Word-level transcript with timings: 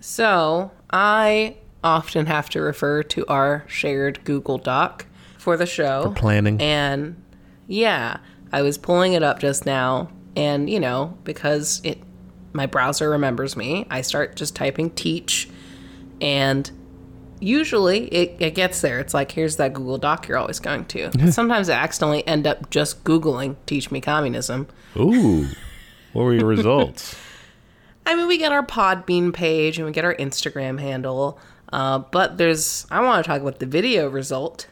So 0.00 0.70
I 0.90 1.56
often 1.82 2.26
have 2.26 2.48
to 2.50 2.60
refer 2.60 3.02
to 3.02 3.26
our 3.26 3.64
shared 3.68 4.24
Google 4.24 4.58
Doc 4.58 5.06
for 5.38 5.56
the 5.56 5.66
show. 5.66 6.12
planning. 6.16 6.60
And 6.60 7.22
yeah, 7.66 8.18
I 8.52 8.62
was 8.62 8.78
pulling 8.78 9.12
it 9.12 9.22
up 9.22 9.38
just 9.38 9.66
now. 9.66 10.10
And, 10.34 10.68
you 10.68 10.80
know, 10.80 11.16
because 11.24 11.80
it 11.84 11.98
my 12.52 12.66
browser 12.66 13.10
remembers 13.10 13.56
me, 13.56 13.86
I 13.90 14.00
start 14.00 14.34
just 14.34 14.56
typing 14.56 14.90
teach. 14.90 15.48
And 16.20 16.70
usually 17.38 18.06
it, 18.08 18.36
it 18.40 18.54
gets 18.54 18.80
there. 18.80 18.98
It's 18.98 19.14
like, 19.14 19.30
here's 19.30 19.56
that 19.56 19.74
Google 19.74 19.98
Doc 19.98 20.26
you're 20.26 20.38
always 20.38 20.58
going 20.58 20.86
to. 20.86 21.32
Sometimes 21.32 21.68
I 21.68 21.74
accidentally 21.74 22.26
end 22.26 22.46
up 22.46 22.70
just 22.70 23.04
Googling 23.04 23.56
teach 23.66 23.90
me 23.90 24.00
communism. 24.00 24.66
Ooh. 24.96 25.46
What 26.12 26.22
were 26.24 26.34
your 26.34 26.46
results? 26.46 27.14
I 28.06 28.14
mean, 28.14 28.28
we 28.28 28.38
get 28.38 28.52
our 28.52 28.64
Podbean 28.64 29.32
page 29.34 29.78
and 29.78 29.86
we 29.86 29.92
get 29.92 30.04
our 30.04 30.14
Instagram 30.14 30.80
handle. 30.80 31.38
Uh, 31.72 31.98
but 31.98 32.38
there's, 32.38 32.86
I 32.90 33.00
want 33.00 33.24
to 33.24 33.28
talk 33.28 33.42
about 33.42 33.58
the 33.58 33.66
video 33.66 34.08
result. 34.08 34.68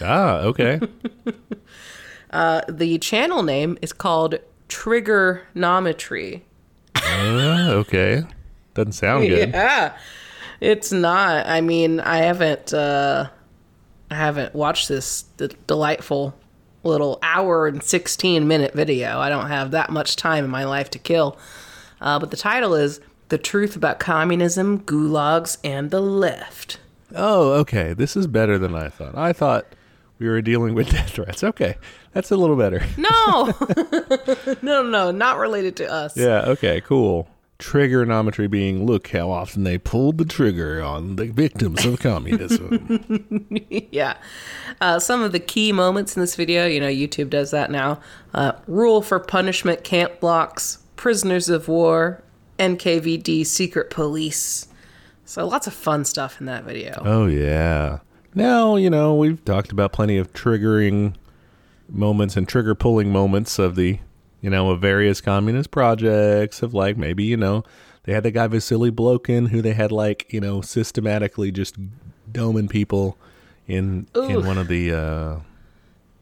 ah, 0.00 0.40
okay. 0.40 0.80
The 2.32 2.98
channel 2.98 3.42
name 3.42 3.78
is 3.82 3.92
called 3.92 4.38
Triggernometry. 4.68 6.42
Uh, 6.96 7.68
okay. 7.74 8.24
Doesn't 8.74 8.92
sound 8.92 9.28
good. 9.28 9.50
Yeah, 9.54 9.96
it's 10.60 10.92
not. 10.92 11.46
I 11.46 11.60
mean, 11.60 12.00
I 12.00 12.18
haven't, 12.18 12.72
uh, 12.72 13.28
I 14.10 14.14
haven't 14.14 14.54
watched 14.54 14.88
this 14.88 15.22
d- 15.36 15.50
delightful 15.66 16.34
little 16.84 17.18
hour 17.22 17.66
and 17.66 17.82
16 17.82 18.46
minute 18.46 18.72
video. 18.74 19.18
I 19.18 19.28
don't 19.28 19.48
have 19.48 19.70
that 19.72 19.90
much 19.90 20.16
time 20.16 20.44
in 20.44 20.50
my 20.50 20.64
life 20.64 20.90
to 20.90 20.98
kill. 20.98 21.36
Uh, 22.02 22.18
but 22.18 22.30
the 22.30 22.36
title 22.36 22.74
is 22.74 23.00
The 23.28 23.38
Truth 23.38 23.76
About 23.76 23.98
Communism, 23.98 24.80
Gulags, 24.80 25.56
and 25.64 25.90
the 25.90 26.00
Left. 26.00 26.78
Oh, 27.14 27.52
okay. 27.52 27.94
This 27.94 28.16
is 28.16 28.26
better 28.26 28.58
than 28.58 28.74
I 28.74 28.88
thought. 28.88 29.16
I 29.16 29.32
thought 29.32 29.66
we 30.18 30.28
were 30.28 30.42
dealing 30.42 30.74
with 30.74 30.90
death 30.90 31.10
threats. 31.12 31.42
Okay. 31.44 31.76
That's 32.12 32.30
a 32.30 32.36
little 32.36 32.56
better. 32.56 32.82
No, 32.98 33.52
no, 34.62 34.82
no, 34.82 35.10
not 35.10 35.38
related 35.38 35.76
to 35.76 35.90
us. 35.90 36.16
Yeah, 36.16 36.42
okay, 36.46 36.80
cool. 36.80 37.28
Triggernometry 37.58 38.50
being 38.50 38.84
look 38.84 39.08
how 39.08 39.30
often 39.30 39.62
they 39.64 39.78
pulled 39.78 40.18
the 40.18 40.24
trigger 40.24 40.82
on 40.82 41.16
the 41.16 41.26
victims 41.26 41.84
of 41.84 42.00
communism. 42.00 43.46
yeah. 43.70 44.16
Uh, 44.80 44.98
some 44.98 45.22
of 45.22 45.30
the 45.32 45.38
key 45.40 45.70
moments 45.72 46.16
in 46.16 46.20
this 46.20 46.34
video, 46.34 46.66
you 46.66 46.80
know, 46.80 46.88
YouTube 46.88 47.30
does 47.30 47.52
that 47.52 47.70
now. 47.70 48.00
Uh, 48.34 48.52
rule 48.66 49.00
for 49.00 49.20
punishment 49.20 49.84
camp 49.84 50.18
blocks, 50.18 50.78
prisoners 51.02 51.48
of 51.48 51.66
war, 51.66 52.22
NKVD 52.60 53.44
secret 53.44 53.90
police. 53.90 54.68
So 55.24 55.44
lots 55.44 55.66
of 55.66 55.74
fun 55.74 56.04
stuff 56.04 56.38
in 56.38 56.46
that 56.46 56.62
video. 56.62 57.02
oh, 57.04 57.26
yeah. 57.26 57.98
Now, 58.36 58.76
you 58.76 58.88
know, 58.88 59.16
we've 59.16 59.44
talked 59.44 59.72
about 59.72 59.92
plenty 59.92 60.16
of 60.16 60.32
triggering 60.32 61.16
moments 61.88 62.36
and 62.36 62.46
trigger 62.48 62.76
pulling 62.76 63.10
moments 63.10 63.58
of 63.58 63.74
the, 63.74 63.98
you 64.40 64.48
know, 64.48 64.70
of 64.70 64.80
various 64.80 65.20
communist 65.20 65.72
projects 65.72 66.62
of 66.62 66.72
like 66.72 66.96
maybe, 66.96 67.24
you 67.24 67.36
know, 67.36 67.64
they 68.04 68.12
had 68.12 68.22
the 68.22 68.30
guy 68.30 68.46
Vasily 68.46 68.92
Blokhin 68.92 69.48
who 69.48 69.60
they 69.60 69.72
had 69.72 69.90
like, 69.90 70.32
you 70.32 70.40
know, 70.40 70.60
systematically 70.60 71.50
just 71.50 71.74
doming 72.30 72.70
people 72.70 73.18
in 73.66 74.06
in 74.14 74.46
one 74.46 74.56
of 74.56 74.68
the 74.68 74.92
uh 74.92 75.40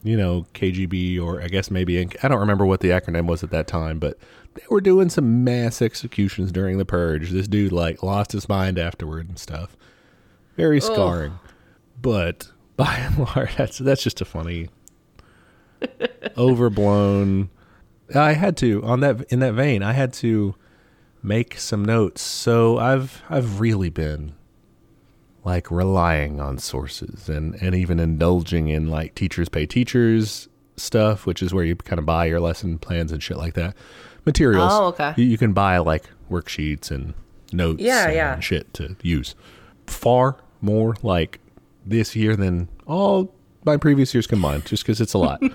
you 0.03 0.17
know, 0.17 0.47
KGB 0.53 1.21
or 1.21 1.41
I 1.41 1.47
guess 1.47 1.69
maybe 1.69 1.99
I 1.99 2.27
don't 2.27 2.39
remember 2.39 2.65
what 2.65 2.79
the 2.79 2.89
acronym 2.89 3.27
was 3.27 3.43
at 3.43 3.51
that 3.51 3.67
time, 3.67 3.99
but 3.99 4.17
they 4.53 4.63
were 4.69 4.81
doing 4.81 5.09
some 5.09 5.43
mass 5.43 5.81
executions 5.81 6.51
during 6.51 6.77
the 6.77 6.85
purge. 6.85 7.29
This 7.29 7.47
dude 7.47 7.71
like 7.71 8.03
lost 8.03 8.33
his 8.33 8.49
mind 8.49 8.77
afterward 8.77 9.29
and 9.29 9.39
stuff. 9.39 9.77
Very 10.57 10.81
scarring. 10.81 11.39
But 12.01 12.51
by 12.75 12.95
and 12.95 13.19
large, 13.35 13.55
that's 13.55 13.77
that's 13.77 14.03
just 14.03 14.21
a 14.21 14.25
funny 14.25 14.69
overblown. 16.37 17.49
I 18.13 18.33
had 18.33 18.57
to 18.57 18.83
on 18.83 18.99
that 19.01 19.21
in 19.31 19.39
that 19.39 19.53
vein. 19.53 19.83
I 19.83 19.93
had 19.93 20.13
to 20.13 20.55
make 21.23 21.57
some 21.57 21.85
notes. 21.85 22.21
So 22.21 22.77
I've 22.77 23.21
I've 23.29 23.59
really 23.59 23.89
been 23.89 24.33
like 25.43 25.71
relying 25.71 26.39
on 26.39 26.57
sources 26.57 27.29
and 27.29 27.55
and 27.55 27.73
even 27.73 27.99
indulging 27.99 28.67
in 28.67 28.89
like 28.89 29.15
teachers 29.15 29.49
pay 29.49 29.65
teachers 29.65 30.49
stuff, 30.77 31.25
which 31.25 31.41
is 31.41 31.53
where 31.53 31.63
you 31.63 31.75
kind 31.75 31.99
of 31.99 32.05
buy 32.05 32.25
your 32.25 32.39
lesson 32.39 32.77
plans 32.77 33.11
and 33.11 33.21
shit 33.21 33.37
like 33.37 33.53
that. 33.53 33.75
Materials. 34.25 34.71
Oh, 34.73 34.85
okay. 34.87 35.13
You, 35.17 35.25
you 35.25 35.37
can 35.37 35.53
buy 35.53 35.77
like 35.79 36.05
worksheets 36.29 36.91
and 36.91 37.13
notes 37.53 37.81
Yeah, 37.81 38.05
and 38.05 38.15
yeah. 38.15 38.39
shit 38.39 38.73
to 38.75 38.95
use. 39.01 39.35
Far 39.87 40.37
more 40.61 40.95
like 41.01 41.39
this 41.85 42.15
year 42.15 42.35
than 42.35 42.67
all 42.85 43.33
my 43.65 43.77
previous 43.77 44.13
years 44.13 44.25
combined, 44.27 44.65
just 44.65 44.83
because 44.83 45.01
it's 45.01 45.13
a 45.13 45.17
lot. 45.17 45.41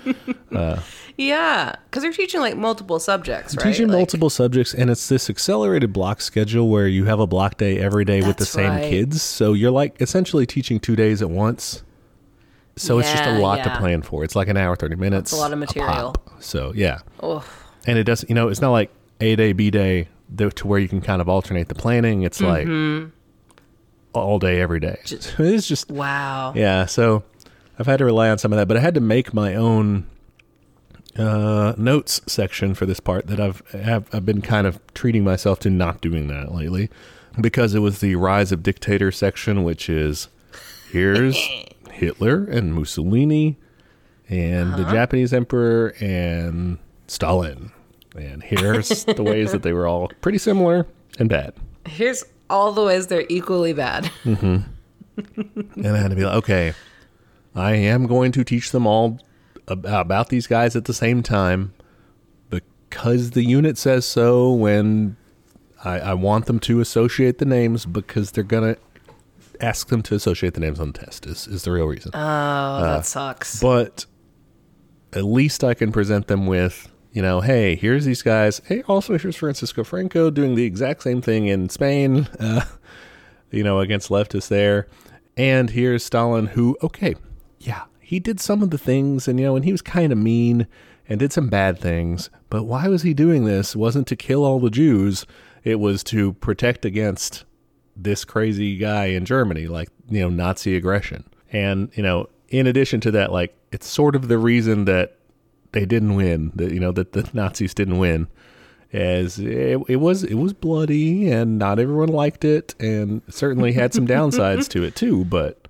Uh, 0.54 0.80
yeah, 1.18 1.74
because 1.90 2.02
you're 2.04 2.12
teaching 2.12 2.40
like 2.40 2.56
multiple 2.56 2.98
subjects, 3.00 3.54
right? 3.56 3.64
You're 3.64 3.72
teaching 3.72 3.88
Like- 3.88 3.98
multiple 3.98 4.30
subjects, 4.30 4.72
and 4.72 4.88
it's 4.88 5.08
this 5.08 5.28
accelerated 5.28 5.92
block 5.92 6.20
schedule 6.22 6.70
where 6.70 6.86
you 6.88 7.04
have 7.06 7.20
a 7.20 7.26
block 7.26 7.58
day 7.58 7.78
every 7.78 8.04
day 8.06 8.22
with 8.22 8.36
the 8.38 8.46
same 8.46 8.70
right. 8.70 8.88
kids. 8.88 9.20
So 9.20 9.52
you're 9.52 9.72
like 9.72 10.00
essentially 10.00 10.46
teaching 10.46 10.78
two 10.80 10.96
days 10.96 11.20
at 11.20 11.28
once. 11.28 11.82
So 12.76 12.98
it's 13.00 13.10
just 13.10 13.24
a 13.24 13.32
Yeah, 13.32 13.38
lot 13.38 13.64
to 13.64 13.76
plan 13.76 14.00
for. 14.02 14.22
It's 14.24 14.36
like 14.36 14.48
an 14.48 14.56
hour, 14.56 14.76
30 14.76 14.96
minutes. 14.96 15.32
a 15.32 15.36
lot 15.36 15.52
of 15.52 15.58
material. 15.58 16.14
So, 16.38 16.72
yeah. 16.74 17.00
Oh, 17.20 17.44
And 17.86 17.98
it 17.98 18.04
does, 18.04 18.24
you 18.28 18.34
know, 18.34 18.48
it's 18.48 18.60
not 18.60 18.72
like 18.72 18.90
A 19.20 19.36
day, 19.36 19.52
B 19.52 19.70
day 19.70 20.08
to 20.36 20.66
where 20.66 20.78
you 20.78 20.88
can 20.88 21.00
kind 21.00 21.20
of 21.20 21.28
alternate 21.28 21.68
the 21.68 21.74
planning. 21.74 22.22
It's 22.22 22.40
like 22.40 22.66
all 24.12 24.38
day, 24.38 24.60
every 24.60 24.80
day. 24.80 24.98
it's 25.38 25.68
just, 25.68 25.90
wow. 25.90 26.52
yeah. 26.56 26.86
So 26.86 27.22
I've 27.78 27.86
had 27.86 27.98
to 27.98 28.04
rely 28.04 28.28
on 28.28 28.38
some 28.38 28.52
of 28.52 28.58
that, 28.58 28.66
but 28.66 28.76
I 28.76 28.80
had 28.80 28.94
to 28.94 29.00
make 29.00 29.32
my 29.32 29.54
own 29.54 30.06
uh, 31.18 31.74
notes 31.76 32.20
section 32.26 32.74
for 32.74 32.86
this 32.86 33.00
part 33.00 33.26
that 33.28 33.40
I've 33.40 33.62
have, 33.70 34.08
I've 34.12 34.26
been 34.26 34.42
kind 34.42 34.66
of 34.66 34.80
treating 34.94 35.24
myself 35.24 35.60
to 35.60 35.70
not 35.70 36.00
doing 36.00 36.28
that 36.28 36.52
lately 36.52 36.90
because 37.40 37.74
it 37.74 37.80
was 37.80 38.00
the 38.00 38.16
rise 38.16 38.52
of 38.52 38.62
dictator 38.62 39.12
section, 39.12 39.64
which 39.64 39.88
is 39.88 40.28
here's 40.90 41.36
Hitler 41.92 42.44
and 42.44 42.74
Mussolini 42.74 43.56
and 44.28 44.74
the 44.74 44.84
Japanese 44.84 45.32
emperor 45.32 45.94
and 46.00 46.78
Stalin. 47.06 47.72
And 48.16 48.42
here's 48.42 49.04
the 49.04 49.22
ways 49.22 49.52
that 49.52 49.62
they 49.62 49.72
were 49.72 49.86
all 49.86 50.10
pretty 50.20 50.38
similar 50.38 50.86
and 51.18 51.28
bad. 51.28 51.54
Here's 51.86 52.24
all 52.50 52.72
the 52.72 52.84
ways 52.84 53.06
they're 53.06 53.26
equally 53.28 53.72
bad. 53.72 54.10
Mm-hmm. 54.24 54.62
And 55.76 55.86
I 55.86 55.98
had 55.98 56.10
to 56.10 56.16
be 56.16 56.24
like, 56.24 56.36
okay, 56.36 56.74
I 57.54 57.74
am 57.74 58.06
going 58.06 58.32
to 58.32 58.44
teach 58.44 58.70
them 58.70 58.86
all 58.86 59.18
about 59.68 60.28
these 60.28 60.46
guys 60.46 60.76
at 60.76 60.84
the 60.84 60.94
same 60.94 61.22
time 61.22 61.72
because 62.50 63.30
the 63.30 63.42
unit 63.42 63.78
says 63.78 64.04
so. 64.04 64.52
When 64.52 65.16
I, 65.84 66.00
I 66.00 66.14
want 66.14 66.46
them 66.46 66.58
to 66.60 66.80
associate 66.80 67.38
the 67.38 67.44
names 67.44 67.86
because 67.86 68.32
they're 68.32 68.44
gonna 68.44 68.76
ask 69.60 69.88
them 69.88 70.02
to 70.02 70.14
associate 70.14 70.54
the 70.54 70.60
names 70.60 70.78
on 70.78 70.92
the 70.92 70.98
test 70.98 71.26
is, 71.26 71.46
is 71.46 71.62
the 71.62 71.72
real 71.72 71.86
reason. 71.86 72.10
Oh, 72.14 72.18
that 72.18 72.98
uh, 72.98 73.02
sucks. 73.02 73.60
but 73.60 74.06
at 75.12 75.24
least 75.24 75.64
I 75.64 75.74
can 75.74 75.92
present 75.92 76.28
them 76.28 76.46
with, 76.46 76.92
you 77.16 77.22
know, 77.22 77.40
hey, 77.40 77.76
here's 77.76 78.04
these 78.04 78.20
guys. 78.20 78.60
Hey, 78.66 78.82
also 78.82 79.16
here's 79.16 79.36
Francisco 79.36 79.82
Franco 79.84 80.28
doing 80.28 80.54
the 80.54 80.64
exact 80.64 81.02
same 81.02 81.22
thing 81.22 81.46
in 81.46 81.70
Spain, 81.70 82.28
uh, 82.38 82.60
you 83.50 83.64
know, 83.64 83.80
against 83.80 84.10
leftists 84.10 84.48
there. 84.48 84.86
And 85.34 85.70
here's 85.70 86.04
Stalin, 86.04 86.48
who, 86.48 86.76
okay, 86.82 87.14
yeah, 87.58 87.84
he 88.00 88.20
did 88.20 88.38
some 88.38 88.62
of 88.62 88.68
the 88.68 88.76
things, 88.76 89.26
and, 89.26 89.40
you 89.40 89.46
know, 89.46 89.56
and 89.56 89.64
he 89.64 89.72
was 89.72 89.80
kind 89.80 90.12
of 90.12 90.18
mean 90.18 90.66
and 91.08 91.18
did 91.18 91.32
some 91.32 91.48
bad 91.48 91.78
things. 91.78 92.28
But 92.50 92.64
why 92.64 92.86
was 92.86 93.00
he 93.00 93.14
doing 93.14 93.46
this? 93.46 93.74
It 93.74 93.78
wasn't 93.78 94.06
to 94.08 94.16
kill 94.16 94.44
all 94.44 94.60
the 94.60 94.68
Jews, 94.68 95.24
it 95.64 95.80
was 95.80 96.04
to 96.04 96.34
protect 96.34 96.84
against 96.84 97.46
this 97.96 98.26
crazy 98.26 98.76
guy 98.76 99.06
in 99.06 99.24
Germany, 99.24 99.68
like, 99.68 99.88
you 100.10 100.20
know, 100.20 100.28
Nazi 100.28 100.76
aggression. 100.76 101.24
And, 101.50 101.90
you 101.94 102.02
know, 102.02 102.28
in 102.50 102.66
addition 102.66 103.00
to 103.00 103.10
that, 103.12 103.32
like, 103.32 103.56
it's 103.72 103.86
sort 103.86 104.14
of 104.14 104.28
the 104.28 104.36
reason 104.36 104.84
that 104.84 105.16
they 105.76 105.84
didn't 105.84 106.14
win, 106.14 106.52
that, 106.54 106.72
you 106.72 106.80
know, 106.80 106.90
that 106.92 107.12
the 107.12 107.28
Nazis 107.34 107.74
didn't 107.74 107.98
win. 107.98 108.28
As 108.92 109.38
it, 109.38 109.78
it 109.88 109.96
was, 109.96 110.24
it 110.24 110.34
was 110.34 110.54
bloody, 110.54 111.30
and 111.30 111.58
not 111.58 111.78
everyone 111.78 112.08
liked 112.08 112.44
it, 112.44 112.74
and 112.80 113.20
certainly 113.28 113.72
had 113.72 113.92
some 113.92 114.06
downsides 114.06 114.68
to 114.68 114.84
it 114.84 114.96
too. 114.96 115.24
But 115.24 115.68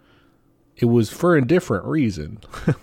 it 0.76 0.84
was 0.84 1.10
for 1.10 1.36
a 1.36 1.44
different 1.44 1.86
reason. 1.86 2.38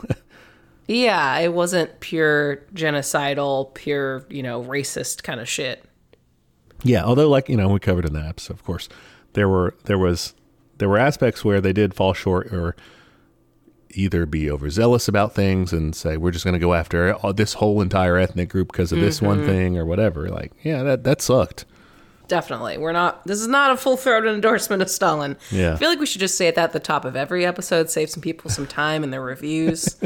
Yeah, 0.87 1.37
it 1.39 1.53
wasn't 1.53 1.99
pure 2.01 2.57
genocidal, 2.73 3.73
pure, 3.73 4.25
you 4.29 4.43
know, 4.43 4.61
racist 4.63 5.23
kind 5.23 5.39
of 5.39 5.47
shit. 5.47 5.83
Yeah, 6.83 7.05
although 7.05 7.29
like 7.29 7.47
you 7.47 7.55
know 7.55 7.69
we 7.69 7.79
covered 7.79 8.05
in 8.05 8.13
that 8.13 8.25
episode, 8.25 8.55
of 8.55 8.63
course, 8.65 8.89
there 9.31 9.47
were 9.47 9.75
there 9.85 9.97
was 9.97 10.33
there 10.79 10.89
were 10.89 10.97
aspects 10.97 11.45
where 11.45 11.61
they 11.61 11.71
did 11.71 11.93
fall 11.93 12.13
short 12.13 12.47
or 12.47 12.75
either 13.93 14.25
be 14.25 14.49
overzealous 14.49 15.07
about 15.07 15.33
things 15.33 15.73
and 15.73 15.95
say 15.95 16.17
we're 16.17 16.31
just 16.31 16.45
going 16.45 16.53
to 16.53 16.59
go 16.59 16.73
after 16.73 17.15
this 17.35 17.53
whole 17.53 17.81
entire 17.81 18.17
ethnic 18.17 18.49
group 18.49 18.71
because 18.71 18.91
of 18.91 18.99
this 18.99 19.21
one 19.21 19.39
mm-hmm. 19.39 19.47
thing 19.47 19.77
or 19.77 19.85
whatever. 19.85 20.29
Like, 20.29 20.51
yeah, 20.63 20.83
that 20.83 21.03
that 21.03 21.21
sucked. 21.21 21.65
definitely. 22.27 22.77
We're 22.77 22.91
not. 22.91 23.25
This 23.25 23.39
is 23.39 23.47
not 23.47 23.71
a 23.71 23.77
full 23.77 23.97
throated 23.97 24.33
endorsement 24.33 24.81
of 24.81 24.89
Stalin. 24.89 25.37
Yeah. 25.51 25.73
I 25.73 25.75
feel 25.77 25.89
like 25.89 25.99
we 25.99 26.05
should 26.05 26.21
just 26.21 26.37
say 26.37 26.47
it 26.47 26.57
at 26.57 26.73
the 26.73 26.79
top 26.79 27.05
of 27.05 27.15
every 27.15 27.45
episode, 27.45 27.89
save 27.89 28.09
some 28.09 28.21
people 28.21 28.49
some 28.49 28.67
time 28.67 29.03
in 29.03 29.11
their 29.11 29.21
reviews. 29.21 29.95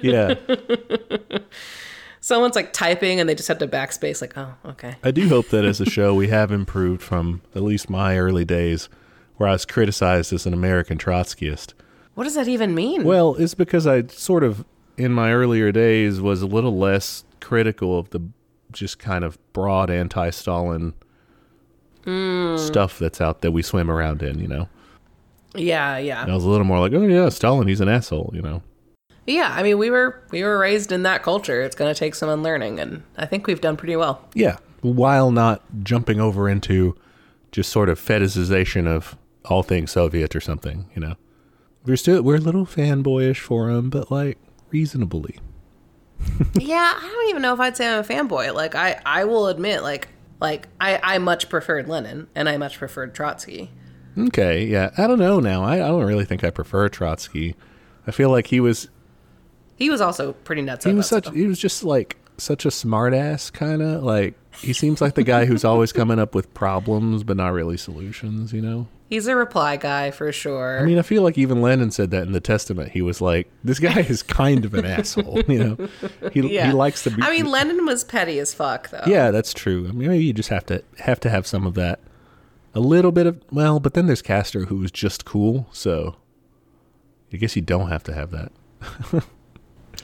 Yeah. 0.00 0.34
Someone's 2.20 2.56
like 2.56 2.72
typing 2.72 3.20
and 3.20 3.28
they 3.28 3.34
just 3.34 3.48
have 3.48 3.58
to 3.58 3.68
backspace. 3.68 4.22
Like, 4.22 4.36
oh, 4.36 4.54
okay. 4.64 4.96
I 5.02 5.10
do 5.10 5.28
hope 5.28 5.48
that 5.48 5.64
as 5.64 5.80
a 5.80 5.84
show 5.84 6.14
we 6.14 6.28
have 6.28 6.50
improved 6.50 7.02
from 7.02 7.42
at 7.54 7.62
least 7.62 7.90
my 7.90 8.18
early 8.18 8.46
days 8.46 8.88
where 9.36 9.48
I 9.48 9.52
was 9.52 9.66
criticized 9.66 10.32
as 10.32 10.46
an 10.46 10.54
American 10.54 10.96
Trotskyist. 10.96 11.74
What 12.14 12.24
does 12.24 12.34
that 12.34 12.48
even 12.48 12.74
mean? 12.74 13.04
Well, 13.04 13.34
it's 13.36 13.54
because 13.54 13.86
I 13.86 14.06
sort 14.06 14.44
of 14.44 14.64
in 14.96 15.12
my 15.12 15.32
earlier 15.32 15.72
days 15.72 16.20
was 16.20 16.42
a 16.42 16.46
little 16.46 16.76
less 16.76 17.24
critical 17.40 17.98
of 17.98 18.10
the 18.10 18.20
just 18.72 18.98
kind 18.98 19.24
of 19.24 19.38
broad 19.52 19.90
anti-Stalin 19.90 20.94
hmm. 22.04 22.56
stuff 22.56 22.98
that's 22.98 23.20
out 23.20 23.40
that 23.42 23.52
we 23.52 23.62
swim 23.62 23.90
around 23.90 24.22
in, 24.22 24.38
you 24.38 24.48
know. 24.48 24.68
yeah, 25.54 25.98
yeah, 25.98 26.24
I 26.24 26.34
was 26.34 26.44
a 26.44 26.48
little 26.48 26.66
more 26.66 26.80
like, 26.80 26.92
"Oh 26.92 27.02
yeah, 27.02 27.28
Stalin, 27.28 27.68
he's 27.68 27.80
an 27.80 27.88
asshole," 27.88 28.30
you 28.34 28.42
know. 28.42 28.62
yeah. 29.26 29.54
I 29.56 29.62
mean, 29.62 29.78
we 29.78 29.90
were 29.90 30.22
we 30.30 30.42
were 30.42 30.58
raised 30.58 30.92
in 30.92 31.02
that 31.04 31.22
culture. 31.22 31.62
It's 31.62 31.76
going 31.76 31.92
to 31.92 31.98
take 31.98 32.14
some 32.14 32.28
unlearning, 32.28 32.80
and 32.80 33.02
I 33.16 33.26
think 33.26 33.46
we've 33.46 33.60
done 33.60 33.76
pretty 33.76 33.96
well. 33.96 34.28
Yeah, 34.34 34.58
while 34.82 35.30
not 35.30 35.62
jumping 35.82 36.20
over 36.20 36.48
into 36.48 36.96
just 37.52 37.70
sort 37.70 37.88
of 37.88 38.00
fetishization 38.00 38.88
of 38.88 39.16
all 39.44 39.62
things 39.62 39.92
Soviet 39.92 40.34
or 40.34 40.40
something, 40.40 40.90
you 40.94 41.00
know. 41.00 41.14
We're 41.86 41.96
still 41.96 42.22
we're 42.22 42.36
a 42.36 42.40
little 42.40 42.66
fanboyish 42.66 43.38
for 43.38 43.68
him, 43.70 43.90
but 43.90 44.10
like 44.10 44.38
reasonably. 44.70 45.38
yeah, 46.54 46.94
I 46.96 47.00
don't 47.00 47.28
even 47.30 47.42
know 47.42 47.52
if 47.54 47.60
I'd 47.60 47.76
say 47.76 47.86
I'm 47.88 48.00
a 48.00 48.04
fanboy. 48.04 48.54
Like, 48.54 48.74
I 48.74 49.00
I 49.04 49.24
will 49.24 49.48
admit, 49.48 49.82
like 49.82 50.08
like 50.40 50.68
I 50.80 50.98
I 51.02 51.18
much 51.18 51.48
preferred 51.48 51.88
Lenin, 51.88 52.28
and 52.34 52.48
I 52.48 52.56
much 52.56 52.78
preferred 52.78 53.14
Trotsky. 53.14 53.70
Okay, 54.16 54.64
yeah. 54.64 54.90
I 54.96 55.06
don't 55.06 55.18
know 55.18 55.40
now. 55.40 55.64
I, 55.64 55.74
I 55.74 55.88
don't 55.88 56.04
really 56.04 56.24
think 56.24 56.44
I 56.44 56.50
prefer 56.50 56.88
Trotsky. 56.88 57.56
I 58.06 58.12
feel 58.12 58.30
like 58.30 58.46
he 58.46 58.60
was 58.60 58.88
He 59.76 59.90
was 59.90 60.00
also 60.00 60.32
pretty 60.32 60.62
nuts. 60.62 60.84
he 60.84 60.94
was 60.94 61.08
such 61.08 61.24
stuff. 61.24 61.34
he 61.34 61.46
was 61.46 61.58
just 61.58 61.82
like 61.82 62.16
such 62.36 62.64
a 62.64 62.68
smartass 62.68 63.52
kind 63.52 63.80
of 63.82 64.02
like 64.02 64.34
he 64.60 64.72
seems 64.72 65.00
like 65.00 65.14
the 65.14 65.22
guy 65.22 65.44
who's 65.44 65.64
always 65.64 65.92
coming 65.92 66.18
up 66.18 66.34
with 66.34 66.52
problems 66.54 67.22
but 67.24 67.36
not 67.36 67.52
really 67.52 67.76
solutions, 67.76 68.52
you 68.52 68.60
know. 68.62 68.86
He's 69.14 69.28
a 69.28 69.36
reply 69.36 69.76
guy 69.76 70.10
for 70.10 70.32
sure. 70.32 70.80
I 70.80 70.84
mean, 70.84 70.98
I 70.98 71.02
feel 71.02 71.22
like 71.22 71.38
even 71.38 71.62
Lenin 71.62 71.92
said 71.92 72.10
that 72.10 72.24
in 72.24 72.32
the 72.32 72.40
Testament. 72.40 72.90
He 72.90 73.00
was 73.00 73.20
like, 73.20 73.48
"This 73.62 73.78
guy 73.78 74.00
is 74.00 74.22
kind 74.24 74.64
of 74.64 74.74
an 74.74 74.84
asshole," 74.84 75.40
you 75.48 75.62
know. 75.64 75.88
He 76.32 76.40
yeah, 76.52 76.66
he 76.66 76.72
likes 76.72 77.04
to 77.04 77.10
be. 77.10 77.22
I 77.22 77.30
mean, 77.30 77.46
Lenin 77.48 77.86
was 77.86 78.02
petty 78.02 78.40
as 78.40 78.52
fuck, 78.52 78.90
though. 78.90 79.04
yeah, 79.06 79.30
that's 79.30 79.54
true. 79.54 79.86
I 79.88 79.92
mean, 79.92 80.08
maybe 80.08 80.24
you 80.24 80.32
just 80.32 80.48
have 80.48 80.66
to 80.66 80.82
have 80.98 81.20
to 81.20 81.30
have 81.30 81.46
some 81.46 81.64
of 81.66 81.74
that, 81.74 82.00
a 82.74 82.80
little 82.80 83.12
bit 83.12 83.26
of 83.28 83.40
well. 83.52 83.78
But 83.78 83.94
then 83.94 84.06
there's 84.06 84.22
Castro, 84.22 84.64
who 84.66 84.78
was 84.78 84.90
just 84.90 85.24
cool. 85.24 85.68
So, 85.70 86.16
I 87.32 87.36
guess 87.36 87.54
you 87.54 87.62
don't 87.62 87.90
have 87.90 88.02
to 88.04 88.14
have 88.14 88.32
that. 88.32 88.50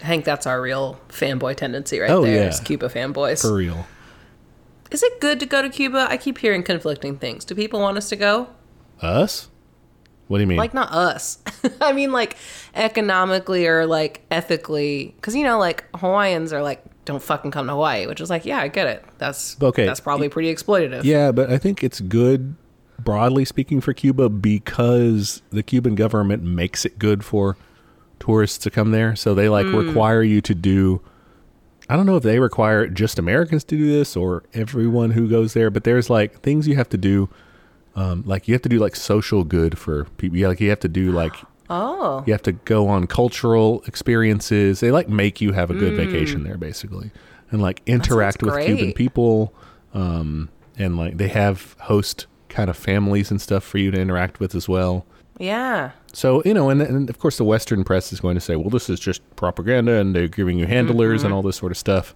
I 0.02 0.06
think 0.06 0.24
that's 0.24 0.46
our 0.46 0.62
real 0.62 1.00
fanboy 1.08 1.56
tendency 1.56 1.98
right 1.98 2.10
Oh, 2.10 2.22
there. 2.22 2.34
yeah. 2.44 2.48
is 2.48 2.60
Cuba 2.60 2.88
fanboys. 2.88 3.42
For 3.42 3.54
real. 3.54 3.86
Is 4.90 5.02
it 5.02 5.20
good 5.20 5.38
to 5.40 5.46
go 5.46 5.62
to 5.62 5.68
Cuba? 5.68 6.06
I 6.08 6.16
keep 6.16 6.38
hearing 6.38 6.62
conflicting 6.62 7.16
things. 7.18 7.44
Do 7.44 7.54
people 7.54 7.80
want 7.80 7.96
us 7.96 8.08
to 8.10 8.16
go? 8.16 8.48
Us? 9.00 9.48
What 10.28 10.38
do 10.38 10.42
you 10.42 10.46
mean? 10.46 10.58
Like, 10.58 10.74
not 10.74 10.92
us. 10.92 11.38
I 11.80 11.92
mean, 11.92 12.12
like, 12.12 12.36
economically 12.74 13.66
or, 13.66 13.86
like, 13.86 14.24
ethically. 14.30 15.12
Because, 15.16 15.34
you 15.34 15.42
know, 15.42 15.58
like, 15.58 15.84
Hawaiians 15.96 16.52
are 16.52 16.62
like, 16.62 16.84
don't 17.04 17.22
fucking 17.22 17.50
come 17.50 17.66
to 17.66 17.72
Hawaii, 17.72 18.06
which 18.06 18.20
is 18.20 18.30
like, 18.30 18.44
yeah, 18.44 18.58
I 18.58 18.68
get 18.68 18.86
it. 18.86 19.04
That's 19.18 19.60
Okay. 19.60 19.86
That's 19.86 20.00
probably 20.00 20.28
pretty 20.28 20.54
exploitative. 20.54 21.02
Yeah, 21.02 21.32
but 21.32 21.50
I 21.50 21.58
think 21.58 21.82
it's 21.82 22.00
good, 22.00 22.54
broadly 22.98 23.44
speaking, 23.44 23.80
for 23.80 23.92
Cuba 23.92 24.28
because 24.28 25.42
the 25.50 25.62
Cuban 25.62 25.96
government 25.96 26.44
makes 26.44 26.84
it 26.84 26.98
good 26.98 27.24
for 27.24 27.56
tourists 28.20 28.58
to 28.58 28.70
come 28.70 28.92
there. 28.92 29.16
So 29.16 29.34
they 29.34 29.48
like 29.48 29.66
hmm. 29.66 29.74
require 29.74 30.22
you 30.22 30.40
to 30.42 30.54
do. 30.54 31.00
I 31.88 31.96
don't 31.96 32.06
know 32.06 32.16
if 32.16 32.22
they 32.22 32.38
require 32.38 32.86
just 32.86 33.18
Americans 33.18 33.64
to 33.64 33.76
do 33.76 33.90
this 33.90 34.16
or 34.16 34.44
everyone 34.54 35.10
who 35.10 35.28
goes 35.28 35.54
there, 35.54 35.70
but 35.70 35.82
there's 35.82 36.08
like 36.08 36.40
things 36.42 36.68
you 36.68 36.76
have 36.76 36.88
to 36.90 36.98
do. 36.98 37.28
Um, 37.96 38.22
like 38.26 38.46
you 38.48 38.54
have 38.54 38.62
to 38.62 38.68
do 38.68 38.78
like 38.78 38.94
social 38.96 39.44
good 39.44 39.78
for 39.78 40.04
people. 40.16 40.38
Yeah, 40.38 40.48
like 40.48 40.60
you 40.60 40.70
have 40.70 40.80
to 40.80 40.88
do 40.88 41.12
like 41.12 41.34
Oh. 41.72 42.24
you 42.26 42.32
have 42.32 42.42
to 42.42 42.52
go 42.52 42.88
on 42.88 43.06
cultural 43.06 43.82
experiences. 43.86 44.80
They 44.80 44.90
like 44.90 45.08
make 45.08 45.40
you 45.40 45.52
have 45.52 45.70
a 45.70 45.74
good 45.74 45.94
vacation 45.94 46.42
there, 46.42 46.58
basically, 46.58 47.12
and 47.52 47.62
like 47.62 47.80
interact 47.86 48.42
with 48.42 48.64
Cuban 48.64 48.92
people. 48.92 49.54
Um, 49.94 50.48
and 50.76 50.96
like 50.96 51.16
they 51.16 51.28
have 51.28 51.76
host 51.80 52.26
kind 52.48 52.68
of 52.70 52.76
families 52.76 53.30
and 53.30 53.40
stuff 53.40 53.62
for 53.62 53.78
you 53.78 53.92
to 53.92 54.00
interact 54.00 54.40
with 54.40 54.54
as 54.56 54.68
well. 54.68 55.06
Yeah. 55.38 55.92
So 56.12 56.42
you 56.44 56.54
know, 56.54 56.70
and, 56.70 56.82
and 56.82 57.08
of 57.08 57.18
course 57.20 57.36
the 57.38 57.44
Western 57.44 57.84
press 57.84 58.12
is 58.12 58.18
going 58.20 58.34
to 58.34 58.40
say, 58.40 58.56
well, 58.56 58.70
this 58.70 58.90
is 58.90 58.98
just 58.98 59.22
propaganda, 59.36 59.92
and 59.94 60.14
they're 60.14 60.26
giving 60.28 60.58
you 60.58 60.66
handlers 60.66 61.22
and 61.22 61.32
all 61.32 61.42
this 61.42 61.56
sort 61.56 61.70
of 61.70 61.78
stuff. 61.78 62.14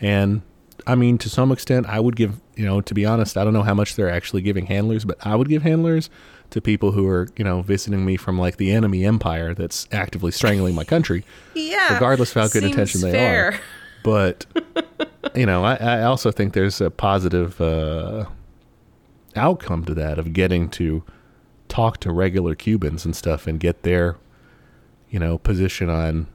And 0.00 0.40
I 0.86 0.94
mean, 0.94 1.16
to 1.18 1.30
some 1.30 1.50
extent, 1.52 1.86
I 1.88 1.98
would 2.00 2.14
give, 2.16 2.40
you 2.56 2.66
know, 2.66 2.80
to 2.82 2.94
be 2.94 3.06
honest, 3.06 3.36
I 3.38 3.44
don't 3.44 3.52
know 3.54 3.62
how 3.62 3.74
much 3.74 3.96
they're 3.96 4.10
actually 4.10 4.42
giving 4.42 4.66
handlers, 4.66 5.04
but 5.04 5.16
I 5.26 5.34
would 5.34 5.48
give 5.48 5.62
handlers 5.62 6.10
to 6.50 6.60
people 6.60 6.92
who 6.92 7.08
are, 7.08 7.28
you 7.36 7.44
know, 7.44 7.62
visiting 7.62 8.04
me 8.04 8.16
from 8.16 8.38
like 8.38 8.58
the 8.58 8.70
enemy 8.70 9.04
empire 9.04 9.54
that's 9.54 9.88
actively 9.92 10.30
strangling 10.30 10.74
my 10.74 10.84
country, 10.84 11.24
Yeah. 11.54 11.94
regardless 11.94 12.36
of 12.36 12.42
how 12.42 12.48
good 12.48 12.64
intention 12.64 13.00
they 13.00 13.12
fair. 13.12 13.46
are. 13.52 13.60
But 14.02 14.44
you 15.34 15.46
know, 15.46 15.64
I, 15.64 15.76
I 15.76 16.02
also 16.02 16.30
think 16.30 16.52
there's 16.52 16.80
a 16.82 16.90
positive 16.90 17.58
uh, 17.60 18.26
outcome 19.36 19.84
to 19.86 19.94
that 19.94 20.18
of 20.18 20.32
getting 20.32 20.68
to 20.70 21.02
talk 21.68 21.98
to 22.00 22.12
regular 22.12 22.54
Cubans 22.54 23.04
and 23.06 23.16
stuff 23.16 23.46
and 23.46 23.58
get 23.58 23.82
their, 23.82 24.16
you 25.10 25.18
know, 25.18 25.38
position 25.38 25.88
on 25.88 26.26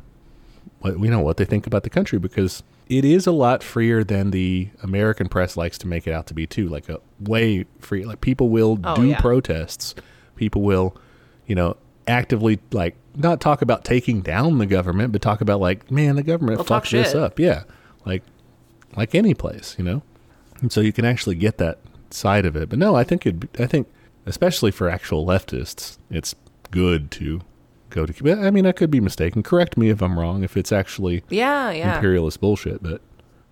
what 0.80 1.00
you 1.00 1.10
know 1.12 1.20
what 1.20 1.38
they 1.38 1.46
think 1.46 1.68
about 1.68 1.84
the 1.84 1.90
country 1.90 2.18
because 2.18 2.64
it 2.90 3.06
is 3.06 3.28
a 3.28 3.32
lot 3.32 3.62
freer 3.64 4.04
than 4.04 4.32
the 4.32 4.70
American 4.82 5.30
press 5.30 5.56
likes 5.56 5.78
to 5.78 5.88
make 5.88 6.08
it 6.08 6.12
out 6.12 6.26
to 6.28 6.34
be 6.34 6.48
too. 6.48 6.68
Like 6.68 6.90
a 6.90 7.00
way 7.20 7.66
free. 7.80 8.04
Like 8.06 8.20
people 8.20 8.50
will 8.50 8.80
Oh, 8.84 8.96
do 8.96 9.08
yeah. 9.08 9.22
protests. 9.22 9.94
People 10.36 10.64
will, 10.64 10.98
you 11.46 11.54
know, 11.56 11.78
actively 12.08 12.60
like 12.72 12.96
not 13.16 13.40
talk 13.40 13.62
about 13.62 13.86
taking 13.86 14.22
down 14.22 14.58
the 14.58 14.66
government, 14.66 15.12
but 15.12 15.22
talk 15.22 15.40
about 15.42 15.60
like, 15.60 15.92
man, 15.92 16.16
the 16.16 16.24
government 16.24 16.58
They'll 16.58 16.66
fucked 16.66 16.92
this 16.92 17.14
up. 17.14 17.40
Yeah, 17.40 17.64
like 18.06 18.24
like 18.96 19.14
any 19.14 19.34
place, 19.34 19.76
you 19.78 19.84
know. 19.84 20.02
And 20.62 20.72
so 20.72 20.82
you 20.82 20.92
can 20.92 21.06
actually 21.06 21.36
get 21.36 21.58
that 21.60 21.78
side 22.10 22.46
of 22.46 22.56
it. 22.56 22.70
But 22.70 22.80
no, 22.80 22.96
I 22.96 23.04
think 23.04 23.26
it. 23.26 23.36
I 23.60 23.68
think 23.68 23.88
especially 24.26 24.72
for 24.72 24.90
actual 24.90 25.26
leftists, 25.26 25.98
it's 26.10 26.34
good 26.72 27.12
to 27.12 27.42
go 27.90 28.06
to 28.06 28.14
Cuba. 28.14 28.34
I 28.42 28.52
mean, 28.52 28.66
I 28.66 28.72
could 28.72 28.92
be 28.92 29.00
mistaken. 29.00 29.44
Correct 29.44 29.78
me 29.78 29.90
if 29.90 30.02
I'm 30.02 30.18
wrong. 30.20 30.44
If 30.44 30.56
it's 30.58 30.72
actually 30.72 31.24
Yeah, 31.30 31.72
yeah. 31.72 31.96
imperialist 31.96 32.40
bullshit, 32.42 32.82
but 32.84 33.02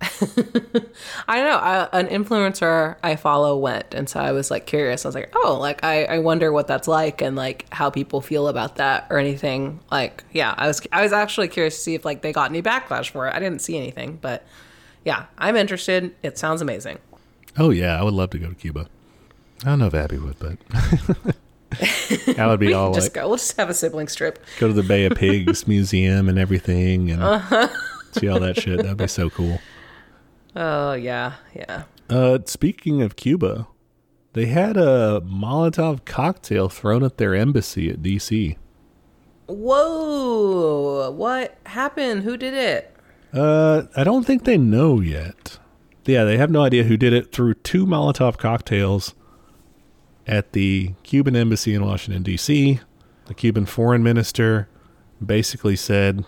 I 1.28 1.36
don't 1.38 1.48
know. 1.48 1.56
I, 1.58 1.88
an 1.92 2.06
influencer 2.06 2.96
I 3.02 3.16
follow 3.16 3.56
went, 3.58 3.94
and 3.94 4.08
so 4.08 4.20
I 4.20 4.30
was 4.32 4.50
like 4.50 4.64
curious. 4.66 5.04
I 5.04 5.08
was 5.08 5.14
like, 5.16 5.32
oh, 5.34 5.58
like 5.60 5.82
I, 5.84 6.04
I 6.04 6.18
wonder 6.20 6.52
what 6.52 6.66
that's 6.68 6.86
like, 6.86 7.20
and 7.20 7.34
like 7.36 7.66
how 7.72 7.90
people 7.90 8.20
feel 8.20 8.46
about 8.48 8.76
that 8.76 9.06
or 9.10 9.18
anything. 9.18 9.80
Like, 9.90 10.22
yeah, 10.32 10.54
I 10.56 10.66
was 10.68 10.80
I 10.92 11.02
was 11.02 11.12
actually 11.12 11.48
curious 11.48 11.74
to 11.76 11.80
see 11.82 11.94
if 11.94 12.04
like 12.04 12.22
they 12.22 12.32
got 12.32 12.50
any 12.50 12.62
backlash 12.62 13.10
for 13.10 13.26
it. 13.26 13.34
I 13.34 13.40
didn't 13.40 13.60
see 13.60 13.76
anything, 13.76 14.18
but 14.22 14.46
yeah, 15.04 15.26
I'm 15.36 15.56
interested. 15.56 16.14
It 16.22 16.38
sounds 16.38 16.62
amazing. 16.62 16.98
oh 17.56 17.70
yeah, 17.70 17.98
I 17.98 18.04
would 18.04 18.14
love 18.14 18.30
to 18.30 18.38
go 18.38 18.48
to 18.50 18.54
Cuba. 18.54 18.86
I 19.64 19.70
don't 19.70 19.80
know 19.80 19.86
if 19.88 19.94
Abby 19.94 20.18
would, 20.18 20.38
but 20.38 20.58
I 22.38 22.46
would 22.46 22.60
be 22.60 22.72
all 22.74 22.92
just 22.94 23.06
like 23.08 23.14
go. 23.14 23.28
We'll 23.28 23.36
just 23.36 23.56
have 23.58 23.68
a 23.70 23.74
sibling 23.74 24.08
strip. 24.08 24.38
go 24.58 24.68
to 24.68 24.72
the 24.72 24.82
Bay 24.82 25.04
of 25.04 25.14
Pigs 25.16 25.66
museum 25.68 26.28
and 26.28 26.38
everything 26.38 27.10
and 27.10 27.22
Uh-huh. 27.22 27.68
see 28.12 28.28
all 28.28 28.40
that 28.40 28.60
shit. 28.60 28.78
That'd 28.78 28.96
be 28.96 29.06
so 29.06 29.28
cool. 29.30 29.60
Oh 30.56 30.94
yeah, 30.94 31.34
yeah. 31.54 31.84
Uh, 32.10 32.38
speaking 32.46 33.02
of 33.02 33.16
Cuba, 33.16 33.66
they 34.32 34.46
had 34.46 34.76
a 34.76 35.20
Molotov 35.24 36.04
cocktail 36.06 36.68
thrown 36.68 37.02
at 37.04 37.18
their 37.18 37.34
embassy 37.34 37.90
at 37.90 38.02
DC. 38.02 38.56
Whoa! 39.46 41.10
What 41.10 41.56
happened? 41.66 42.22
Who 42.22 42.36
did 42.36 42.54
it? 42.54 42.94
Uh, 43.32 43.82
I 43.96 44.04
don't 44.04 44.24
think 44.26 44.44
they 44.44 44.56
know 44.58 45.00
yet. 45.00 45.58
Yeah, 46.06 46.24
they 46.24 46.38
have 46.38 46.50
no 46.50 46.62
idea 46.62 46.84
who 46.84 46.96
did 46.96 47.12
it. 47.12 47.32
Threw 47.32 47.52
two 47.54 47.84
Molotov 47.86 48.38
cocktails 48.38 49.14
at 50.28 50.52
the 50.52 50.92
Cuban 51.02 51.34
embassy 51.34 51.74
in 51.74 51.84
Washington 51.84 52.22
D.C. 52.22 52.80
The 53.26 53.34
Cuban 53.34 53.66
foreign 53.66 54.02
minister 54.02 54.68
basically 55.24 55.74
said, 55.74 56.24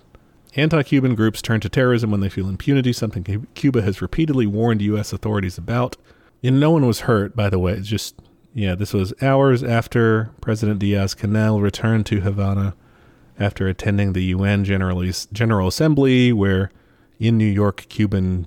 "Anti-Cuban 0.56 1.14
groups 1.14 1.42
turn 1.42 1.60
to 1.60 1.68
terrorism 1.68 2.10
when 2.10 2.20
they 2.20 2.28
feel 2.28 2.48
impunity, 2.48 2.92
something 2.92 3.46
Cuba 3.54 3.82
has 3.82 4.02
repeatedly 4.02 4.46
warned 4.46 4.82
U.S. 4.82 5.12
authorities 5.12 5.58
about." 5.58 5.96
And 6.42 6.58
no 6.58 6.70
one 6.70 6.86
was 6.86 7.00
hurt, 7.00 7.36
by 7.36 7.50
the 7.50 7.58
way. 7.58 7.74
It's 7.74 7.86
just, 7.86 8.14
yeah, 8.54 8.74
this 8.74 8.94
was 8.94 9.12
hours 9.20 9.62
after 9.62 10.30
President 10.40 10.78
Diaz 10.78 11.14
Canel 11.14 11.60
returned 11.60 12.06
to 12.06 12.20
Havana 12.22 12.74
after 13.38 13.68
attending 13.68 14.12
the 14.12 14.24
UN 14.24 14.64
General, 14.64 15.02
General 15.32 15.68
Assembly, 15.68 16.32
where 16.32 16.70
in 17.18 17.36
New 17.36 17.46
York, 17.46 17.86
Cuban 17.88 18.46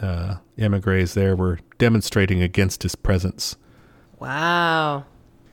uh, 0.00 0.36
emigres 0.58 1.14
there 1.14 1.36
were 1.36 1.60
demonstrating 1.78 2.42
against 2.42 2.82
his 2.82 2.96
presence. 2.96 3.56
Wow. 4.22 5.04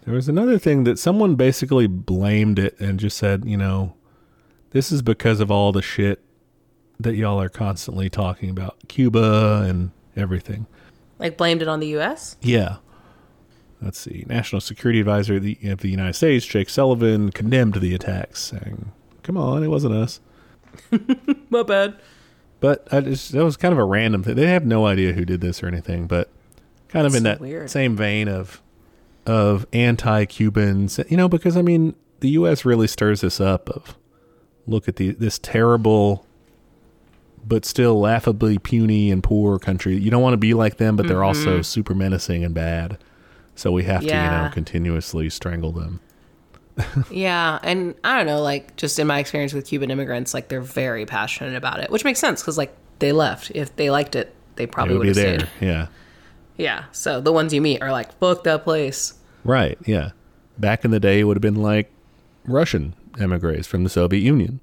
There 0.05 0.13
was 0.13 0.29
another 0.29 0.59
thing 0.59 0.83
that 0.83 0.99
someone 0.99 1.35
basically 1.35 1.87
blamed 1.87 2.59
it 2.59 2.79
and 2.79 2.99
just 2.99 3.17
said, 3.17 3.43
you 3.45 3.57
know, 3.57 3.95
this 4.71 4.91
is 4.91 5.01
because 5.01 5.39
of 5.39 5.49
all 5.49 5.71
the 5.71 5.81
shit 5.81 6.23
that 6.99 7.15
y'all 7.15 7.41
are 7.41 7.49
constantly 7.49 8.09
talking 8.09 8.49
about 8.49 8.77
Cuba 8.87 9.65
and 9.67 9.89
everything. 10.15 10.67
Like 11.17 11.35
blamed 11.35 11.63
it 11.63 11.67
on 11.67 11.79
the 11.79 11.87
U.S. 11.87 12.37
Yeah. 12.41 12.77
Let's 13.81 13.97
see. 13.97 14.23
National 14.27 14.61
Security 14.61 14.99
Advisor 14.99 15.37
of 15.37 15.43
the, 15.43 15.57
of 15.63 15.79
the 15.79 15.89
United 15.89 16.13
States, 16.13 16.45
Jake 16.45 16.69
Sullivan, 16.69 17.31
condemned 17.31 17.75
the 17.75 17.95
attacks, 17.95 18.41
saying, 18.41 18.91
"Come 19.23 19.37
on, 19.37 19.63
it 19.63 19.69
wasn't 19.69 19.95
us." 19.95 20.19
My 21.49 21.63
bad. 21.63 21.99
But 22.59 22.87
I 22.91 22.99
just, 23.01 23.31
that 23.31 23.43
was 23.43 23.57
kind 23.57 23.71
of 23.71 23.79
a 23.79 23.85
random 23.85 24.21
thing. 24.21 24.35
They 24.35 24.47
have 24.47 24.65
no 24.65 24.85
idea 24.85 25.13
who 25.13 25.23
did 25.23 25.39
this 25.39 25.63
or 25.63 25.67
anything, 25.67 26.07
but 26.07 26.29
kind 26.89 27.05
of 27.05 27.13
That's 27.13 27.19
in 27.19 27.23
that 27.23 27.39
weird. 27.39 27.69
same 27.69 27.95
vein 27.95 28.27
of 28.27 28.61
of 29.25 29.65
anti-Cubans, 29.73 30.99
you 31.07 31.15
know, 31.17 31.29
because 31.29 31.55
I 31.55 31.61
mean, 31.61 31.95
the 32.19 32.29
U.S. 32.29 32.65
really 32.65 32.87
stirs 32.87 33.21
this 33.21 33.39
up. 33.39 33.69
Of 33.69 33.95
look 34.67 34.87
at 34.87 34.97
the 34.97 35.11
this 35.11 35.39
terrible, 35.39 36.25
but 37.45 37.65
still 37.65 37.99
laughably 37.99 38.57
puny 38.57 39.11
and 39.11 39.23
poor 39.23 39.59
country. 39.59 39.97
You 39.97 40.11
don't 40.11 40.21
want 40.21 40.33
to 40.33 40.37
be 40.37 40.53
like 40.53 40.77
them, 40.77 40.95
but 40.95 41.07
they're 41.07 41.23
also 41.23 41.55
mm-hmm. 41.55 41.61
super 41.61 41.93
menacing 41.93 42.43
and 42.43 42.53
bad. 42.53 42.97
So 43.55 43.71
we 43.71 43.83
have 43.83 44.01
to, 44.01 44.07
you 44.07 44.13
know, 44.13 44.49
continuously 44.53 45.29
strangle 45.29 45.71
them. 45.71 45.99
Yeah, 47.11 47.59
and 47.61 47.93
I 48.05 48.15
don't 48.15 48.25
know, 48.25 48.41
like 48.41 48.77
just 48.77 48.97
in 48.99 49.07
my 49.07 49.19
experience 49.19 49.51
with 49.51 49.67
Cuban 49.67 49.91
immigrants, 49.91 50.33
like 50.33 50.47
they're 50.47 50.61
very 50.61 51.05
passionate 51.05 51.55
about 51.55 51.81
it, 51.81 51.89
which 51.89 52.05
makes 52.05 52.19
sense 52.19 52.41
because 52.41 52.57
like 52.57 52.73
they 52.99 53.11
left. 53.11 53.51
If 53.53 53.75
they 53.75 53.89
liked 53.89 54.15
it, 54.15 54.33
they 54.55 54.65
probably 54.65 54.97
would 54.97 55.07
have 55.07 55.15
there. 55.17 55.39
stayed. 55.39 55.49
Yeah. 55.59 55.87
Yeah. 56.59 56.85
So 56.91 57.21
the 57.21 57.31
ones 57.31 57.53
you 57.53 57.61
meet 57.61 57.81
are 57.81 57.91
like, 57.91 58.11
fuck 58.19 58.43
that 58.43 58.63
place. 58.63 59.13
Right. 59.43 59.77
Yeah. 59.85 60.11
Back 60.57 60.83
in 60.85 60.91
the 60.91 60.99
day, 60.99 61.21
it 61.21 61.23
would 61.23 61.37
have 61.37 61.41
been 61.41 61.55
like 61.55 61.89
Russian 62.45 62.93
emigres 63.19 63.65
from 63.65 63.83
the 63.83 63.89
Soviet 63.89 64.19
Union. 64.19 64.59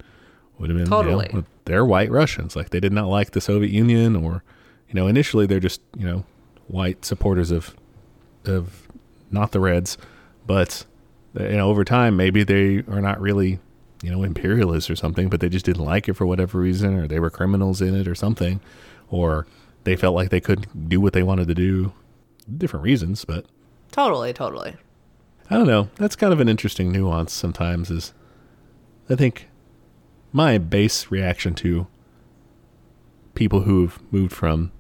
Would 0.59 0.71
have 0.71 0.77
been 0.79 0.87
you 0.87 0.91
know, 0.91 1.03
Totally. 1.03 1.45
they're 1.65 1.85
white 1.85 2.11
Russians. 2.11 2.55
Like 2.55 2.71
they 2.71 2.81
did 2.81 2.93
not 2.93 3.09
like 3.09 3.31
the 3.33 3.41
Soviet 3.41 3.71
Union, 3.73 4.15
or 4.15 4.43
you 4.89 4.95
know, 4.95 5.07
initially 5.07 5.47
they're 5.47 5.61
just 5.61 5.81
you 5.97 6.07
know 6.07 6.25
white 6.69 7.05
supporters 7.05 7.51
of 7.51 7.75
of 8.45 8.87
not 9.31 9.53
the 9.53 9.61
Reds, 9.61 9.99
but 10.47 10.85
you 11.39 11.57
know 11.57 11.69
over 11.69 11.85
time 11.85 12.17
maybe 12.17 12.43
they 12.43 12.79
are 12.91 13.01
not 13.03 13.21
really 13.21 13.59
you 14.03 14.11
know 14.11 14.23
imperialists 14.23 14.89
or 14.91 14.97
something, 14.97 15.29
but 15.29 15.41
they 15.41 15.49
just 15.49 15.65
didn't 15.67 15.85
like 15.85 16.09
it 16.09 16.15
for 16.15 16.27
whatever 16.27 16.59
reason, 16.59 16.95
or 16.95 17.07
they 17.09 17.21
were 17.21 17.31
criminals 17.31 17.81
in 17.83 17.95
it 17.95 18.07
or 18.09 18.15
something, 18.15 18.61
or 19.11 19.47
they 19.87 19.97
felt 19.97 20.15
like 20.15 20.31
they 20.31 20.41
couldn't 20.41 20.89
do 20.89 21.01
what 21.01 21.13
they 21.15 21.23
wanted 21.23 21.49
to 21.49 21.55
do. 21.55 21.93
Different 22.59 22.85
reasons, 22.85 23.25
but 23.25 23.47
Totally, 23.93 24.33
totally. 24.33 24.75
I 25.49 25.55
don't 25.55 25.69
know. 25.69 25.89
That's 25.95 26.17
kind 26.17 26.33
of 26.33 26.41
an 26.41 26.49
interesting 26.49 26.91
nuance 26.93 27.33
sometimes 27.33 27.91
is 27.91 28.13
I 29.09 29.15
think 29.15 29.49
my 30.33 30.59
base 30.59 31.11
reaction 31.11 31.55
to 31.55 31.87
people 33.35 33.61
who've 33.61 33.99
moved 34.13 34.33
from 34.33 34.73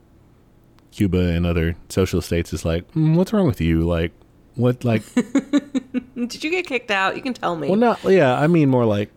Cuba 0.91 1.29
and 1.29 1.47
other 1.47 1.77
socialist 1.89 2.27
states 2.27 2.53
is 2.53 2.65
like, 2.65 2.91
mm, 2.93 3.15
what's 3.15 3.33
wrong 3.33 3.47
with 3.47 3.61
you? 3.61 3.83
Like, 3.83 4.13
what, 4.57 4.85
like, 4.85 5.03
Did 5.15 6.43
you 6.43 6.51
get 6.51 6.67
kicked 6.67 6.91
out? 6.91 7.15
You 7.15 7.23
can 7.23 7.33
tell 7.33 7.55
me. 7.57 7.69
well, 7.69 7.79
not, 7.79 8.03
yeah, 8.05 8.39
I 8.39 8.49
mean 8.49 8.71
more 8.71 8.85
like, 8.85 9.11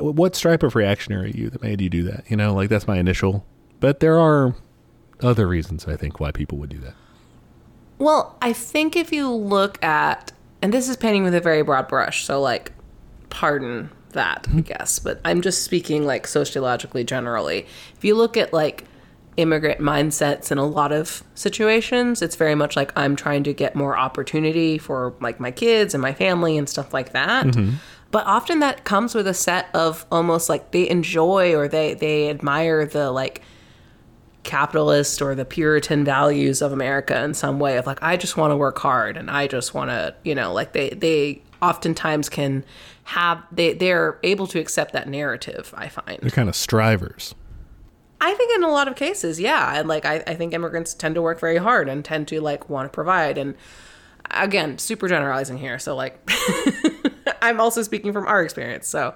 what 0.00 0.34
stripe 0.34 0.62
of 0.62 0.74
reactionary 0.74 1.26
are 1.26 1.36
you 1.36 1.50
that 1.50 1.62
made 1.62 1.80
you 1.80 1.88
do 1.88 2.02
that? 2.04 2.24
You 2.28 2.36
know, 2.36 2.52
like 2.52 2.68
that's 2.68 2.88
my 2.88 2.98
initial, 2.98 3.46
but 3.80 4.00
there 4.00 4.18
are 4.18 4.54
other 5.24 5.46
reasons 5.46 5.86
I 5.86 5.96
think 5.96 6.20
why 6.20 6.30
people 6.30 6.58
would 6.58 6.70
do 6.70 6.78
that. 6.78 6.94
Well, 7.98 8.36
I 8.42 8.52
think 8.52 8.96
if 8.96 9.12
you 9.12 9.30
look 9.30 9.82
at, 9.82 10.32
and 10.60 10.72
this 10.72 10.88
is 10.88 10.96
painting 10.96 11.24
with 11.24 11.34
a 11.34 11.40
very 11.40 11.62
broad 11.62 11.88
brush, 11.88 12.24
so 12.24 12.40
like, 12.40 12.72
pardon 13.30 13.90
that, 14.10 14.46
I 14.48 14.50
mm-hmm. 14.50 14.60
guess, 14.60 14.98
but 14.98 15.20
I'm 15.24 15.42
just 15.42 15.62
speaking 15.62 16.04
like 16.04 16.26
sociologically 16.26 17.04
generally. 17.04 17.66
If 17.96 18.04
you 18.04 18.14
look 18.14 18.36
at 18.36 18.52
like 18.52 18.84
immigrant 19.36 19.80
mindsets 19.80 20.52
in 20.52 20.58
a 20.58 20.66
lot 20.66 20.92
of 20.92 21.22
situations, 21.34 22.22
it's 22.22 22.36
very 22.36 22.54
much 22.54 22.76
like 22.76 22.92
I'm 22.96 23.16
trying 23.16 23.44
to 23.44 23.52
get 23.52 23.74
more 23.74 23.96
opportunity 23.96 24.78
for 24.78 25.14
like 25.20 25.40
my 25.40 25.50
kids 25.50 25.94
and 25.94 26.00
my 26.00 26.12
family 26.12 26.56
and 26.58 26.68
stuff 26.68 26.94
like 26.94 27.12
that. 27.12 27.46
Mm-hmm. 27.46 27.76
But 28.10 28.26
often 28.26 28.60
that 28.60 28.84
comes 28.84 29.14
with 29.14 29.26
a 29.26 29.34
set 29.34 29.66
of 29.74 30.06
almost 30.12 30.48
like 30.48 30.70
they 30.70 30.88
enjoy 30.88 31.54
or 31.56 31.66
they 31.66 31.94
they 31.94 32.30
admire 32.30 32.86
the 32.86 33.10
like 33.10 33.42
capitalist 34.44 35.20
or 35.20 35.34
the 35.34 35.44
Puritan 35.44 36.04
values 36.04 36.62
of 36.62 36.72
America 36.72 37.20
in 37.24 37.34
some 37.34 37.58
way 37.58 37.76
of 37.76 37.86
like 37.86 38.02
I 38.02 38.16
just 38.16 38.36
want 38.36 38.52
to 38.52 38.56
work 38.56 38.78
hard 38.78 39.16
and 39.16 39.30
I 39.30 39.46
just 39.46 39.74
want 39.74 39.90
to 39.90 40.14
you 40.22 40.34
know 40.34 40.52
like 40.52 40.72
they 40.72 40.90
they 40.90 41.42
oftentimes 41.60 42.28
can 42.28 42.64
have 43.04 43.42
they 43.50 43.72
they're 43.74 44.18
able 44.22 44.46
to 44.48 44.60
accept 44.60 44.92
that 44.92 45.08
narrative 45.08 45.74
I 45.76 45.88
find 45.88 46.18
They're 46.20 46.30
kind 46.30 46.48
of 46.48 46.56
strivers. 46.56 47.34
I 48.20 48.32
think 48.34 48.54
in 48.54 48.62
a 48.62 48.70
lot 48.70 48.86
of 48.86 48.96
cases 48.96 49.40
yeah 49.40 49.78
and 49.78 49.88
like 49.88 50.04
I, 50.04 50.22
I 50.26 50.34
think 50.34 50.52
immigrants 50.52 50.94
tend 50.94 51.14
to 51.16 51.22
work 51.22 51.40
very 51.40 51.56
hard 51.56 51.88
and 51.88 52.04
tend 52.04 52.28
to 52.28 52.40
like 52.40 52.68
want 52.68 52.90
to 52.90 52.94
provide 52.94 53.38
and 53.38 53.54
again 54.30 54.78
super 54.78 55.08
generalizing 55.08 55.58
here 55.58 55.78
so 55.78 55.96
like 55.96 56.18
I'm 57.42 57.60
also 57.60 57.82
speaking 57.82 58.12
from 58.12 58.26
our 58.26 58.42
experience 58.42 58.86
so 58.86 59.14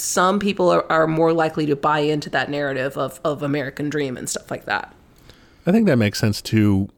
some 0.00 0.38
people 0.38 0.70
are, 0.70 0.90
are 0.90 1.06
more 1.06 1.32
likely 1.32 1.66
to 1.66 1.76
buy 1.76 2.00
into 2.00 2.30
that 2.30 2.50
narrative 2.50 2.96
of, 2.96 3.20
of 3.24 3.42
American 3.42 3.88
dream 3.88 4.16
and 4.16 4.28
stuff 4.28 4.50
like 4.50 4.64
that 4.64 4.94
I 5.68 5.70
think 5.70 5.86
that 5.86 5.96
makes 5.96 6.18
sense 6.18 6.40
too. 6.40 6.88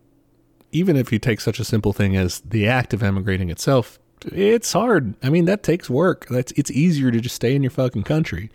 Even 0.71 0.97
if 0.97 1.11
you 1.11 1.19
take 1.19 1.41
such 1.41 1.59
a 1.59 1.65
simple 1.65 1.93
thing 1.93 2.17
as 2.17 2.39
the 2.41 2.69
act 2.69 2.95
of 2.95 3.03
emigrating 3.03 3.51
itself, 3.51 3.99
it's 4.27 4.73
hard. 4.73 5.15
I 5.25 5.29
mean, 5.29 5.47
that 5.47 5.65
takes 5.65 5.91
work. 5.91 6.29
That's 6.31 6.53
it's 6.53 6.71
easier 6.71 7.11
to 7.11 7.21
just 7.21 7.35
stay 7.35 7.57
in 7.57 7.65
your 7.65 7.73
fucking 7.73 8.05
country. 8.05 8.49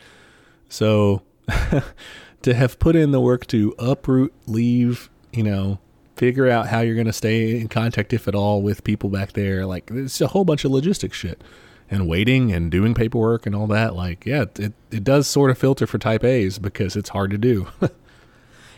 So 0.70 1.24
to 2.44 2.54
have 2.54 2.80
put 2.80 2.96
in 2.96 3.12
the 3.12 3.20
work 3.20 3.46
to 3.48 3.76
uproot, 3.78 4.34
leave, 4.48 5.10
you 5.34 5.44
know, 5.44 5.80
figure 6.16 6.50
out 6.50 6.68
how 6.68 6.80
you're 6.80 6.96
going 6.96 7.08
to 7.08 7.14
stay 7.14 7.60
in 7.60 7.68
contact, 7.68 8.14
if 8.14 8.26
at 8.30 8.36
all, 8.36 8.62
with 8.62 8.86
people 8.86 9.10
back 9.10 9.34
there, 9.34 9.66
like 9.66 9.92
it's 9.92 10.22
a 10.22 10.28
whole 10.28 10.46
bunch 10.46 10.64
of 10.64 10.72
logistics 10.72 11.18
shit. 11.18 11.44
And 11.90 12.08
waiting 12.08 12.52
and 12.52 12.72
doing 12.72 12.96
paperwork 12.96 13.46
and 13.46 13.54
all 13.54 13.68
that, 13.68 13.96
like, 13.96 14.26
yeah, 14.26 14.46
it, 14.58 14.74
it 14.90 15.04
does 15.04 15.28
sort 15.28 15.52
of 15.52 15.58
filter 15.60 15.86
for 15.86 16.00
type 16.00 16.24
A's 16.24 16.58
because 16.58 16.96
it's 16.96 17.10
hard 17.10 17.30
to 17.30 17.38
do. 17.38 17.68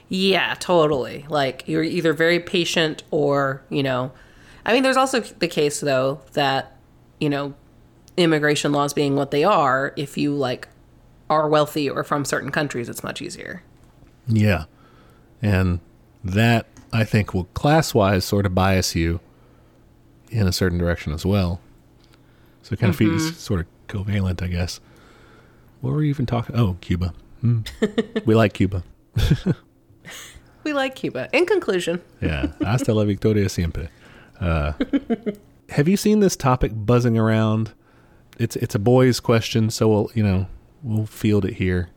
Yeah, 0.09 0.55
totally. 0.59 1.25
Like 1.29 1.67
you're 1.67 1.83
either 1.83 2.13
very 2.13 2.39
patient 2.39 3.03
or, 3.11 3.61
you 3.69 3.83
know, 3.83 4.11
I 4.65 4.73
mean, 4.73 4.83
there's 4.83 4.97
also 4.97 5.19
the 5.19 5.47
case 5.47 5.79
though 5.79 6.21
that, 6.33 6.77
you 7.19 7.29
know, 7.29 7.53
immigration 8.15 8.71
laws 8.71 8.93
being 8.93 9.15
what 9.15 9.31
they 9.31 9.43
are, 9.43 9.93
if 9.95 10.17
you 10.17 10.33
like 10.33 10.67
are 11.29 11.49
wealthy 11.49 11.89
or 11.89 12.03
from 12.03 12.23
certain 12.25 12.51
countries, 12.51 12.87
it's 12.87 13.03
much 13.03 13.21
easier. 13.21 13.63
Yeah. 14.27 14.65
And 15.41 15.79
that, 16.23 16.67
I 16.93 17.03
think, 17.03 17.33
will 17.33 17.45
class 17.45 17.93
wise 17.93 18.23
sort 18.23 18.45
of 18.45 18.55
bias 18.55 18.95
you 18.95 19.19
in 20.29 20.47
a 20.47 20.53
certain 20.53 20.77
direction 20.77 21.13
as 21.13 21.25
well. 21.25 21.59
So 22.67 22.73
it 22.73 22.79
kind 22.79 22.89
of 22.89 22.97
feels 22.97 23.37
sort 23.37 23.61
of 23.61 23.65
covalent, 23.87 24.41
I 24.41 24.47
guess. 24.47 24.81
What 25.79 25.91
were 25.91 25.99
we 25.99 26.09
even 26.09 26.25
talking? 26.25 26.53
Oh, 26.53 26.75
Cuba. 26.81 27.13
Hmm. 27.39 27.61
we 28.25 28.35
like 28.35 28.51
Cuba. 28.53 28.83
We 30.63 30.73
like 30.73 30.95
Cuba. 30.95 31.29
In 31.31 31.45
conclusion, 31.45 32.01
Yeah. 32.21 32.47
Hasta 32.61 32.93
la 32.93 33.05
victoria 33.05 33.47
siempre. 33.47 33.87
Uh, 34.41 34.73
have 35.69 35.87
you 35.87 35.95
seen 35.95 36.19
this 36.19 36.35
topic 36.35 36.73
buzzing 36.75 37.17
around? 37.17 37.71
It's 38.37 38.57
it's 38.57 38.75
a 38.75 38.79
boys' 38.79 39.21
question, 39.21 39.69
so 39.69 39.87
we'll 39.87 40.11
you 40.13 40.23
know 40.23 40.47
we'll 40.83 41.05
field 41.05 41.45
it 41.45 41.53
here. 41.53 41.87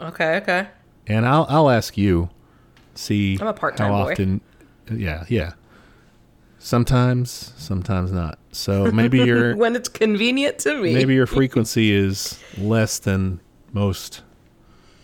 okay, 0.00 0.36
okay. 0.36 0.68
And 1.08 1.26
I'll 1.26 1.46
I'll 1.48 1.68
ask 1.68 1.98
you. 1.98 2.30
See 2.94 3.38
I'm 3.40 3.48
a 3.48 3.52
part-time 3.52 3.90
how 3.90 4.04
boy. 4.04 4.12
often. 4.12 4.40
Yeah, 4.88 5.24
yeah. 5.28 5.54
Sometimes, 6.66 7.52
sometimes 7.56 8.10
not. 8.10 8.40
So 8.50 8.90
maybe 8.90 9.20
your 9.20 9.54
When 9.64 9.76
it's 9.76 9.88
convenient 9.88 10.58
to 10.58 10.76
me. 10.82 10.94
maybe 10.94 11.14
your 11.14 11.28
frequency 11.28 11.92
is 11.92 12.40
less 12.58 12.98
than 12.98 13.38
most 13.72 14.24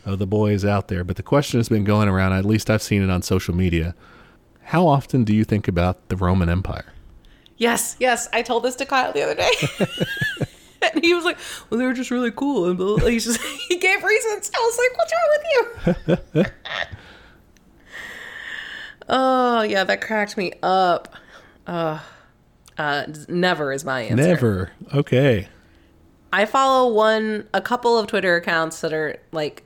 of 0.05 0.19
the 0.19 0.27
boys 0.27 0.65
out 0.65 0.89
there. 0.89 1.05
But 1.05 1.15
the 1.15 1.23
question 1.23 1.61
has 1.61 1.69
been 1.69 1.85
going 1.85 2.09
around. 2.09 2.33
At 2.33 2.45
least 2.45 2.69
I've 2.69 2.83
seen 2.83 3.01
it 3.01 3.11
on 3.11 3.23
social 3.23 3.55
media. 3.55 3.95
How 4.63 4.89
often 4.89 5.23
do 5.23 5.33
you 5.33 5.45
think 5.45 5.69
about 5.69 6.09
the 6.09 6.17
Roman 6.17 6.49
Empire? 6.49 6.93
Yes, 7.59 7.95
yes. 8.01 8.29
I 8.33 8.43
told 8.43 8.65
this 8.65 8.75
to 8.75 8.85
Kyle 8.85 9.13
the 9.13 9.23
other 9.23 9.37
day. 9.37 9.53
and 10.93 11.05
he 11.05 11.15
was 11.15 11.25
like, 11.25 11.39
Well, 11.71 11.79
they 11.79 11.87
were 11.87 11.93
just 11.93 12.11
really 12.11 12.33
cool. 12.33 12.71
And 12.71 12.77
blah, 12.77 12.97
blah. 12.99 13.07
He's 13.07 13.25
just, 13.25 13.41
he 13.69 13.79
gave 13.79 14.03
reasons. 14.03 14.51
I 14.53 14.59
was 14.59 14.79
like, 14.83 14.99
What's 14.99 15.13
wrong 15.15 16.17
with 16.35 16.35
you? 16.35 16.45
oh, 19.09 19.63
yeah, 19.63 19.85
that 19.85 20.01
cracked 20.01 20.37
me 20.37 20.55
up. 20.65 21.19
Uh, 21.67 22.01
uh, 22.79 23.07
never 23.29 23.73
is 23.73 23.85
my 23.85 24.03
answer. 24.03 24.17
Never. 24.17 24.73
Okay. 24.95 25.49
I 26.33 26.47
follow 26.47 26.93
one, 26.93 27.47
a 27.53 27.61
couple 27.61 27.99
of 27.99 28.07
Twitter 28.07 28.37
accounts 28.37 28.81
that 28.81 28.93
are 28.93 29.19
like, 29.33 29.63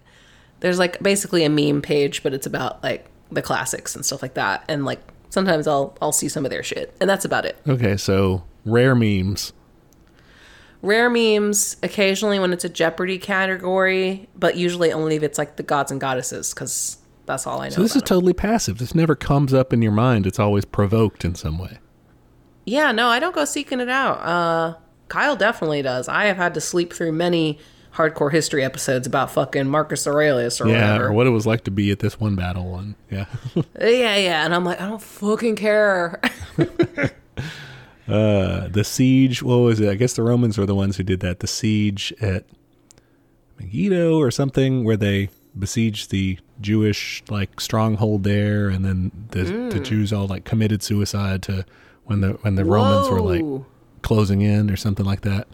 there's 0.61 0.79
like 0.79 1.01
basically 1.03 1.45
a 1.45 1.49
meme 1.49 1.81
page, 1.83 2.23
but 2.23 2.35
it's 2.35 2.47
about 2.47 2.83
like 2.83 3.07
the 3.31 3.43
classics 3.43 3.95
and 3.95 4.05
stuff 4.05 4.23
like 4.23 4.35
that. 4.35 4.65
And 4.69 4.85
like 4.85 5.01
sometimes 5.31 5.67
I'll 5.69 5.97
I'll 6.03 6.13
see 6.13 6.29
some 6.29 6.45
of 6.45 6.51
their 6.51 6.63
shit, 6.63 6.95
and 7.01 7.09
that's 7.09 7.25
about 7.25 7.45
it. 7.45 7.57
Okay, 7.69 7.97
so 7.97 8.43
rare 8.65 8.95
memes. 8.95 9.53
Rare 10.83 11.09
memes 11.11 11.77
occasionally 11.83 12.39
when 12.39 12.53
it's 12.53 12.65
a 12.65 12.69
Jeopardy 12.69 13.19
category, 13.19 14.29
but 14.37 14.57
usually 14.57 14.93
only 14.93 15.17
if 15.17 15.23
it's 15.23 15.39
like 15.39 15.57
the 15.57 15.63
gods 15.63 15.91
and 15.91 16.01
goddesses 16.01 16.53
because 16.53 16.99
that's 17.27 17.47
all 17.47 17.61
I 17.61 17.69
know. 17.69 17.75
So 17.77 17.83
this 17.83 17.93
is 17.93 17.97
about 17.99 18.11
'em. 18.11 18.17
totally 18.17 18.33
passive. 18.35 18.79
This 18.79 18.95
never 18.95 19.15
comes 19.15 19.53
up 19.55 19.73
in 19.73 19.83
your 19.83 19.93
mind. 19.93 20.27
It's 20.27 20.39
always 20.39 20.65
provoked 20.65 21.25
in 21.25 21.35
some 21.35 21.59
way. 21.59 21.79
Yeah, 22.67 22.93
no, 22.93 23.09
I 23.09 23.19
don't 23.21 23.35
go 23.35 23.45
seeking 23.47 23.81
it 23.81 23.89
out. 23.89 24.19
Uh, 24.19 24.75
Kyle 25.09 25.37
definitely 25.37 25.81
does. 25.83 26.09
I 26.09 26.25
have 26.27 26.37
had 26.37 26.53
to 26.55 26.61
sleep 26.61 26.93
through 26.93 27.13
many 27.13 27.59
hardcore 27.95 28.31
history 28.31 28.63
episodes 28.63 29.07
about 29.07 29.31
fucking 29.31 29.69
Marcus 29.69 30.07
Aurelius 30.07 30.61
or 30.61 30.69
Yeah, 30.69 30.81
whatever. 30.93 31.07
or 31.07 31.13
what 31.15 31.27
it 31.27 31.31
was 31.31 31.47
like 31.47 31.65
to 31.65 31.71
be 31.71 31.91
at 31.91 32.01
this 32.01 32.21
one 32.21 32.35
battle 32.37 32.69
one. 32.71 32.95
Yeah. 33.11 33.25
yeah, 33.81 34.17
yeah, 34.17 34.45
and 34.45 34.55
I'm 34.55 34.65
like, 34.65 34.81
I 34.81 34.87
don't 34.89 35.01
fucking 35.01 35.57
care. 35.57 36.21
Uh, 38.09 38.69
the 38.69 38.85
siege, 38.85 39.43
what 39.43 39.57
was 39.57 39.81
it? 39.81 39.89
I 39.91 39.97
guess 39.97 40.13
the 40.15 40.23
Romans 40.23 40.57
were 40.57 40.65
the 40.67 40.77
ones 40.77 40.97
who 40.97 41.03
did 41.03 41.19
that. 41.21 41.41
The 41.41 41.49
siege 41.49 42.15
at 42.21 42.45
Megiddo 43.59 44.17
or 44.17 44.31
something, 44.31 44.85
where 44.85 44.97
they 44.97 45.29
besieged 45.59 46.11
the 46.13 46.39
Jewish 46.61 47.25
like 47.29 47.61
stronghold 47.61 48.23
there, 48.23 48.69
and 48.69 48.85
then 48.85 49.11
the 49.31 49.41
Mm. 49.41 49.71
the 49.73 49.81
Jews 49.81 50.13
all 50.13 50.29
like 50.29 50.45
committed 50.45 50.85
suicide 50.85 51.43
to 51.45 51.65
when 52.07 52.21
the 52.23 52.31
when 52.43 52.55
the 52.57 52.65
Romans 52.65 53.09
were 53.11 53.21
like 53.21 53.63
closing 54.03 54.41
in 54.41 54.71
or 54.71 54.77
something 54.77 55.05
like 55.07 55.21
that. 55.23 55.47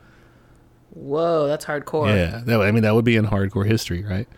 Whoa, 0.90 1.46
that's 1.48 1.64
hardcore. 1.64 2.08
Yeah, 2.08 2.42
that, 2.44 2.60
I 2.60 2.70
mean 2.70 2.82
that 2.82 2.94
would 2.94 3.04
be 3.04 3.16
in 3.16 3.26
hardcore 3.26 3.66
history, 3.66 4.04
right? 4.04 4.28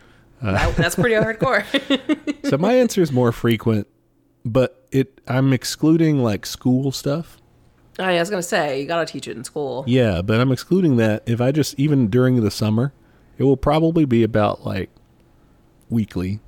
Uh, 0.42 0.52
that- 0.52 0.76
that's 0.76 0.94
pretty 0.94 1.14
hardcore. 1.14 1.64
So 2.48 2.58
my 2.58 2.74
answer 2.74 3.00
is 3.00 3.10
more 3.10 3.32
frequent, 3.32 3.86
but 4.44 4.86
it 4.92 5.20
I'm 5.26 5.52
excluding 5.54 6.18
like 6.22 6.44
school 6.44 6.92
stuff. 6.92 7.38
Oh, 7.98 8.02
yeah, 8.08 8.16
I 8.16 8.20
was 8.20 8.28
gonna 8.30 8.42
say 8.42 8.80
you 8.82 8.86
gotta 8.86 9.06
teach 9.06 9.26
it 9.26 9.36
in 9.36 9.44
school. 9.44 9.82
Yeah, 9.86 10.20
but 10.20 10.40
I'm 10.40 10.52
excluding 10.52 10.96
that 10.98 11.22
if 11.26 11.40
I 11.40 11.52
just 11.52 11.78
even 11.80 12.08
during 12.10 12.42
the 12.42 12.50
summer, 12.50 12.92
it 13.38 13.44
will 13.44 13.56
probably 13.56 14.04
be 14.04 14.22
about 14.22 14.64
like 14.66 14.90
weekly, 15.88 16.40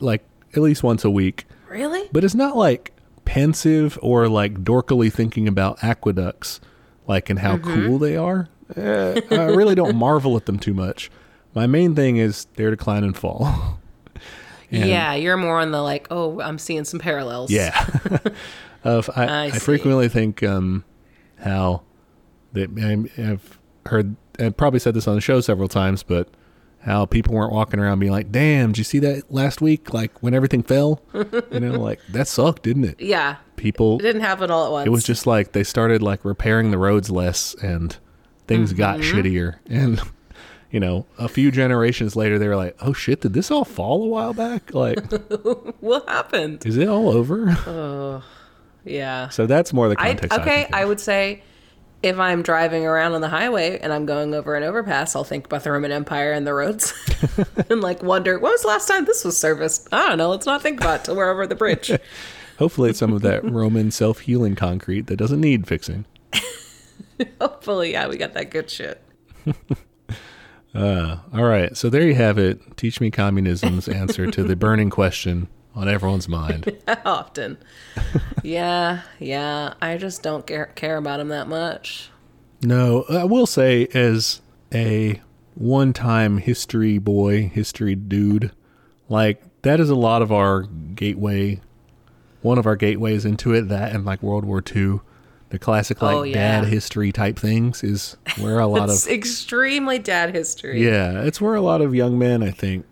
like 0.00 0.24
at 0.54 0.62
least 0.62 0.82
once 0.82 1.04
a 1.04 1.10
week. 1.10 1.44
Really? 1.68 2.08
But 2.12 2.24
it's 2.24 2.34
not 2.34 2.56
like 2.56 2.92
pensive 3.24 3.98
or 4.02 4.28
like 4.28 4.62
dorkily 4.64 5.12
thinking 5.12 5.48
about 5.48 5.82
aqueducts, 5.82 6.60
like 7.06 7.30
and 7.30 7.38
how 7.38 7.58
cool 7.58 7.98
they 7.98 8.16
are. 8.16 8.48
Eh, 8.76 9.20
I 9.30 9.44
really 9.46 9.74
don't 9.74 9.96
marvel 9.96 10.36
at 10.36 10.46
them 10.46 10.58
too 10.58 10.74
much. 10.74 11.10
My 11.54 11.66
main 11.66 11.94
thing 11.94 12.16
is 12.16 12.46
their 12.56 12.70
decline 12.70 13.04
and 13.04 13.16
fall. 13.16 13.80
And- 14.70 14.88
yeah, 14.88 15.14
you're 15.14 15.36
more 15.36 15.60
on 15.60 15.70
the 15.70 15.80
like, 15.82 16.08
oh, 16.10 16.40
I'm 16.40 16.58
seeing 16.58 16.84
some 16.84 16.98
parallels. 16.98 17.50
Yeah. 17.50 17.86
of 18.84 19.08
I, 19.14 19.24
I 19.26 19.44
I, 19.44 19.50
frequently 19.50 20.08
think 20.08 20.42
um, 20.42 20.84
how 21.38 21.82
that 22.54 22.70
I've 23.18 23.58
heard 23.86 24.16
and 24.38 24.56
probably 24.56 24.80
said 24.80 24.94
this 24.94 25.06
on 25.06 25.14
the 25.14 25.20
show 25.20 25.40
several 25.40 25.68
times, 25.68 26.02
but 26.02 26.28
how 26.84 27.06
people 27.06 27.34
weren't 27.34 27.52
walking 27.52 27.80
around 27.80 27.98
being 27.98 28.12
like, 28.12 28.30
"Damn, 28.30 28.70
did 28.72 28.78
you 28.78 28.84
see 28.84 28.98
that 29.00 29.32
last 29.32 29.60
week? 29.60 29.92
Like 29.94 30.22
when 30.22 30.34
everything 30.34 30.62
fell, 30.62 31.00
you 31.14 31.60
know, 31.60 31.80
like 31.80 32.00
that 32.10 32.28
sucked, 32.28 32.62
didn't 32.62 32.84
it?" 32.84 33.00
Yeah. 33.00 33.36
People, 33.56 33.98
It 34.00 34.02
didn't 34.02 34.22
happen 34.22 34.50
all 34.50 34.66
at 34.66 34.72
once. 34.72 34.86
it 34.86 34.90
was 34.90 35.04
just 35.04 35.26
like 35.26 35.52
they 35.52 35.64
started 35.64 36.02
like 36.02 36.24
repairing 36.24 36.70
the 36.70 36.78
roads 36.78 37.08
less, 37.10 37.54
and 37.62 37.96
things 38.46 38.72
got 38.72 38.98
Mm-hmm. 39.00 39.18
shittier, 39.18 39.54
and. 39.68 40.00
You 40.70 40.80
know, 40.80 41.06
a 41.18 41.28
few 41.28 41.52
generations 41.52 42.16
later, 42.16 42.36
they 42.36 42.48
were 42.48 42.56
like, 42.56 42.74
"Oh 42.80 42.92
shit, 42.92 43.20
did 43.20 43.32
this 43.32 43.48
all 43.52 43.64
fall 43.64 44.02
a 44.02 44.08
while 44.08 44.32
back? 44.34 44.74
Like, 44.74 44.98
what 45.80 46.08
happened? 46.08 46.66
is 46.66 46.76
it 46.76 46.88
all 46.88 47.10
over?" 47.10 47.50
Oh, 47.64 48.24
Yeah. 48.84 49.28
So 49.28 49.46
that's 49.46 49.72
more 49.72 49.88
the 49.88 49.94
context. 49.94 50.36
I 50.36 50.42
okay, 50.42 50.64
of. 50.64 50.70
I 50.72 50.84
would 50.84 50.98
say 50.98 51.44
if 52.04 52.18
I'm 52.18 52.42
driving 52.42 52.84
around 52.84 53.14
on 53.14 53.22
the 53.22 53.30
highway 53.30 53.78
and 53.78 53.90
I'm 53.90 54.04
going 54.04 54.34
over 54.34 54.54
an 54.54 54.62
overpass, 54.62 55.16
I'll 55.16 55.24
think 55.24 55.46
about 55.46 55.64
the 55.64 55.72
Roman 55.72 55.90
Empire 55.90 56.32
and 56.32 56.46
the 56.46 56.52
roads 56.52 56.92
and 57.70 57.80
like 57.80 58.02
wonder 58.02 58.38
when 58.38 58.52
was 58.52 58.60
the 58.60 58.68
last 58.68 58.86
time 58.86 59.06
this 59.06 59.24
was 59.24 59.38
serviced? 59.38 59.88
I 59.90 60.10
don't 60.10 60.18
know. 60.18 60.28
Let's 60.28 60.44
not 60.44 60.60
think 60.60 60.80
about 60.80 61.00
it 61.00 61.04
till 61.04 61.16
we're 61.16 61.30
over 61.30 61.46
the 61.46 61.54
bridge. 61.54 61.90
Hopefully, 62.58 62.90
it's 62.90 62.98
some 62.98 63.12
of 63.12 63.22
that 63.22 63.42
Roman 63.42 63.90
self 63.90 64.20
healing 64.20 64.54
concrete 64.54 65.06
that 65.06 65.16
doesn't 65.16 65.40
need 65.40 65.66
fixing. 65.66 66.04
Hopefully, 67.40 67.92
yeah, 67.92 68.06
we 68.06 68.18
got 68.18 68.34
that 68.34 68.50
good 68.50 68.70
shit. 68.70 69.02
Uh, 70.74 71.18
all 71.32 71.44
right, 71.44 71.76
so 71.76 71.88
there 71.88 72.02
you 72.02 72.14
have 72.14 72.36
it. 72.36 72.76
Teach 72.76 73.00
me 73.00 73.10
communism's 73.10 73.88
answer 73.88 74.30
to 74.30 74.42
the 74.42 74.56
burning 74.56 74.90
question 74.90 75.48
on 75.74 75.88
everyone's 75.88 76.28
mind. 76.28 76.76
Often. 77.04 77.58
yeah, 78.42 79.02
yeah. 79.18 79.74
I 79.80 79.96
just 79.96 80.22
don't 80.22 80.46
care, 80.46 80.66
care 80.66 80.96
about 80.96 81.20
him 81.20 81.28
that 81.28 81.48
much. 81.48 82.10
No, 82.62 83.04
I 83.10 83.24
will 83.24 83.46
say, 83.46 83.88
as 83.92 84.40
a 84.72 85.20
one 85.54 85.92
time 85.92 86.38
history 86.38 86.98
boy, 86.98 87.48
history 87.48 87.94
dude, 87.94 88.52
like 89.08 89.42
that 89.62 89.80
is 89.80 89.90
a 89.90 89.94
lot 89.94 90.22
of 90.22 90.32
our 90.32 90.62
gateway, 90.62 91.60
one 92.42 92.58
of 92.58 92.66
our 92.66 92.76
gateways 92.76 93.24
into 93.24 93.52
it. 93.52 93.68
That 93.68 93.92
and 93.94 94.04
like 94.04 94.22
World 94.22 94.44
War 94.44 94.62
II, 94.74 95.00
the 95.50 95.58
classic 95.58 96.00
like 96.00 96.16
Oh, 96.16 96.22
yeah. 96.22 96.60
dad 96.60 96.68
history 96.68 97.12
type 97.12 97.38
things 97.38 97.84
is 97.84 98.16
where 98.38 98.58
a 98.60 98.66
lot 98.68 98.88
It's 98.88 99.06
of 99.06 99.12
extremely 99.12 99.98
dad 99.98 100.34
history. 100.34 100.82
Yeah, 100.84 101.22
it's 101.22 101.40
where 101.40 101.54
a 101.54 101.60
lot 101.60 101.82
of 101.82 101.94
young 101.94 102.18
men, 102.18 102.42
I 102.42 102.50
think, 102.50 102.86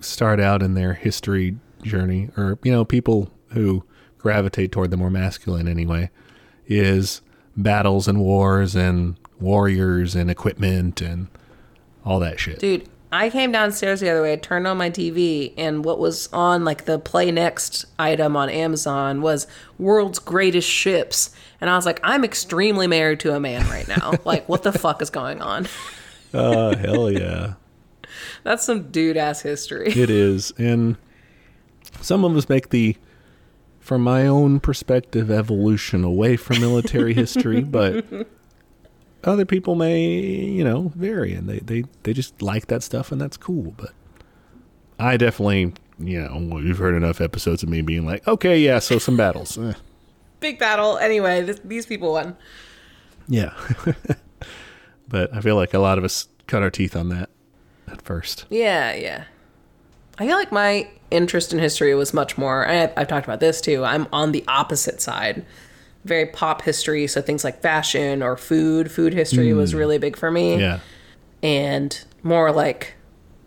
start 0.00 0.38
out 0.40 0.62
in 0.62 0.74
their 0.74 0.92
history 0.94 1.56
journey, 1.84 2.30
or 2.36 2.58
you 2.62 2.72
know, 2.72 2.84
people 2.84 3.30
who 3.48 3.84
gravitate 4.18 4.72
toward 4.72 4.90
the 4.90 4.96
more 4.96 5.10
masculine 5.10 5.68
anyway, 5.68 6.10
is 6.66 7.20
battles 7.56 8.08
and 8.08 8.20
wars 8.20 8.74
and 8.74 9.16
warriors 9.40 10.14
and 10.14 10.30
equipment 10.30 11.00
and 11.00 11.28
all 12.04 12.18
that 12.20 12.40
shit. 12.40 12.58
Dude, 12.58 12.88
I 13.12 13.30
came 13.30 13.52
downstairs 13.52 14.00
the 14.00 14.10
other 14.10 14.22
way, 14.22 14.32
I 14.32 14.36
turned 14.36 14.66
on 14.66 14.76
my 14.76 14.90
TV, 14.90 15.54
and 15.56 15.84
what 15.84 16.00
was 16.00 16.28
on 16.32 16.64
like 16.64 16.84
the 16.84 16.98
play 16.98 17.30
next 17.30 17.84
item 17.98 18.36
on 18.36 18.48
Amazon 18.48 19.22
was 19.22 19.46
World's 19.78 20.18
Greatest 20.18 20.68
Ships. 20.68 21.30
And 21.60 21.70
I 21.70 21.76
was 21.76 21.86
like, 21.86 22.00
I'm 22.02 22.24
extremely 22.24 22.86
married 22.86 23.20
to 23.20 23.34
a 23.34 23.38
man 23.40 23.64
right 23.68 23.86
now. 23.86 24.14
like, 24.24 24.48
what 24.48 24.64
the 24.64 24.72
fuck 24.72 25.00
is 25.00 25.10
going 25.10 25.40
on? 25.40 25.68
Oh 26.32 26.74
hell 26.74 27.10
yeah, 27.10 27.54
That's 28.42 28.64
some 28.64 28.90
dude 28.90 29.16
ass 29.16 29.40
history. 29.42 29.92
it 29.92 30.10
is, 30.10 30.52
and 30.58 30.96
some 32.04 32.24
of 32.24 32.36
us 32.36 32.48
make 32.48 32.70
the. 32.70 32.96
From 33.80 34.00
my 34.00 34.26
own 34.26 34.60
perspective, 34.60 35.30
evolution 35.30 36.04
away 36.04 36.38
from 36.38 36.58
military 36.58 37.12
history, 37.12 37.60
but 37.78 38.06
other 39.22 39.44
people 39.44 39.74
may 39.74 40.00
you 40.08 40.64
know 40.64 40.90
vary 40.94 41.34
and 41.34 41.46
they, 41.50 41.58
they 41.58 41.84
they 42.02 42.14
just 42.14 42.40
like 42.40 42.68
that 42.68 42.82
stuff 42.82 43.10
and 43.12 43.20
that's 43.20 43.36
cool 43.38 43.72
but 43.78 43.92
i 44.98 45.16
definitely 45.16 45.72
you 45.98 46.20
know 46.20 46.58
you've 46.58 46.76
heard 46.78 46.94
enough 46.94 47.20
episodes 47.22 47.62
of 47.62 47.68
me 47.70 47.80
being 47.82 48.04
like 48.06 48.26
okay 48.28 48.58
yeah 48.58 48.78
so 48.78 48.98
some 48.98 49.16
battles 49.18 49.56
Eh, 49.58 49.72
Big 50.40 50.58
battle. 50.58 50.96
Anyway, 50.98 51.44
th- 51.44 51.60
these 51.64 51.84
people 51.86 52.12
won. 52.12 52.36
yeah 53.28 53.52
but 55.08 55.34
i 55.34 55.40
feel 55.40 55.56
like 55.56 55.72
a 55.74 55.78
lot 55.78 55.98
of 55.98 56.04
us 56.04 56.28
cut 56.46 56.62
our 56.62 56.70
teeth 56.70 56.94
on 56.96 57.08
that 57.10 57.28
at 57.88 58.00
first 58.02 58.44
Yeah, 58.50 58.94
yeah. 58.94 59.24
I 60.18 60.26
feel 60.26 60.36
like 60.36 60.52
my 60.52 60.88
interest 61.14 61.52
in 61.52 61.58
history 61.58 61.94
was 61.94 62.12
much 62.12 62.36
more. 62.36 62.66
I, 62.68 62.92
I've 62.96 63.08
talked 63.08 63.26
about 63.26 63.40
this 63.40 63.60
too. 63.60 63.84
I'm 63.84 64.06
on 64.12 64.32
the 64.32 64.44
opposite 64.48 65.00
side. 65.00 65.44
Very 66.04 66.26
pop 66.26 66.62
history, 66.62 67.06
so 67.06 67.22
things 67.22 67.44
like 67.44 67.62
fashion 67.62 68.22
or 68.22 68.36
food. 68.36 68.90
Food 68.90 69.14
history 69.14 69.52
was 69.54 69.74
really 69.74 69.98
big 69.98 70.16
for 70.16 70.30
me. 70.30 70.58
yeah 70.58 70.80
and 71.44 72.02
more 72.22 72.50
like 72.50 72.94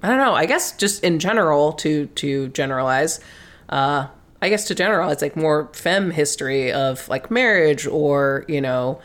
I 0.03 0.07
don't 0.09 0.19
know. 0.19 0.35
I 0.35 0.45
guess 0.45 0.77
just 0.77 1.03
in 1.03 1.17
general 1.19 1.73
to 1.73 2.05
to 2.05 2.47
generalize. 2.49 3.19
Uh, 3.67 4.07
I 4.41 4.49
guess 4.49 4.65
to 4.65 4.75
generalize 4.75 5.21
like 5.21 5.35
more 5.35 5.69
femme 5.73 6.11
history 6.11 6.71
of 6.71 7.09
like 7.09 7.31
marriage 7.31 7.87
or 7.87 8.45
you 8.47 8.61
know 8.61 9.01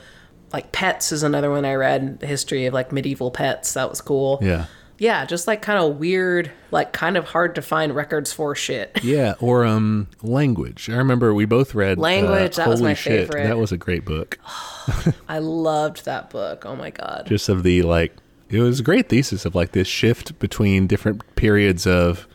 like 0.53 0.70
pets 0.72 1.11
is 1.11 1.22
another 1.22 1.51
one 1.51 1.64
I 1.64 1.75
read. 1.75 2.20
The 2.20 2.27
history 2.27 2.66
of 2.66 2.75
like 2.75 2.92
medieval 2.92 3.31
pets 3.31 3.72
that 3.72 3.88
was 3.88 4.01
cool. 4.03 4.38
yeah 4.42 4.66
Yeah, 5.03 5.25
just 5.25 5.49
like 5.49 5.62
kind 5.62 5.81
of 5.81 5.99
weird, 5.99 6.53
like 6.71 6.93
kind 6.93 7.17
of 7.17 7.25
hard 7.25 7.57
to 7.57 7.62
find 7.62 7.93
records 7.93 8.33
for 8.33 8.55
shit. 8.55 9.01
yeah 9.03 9.35
or 9.41 9.65
um 9.65 10.07
language 10.23 10.88
i 10.88 10.95
remember 10.95 11.35
we 11.35 11.45
both 11.45 11.75
read 11.75 11.99
uh, 11.99 12.03
Language, 12.03 12.55
that 12.55 12.69
was 12.69 12.81
my 12.81 12.95
Shit. 12.95 13.27
favorite. 13.27 13.49
that 13.49 13.59
was 13.59 13.73
a 13.73 13.77
great 13.77 14.05
book 14.05 14.38
I 15.29 15.41
loved 15.41 16.05
that 16.05 16.31
book. 16.31 16.65
Oh 16.65 16.77
my 16.77 16.91
god. 16.91 17.27
just 17.27 17.49
of 17.49 17.65
the 17.65 17.83
like 17.83 18.15
it 18.49 18.61
was 18.61 18.79
a 18.79 18.83
great 18.85 19.09
thesis 19.09 19.45
of 19.45 19.57
like 19.57 19.73
this 19.73 19.88
shift 19.88 20.38
between 20.38 20.87
different 20.87 21.35
periods 21.35 21.85
of 21.85 22.29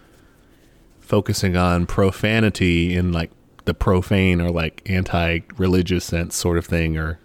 focusing 0.99 1.55
on 1.55 1.85
profanity 1.85 2.93
in 2.95 3.13
like 3.13 3.31
the 3.63 3.73
profane 3.73 4.41
or 4.41 4.51
like 4.51 4.81
anti-religious 4.89 6.03
sense 6.03 6.35
sort 6.35 6.57
of 6.57 6.65
thing 6.65 6.97
or 6.97 7.17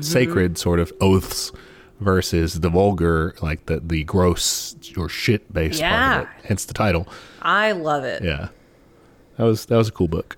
sacred 0.00 0.58
sort 0.58 0.80
of 0.80 0.92
oaths 1.00 1.50
versus 2.00 2.60
the 2.60 2.68
vulgar 2.68 3.34
like 3.42 3.66
the 3.66 3.78
the 3.80 4.04
gross 4.04 4.74
or 4.96 5.08
shit 5.08 5.52
based 5.52 5.80
part 5.80 6.22
of 6.22 6.28
it 6.28 6.46
hence 6.46 6.64
the 6.64 6.74
title 6.74 7.06
I 7.42 7.72
love 7.72 8.04
it. 8.04 8.24
yeah 8.24 8.48
that 9.40 9.46
was 9.46 9.64
that 9.66 9.76
was 9.78 9.88
a 9.88 9.92
cool 9.92 10.06
book. 10.06 10.36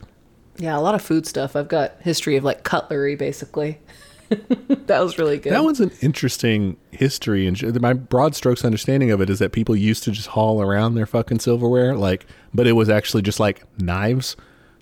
Yeah, 0.59 0.79
a 0.79 0.81
lot 0.81 0.95
of 0.95 1.03
food 1.03 1.27
stuff. 1.27 1.57
I've 1.57 1.67
got 1.67 1.95
history 2.03 2.37
of 2.37 2.45
like 2.45 2.63
cutlery, 2.63 3.17
basically. 3.17 3.81
that 4.29 5.01
was 5.01 5.19
really 5.19 5.39
good. 5.39 5.53
That 5.53 5.65
one's 5.65 5.81
an 5.81 5.91
interesting 6.01 6.77
history, 6.93 7.49
and 7.49 7.81
my 7.81 7.95
broad 7.95 8.37
strokes 8.37 8.65
understanding 8.65 9.11
of 9.11 9.21
it 9.21 9.29
is 9.29 9.41
that 9.41 9.51
people 9.51 9.75
used 9.75 10.05
to 10.05 10.13
just 10.13 10.29
haul 10.29 10.63
around 10.63 10.95
their 10.95 11.05
fucking 11.05 11.41
silverware, 11.41 11.97
like, 11.97 12.27
but 12.55 12.69
it 12.69 12.73
was 12.75 12.89
actually 12.89 13.23
just 13.23 13.41
like 13.41 13.65
knives 13.81 14.37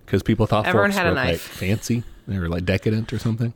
because 0.04 0.22
people 0.22 0.46
thought 0.46 0.66
Everyone 0.66 0.90
forks 0.90 0.98
had 0.98 1.06
a 1.06 1.10
were 1.10 1.16
like 1.16 1.38
fancy, 1.38 2.04
they 2.28 2.38
were 2.38 2.50
like 2.50 2.66
decadent 2.66 3.14
or 3.14 3.18
something. 3.18 3.54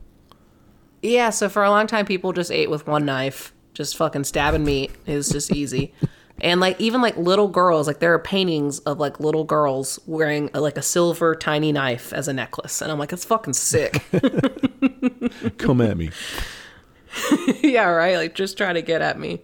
Yeah, 1.05 1.29
so 1.29 1.49
for 1.49 1.63
a 1.63 1.69
long 1.69 1.85
time, 1.85 2.05
people 2.05 2.33
just 2.33 2.51
ate 2.51 2.69
with 2.69 2.87
one 2.87 3.05
knife, 3.05 3.53
just 3.73 3.95
fucking 3.95 4.23
stabbing 4.23 4.63
meat. 4.63 4.91
It 5.05 5.15
was 5.15 5.29
just 5.29 5.53
easy. 5.53 5.93
And 6.41 6.59
like 6.59 6.81
even 6.81 7.01
like 7.01 7.15
little 7.15 7.47
girls, 7.47 7.85
like 7.85 7.99
there 7.99 8.13
are 8.13 8.19
paintings 8.19 8.79
of 8.79 8.99
like 8.99 9.19
little 9.19 9.43
girls 9.43 9.99
wearing 10.07 10.49
a, 10.53 10.59
like 10.59 10.77
a 10.77 10.81
silver 10.81 11.35
tiny 11.35 11.71
knife 11.71 12.11
as 12.11 12.27
a 12.27 12.33
necklace, 12.33 12.81
and 12.81 12.91
I'm 12.91 12.97
like, 12.97 13.13
it's 13.13 13.23
fucking 13.23 13.53
sick. 13.53 14.03
Come 15.59 15.79
at 15.79 15.95
me. 15.95 16.09
yeah, 17.61 17.85
right. 17.85 18.17
Like 18.17 18.33
just 18.33 18.57
try 18.57 18.73
to 18.73 18.81
get 18.81 19.01
at 19.01 19.19
me. 19.19 19.43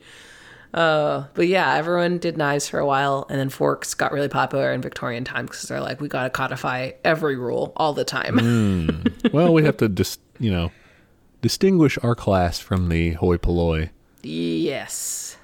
Uh, 0.74 1.26
but 1.34 1.48
yeah, 1.48 1.76
everyone 1.76 2.18
did 2.18 2.38
knives 2.38 2.68
for 2.68 2.80
a 2.80 2.86
while, 2.86 3.28
and 3.30 3.40
then 3.40 3.50
forks 3.50 3.94
got 3.94 4.12
really 4.12 4.30
popular 4.30 4.74
in 4.74 4.82
Victorian 4.82 5.24
times 5.24 5.50
because 5.52 5.64
they're 5.64 5.82
like, 5.82 6.02
we 6.02 6.08
got 6.08 6.24
to 6.24 6.30
codify 6.30 6.92
every 7.04 7.36
rule 7.36 7.72
all 7.76 7.94
the 7.94 8.06
time. 8.06 9.04
Well, 9.32 9.54
we 9.54 9.64
have 9.64 9.78
to 9.78 9.88
just 9.88 10.20
you 10.40 10.52
know 10.52 10.72
distinguish 11.42 11.98
our 12.04 12.16
class 12.16 12.60
from 12.60 12.90
the 12.90 13.14
hoi 13.14 13.38
polloi, 13.38 13.90
yes. 14.24 15.38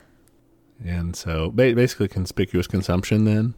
and 0.86 1.16
so 1.16 1.50
ba- 1.52 1.74
basically 1.74 2.08
conspicuous 2.08 2.68
consumption. 2.68 3.26
Then 3.26 3.54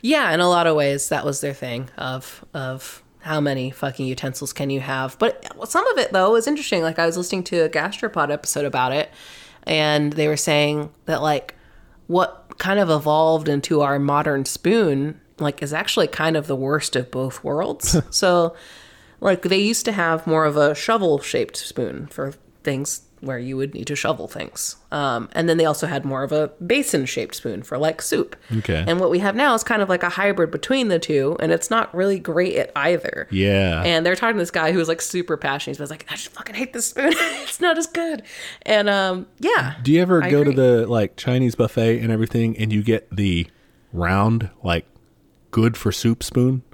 Yeah, 0.00 0.32
in 0.32 0.40
a 0.40 0.48
lot 0.48 0.66
of 0.66 0.76
ways, 0.76 1.08
that 1.10 1.24
was 1.24 1.40
their 1.40 1.54
thing 1.54 1.90
of 1.96 2.44
of 2.54 3.02
how 3.20 3.40
many 3.40 3.70
fucking 3.70 4.06
utensils 4.06 4.52
can 4.52 4.68
you 4.68 4.80
have. 4.80 5.16
But 5.18 5.46
some 5.68 5.86
of 5.88 5.98
it 5.98 6.12
though 6.12 6.34
is 6.36 6.46
interesting. 6.46 6.82
Like 6.82 6.98
I 6.98 7.06
was 7.06 7.16
listening 7.16 7.44
to 7.44 7.58
a 7.60 7.68
gastropod 7.68 8.30
episode 8.30 8.64
about 8.64 8.92
it, 8.92 9.10
and 9.64 10.12
they 10.12 10.28
were 10.28 10.36
saying 10.36 10.90
that 11.06 11.22
like 11.22 11.54
what 12.08 12.54
kind 12.58 12.78
of 12.78 12.90
evolved 12.90 13.48
into 13.48 13.80
our 13.80 13.98
modern 13.98 14.44
spoon 14.44 15.20
like 15.38 15.62
is 15.62 15.72
actually 15.72 16.06
kind 16.06 16.36
of 16.36 16.46
the 16.46 16.56
worst 16.56 16.96
of 16.96 17.10
both 17.10 17.42
worlds. 17.44 17.96
so 18.10 18.54
like 19.22 19.42
they 19.42 19.58
used 19.60 19.84
to 19.86 19.92
have 19.92 20.26
more 20.26 20.44
of 20.44 20.56
a 20.56 20.74
shovel 20.74 21.18
shaped 21.20 21.56
spoon 21.56 22.06
for 22.08 22.34
things 22.62 23.02
where 23.20 23.38
you 23.38 23.56
would 23.56 23.72
need 23.72 23.86
to 23.86 23.94
shovel 23.94 24.26
things. 24.26 24.74
Um, 24.90 25.28
and 25.30 25.48
then 25.48 25.56
they 25.56 25.64
also 25.64 25.86
had 25.86 26.04
more 26.04 26.24
of 26.24 26.32
a 26.32 26.48
basin 26.66 27.06
shaped 27.06 27.36
spoon 27.36 27.62
for 27.62 27.78
like 27.78 28.02
soup. 28.02 28.34
Okay. 28.58 28.84
And 28.84 28.98
what 28.98 29.10
we 29.10 29.20
have 29.20 29.36
now 29.36 29.54
is 29.54 29.62
kind 29.62 29.80
of 29.80 29.88
like 29.88 30.02
a 30.02 30.08
hybrid 30.08 30.50
between 30.50 30.88
the 30.88 30.98
two, 30.98 31.36
and 31.38 31.52
it's 31.52 31.70
not 31.70 31.94
really 31.94 32.18
great 32.18 32.56
at 32.56 32.72
either. 32.74 33.28
yeah, 33.30 33.80
And 33.84 34.04
they're 34.04 34.16
talking 34.16 34.38
to 34.38 34.42
this 34.42 34.50
guy 34.50 34.72
who 34.72 34.78
was 34.78 34.88
like 34.88 35.00
super 35.00 35.36
passionate. 35.36 35.76
He 35.76 35.82
was 35.82 35.90
like, 35.90 36.04
I 36.10 36.16
just 36.16 36.30
fucking 36.30 36.56
hate 36.56 36.72
this 36.72 36.86
spoon. 36.88 37.12
it's 37.16 37.60
not 37.60 37.78
as 37.78 37.86
good. 37.86 38.24
And 38.62 38.88
um, 38.90 39.28
yeah. 39.38 39.76
Do 39.84 39.92
you 39.92 40.02
ever 40.02 40.20
I 40.24 40.28
go 40.28 40.40
agree. 40.40 40.54
to 40.56 40.60
the 40.60 40.86
like 40.88 41.16
Chinese 41.16 41.54
buffet 41.54 42.00
and 42.00 42.10
everything, 42.10 42.58
and 42.58 42.72
you 42.72 42.82
get 42.82 43.08
the 43.14 43.46
round, 43.92 44.50
like 44.64 44.84
good 45.52 45.76
for 45.76 45.92
soup 45.92 46.24
spoon? 46.24 46.64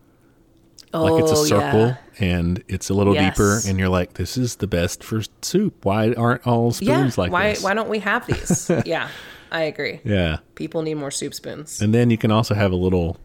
Like 0.92 1.22
it's 1.22 1.30
a 1.32 1.34
Oh, 1.36 1.44
circle 1.44 1.86
yeah. 1.88 1.96
and 2.18 2.64
it's 2.68 2.88
a 2.88 2.94
little 2.94 3.14
Yes. 3.14 3.36
deeper, 3.36 3.60
and 3.68 3.78
you're 3.78 3.88
like, 3.90 4.14
"This 4.14 4.36
is 4.38 4.56
the 4.56 4.66
best 4.66 5.04
for 5.04 5.22
soup." 5.42 5.84
Why 5.84 6.12
aren't 6.14 6.46
all 6.46 6.74
Yeah. 6.80 6.96
spoons 7.00 7.18
like 7.18 7.30
why, 7.30 7.50
this? 7.50 7.62
why 7.62 7.74
don't 7.74 7.88
we 7.90 7.98
have 7.98 8.26
these? 8.26 8.70
yeah, 8.86 9.08
I 9.52 9.62
agree. 9.64 10.00
Yeah, 10.04 10.38
People 10.54 10.82
need 10.82 10.94
more 10.94 11.10
soup 11.10 11.34
spoons. 11.34 11.80
and 11.82 11.92
then 11.92 12.08
you 12.10 12.16
can 12.16 12.30
also 12.30 12.54
have 12.54 12.72
a 12.72 12.76
little 12.76 13.18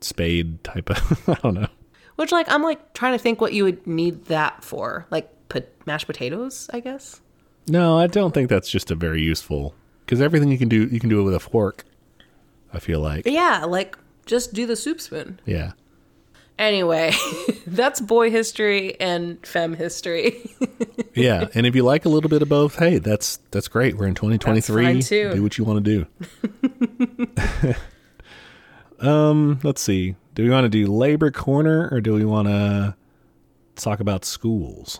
spade 0.00 0.62
type 0.64 0.90
of. 0.90 1.22
I 1.28 1.34
don't 1.34 1.54
know. 1.54 1.68
Which, 2.16 2.30
like, 2.32 2.50
I'm 2.50 2.62
like 2.62 2.94
trying 2.94 3.12
to 3.12 3.18
think 3.18 3.40
what 3.40 3.52
you 3.52 3.64
would 3.64 3.86
need 3.86 4.26
that 4.26 4.62
for. 4.64 5.06
Like, 5.10 5.30
put 5.48 5.68
mashed 5.86 6.06
potatoes, 6.06 6.68
I 6.72 6.80
guess. 6.80 7.20
No, 7.68 7.96
I 7.98 8.06
don't 8.08 8.34
think 8.34 8.48
that's 8.48 8.68
just 8.70 8.90
a 8.90 8.94
very 8.94 9.22
useful 9.22 9.74
because 10.04 10.20
everything 10.20 10.50
you 10.50 10.58
can 10.58 10.68
do, 10.68 10.84
you 10.86 11.00
can 11.00 11.08
do 11.08 11.20
it 11.20 11.24
with 11.24 11.34
a 11.34 11.40
fork. 11.40 11.84
I 12.72 12.78
feel 12.80 13.00
like, 13.00 13.24
Yeah, 13.26 13.64
like, 13.64 13.96
just 14.26 14.52
do 14.52 14.66
the 14.66 14.76
soup 14.76 15.00
spoon. 15.00 15.38
yeah. 15.46 15.72
Anyway, 16.58 17.12
that's 17.66 18.00
boy 18.00 18.30
history 18.30 18.98
and 19.00 19.44
femme 19.46 19.74
history. 19.74 20.50
Yeah, 21.16 21.46
and 21.54 21.64
if 21.64 21.76
you 21.76 21.84
like 21.84 22.04
a 22.04 22.08
little 22.08 22.28
bit 22.28 22.42
of 22.42 22.48
both, 22.48 22.76
hey, 22.76 22.98
that's 22.98 23.38
that's 23.52 23.68
great. 23.68 23.96
We're 23.96 24.08
in 24.08 24.16
2023. 24.16 24.84
fine, 24.84 25.00
too. 25.00 25.32
Do 25.34 25.42
what 25.44 25.56
you 25.56 25.64
want 25.64 25.84
to 25.84 26.06
do. 29.00 29.06
um, 29.08 29.60
let's 29.62 29.80
see. 29.80 30.16
Do 30.34 30.42
we 30.42 30.50
want 30.50 30.64
to 30.64 30.68
do 30.68 30.92
labor 30.92 31.30
corner 31.30 31.88
or 31.92 32.00
do 32.00 32.14
we 32.14 32.24
want 32.24 32.48
to 32.48 32.96
talk 33.76 34.00
about 34.00 34.24
schools? 34.24 34.98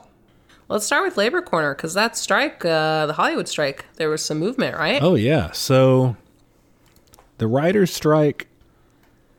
Let's 0.68 0.86
start 0.86 1.04
with 1.04 1.16
Labor 1.16 1.42
Corner 1.42 1.74
because 1.74 1.94
that 1.94 2.16
strike, 2.16 2.64
uh, 2.64 3.06
the 3.06 3.14
Hollywood 3.14 3.48
strike, 3.48 3.84
there 3.96 4.08
was 4.08 4.24
some 4.24 4.38
movement, 4.38 4.76
right? 4.76 5.02
Oh 5.02 5.16
yeah. 5.16 5.50
So 5.50 6.16
the 7.38 7.46
writers' 7.48 7.92
strike, 7.92 8.46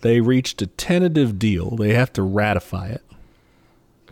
they 0.05 0.21
reached 0.21 0.61
a 0.61 0.67
tentative 0.67 1.39
deal. 1.39 1.75
They 1.77 1.95
have 1.95 2.13
to 2.13 2.21
ratify 2.21 2.89
it. 2.89 3.01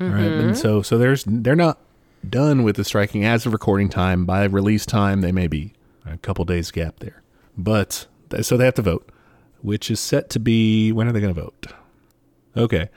All 0.01 0.07
right. 0.07 0.25
And 0.25 0.57
so 0.57 0.81
so 0.81 0.97
there's 0.97 1.23
they're 1.27 1.55
not 1.55 1.77
done 2.27 2.63
with 2.63 2.77
the 2.77 2.83
striking 2.83 3.23
as 3.23 3.45
of 3.45 3.53
recording 3.53 3.89
time. 3.89 4.25
By 4.25 4.43
release 4.45 4.87
time, 4.87 5.21
they 5.21 5.31
may 5.31 5.45
be 5.45 5.73
a 6.03 6.17
couple 6.17 6.45
days 6.45 6.71
gap 6.71 6.97
there. 6.97 7.21
But 7.55 8.07
so 8.41 8.57
they 8.57 8.65
have 8.65 8.73
to 8.73 8.81
vote, 8.81 9.07
which 9.61 9.91
is 9.91 9.99
set 9.99 10.31
to 10.31 10.39
be 10.39 10.91
when 10.91 11.07
are 11.07 11.11
they 11.11 11.21
going 11.21 11.35
to 11.35 11.39
vote? 11.39 11.67
Okay. 12.57 12.89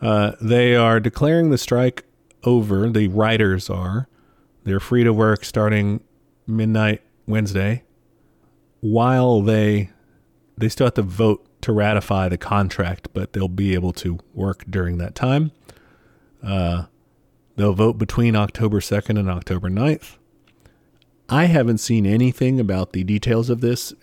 Uh, 0.00 0.32
they 0.40 0.76
are 0.76 1.00
declaring 1.00 1.50
the 1.50 1.58
strike 1.58 2.04
over. 2.44 2.88
The 2.88 3.08
writers 3.08 3.68
are. 3.68 4.06
They're 4.62 4.78
free 4.78 5.02
to 5.02 5.12
work 5.12 5.44
starting 5.44 6.04
midnight 6.46 7.02
Wednesday. 7.26 7.82
While 8.80 9.40
they 9.40 9.90
they 10.56 10.68
still 10.68 10.86
have 10.86 10.94
to 10.94 11.02
vote 11.02 11.44
to 11.64 11.72
ratify 11.72 12.28
the 12.28 12.36
contract, 12.36 13.08
but 13.14 13.32
they'll 13.32 13.48
be 13.48 13.72
able 13.72 13.92
to 13.94 14.18
work 14.34 14.64
during 14.68 14.98
that 14.98 15.14
time. 15.14 15.50
Uh, 16.42 16.84
they'll 17.56 17.72
vote 17.72 17.96
between 17.96 18.36
October 18.36 18.80
2nd 18.80 19.18
and 19.18 19.30
October 19.30 19.70
9th. 19.70 20.18
I 21.30 21.46
haven't 21.46 21.78
seen 21.78 22.04
anything 22.04 22.60
about 22.60 22.92
the 22.92 23.02
details 23.02 23.48
of 23.48 23.62
this. 23.62 23.94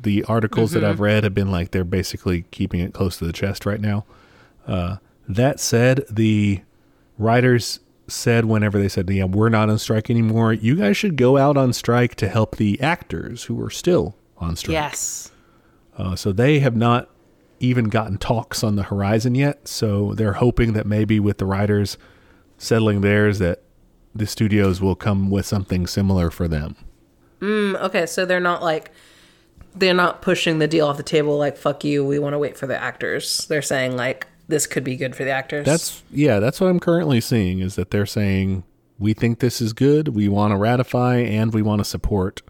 The 0.00 0.22
articles 0.24 0.70
that 0.72 0.84
I've 0.84 1.00
read 1.00 1.24
have 1.24 1.34
been 1.34 1.50
like 1.50 1.72
they're 1.72 1.82
basically 1.82 2.42
keeping 2.52 2.78
it 2.78 2.94
close 2.94 3.16
to 3.16 3.26
the 3.26 3.32
chest 3.32 3.66
right 3.66 3.80
now. 3.80 4.04
Uh, 4.64 4.98
that 5.28 5.58
said, 5.58 6.04
the 6.08 6.60
writers 7.18 7.80
said 8.06 8.44
whenever 8.44 8.78
they 8.78 8.88
said, 8.88 9.10
"Yeah, 9.10 9.24
we're 9.24 9.48
not 9.48 9.68
on 9.68 9.78
strike 9.78 10.08
anymore. 10.08 10.52
You 10.52 10.76
guys 10.76 10.96
should 10.96 11.16
go 11.16 11.36
out 11.36 11.56
on 11.56 11.72
strike 11.72 12.14
to 12.16 12.28
help 12.28 12.56
the 12.56 12.80
actors 12.80 13.44
who 13.44 13.60
are 13.60 13.70
still 13.70 14.14
on 14.36 14.54
strike." 14.54 14.74
Yes. 14.74 15.32
Uh, 15.98 16.14
so 16.16 16.32
they 16.32 16.60
have 16.60 16.76
not 16.76 17.10
even 17.60 17.86
gotten 17.86 18.16
talks 18.18 18.62
on 18.62 18.76
the 18.76 18.84
horizon 18.84 19.34
yet. 19.34 19.66
So 19.66 20.14
they're 20.14 20.34
hoping 20.34 20.72
that 20.74 20.86
maybe 20.86 21.18
with 21.18 21.38
the 21.38 21.46
writers 21.46 21.98
settling 22.56 23.00
theirs, 23.00 23.38
that 23.40 23.62
the 24.14 24.26
studios 24.26 24.80
will 24.80 24.94
come 24.94 25.30
with 25.30 25.44
something 25.44 25.86
similar 25.86 26.30
for 26.30 26.48
them. 26.48 26.76
Mm, 27.40 27.80
okay, 27.82 28.06
so 28.06 28.24
they're 28.24 28.40
not 28.40 28.62
like 28.62 28.90
they're 29.74 29.94
not 29.94 30.22
pushing 30.22 30.58
the 30.58 30.66
deal 30.66 30.86
off 30.86 30.96
the 30.96 31.02
table 31.02 31.38
like 31.38 31.56
fuck 31.56 31.84
you, 31.84 32.04
we 32.04 32.18
want 32.18 32.34
to 32.34 32.38
wait 32.38 32.56
for 32.56 32.66
the 32.66 32.80
actors. 32.80 33.46
They're 33.46 33.62
saying 33.62 33.96
like 33.96 34.26
this 34.48 34.66
could 34.66 34.82
be 34.82 34.96
good 34.96 35.14
for 35.14 35.24
the 35.24 35.30
actors. 35.30 35.66
That's 35.66 36.02
yeah, 36.10 36.40
that's 36.40 36.60
what 36.60 36.68
I'm 36.68 36.80
currently 36.80 37.20
seeing 37.20 37.60
is 37.60 37.76
that 37.76 37.90
they're 37.90 38.06
saying 38.06 38.64
we 38.98 39.14
think 39.14 39.38
this 39.38 39.60
is 39.60 39.72
good, 39.72 40.08
we 40.08 40.28
want 40.28 40.52
to 40.52 40.56
ratify 40.56 41.18
and 41.18 41.54
we 41.54 41.62
want 41.62 41.80
to 41.80 41.84
support 41.84 42.42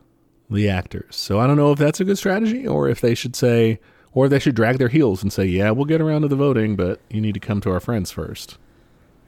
the 0.51 0.69
actors. 0.69 1.17
So 1.17 1.39
I 1.39 1.47
don't 1.47 1.57
know 1.57 1.73
if 1.73 1.79
that's 1.79 2.01
a 2.01 2.05
good 2.05 2.19
strategy 2.19 2.67
or 2.67 2.89
if 2.89 3.01
they 3.01 3.15
should 3.15 3.37
say 3.37 3.81
or 4.13 4.29
they 4.29 4.39
should 4.39 4.55
drag 4.55 4.79
their 4.79 4.89
heels 4.89 5.23
and 5.23 5.33
say, 5.33 5.45
"Yeah, 5.45 5.71
we'll 5.71 5.85
get 5.85 6.01
around 6.01 6.23
to 6.23 6.29
the 6.29 6.37
voting, 6.37 6.75
but 6.77 7.01
you 7.11 7.21
need 7.21 7.35
to 7.35 7.41
come 7.41 7.61
to 7.61 7.71
our 7.71 7.81
friends 7.81 8.11
first. 8.11 8.57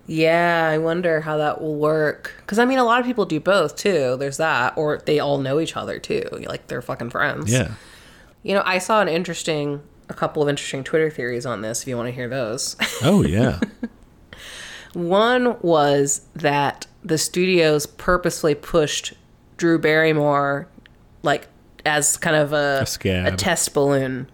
Yeah, 0.07 0.69
I 0.73 0.79
wonder 0.79 1.21
how 1.21 1.37
that 1.37 1.61
will 1.61 1.77
work. 1.77 2.33
Because 2.41 2.59
I 2.59 2.65
mean, 2.65 2.79
a 2.79 2.85
lot 2.85 2.99
of 3.01 3.07
people 3.07 3.27
do 3.27 3.39
both 3.39 3.77
too. 3.77 4.17
There's 4.19 4.39
that, 4.39 4.77
or 4.77 4.99
they 5.05 5.21
all 5.21 5.39
know 5.39 5.61
each 5.61 5.77
other 5.77 5.99
too. 5.99 6.25
Like 6.33 6.67
they're 6.67 6.83
fucking 6.83 7.11
friends. 7.11 7.53
Yeah. 7.53 7.73
You 8.43 8.55
know, 8.55 8.63
I 8.65 8.79
saw 8.79 9.03
an 9.03 9.09
interesting, 9.09 9.83
a 10.09 10.15
couple 10.15 10.43
of 10.43 10.49
interesting 10.49 10.83
Twitter 10.83 11.11
theories 11.11 11.45
on 11.47 11.61
this. 11.61 11.83
If 11.83 11.89
you 11.89 11.97
want 11.97 12.09
to 12.09 12.13
hear 12.13 12.29
those, 12.29 12.75
Oh, 13.03 13.23
yeah. 13.23 13.61
one 14.95 15.57
was 15.61 16.23
that 16.35 16.87
the 17.05 17.19
studios 17.19 17.87
purposely 17.87 18.55
pushed 18.55 19.13
Drew 19.59 19.79
Barrymore, 19.79 20.67
like 21.23 21.49
as 21.85 22.17
kind 22.17 22.37
of 22.37 22.53
a 22.53 22.87
A 23.05 23.25
a 23.27 23.37
test 23.37 23.75
balloon. 23.75 24.31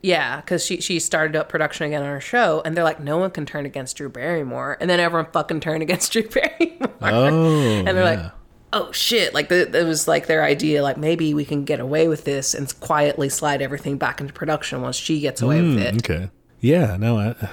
Yeah, 0.00 0.40
because 0.40 0.64
she 0.64 0.80
she 0.80 1.00
started 1.00 1.34
up 1.34 1.48
production 1.48 1.86
again 1.86 2.02
on 2.02 2.08
her 2.08 2.20
show, 2.20 2.62
and 2.64 2.76
they're 2.76 2.84
like, 2.84 3.00
no 3.00 3.18
one 3.18 3.30
can 3.30 3.44
turn 3.46 3.66
against 3.66 3.96
Drew 3.96 4.08
Barrymore, 4.08 4.76
and 4.80 4.88
then 4.88 5.00
everyone 5.00 5.30
fucking 5.32 5.60
turned 5.60 5.82
against 5.82 6.12
Drew 6.14 6.22
Barrymore. 6.22 6.94
Oh. 7.02 7.26
and 7.26 7.88
they're 7.88 7.96
yeah. 7.96 8.22
like, 8.22 8.32
oh 8.72 8.92
shit! 8.92 9.34
Like 9.34 9.48
the, 9.48 9.76
it 9.76 9.84
was 9.84 10.06
like 10.06 10.26
their 10.26 10.44
idea, 10.44 10.82
like 10.84 10.98
maybe 10.98 11.34
we 11.34 11.44
can 11.44 11.64
get 11.64 11.80
away 11.80 12.06
with 12.06 12.24
this 12.24 12.54
and 12.54 12.72
quietly 12.78 13.28
slide 13.28 13.60
everything 13.60 13.98
back 13.98 14.20
into 14.20 14.32
production 14.32 14.82
once 14.82 14.96
she 14.96 15.18
gets 15.18 15.42
away 15.42 15.60
with 15.62 15.72
hmm, 15.72 15.78
it. 15.78 15.96
okay. 15.96 16.30
Yeah, 16.60 16.96
no, 16.96 17.18
I, 17.18 17.48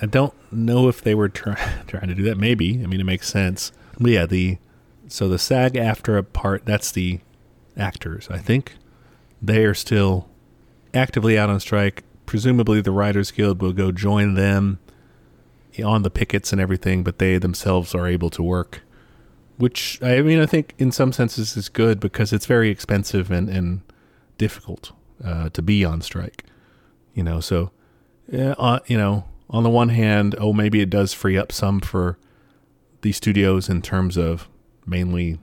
I 0.00 0.06
don't 0.06 0.34
know 0.52 0.88
if 0.88 1.02
they 1.02 1.14
were 1.14 1.28
try, 1.28 1.54
trying 1.86 2.08
to 2.08 2.14
do 2.14 2.22
that. 2.24 2.36
Maybe. 2.36 2.82
I 2.82 2.86
mean, 2.86 3.00
it 3.00 3.04
makes 3.04 3.28
sense. 3.28 3.72
But 3.98 4.10
yeah, 4.10 4.26
the 4.26 4.58
so 5.08 5.28
the 5.28 5.38
SAG-AFTRA 5.38 6.32
part 6.32 6.66
that's 6.66 6.90
the 6.90 7.20
actors. 7.76 8.28
I 8.30 8.38
think 8.38 8.74
they 9.40 9.64
are 9.64 9.74
still 9.74 10.28
actively 10.94 11.38
out 11.38 11.50
on 11.50 11.60
strike. 11.60 12.02
Presumably, 12.24 12.80
the 12.80 12.90
Writers 12.90 13.30
Guild 13.30 13.60
will 13.60 13.72
go 13.72 13.92
join 13.92 14.34
them 14.34 14.78
on 15.84 16.02
the 16.02 16.10
pickets 16.10 16.52
and 16.52 16.60
everything, 16.60 17.04
but 17.04 17.18
they 17.18 17.38
themselves 17.38 17.94
are 17.94 18.06
able 18.06 18.30
to 18.30 18.42
work. 18.42 18.80
Which 19.58 20.02
I 20.02 20.20
mean, 20.20 20.40
I 20.40 20.46
think 20.46 20.74
in 20.78 20.92
some 20.92 21.12
senses 21.12 21.56
is 21.56 21.68
good 21.68 22.00
because 22.00 22.32
it's 22.32 22.46
very 22.46 22.68
expensive 22.70 23.30
and 23.30 23.48
and 23.48 23.80
difficult 24.38 24.92
uh, 25.24 25.48
to 25.50 25.62
be 25.62 25.84
on 25.84 26.02
strike. 26.02 26.44
You 27.14 27.22
know, 27.22 27.40
so 27.40 27.70
yeah, 28.30 28.54
uh, 28.58 28.80
you 28.86 28.98
know, 28.98 29.24
on 29.48 29.62
the 29.62 29.70
one 29.70 29.90
hand, 29.90 30.34
oh, 30.38 30.52
maybe 30.52 30.80
it 30.80 30.90
does 30.90 31.14
free 31.14 31.38
up 31.38 31.52
some 31.52 31.80
for 31.80 32.18
the 33.02 33.12
studios 33.12 33.68
in 33.68 33.80
terms 33.82 34.16
of 34.16 34.48
mainly 34.84 35.38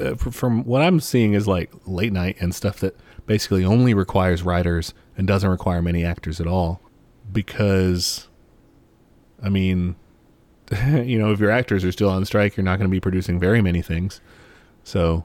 uh, 0.00 0.14
from 0.16 0.64
what 0.64 0.82
I'm 0.82 1.00
seeing 1.00 1.34
is 1.34 1.46
like 1.46 1.70
late 1.86 2.12
night 2.12 2.36
and 2.40 2.54
stuff 2.54 2.80
that 2.80 2.96
basically 3.26 3.64
only 3.64 3.94
requires 3.94 4.42
writers 4.42 4.94
and 5.16 5.26
doesn't 5.26 5.48
require 5.48 5.82
many 5.82 6.04
actors 6.04 6.40
at 6.40 6.46
all. 6.46 6.80
Because, 7.32 8.28
I 9.42 9.48
mean, 9.48 9.96
you 10.86 11.18
know, 11.18 11.32
if 11.32 11.40
your 11.40 11.50
actors 11.50 11.84
are 11.84 11.92
still 11.92 12.08
on 12.08 12.24
strike, 12.24 12.56
you're 12.56 12.64
not 12.64 12.78
going 12.78 12.88
to 12.88 12.92
be 12.92 13.00
producing 13.00 13.38
very 13.38 13.60
many 13.60 13.82
things. 13.82 14.20
So, 14.82 15.24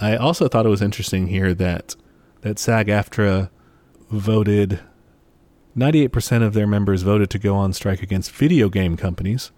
I 0.00 0.16
also 0.16 0.48
thought 0.48 0.64
it 0.64 0.70
was 0.70 0.82
interesting 0.82 1.26
here 1.26 1.54
that 1.54 1.96
that 2.42 2.58
SAG-AFTRA 2.58 3.50
voted 4.10 4.80
98% 5.76 6.42
of 6.42 6.54
their 6.54 6.68
members 6.68 7.02
voted 7.02 7.30
to 7.30 7.38
go 7.38 7.56
on 7.56 7.72
strike 7.72 8.02
against 8.02 8.30
video 8.30 8.68
game 8.68 8.96
companies 8.96 9.50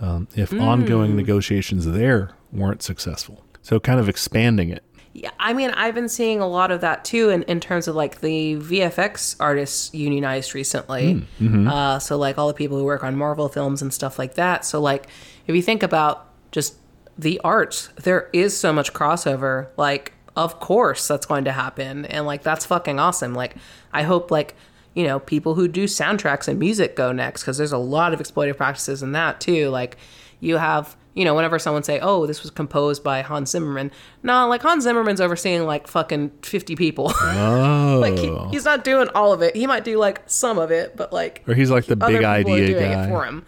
um, 0.00 0.28
if 0.34 0.50
mm. 0.50 0.60
ongoing 0.60 1.16
negotiations 1.16 1.86
there 1.86 2.30
weren't 2.52 2.82
successful. 2.82 3.45
So, 3.66 3.80
kind 3.80 3.98
of 3.98 4.08
expanding 4.08 4.70
it. 4.70 4.84
Yeah, 5.12 5.32
I 5.40 5.52
mean, 5.52 5.70
I've 5.70 5.92
been 5.92 6.08
seeing 6.08 6.38
a 6.38 6.46
lot 6.46 6.70
of 6.70 6.82
that 6.82 7.04
too 7.04 7.30
in, 7.30 7.42
in 7.44 7.58
terms 7.58 7.88
of 7.88 7.96
like 7.96 8.20
the 8.20 8.54
VFX 8.58 9.34
artists 9.40 9.92
unionized 9.92 10.54
recently. 10.54 11.14
Mm, 11.14 11.24
mm-hmm. 11.40 11.66
uh, 11.66 11.98
so, 11.98 12.16
like 12.16 12.38
all 12.38 12.46
the 12.46 12.54
people 12.54 12.78
who 12.78 12.84
work 12.84 13.02
on 13.02 13.16
Marvel 13.16 13.48
films 13.48 13.82
and 13.82 13.92
stuff 13.92 14.20
like 14.20 14.34
that. 14.34 14.64
So, 14.64 14.80
like, 14.80 15.08
if 15.48 15.56
you 15.56 15.62
think 15.62 15.82
about 15.82 16.28
just 16.52 16.76
the 17.18 17.40
arts, 17.42 17.88
there 17.96 18.30
is 18.32 18.56
so 18.56 18.72
much 18.72 18.92
crossover. 18.92 19.66
Like, 19.76 20.12
of 20.36 20.60
course, 20.60 21.08
that's 21.08 21.26
going 21.26 21.42
to 21.46 21.52
happen. 21.52 22.04
And, 22.04 22.24
like, 22.24 22.44
that's 22.44 22.64
fucking 22.64 23.00
awesome. 23.00 23.34
Like, 23.34 23.56
I 23.92 24.04
hope, 24.04 24.30
like, 24.30 24.54
you 24.94 25.02
know, 25.02 25.18
people 25.18 25.56
who 25.56 25.66
do 25.66 25.86
soundtracks 25.86 26.46
and 26.46 26.60
music 26.60 26.94
go 26.94 27.10
next 27.10 27.42
because 27.42 27.58
there's 27.58 27.72
a 27.72 27.78
lot 27.78 28.14
of 28.14 28.20
exploitative 28.20 28.58
practices 28.58 29.02
in 29.02 29.10
that 29.10 29.40
too. 29.40 29.70
Like 29.70 29.96
you 30.40 30.56
have, 30.56 30.96
you 31.16 31.24
know, 31.24 31.34
whenever 31.34 31.58
someone 31.58 31.82
say, 31.82 31.98
"Oh, 31.98 32.26
this 32.26 32.42
was 32.42 32.50
composed 32.50 33.02
by 33.02 33.22
Hans 33.22 33.50
Zimmerman," 33.50 33.90
no, 34.22 34.46
like 34.48 34.60
Hans 34.60 34.84
Zimmerman's 34.84 35.20
overseeing 35.20 35.64
like 35.64 35.88
fucking 35.88 36.30
fifty 36.42 36.76
people. 36.76 37.10
Oh, 37.10 37.98
like 38.02 38.18
he, 38.18 38.28
oh. 38.28 38.48
he's 38.50 38.66
not 38.66 38.84
doing 38.84 39.08
all 39.14 39.32
of 39.32 39.40
it. 39.40 39.56
He 39.56 39.66
might 39.66 39.82
do 39.82 39.98
like 39.98 40.20
some 40.26 40.58
of 40.58 40.70
it, 40.70 40.94
but 40.94 41.14
like, 41.14 41.42
or 41.48 41.54
he's 41.54 41.70
like 41.70 41.86
the 41.86 41.96
big 41.96 42.22
idea 42.22 42.78
guy 42.78 43.08
for 43.08 43.24
him. 43.24 43.46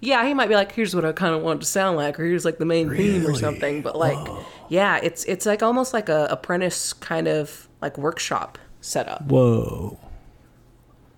Yeah, 0.00 0.26
he 0.26 0.34
might 0.34 0.50
be 0.50 0.54
like, 0.54 0.70
"Here's 0.70 0.94
what 0.94 1.06
I 1.06 1.12
kind 1.12 1.34
of 1.34 1.40
want 1.40 1.60
it 1.60 1.64
to 1.64 1.66
sound 1.66 1.96
like," 1.96 2.20
or 2.20 2.24
"Here's 2.24 2.44
like 2.44 2.58
the 2.58 2.66
main 2.66 2.88
really? 2.88 3.20
theme 3.20 3.26
or 3.26 3.34
something." 3.34 3.80
But 3.80 3.96
like, 3.96 4.28
Whoa. 4.28 4.44
yeah, 4.68 5.00
it's 5.02 5.24
it's 5.24 5.46
like 5.46 5.62
almost 5.62 5.94
like 5.94 6.10
a 6.10 6.28
apprentice 6.30 6.92
kind 6.92 7.26
of 7.26 7.68
like 7.80 7.96
workshop 7.96 8.58
setup. 8.82 9.22
Whoa. 9.22 9.98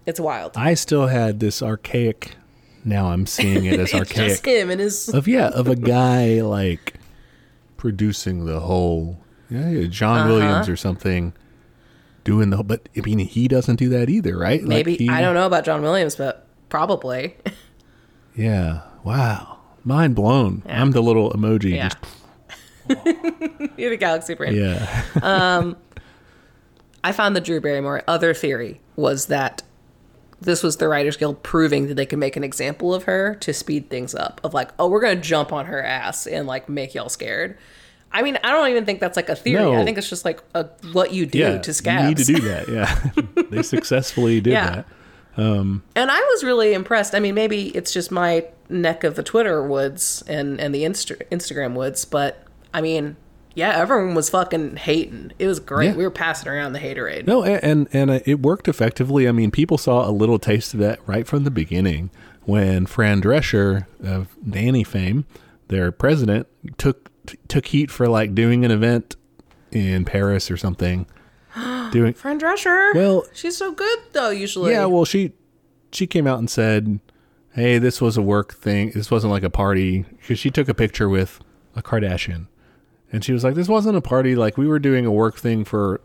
It's 0.07 0.21
wild. 0.21 0.53
I 0.57 0.75
still 0.75 1.09
had 1.09 1.41
this 1.41 1.63
archaic. 1.63 2.37
Now 2.85 3.11
I'm 3.11 3.27
seeing 3.27 3.65
it 3.65 3.79
as 3.79 3.95
archaic. 3.95 4.29
Just 4.29 4.47
him 4.47 4.71
and 4.71 4.81
his 4.81 5.09
of 5.09 5.29
yeah 5.29 5.49
of 5.49 5.69
a 5.69 5.77
guy 5.77 6.41
like 6.41 6.95
producing 7.77 8.47
the 8.47 8.61
whole 8.61 9.19
yeah, 9.51 9.85
John 9.85 10.21
uh-huh. 10.21 10.29
Williams 10.29 10.69
or 10.69 10.77
something 10.77 11.33
doing 12.25 12.51
the 12.51 12.63
but 12.63 12.89
I 12.97 13.01
mean 13.01 13.19
he 13.21 13.49
doesn't 13.49 13.77
do 13.77 13.89
that 13.91 14.11
either, 14.11 14.37
right? 14.37 14.63
Maybe 14.63 14.93
like 14.93 15.01
he, 15.01 15.09
I 15.09 15.21
don't 15.21 15.35
know 15.35 15.47
about 15.47 15.65
John 15.65 15.83
Williams, 15.83 16.17
but 16.17 16.47
probably. 16.69 17.37
yeah. 18.37 18.83
Wow. 19.05 19.59
Mind 19.85 20.15
blown. 20.15 20.63
Yeah. 20.67 20.83
I'm 20.83 20.91
the 20.91 21.03
little 21.03 21.31
emoji. 21.31 21.77
Yeah. 21.77 21.89
Just, 21.89 23.07
You're 23.79 23.91
the 23.91 23.97
galaxy 23.99 24.35
brain. 24.35 24.55
Yeah. 24.55 25.03
um, 25.23 25.77
I 27.05 27.13
found 27.13 27.37
the 27.37 27.41
Drew 27.41 27.61
Barrymore 27.61 28.03
other 28.07 28.35
theory 28.35 28.81
was 28.97 29.27
that 29.27 29.63
this 30.41 30.63
was 30.63 30.77
the 30.77 30.89
Writers 30.89 31.17
Guild 31.17 31.43
proving 31.43 31.89
that 31.89 31.95
they 31.95 32.07
could 32.07 32.19
make 32.19 32.37
an 32.37 32.45
example 32.45 32.95
of 32.95 33.05
her 33.05 33.35
to 33.37 33.53
speed 33.53 33.91
things 33.91 34.15
up. 34.15 34.41
Of 34.45 34.55
like, 34.55 34.71
oh, 34.79 34.89
we're 34.89 35.01
gonna 35.01 35.17
jump 35.17 35.53
on 35.53 35.67
her 35.67 35.83
ass 35.83 36.27
and 36.27 36.47
like 36.47 36.69
make 36.69 36.95
y'all 36.95 37.09
scared. 37.09 37.59
I 38.11 38.23
mean, 38.23 38.39
I 38.43 38.53
don't 38.53 38.71
even 38.71 38.87
think 38.87 39.01
that's 39.01 39.17
like 39.17 39.29
a 39.29 39.37
theory. 39.37 39.63
No. 39.63 39.75
I 39.75 39.85
think 39.85 39.99
it's 39.99 40.09
just 40.09 40.25
like 40.25 40.43
a, 40.55 40.65
what 40.93 41.13
you 41.13 41.27
do 41.27 41.39
yeah, 41.39 41.59
to 41.59 41.75
scabs. 41.75 42.03
You 42.03 42.09
need 42.09 42.17
to 42.19 42.25
do 42.25 42.41
that. 42.49 42.69
Yeah, 42.69 43.43
they 43.51 43.63
successfully 43.63 44.41
did 44.41 44.53
yeah. 44.53 44.71
that. 44.77 44.87
Um, 45.37 45.83
and 45.95 46.11
I 46.11 46.19
was 46.19 46.43
really 46.43 46.73
impressed. 46.73 47.15
I 47.15 47.21
mean, 47.21 47.35
maybe 47.35 47.69
it's 47.69 47.93
just 47.93 48.11
my 48.11 48.47
neck 48.69 49.05
of 49.05 49.15
the 49.15 49.23
Twitter 49.23 49.67
woods 49.67 50.23
and 50.27 50.61
and 50.61 50.75
the 50.75 50.85
Insta- 50.85 51.27
Instagram 51.31 51.75
woods, 51.75 52.05
but 52.05 52.45
I 52.73 52.81
mean, 52.81 53.17
yeah, 53.59 53.77
everyone 53.77 54.15
was 54.15 54.31
fucking 54.31 54.77
hating. 54.77 55.33
It 55.41 55.49
was 55.49 55.59
great. 55.59 55.87
Yeah. 55.87 55.97
We 55.97 56.05
were 56.05 56.13
passing 56.13 56.49
around 56.49 56.75
the 56.75 56.79
haterade. 56.79 57.27
No, 57.27 57.43
and 57.43 57.89
and 57.93 58.09
uh, 58.09 58.21
it 58.25 58.39
worked 58.41 58.69
effectively. 58.69 59.27
I 59.27 59.33
mean, 59.33 59.51
people 59.51 59.77
saw 59.77 60.09
a 60.09 60.13
little 60.13 60.39
taste 60.39 60.75
of 60.75 60.81
that 60.81 61.01
right 61.09 61.27
from 61.27 61.43
the 61.43 61.51
beginning 61.51 62.11
when 62.45 62.87
Fran 62.87 63.21
Drescher 63.21 63.87
of 64.01 64.29
Nanny 64.47 64.85
fame, 64.85 65.27
their 65.67 65.91
president, 65.91 66.47
took 66.79 67.11
took 67.49 67.67
heat 67.67 67.91
for 67.91 68.07
like 68.07 68.33
doing 68.33 68.65
an 68.65 68.71
event 68.71 69.17
in 69.73 70.05
Paris 70.05 70.53
or 70.53 70.57
something. 70.57 71.07
doing 71.91 72.15
Fran 72.15 72.39
Drescher. 72.39 72.95
Well, 72.95 73.27
she's 73.33 73.57
so 73.57 73.73
good 73.73 73.99
though. 74.13 74.31
Usually, 74.31 74.71
yeah. 74.71 74.85
Well, 74.85 75.05
she 75.05 75.33
she 75.91 76.07
came 76.07 76.29
out 76.29 76.39
and 76.39 76.49
said, 76.49 77.01
"Hey, 77.55 77.79
this 77.79 78.01
was 78.01 78.17
a 78.17 78.23
work 78.23 78.55
thing. 78.55 78.93
This 78.95 79.11
wasn't 79.11 79.33
like 79.33 79.43
a 79.43 79.51
party." 79.51 80.05
Because 80.21 80.39
she 80.39 80.53
took 80.53 80.69
a 80.69 80.75
picture 80.75 81.09
with 81.09 81.41
a 81.75 81.83
Kardashian 81.83 82.47
and 83.13 83.25
she 83.25 83.33
was 83.33 83.45
like, 83.45 83.55
"This 83.55 83.69
wasn't 83.69 83.97
a 83.97 84.01
party. 84.01 84.35
Like 84.35 84.57
we 84.57 84.67
were 84.67 84.79
doing 84.79 85.07
a 85.07 85.13
work 85.13 85.37
thing 85.37 85.65
for, 85.65 86.01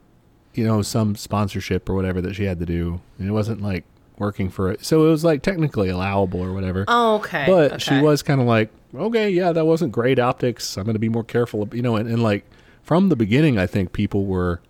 you 0.53 0.63
know, 0.63 0.81
some 0.81 1.15
sponsorship 1.15 1.89
or 1.89 1.95
whatever 1.95 2.21
that 2.21 2.35
she 2.35 2.45
had 2.45 2.59
to 2.59 2.65
do, 2.65 3.01
and 3.17 3.27
it 3.27 3.31
wasn't 3.31 3.61
like 3.61 3.83
working 4.17 4.49
for 4.49 4.71
it. 4.71 4.85
So 4.85 5.05
it 5.07 5.09
was 5.09 5.23
like 5.23 5.41
technically 5.41 5.89
allowable 5.89 6.41
or 6.41 6.53
whatever. 6.53 6.85
Oh, 6.87 7.15
okay. 7.15 7.45
But 7.47 7.73
okay. 7.73 7.77
she 7.79 8.01
was 8.01 8.21
kind 8.21 8.39
of 8.39 8.47
like, 8.47 8.69
okay, 8.95 9.29
yeah, 9.29 9.51
that 9.51 9.65
wasn't 9.65 9.91
great 9.91 10.19
optics. 10.19 10.77
I'm 10.77 10.83
going 10.83 10.95
to 10.95 10.99
be 10.99 11.09
more 11.09 11.23
careful, 11.23 11.67
you 11.73 11.81
know. 11.81 11.95
And, 11.95 12.09
and 12.09 12.23
like 12.23 12.45
from 12.83 13.09
the 13.09 13.15
beginning, 13.15 13.57
I 13.57 13.67
think 13.67 13.93
people 13.93 14.25
were 14.25 14.61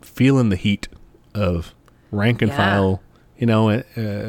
feeling 0.00 0.48
the 0.48 0.56
heat 0.56 0.88
of 1.34 1.74
rank 2.10 2.42
and 2.42 2.50
yeah. 2.50 2.56
file, 2.56 3.02
you 3.38 3.46
know, 3.46 3.70
uh, 3.70 3.82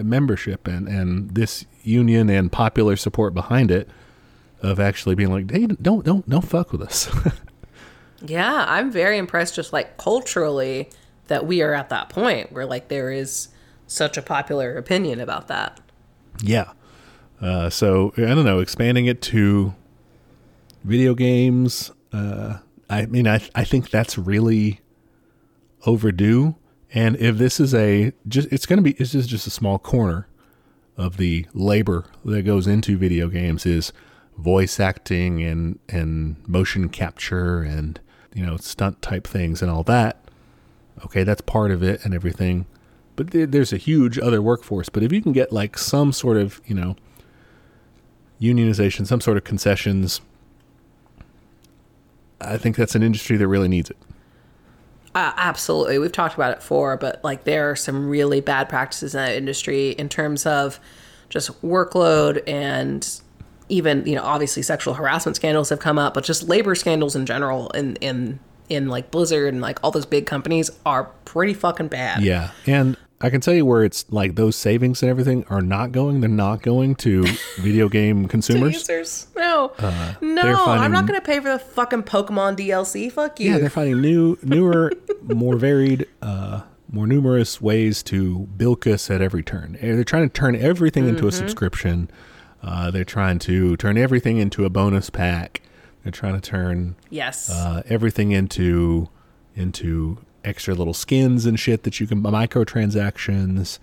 membership 0.03 0.67
and 0.67 0.88
and 0.88 1.31
this 1.31 1.65
union 1.84 2.29
and 2.29 2.51
popular 2.51 2.95
support 2.95 3.34
behind 3.34 3.71
it 3.71 3.89
of 4.62 4.80
actually 4.80 5.15
being 5.15 5.32
like, 5.32 5.52
hey, 5.52 5.67
don't 5.67 6.04
don't 6.04 6.28
don't 6.30 6.47
fuck 6.47 6.71
with 6.71 6.82
us. 6.82 7.10
yeah, 8.26 8.65
I'm 8.67 8.91
very 8.91 9.17
impressed. 9.17 9.56
Just 9.56 9.74
like 9.74 9.97
culturally, 9.97 10.89
that 11.28 11.47
we 11.47 11.62
are 11.62 11.74
at 11.74 11.89
that 11.89 12.10
point 12.10 12.52
where 12.52 12.65
like 12.65 12.89
there 12.89 13.10
is 13.10 13.47
such 13.88 14.17
a 14.17 14.21
popular 14.21 14.78
opinion 14.78 15.19
about 15.21 15.47
that. 15.47 15.80
Yeah. 16.43 16.71
Uh, 17.41 17.69
so 17.69 18.13
I 18.17 18.21
don't 18.21 18.45
know, 18.45 18.60
expanding 18.60 19.06
it 19.06 19.21
to 19.24 19.74
video 20.84 21.15
games. 21.15 21.91
Uh, 22.12 22.58
I 22.89 23.06
mean, 23.06 23.28
I 23.28 23.41
I 23.56 23.63
think 23.63 23.89
that's 23.89 24.17
really 24.17 24.82
overdue. 25.86 26.56
And 26.93 27.15
if 27.15 27.38
this 27.38 27.60
is 27.60 27.74
a 27.74 28.12
just, 28.28 28.52
it's 28.52 28.65
going 28.65 28.78
to 28.78 28.84
be. 28.84 28.91
This 28.91 29.15
is 29.15 29.26
just 29.26 29.47
a 29.47 29.52
small 29.52 29.80
corner 29.80 30.28
of 30.97 31.15
the 31.15 31.47
labor 31.54 32.06
that 32.26 32.41
goes 32.43 32.67
into 32.67 32.97
video 32.97 33.30
games. 33.30 33.65
Is 33.65 33.93
voice 34.41 34.80
acting 34.80 35.41
and 35.43 35.80
and 35.89 36.36
motion 36.47 36.89
capture 36.89 37.62
and 37.62 37.99
you 38.34 38.45
know 38.45 38.58
stunt 38.58 39.01
type 39.01 39.27
things 39.27 39.62
and 39.62 39.71
all 39.71 39.84
that. 39.84 40.23
Okay 41.06 41.23
that's 41.23 41.41
part 41.41 41.71
of 41.71 41.84
it 41.84 42.04
and 42.04 42.13
everything. 42.13 42.65
But 43.15 43.32
there's 43.32 43.73
a 43.73 43.77
huge 43.77 44.17
other 44.17 44.41
workforce. 44.41 44.89
But 44.89 45.04
if 45.04 45.12
you 45.12 45.21
can 45.21 45.32
get 45.32 45.51
like 45.51 45.77
some 45.77 46.12
sort 46.12 46.38
of 46.38 46.62
you 46.65 46.75
know 46.75 46.95
unionization 48.41 49.06
some 49.06 49.21
sort 49.21 49.38
of 49.38 49.43
concessions 49.43 50.19
i 52.41 52.58
think 52.58 52.75
that's 52.75 52.95
an 52.95 53.04
industry 53.04 53.38
that 53.38 53.47
really 53.47 53.67
needs 53.67 53.89
it. 53.89 53.97
Uh, 55.13 55.34
absolutely. 55.36 55.99
We've 55.99 56.12
talked 56.12 56.34
about 56.34 56.54
it 56.54 56.60
before 56.60 56.97
but 56.97 57.23
like 57.23 57.43
there 57.43 57.69
are 57.69 57.75
some 57.75 58.10
really 58.10 58.41
bad 58.41 58.67
practices 58.67 59.13
in 59.13 59.19
that 59.19 59.36
industry 59.36 59.91
in 59.91 60.10
terms 60.10 60.45
of 60.45 60.80
just 61.30 61.62
workload 61.62 62.41
and 62.47 63.21
even 63.71 64.05
you 64.05 64.15
know 64.15 64.23
obviously 64.23 64.62
sexual 64.62 64.93
harassment 64.93 65.36
scandals 65.36 65.69
have 65.69 65.79
come 65.79 65.97
up, 65.97 66.13
but 66.13 66.23
just 66.23 66.47
labor 66.47 66.75
scandals 66.75 67.15
in 67.15 67.25
general 67.25 67.69
in 67.71 67.95
in 67.97 68.39
in 68.69 68.88
like 68.88 69.12
Blizzard 69.12 69.53
and 69.53 69.62
like 69.62 69.79
all 69.84 69.91
those 69.91 70.05
big 70.05 70.25
companies 70.25 70.69
are 70.86 71.05
pretty 71.25 71.53
fucking 71.53 71.88
bad. 71.88 72.21
Yeah, 72.21 72.51
and 72.67 72.95
I 73.19 73.29
can 73.29 73.39
tell 73.41 73.53
you 73.53 73.65
where 73.65 73.84
it's 73.84 74.05
like 74.12 74.36
those 74.36 74.55
savings 74.55 75.03
and 75.03 75.10
everything 75.10 75.45
are 75.49 75.62
not 75.62 75.91
going. 75.91 76.21
They're 76.21 76.29
not 76.29 76.62
going 76.62 76.95
to 76.95 77.25
video 77.60 77.88
game 77.88 78.27
consumers. 78.27 78.73
Users. 78.73 79.27
No. 79.36 79.71
no, 79.79 79.88
Uh, 79.88 80.13
they're 80.21 80.55
I'm 80.55 80.91
not 80.91 81.05
going 81.05 81.19
to 81.19 81.25
pay 81.25 81.39
for 81.39 81.51
the 81.51 81.60
fucking 81.60 82.03
Pokemon 82.03 82.57
DLC. 82.57 83.12
Fuck 83.12 83.39
you. 83.39 83.51
Yeah, 83.51 83.60
they're 83.60 83.69
finding 83.69 84.01
new, 84.01 84.38
newer, 84.41 84.91
more 85.23 85.55
varied, 85.55 86.07
uh, 86.21 86.62
more 86.91 87.05
numerous 87.05 87.62
ways 87.62 88.01
to 88.03 88.39
bilk 88.57 88.88
us 88.88 89.12
at 89.12 89.21
every 89.21 89.43
turn. 89.43 89.77
They're 89.79 90.03
trying 90.03 90.27
to 90.27 90.34
turn 90.34 90.55
everything 90.55 91.07
into 91.07 91.27
a 91.27 91.31
subscription. 91.31 92.10
Uh, 92.63 92.91
they're 92.91 93.04
trying 93.04 93.39
to 93.39 93.76
turn 93.78 93.97
everything 93.97 94.38
into 94.38 94.65
a 94.65 94.69
bonus 94.69 95.10
pack. 95.10 95.62
They're 96.04 96.12
trying 96.12 96.39
to 96.39 96.41
turn 96.41 96.95
yes. 97.10 97.50
uh, 97.50 97.84
everything 97.88 98.32
into 98.32 99.10
into 99.56 100.17
extra 100.43 100.74
little 100.74 100.93
skins 100.93 101.45
and 101.45 101.60
shit 101.60 101.84
that 101.84 102.00
you 102.00 102.08
can 102.08 102.21
microtransactions, 102.24 103.80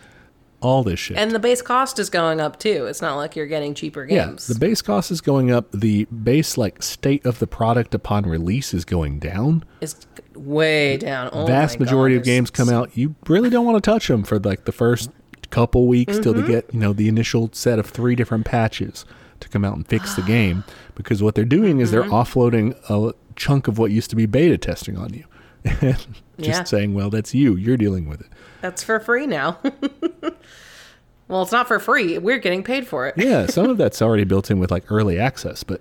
all 0.61 0.83
this 0.83 0.99
shit. 0.99 1.17
and 1.17 1.31
the 1.31 1.39
base 1.39 1.63
cost 1.63 1.99
is 1.99 2.11
going 2.11 2.41
up 2.41 2.59
too. 2.59 2.87
It's 2.87 3.01
not 3.01 3.17
like 3.17 3.37
you're 3.37 3.47
getting 3.47 3.75
cheaper 3.75 4.05
games. 4.07 4.49
yeah, 4.49 4.55
the 4.55 4.59
base 4.59 4.83
cost 4.83 5.11
is 5.11 5.21
going 5.21 5.51
up. 5.51 5.71
The 5.73 6.07
base 6.07 6.57
like 6.57 6.83
state 6.83 7.25
of 7.25 7.39
the 7.39 7.47
product 7.47 7.95
upon 7.95 8.25
release 8.25 8.75
is 8.75 8.85
going 8.85 9.21
down. 9.21 9.65
It's 9.81 10.07
way 10.35 10.97
down. 10.97 11.31
Oh 11.33 11.47
vast 11.47 11.79
majority 11.79 12.17
God, 12.17 12.21
of 12.21 12.25
games 12.25 12.51
come 12.51 12.69
out 12.69 12.97
you 12.97 13.15
really 13.27 13.51
don't 13.51 13.67
want 13.67 13.83
to 13.83 13.91
touch 13.91 14.09
them 14.09 14.25
for 14.25 14.39
like 14.41 14.65
the 14.65 14.73
first 14.73 15.11
couple 15.51 15.87
weeks 15.87 16.19
till 16.19 16.35
Mm-hmm. 16.35 16.43
they 16.47 16.53
get 16.53 16.75
you 16.75 16.81
know 16.81 16.93
the 16.93 17.09
initial 17.09 17.49
set 17.53 17.79
of 17.79 17.87
three 17.87 18.15
different 18.15 18.45
patches 18.45 19.05
to 19.41 19.49
come 19.49 19.65
out 19.65 19.77
and 19.77 19.87
fix 19.87 20.15
the 20.15 20.23
game 20.37 20.65
because 20.95 21.23
what 21.23 21.35
they're 21.35 21.45
doing 21.45 21.81
is 21.81 21.91
they're 21.91 22.03
Mm-hmm. 22.03 22.13
offloading 22.13 22.75
a 22.91 23.15
chunk 23.37 23.69
of 23.69 23.79
what 23.79 23.91
used 23.91 24.11
to 24.11 24.17
be 24.17 24.27
beta 24.27 24.59
testing 24.59 24.97
on 24.99 25.15
you 25.15 25.25
and 25.65 25.81
just 26.39 26.61
Yeah. 26.61 26.65
saying 26.65 26.95
well 26.95 27.09
that's 27.11 27.35
you 27.35 27.55
you're 27.57 27.77
dealing 27.77 28.09
with 28.09 28.21
it 28.21 28.27
That's 28.61 28.83
for 28.83 28.99
free 29.01 29.27
now. 29.27 29.59
well, 31.29 31.43
it's 31.43 31.53
not 31.53 31.69
for 31.69 31.79
free. 31.79 32.19
We're 32.19 32.39
getting 32.39 32.63
paid 32.63 32.87
for 32.87 33.07
it. 33.07 33.15
yeah 33.17 33.47
some 33.49 33.69
of 33.71 33.77
that's 33.79 34.01
already 34.03 34.25
built 34.25 34.51
in 34.51 34.59
with 34.59 34.71
like 34.71 34.91
early 34.91 35.19
access 35.19 35.63
but 35.63 35.81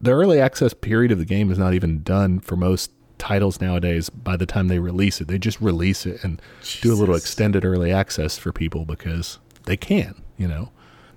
the 0.00 0.12
early 0.12 0.40
access 0.40 0.72
period 0.74 1.12
of 1.12 1.18
the 1.18 1.24
game 1.24 1.50
is 1.50 1.58
not 1.58 1.74
even 1.74 2.02
done 2.02 2.40
for 2.40 2.56
most 2.56 2.90
titles 3.20 3.60
nowadays 3.60 4.08
by 4.10 4.36
the 4.36 4.46
time 4.46 4.66
they 4.68 4.78
release 4.80 5.20
it 5.20 5.28
they 5.28 5.38
just 5.38 5.60
release 5.60 6.06
it 6.06 6.24
and 6.24 6.40
do 6.80 6.92
a 6.92 6.96
little 6.96 7.14
extended 7.14 7.64
early 7.64 7.92
access 7.92 8.36
for 8.38 8.50
people 8.52 8.84
because 8.84 9.38
they 9.66 9.76
can 9.76 10.14
you 10.38 10.48
know 10.48 10.70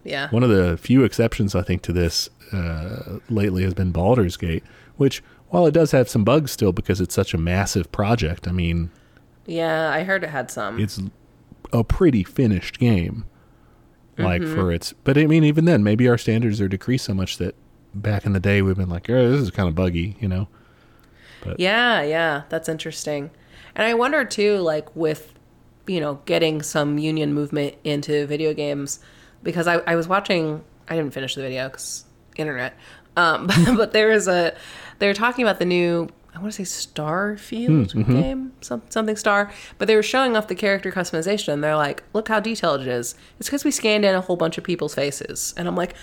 Yeah. 0.03 0.29
one 0.29 0.43
of 0.43 0.49
the 0.49 0.77
few 0.77 1.03
exceptions 1.03 1.55
i 1.55 1.61
think 1.63 1.81
to 1.83 1.93
this 1.93 2.29
uh, 2.51 3.19
lately 3.29 3.63
has 3.63 3.73
been 3.73 3.91
Baldur's 3.91 4.37
Gate 4.37 4.63
which 4.97 5.23
while 5.49 5.65
it 5.65 5.71
does 5.73 5.91
have 5.91 6.07
some 6.09 6.23
bugs 6.23 6.51
still 6.51 6.71
because 6.73 6.99
it's 7.01 7.15
such 7.15 7.33
a 7.33 7.37
massive 7.37 7.91
project 7.91 8.47
i 8.47 8.51
mean 8.51 8.91
Yeah, 9.47 9.89
I 9.89 10.03
heard 10.03 10.23
it 10.23 10.29
had 10.29 10.51
some. 10.51 10.79
it's 10.79 10.99
a 11.71 11.83
pretty 11.83 12.23
finished 12.23 12.77
game 12.79 13.25
like 14.17 14.41
Mm-hmm. 14.43 14.53
for 14.55 14.71
its 14.71 14.93
but 15.03 15.17
i 15.17 15.25
mean 15.25 15.43
even 15.43 15.65
then 15.65 15.83
maybe 15.83 16.07
our 16.07 16.17
standards 16.19 16.61
are 16.61 16.67
decreased 16.67 17.05
so 17.05 17.13
much 17.15 17.37
that 17.37 17.55
back 17.95 18.25
in 18.25 18.33
the 18.33 18.39
day 18.39 18.61
we've 18.61 18.75
been 18.77 18.89
like 18.89 19.09
oh 19.09 19.31
this 19.31 19.41
is 19.41 19.49
kind 19.51 19.67
of 19.69 19.73
buggy 19.73 20.15
you 20.19 20.27
know 20.27 20.47
Yeah, 21.57 22.01
yeah, 22.01 22.43
that's 22.49 22.69
interesting. 22.69 23.31
And 23.75 23.85
I 23.85 23.93
wonder 23.93 24.23
too, 24.25 24.57
like 24.57 24.95
with 24.95 25.33
you 25.87 25.99
know 25.99 26.21
getting 26.25 26.61
some 26.61 26.97
union 26.97 27.33
movement 27.33 27.75
into 27.83 28.25
video 28.27 28.53
games, 28.53 28.99
because 29.41 29.67
I, 29.67 29.75
I 29.79 29.95
was 29.95 30.07
watching. 30.07 30.63
I 30.89 30.95
didn't 30.95 31.13
finish 31.13 31.35
the 31.35 31.41
video 31.41 31.69
because 31.69 32.05
internet. 32.35 32.77
Um, 33.15 33.47
but 33.77 33.93
there 33.93 34.11
is 34.11 34.27
a. 34.27 34.55
They 34.99 35.07
were 35.07 35.13
talking 35.13 35.43
about 35.43 35.59
the 35.59 35.65
new. 35.65 36.09
I 36.35 36.39
want 36.39 36.51
to 36.51 36.65
say 36.65 36.87
Starfield 36.87 38.07
game, 38.07 38.53
some, 38.61 38.81
something 38.89 39.15
Star, 39.15 39.51
but 39.77 39.87
they 39.87 39.95
were 39.95 40.01
showing 40.01 40.35
off 40.35 40.47
the 40.47 40.55
character 40.55 40.91
customization. 40.91 41.53
And 41.53 41.63
they're 41.63 41.75
like, 41.75 42.03
"Look 42.13 42.27
how 42.27 42.39
detailed 42.39 42.81
it 42.81 42.87
is." 42.87 43.13
It's 43.39 43.47
because 43.49 43.63
we 43.63 43.69
scanned 43.69 44.03
in 44.03 44.15
a 44.15 44.21
whole 44.21 44.35
bunch 44.35 44.57
of 44.57 44.63
people's 44.63 44.95
faces, 44.95 45.53
and 45.57 45.67
I'm 45.67 45.75
like, 45.75 45.93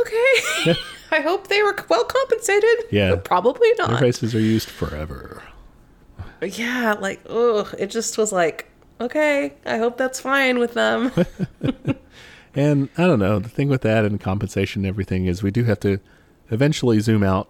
"Okay, 0.00 0.74
I 1.12 1.20
hope 1.20 1.48
they 1.48 1.62
were 1.62 1.76
well 1.88 2.04
compensated." 2.04 2.84
Yeah. 2.90 3.10
but 3.10 3.24
probably 3.24 3.70
not. 3.78 3.90
their 3.90 3.98
faces 3.98 4.34
are 4.34 4.40
used 4.40 4.68
forever 4.68 5.42
Yeah, 6.42 6.94
like, 7.00 7.20
ugh, 7.28 7.74
it 7.78 7.90
just 7.90 8.16
was 8.18 8.32
like, 8.32 8.66
okay, 9.00 9.54
I 9.66 9.78
hope 9.78 9.96
that's 9.96 10.20
fine 10.20 10.58
with 10.58 10.74
them. 10.74 11.12
And 12.54 12.88
I 12.98 13.02
don't 13.06 13.18
know, 13.20 13.38
the 13.38 13.48
thing 13.48 13.68
with 13.68 13.82
that 13.82 14.04
and 14.04 14.18
compensation 14.20 14.84
and 14.84 14.88
everything 14.88 15.26
is 15.26 15.42
we 15.44 15.50
do 15.52 15.62
have 15.64 15.78
to 15.80 16.00
eventually 16.50 16.98
zoom 16.98 17.22
out. 17.22 17.48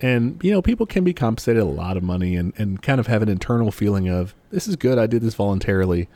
And, 0.00 0.38
you 0.44 0.52
know, 0.52 0.62
people 0.62 0.86
can 0.86 1.02
be 1.02 1.12
compensated 1.12 1.62
a 1.62 1.66
lot 1.66 1.96
of 1.96 2.04
money 2.04 2.36
and, 2.36 2.52
and 2.56 2.80
kind 2.80 3.00
of 3.00 3.08
have 3.08 3.22
an 3.22 3.28
internal 3.28 3.72
feeling 3.72 4.08
of, 4.08 4.34
this 4.50 4.68
is 4.68 4.76
good, 4.76 4.98
I 4.98 5.06
did 5.06 5.22
this 5.22 5.34
voluntarily. 5.34 6.08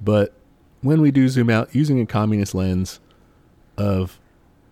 But 0.00 0.34
when 0.82 1.00
we 1.00 1.10
do 1.10 1.28
zoom 1.28 1.50
out 1.50 1.74
using 1.74 2.00
a 2.00 2.06
communist 2.06 2.54
lens 2.54 3.00
of 3.76 4.20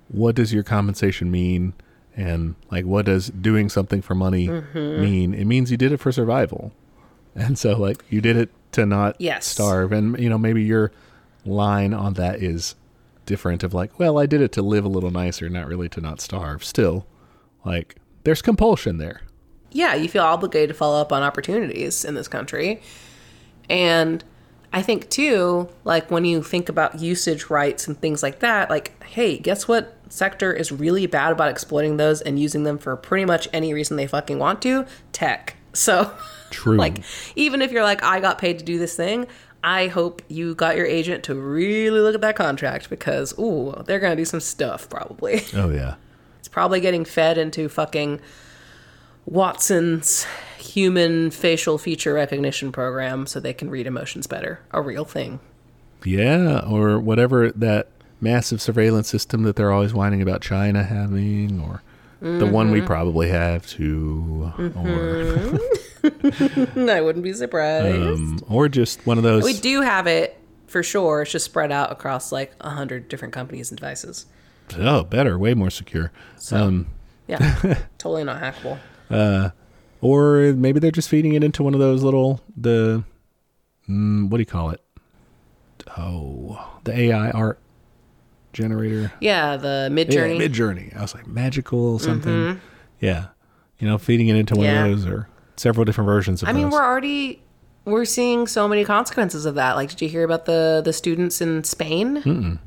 what 0.09 0.35
does 0.35 0.53
your 0.53 0.63
compensation 0.63 1.31
mean 1.31 1.73
and 2.17 2.55
like 2.71 2.85
what 2.85 3.07
does 3.07 3.29
doing 3.29 3.69
something 3.69 4.01
for 4.01 4.15
money 4.15 4.49
mm-hmm. 4.49 5.01
mean, 5.01 5.35
it 5.35 5.45
means 5.45 5.71
you 5.71 5.77
did 5.77 5.93
it 5.93 5.99
for 5.99 6.13
survival. 6.13 6.73
And 7.35 7.59
so 7.59 7.77
like 7.77 8.05
you 8.09 8.21
did 8.21 8.37
it 8.37 8.51
to 8.73 8.87
not 8.87 9.17
Yes. 9.19 9.47
starve. 9.47 9.93
And, 9.93 10.19
you 10.19 10.29
know, 10.29 10.39
maybe 10.39 10.63
your 10.63 10.93
line 11.45 11.93
on 11.93 12.15
that 12.15 12.43
is 12.43 12.75
different 13.27 13.63
of 13.63 13.75
like, 13.75 13.99
well, 13.99 14.19
I 14.19 14.27
did 14.27 14.41
it 14.41 14.53
to 14.53 14.63
live 14.63 14.85
a 14.85 14.89
little 14.89 15.11
nicer, 15.11 15.49
not 15.49 15.67
really 15.67 15.89
to 15.91 16.01
not 16.01 16.21
starve. 16.21 16.65
Still, 16.65 17.07
like, 17.65 17.97
there's 18.25 18.41
compulsion 18.43 18.99
there. 18.99 19.23
yeah, 19.73 19.95
you 19.95 20.09
feel 20.09 20.23
obligated 20.25 20.71
to 20.71 20.75
follow 20.75 21.01
up 21.01 21.13
on 21.13 21.23
opportunities 21.23 22.05
in 22.05 22.15
this 22.15 22.29
country. 22.29 22.81
And 23.69 24.25
I 24.73 24.81
think, 24.83 25.11
too, 25.11 25.69
like 25.85 26.11
when 26.11 26.25
you 26.25 26.43
think 26.43 26.69
about 26.69 27.01
usage 27.01 27.51
rights 27.51 27.87
and 27.87 27.99
things 28.01 28.23
like 28.23 28.41
that, 28.41 28.71
like, 28.71 29.03
hey, 29.05 29.39
guess 29.39 29.69
what 29.69 29.96
sector 30.09 30.53
is 30.53 30.73
really 30.73 31.07
bad 31.07 31.33
about 31.33 31.49
exploiting 31.49 31.97
those 31.97 32.21
and 32.21 32.39
using 32.39 32.65
them 32.65 32.79
for 32.79 32.97
pretty 32.97 33.25
much 33.25 33.49
any 33.53 33.73
reason 33.75 33.97
they 33.97 34.07
fucking 34.07 34.39
want 34.39 34.63
to? 34.63 34.87
Tech. 35.13 35.57
So. 35.73 36.13
True. 36.51 36.77
Like, 36.77 37.03
even 37.35 37.61
if 37.61 37.73
you're 37.73 37.83
like, 37.83 38.03
I 38.05 38.21
got 38.21 38.39
paid 38.39 38.61
to 38.61 38.65
do 38.65 38.79
this 38.79 38.95
thing, 38.95 39.27
I 39.65 39.89
hope 39.89 40.23
you 40.29 40.55
got 40.55 40.77
your 40.77 40.87
agent 40.87 41.25
to 41.25 41.35
really 41.35 41.99
look 42.01 42.15
at 42.15 42.21
that 42.21 42.37
contract 42.37 42.89
because, 42.89 43.37
ooh, 43.39 43.83
they're 43.85 43.99
gonna 43.99 44.17
do 44.17 44.25
some 44.25 44.41
stuff 44.41 44.89
probably. 44.89 45.43
oh, 45.55 45.71
yeah. 45.71 45.97
It's 46.39 46.49
probably 46.49 46.81
getting 46.81 47.05
fed 47.05 47.37
into 47.37 47.69
fucking 47.69 48.21
Watson's 49.25 50.25
human 50.57 51.33
facial 51.33 51.79
feature 51.79 52.15
recognition 52.15 52.71
program 52.71 53.27
so 53.27 53.41
they 53.41 53.53
can 53.53 53.69
read 53.69 53.89
emotions 53.89 54.29
better. 54.29 54.61
A 54.71 54.81
real 54.81 55.05
thing. 55.05 55.41
Yeah. 56.05 56.61
Or 56.61 57.01
whatever 57.01 57.51
that 57.51 57.89
massive 58.21 58.61
surveillance 58.63 59.09
system 59.09 59.43
that 59.45 59.57
they're 59.57 59.73
always 59.73 59.93
whining 59.95 60.23
about 60.23 60.41
China 60.43 60.83
having, 60.85 61.61
or 61.61 61.83
the 62.21 62.47
one 62.47 62.71
we 62.71 62.81
probably 62.81 63.29
have 63.29 63.67
too, 63.67 64.53
or, 64.75 65.59
I 66.91 67.01
wouldn't 67.01 67.23
be 67.25 67.33
surprised. 67.33 67.97
um, 68.19 68.41
or 68.49 68.69
just 68.69 69.07
one 69.07 69.19
of 69.19 69.25
those. 69.25 69.45
we 69.45 69.53
do 69.55 69.83
have 69.83 70.07
it 70.07 70.39
for 70.67 70.83
sure. 70.83 71.23
It's 71.23 71.31
just 71.33 71.45
spread 71.45 71.71
out 71.73 71.93
across 71.93 72.33
like 72.33 72.53
a 72.61 72.71
hundred 72.71 73.09
different 73.09 73.35
companies 73.35 73.71
and 73.71 73.79
devices. 73.79 74.27
oh, 74.79 75.05
better, 75.05 75.39
way 75.39 75.55
more 75.55 75.71
secure. 75.71 76.11
um, 76.53 76.87
Yeah, 77.27 77.39
totally 77.99 78.25
not 78.25 78.41
hackable. 78.43 78.79
or 80.01 80.53
maybe 80.55 80.81
they're 80.81 80.91
just 80.91 81.09
feeding 81.09 81.35
it 81.35 81.45
into 81.45 81.63
one 81.63 81.75
of 81.75 81.81
those 81.81 82.03
little 82.03 82.41
the 82.57 83.05
mm, 83.89 84.29
what 84.31 84.39
do 84.39 84.43
you 84.43 84.47
call 84.47 84.71
it? 84.71 84.81
Oh, 85.97 86.79
the 86.85 86.99
AI 86.99 87.31
art 87.31 87.59
generator. 88.57 89.13
Yeah, 89.21 89.57
the 89.57 89.89
Midjourney. 89.93 90.39
Yeah, 90.41 90.47
Midjourney. 90.49 90.97
I 90.97 91.03
was 91.03 91.15
like 91.15 91.27
magical 91.27 91.99
something. 91.99 92.61
Yeah, 93.01 93.27
you 93.79 93.87
know, 93.87 93.99
feeding 93.99 94.29
it 94.29 94.37
into 94.37 94.55
one 94.57 94.65
Yeah. 94.65 94.85
of 94.87 94.91
those 95.03 95.07
or 95.07 95.29
several 95.57 95.85
different 95.85 96.07
versions 96.07 96.43
of 96.43 96.49
I 96.49 96.53
mean, 96.53 96.71
we're 96.71 96.83
already 96.85 97.43
we're 97.85 98.05
seeing 98.05 98.47
so 98.47 98.67
many 98.67 98.85
consequences 98.85 99.47
of 99.47 99.55
that. 99.55 99.77
Like, 99.77 99.91
did 99.91 100.01
you 100.03 100.09
hear 100.09 100.25
about 100.25 100.47
the 100.47 100.81
the 100.85 100.93
students 100.93 101.41
in 101.41 101.63
Spain? 101.65 102.59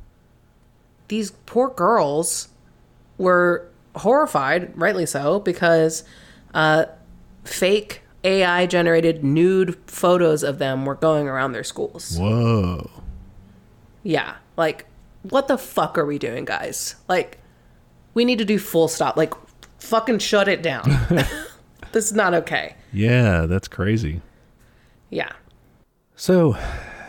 These 1.07 1.31
poor 1.47 1.69
girls 1.69 2.49
were 3.17 3.67
horrified, 3.95 4.71
rightly 4.77 5.05
so, 5.07 5.39
because 5.39 6.03
uh, 6.53 6.85
fake 7.43 8.01
AI 8.23 8.65
generated 8.67 9.23
nude 9.23 9.75
photos 9.87 10.43
of 10.43 10.59
them 10.59 10.85
were 10.85 10.93
going 10.95 11.27
around 11.27 11.53
their 11.53 11.63
schools. 11.63 12.15
Whoa. 12.17 12.89
Yeah, 14.03 14.35
like 14.55 14.85
what 15.23 15.47
the 15.47 15.57
fuck 15.57 15.97
are 15.97 16.05
we 16.05 16.17
doing, 16.17 16.45
guys? 16.45 16.95
Like, 17.07 17.39
we 18.13 18.25
need 18.25 18.39
to 18.39 18.45
do 18.45 18.59
full 18.59 18.87
stop. 18.87 19.17
Like, 19.17 19.33
fucking 19.79 20.19
shut 20.19 20.47
it 20.47 20.61
down. 20.61 20.83
this 21.91 22.05
is 22.05 22.13
not 22.13 22.33
okay. 22.33 22.75
Yeah, 22.93 23.45
that's 23.45 23.67
crazy. 23.67 24.21
Yeah. 25.09 25.31
So, 26.15 26.53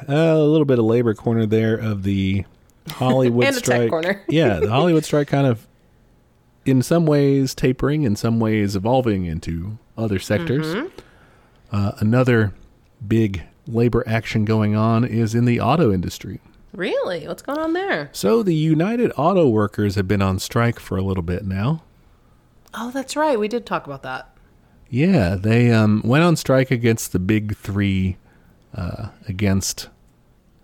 uh, 0.09 0.15
a 0.15 0.39
little 0.39 0.65
bit 0.65 0.79
of 0.79 0.85
labor 0.85 1.15
corner 1.15 1.47
there 1.47 1.77
of 1.77 2.03
the 2.03 2.45
Hollywood 2.89 3.45
And 3.49 3.57
strike. 3.57 3.91
corner. 3.91 4.23
yeah, 4.29 4.61
the 4.61 4.71
Hollywood 4.71 5.05
strike 5.05 5.29
kind 5.29 5.47
of, 5.47 5.67
in 6.67 6.83
some 6.83 7.07
ways, 7.07 7.55
tapering, 7.55 8.03
in 8.03 8.17
some 8.17 8.39
ways, 8.41 8.77
evolving 8.77 9.25
into 9.25 9.79
other 9.97 10.19
sectors. 10.19 10.67
Mm-hmm. 10.67 10.87
Uh, 11.73 11.93
another 11.99 12.55
big 13.07 13.43
labor 13.67 14.03
action 14.07 14.45
going 14.45 14.75
on 14.75 15.05
is 15.05 15.35
in 15.35 15.45
the 15.45 15.61
auto 15.61 15.93
industry. 15.93 16.41
Really? 16.73 17.27
What's 17.27 17.43
going 17.43 17.59
on 17.59 17.73
there? 17.73 18.11
So 18.13 18.43
the 18.43 18.55
United 18.55 19.13
Auto 19.17 19.49
Workers 19.49 19.97
have 19.97 20.07
been 20.07 20.23
on 20.23 20.39
strike 20.39 20.79
for 20.79 20.97
a 20.97 21.03
little 21.03 21.23
bit 21.23 21.45
now. 21.45 21.83
Oh, 22.75 22.91
that's 22.91 23.17
right. 23.17 23.39
We 23.39 23.49
did 23.49 23.67
talk 23.67 23.87
about 23.87 24.03
that. 24.03 24.37
Yeah, 24.89 25.37
they 25.37 25.73
um, 25.73 26.03
went 26.05 26.25
on 26.25 26.37
strike 26.37 26.71
against 26.71 27.13
the 27.13 27.19
big 27.19 27.57
three. 27.57 28.17
Uh, 28.73 29.09
against 29.27 29.89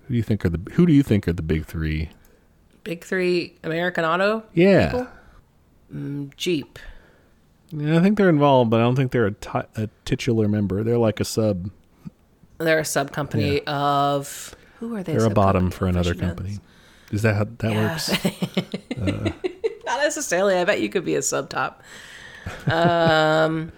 who 0.02 0.12
do 0.12 0.16
you 0.16 0.22
think 0.22 0.44
are 0.44 0.48
the 0.48 0.60
who 0.74 0.86
do 0.86 0.92
you 0.92 1.02
think 1.02 1.26
are 1.26 1.32
the 1.32 1.42
big 1.42 1.66
three? 1.66 2.10
Big 2.84 3.02
three 3.02 3.56
American 3.64 4.04
Auto? 4.04 4.44
Yeah? 4.54 5.06
Mm, 5.92 6.30
Jeep. 6.36 6.78
Yeah, 7.70 7.98
I 7.98 8.02
think 8.02 8.16
they're 8.16 8.28
involved, 8.28 8.70
but 8.70 8.78
I 8.78 8.84
don't 8.84 8.94
think 8.94 9.10
they're 9.10 9.26
a, 9.26 9.32
ti- 9.32 9.68
a 9.74 9.88
titular 10.04 10.46
member. 10.46 10.84
They're 10.84 10.98
like 10.98 11.18
a 11.18 11.24
sub. 11.24 11.70
They're 12.58 12.78
a 12.78 12.84
sub 12.84 13.10
company 13.10 13.60
of 13.66 14.54
who 14.88 14.96
are 14.96 15.02
they? 15.02 15.14
They're 15.16 15.26
a 15.26 15.30
bottom 15.30 15.70
for 15.70 15.86
another 15.86 16.10
I 16.10 16.12
should 16.12 16.20
know 16.22 16.26
company. 16.28 16.58
Is 17.10 17.22
that 17.22 17.34
how 17.36 17.44
that 17.58 17.72
Yeah. 17.72 17.88
works? 17.88 18.10
Not 19.86 20.00
necessarily. 20.02 20.56
I 20.56 20.64
bet 20.64 20.80
you 20.80 20.88
could 20.88 21.04
be 21.04 21.14
a 21.14 21.22
sub 21.22 21.48
top. 21.48 21.82
Um, 22.66 23.72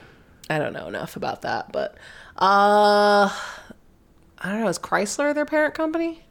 I 0.50 0.58
don't 0.58 0.72
know 0.72 0.88
enough 0.88 1.16
about 1.16 1.42
that, 1.42 1.72
but 1.72 1.94
uh, 2.36 3.28
I 4.38 4.50
don't 4.50 4.60
know. 4.62 4.68
Is 4.68 4.78
Chrysler 4.78 5.34
their 5.34 5.44
parent 5.46 5.74
company? 5.74 6.22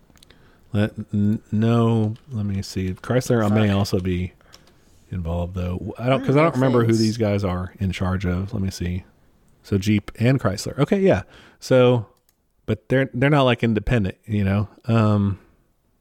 Let, 0.74 0.94
n- 1.14 1.42
no, 1.52 2.16
let 2.32 2.46
me 2.46 2.62
see. 2.62 2.94
Chrysler 2.94 3.50
may 3.54 3.70
also 3.72 4.00
be 4.00 4.34
involved 5.12 5.56
though. 5.56 5.94
I 5.98 6.08
don't 6.10 6.20
because 6.22 6.36
I 6.36 6.42
don't 6.44 6.56
remember 6.56 6.84
who 6.84 6.94
these 6.94 7.18
guys 7.18 7.44
are 7.44 7.74
in 7.80 7.92
charge 7.92 8.26
of. 8.26 8.54
Let 8.54 8.62
me 8.62 8.72
see. 8.72 9.04
So 9.64 9.78
Jeep 9.78 10.12
and 10.20 10.40
Chrysler. 10.40 10.78
Okay, 10.80 11.00
yeah. 11.00 11.24
So, 11.60 12.08
but 12.68 12.88
they're 12.90 13.10
they're 13.16 13.32
not 13.32 13.44
like 13.44 13.64
independent, 13.64 14.18
you 14.26 14.44
know. 14.44 14.70
Um, 14.86 15.40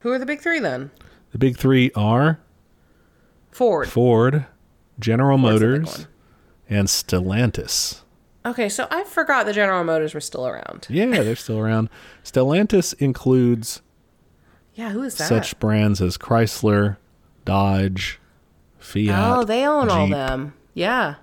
Who 0.01 0.11
are 0.12 0.19
the 0.19 0.27
big 0.27 0.41
three 0.43 0.61
then? 0.61 0.91
the 1.33 1.39
big 1.39 1.57
three 1.57 1.91
are 1.97 2.39
Ford. 3.51 3.89
Ford, 3.89 4.45
General 5.01 5.39
Ford's 5.39 5.53
Motors, 5.62 6.07
and 6.69 6.89
Stellantis. 6.89 8.03
Okay, 8.45 8.69
so 8.69 8.87
I 8.91 9.03
forgot 9.05 9.45
the 9.47 9.53
General 9.53 9.83
Motors 9.83 10.14
were 10.14 10.21
still 10.21 10.47
around. 10.47 10.87
Yeah, 10.91 11.07
they're 11.23 11.35
still 11.37 11.59
around. 11.59 11.89
Stellantis 12.23 12.95
includes 13.01 13.83
Yeah, 14.75 14.91
who 14.91 15.03
is 15.03 15.17
that? 15.17 15.29
such 15.29 15.59
brands 15.59 16.01
as 16.01 16.17
Chrysler, 16.17 16.97
Dodge, 17.45 18.21
Fiat. 18.79 19.39
oh, 19.39 19.45
they 19.45 19.67
own 19.67 19.89
all 19.89 20.07
them. 20.07 20.55
Yeah. 20.75 21.17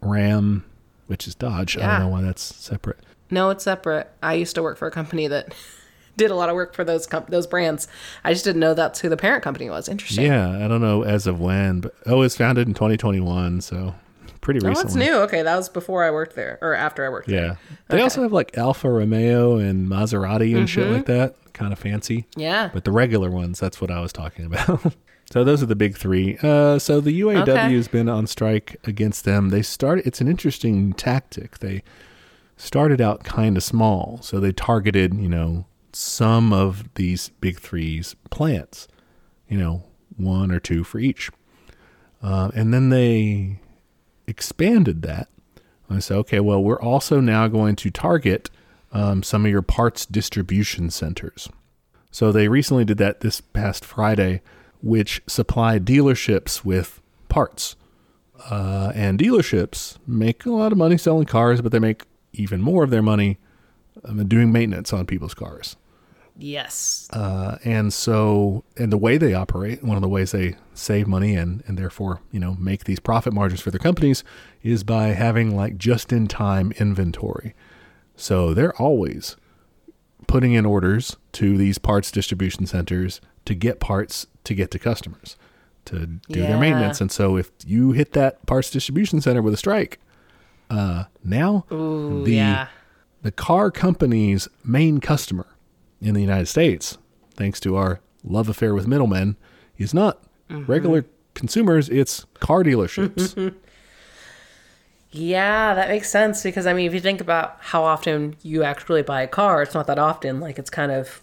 Ram, 0.00 0.64
which 1.06 1.26
is 1.28 1.34
Dodge. 1.34 1.76
I 1.76 1.80
don't 1.98 2.00
know 2.00 2.08
why 2.08 2.22
that's 2.22 2.42
separate. 2.42 3.00
No, 3.30 3.50
it's 3.50 3.64
separate. 3.64 4.10
I 4.22 4.34
used 4.34 4.54
to 4.56 4.62
work 4.62 4.76
for 4.78 4.86
a 4.86 4.90
company 4.90 5.26
that 5.28 5.54
did 6.16 6.30
a 6.30 6.34
lot 6.34 6.48
of 6.48 6.54
work 6.54 6.74
for 6.74 6.84
those 6.84 7.06
com- 7.06 7.24
those 7.28 7.46
brands. 7.46 7.88
I 8.22 8.32
just 8.32 8.44
didn't 8.44 8.60
know 8.60 8.74
that's 8.74 9.00
who 9.00 9.08
the 9.08 9.16
parent 9.16 9.42
company 9.42 9.68
was. 9.70 9.88
Interesting. 9.88 10.26
Yeah, 10.26 10.64
I 10.64 10.68
don't 10.68 10.80
know 10.82 11.02
as 11.02 11.26
of 11.26 11.40
when, 11.40 11.80
but 11.80 11.94
oh, 12.06 12.22
it's 12.22 12.36
founded 12.36 12.68
in 12.68 12.74
2021, 12.74 13.60
so 13.60 13.94
pretty 14.40 14.60
Oh, 14.64 14.68
recently. 14.68 14.82
that's 15.00 15.10
new. 15.10 15.16
Okay, 15.22 15.42
that 15.42 15.56
was 15.56 15.68
before 15.68 16.04
I 16.04 16.10
worked 16.10 16.36
there 16.36 16.58
or 16.60 16.74
after 16.74 17.04
I 17.04 17.08
worked 17.08 17.28
there. 17.28 17.44
Yeah. 17.46 17.54
They 17.88 18.02
also 18.02 18.22
have 18.22 18.32
like 18.32 18.56
Alfa 18.58 18.90
Romeo 18.90 19.56
and 19.56 19.88
Maserati 19.88 20.56
and 20.56 20.68
shit 20.68 20.84
Mm-hmm. 20.84 20.92
like 20.94 21.06
that. 21.06 21.34
Kind 21.54 21.72
of 21.72 21.78
fancy. 21.78 22.26
Yeah. 22.36 22.68
But 22.72 22.84
the 22.84 22.90
regular 22.92 23.30
ones, 23.30 23.58
that's 23.60 23.80
what 23.80 23.90
I 23.90 24.00
was 24.00 24.12
talking 24.12 24.44
about. 24.44 24.92
so 25.32 25.44
those 25.44 25.62
are 25.62 25.66
the 25.66 25.76
big 25.76 25.96
three. 25.96 26.36
Uh, 26.42 26.78
so 26.78 27.00
the 27.00 27.20
UAW 27.22 27.48
Okay. 27.48 27.74
has 27.74 27.88
been 27.88 28.08
on 28.08 28.26
strike 28.26 28.76
against 28.84 29.24
them. 29.24 29.48
They 29.50 29.62
started. 29.62 30.06
It's 30.06 30.20
an 30.20 30.28
interesting 30.28 30.92
tactic. 30.92 31.58
They 31.60 31.82
started 32.56 33.00
out 33.00 33.24
kind 33.24 33.56
of 33.56 33.62
small, 33.62 34.18
so 34.22 34.40
they 34.40 34.52
targeted 34.52 35.14
you 35.14 35.28
know 35.28 35.66
some 35.92 36.52
of 36.52 36.92
these 36.94 37.30
big 37.40 37.58
threes 37.58 38.16
plants, 38.30 38.88
you 39.48 39.58
know 39.58 39.84
one 40.16 40.50
or 40.52 40.60
two 40.60 40.84
for 40.84 40.98
each, 40.98 41.30
uh, 42.22 42.50
and 42.54 42.72
then 42.72 42.90
they 42.90 43.58
expanded 44.26 45.02
that. 45.02 45.28
I 45.90 45.98
said, 45.98 46.16
okay, 46.18 46.40
well, 46.40 46.62
we're 46.62 46.80
also 46.80 47.20
now 47.20 47.46
going 47.46 47.76
to 47.76 47.90
target 47.90 48.50
um, 48.92 49.22
some 49.22 49.44
of 49.44 49.50
your 49.50 49.62
parts 49.62 50.06
distribution 50.06 50.90
centers. 50.90 51.48
So 52.10 52.32
they 52.32 52.48
recently 52.48 52.84
did 52.84 52.98
that 52.98 53.20
this 53.20 53.40
past 53.40 53.84
Friday, 53.84 54.40
which 54.82 55.22
supply 55.26 55.78
dealerships 55.78 56.64
with 56.64 57.02
parts. 57.28 57.76
Uh, 58.50 58.92
and 58.94 59.18
dealerships 59.18 59.98
make 60.06 60.44
a 60.44 60.50
lot 60.50 60.72
of 60.72 60.78
money 60.78 60.98
selling 60.98 61.26
cars, 61.26 61.60
but 61.60 61.72
they 61.72 61.78
make 61.78 62.02
even 62.34 62.60
more 62.60 62.84
of 62.84 62.90
their 62.90 63.02
money 63.02 63.38
um, 64.04 64.26
doing 64.28 64.52
maintenance 64.52 64.92
on 64.92 65.06
people's 65.06 65.34
cars. 65.34 65.76
Yes. 66.36 67.08
Uh, 67.12 67.58
and 67.64 67.92
so, 67.92 68.64
and 68.76 68.90
the 68.92 68.98
way 68.98 69.18
they 69.18 69.34
operate, 69.34 69.84
one 69.84 69.96
of 69.96 70.02
the 70.02 70.08
ways 70.08 70.32
they 70.32 70.56
save 70.74 71.06
money 71.06 71.36
and, 71.36 71.62
and 71.68 71.78
therefore, 71.78 72.20
you 72.32 72.40
know, 72.40 72.54
make 72.54 72.84
these 72.84 72.98
profit 72.98 73.32
margins 73.32 73.60
for 73.60 73.70
their 73.70 73.78
companies 73.78 74.24
is 74.62 74.82
by 74.82 75.08
having 75.08 75.54
like 75.54 75.76
just 75.76 76.12
in 76.12 76.26
time 76.26 76.72
inventory. 76.78 77.54
So 78.16 78.52
they're 78.52 78.74
always 78.82 79.36
putting 80.26 80.54
in 80.54 80.66
orders 80.66 81.16
to 81.32 81.56
these 81.56 81.78
parts 81.78 82.10
distribution 82.10 82.66
centers 82.66 83.20
to 83.44 83.54
get 83.54 83.78
parts 83.78 84.26
to 84.44 84.54
get 84.54 84.70
to 84.72 84.78
customers 84.78 85.36
to 85.84 86.06
do 86.06 86.40
Yeah. 86.40 86.46
their 86.48 86.58
maintenance. 86.58 87.00
And 87.00 87.12
so 87.12 87.36
if 87.36 87.50
you 87.64 87.92
hit 87.92 88.12
that 88.14 88.44
parts 88.46 88.70
distribution 88.70 89.20
center 89.20 89.42
with 89.42 89.54
a 89.54 89.58
strike, 89.58 90.00
uh, 90.74 91.04
now 91.22 91.64
Ooh, 91.72 92.24
the 92.24 92.32
yeah. 92.34 92.68
the 93.22 93.30
car 93.32 93.70
company's 93.70 94.48
main 94.64 94.98
customer 95.00 95.46
in 96.00 96.14
the 96.14 96.20
United 96.20 96.46
States, 96.46 96.98
thanks 97.34 97.60
to 97.60 97.76
our 97.76 98.00
love 98.22 98.48
affair 98.48 98.74
with 98.74 98.86
middlemen, 98.86 99.36
is 99.78 99.94
not 99.94 100.20
Mm-hmm. 100.50 100.70
regular 100.70 101.06
consumers, 101.34 101.88
it's 101.88 102.26
car 102.40 102.62
dealerships. 102.62 103.54
Yeah, 105.10 105.74
that 105.74 105.88
makes 105.88 106.10
sense 106.10 106.42
because 106.42 106.66
I 106.66 106.72
mean, 106.72 106.86
if 106.86 106.94
you 106.94 107.00
think 107.00 107.20
about 107.20 107.56
how 107.60 107.84
often 107.84 108.34
you 108.42 108.64
actually 108.64 109.02
buy 109.02 109.22
a 109.22 109.28
car, 109.28 109.62
it's 109.62 109.74
not 109.74 109.86
that 109.86 109.98
often. 109.98 110.40
Like 110.40 110.58
it's 110.58 110.70
kind 110.70 110.90
of 110.90 111.20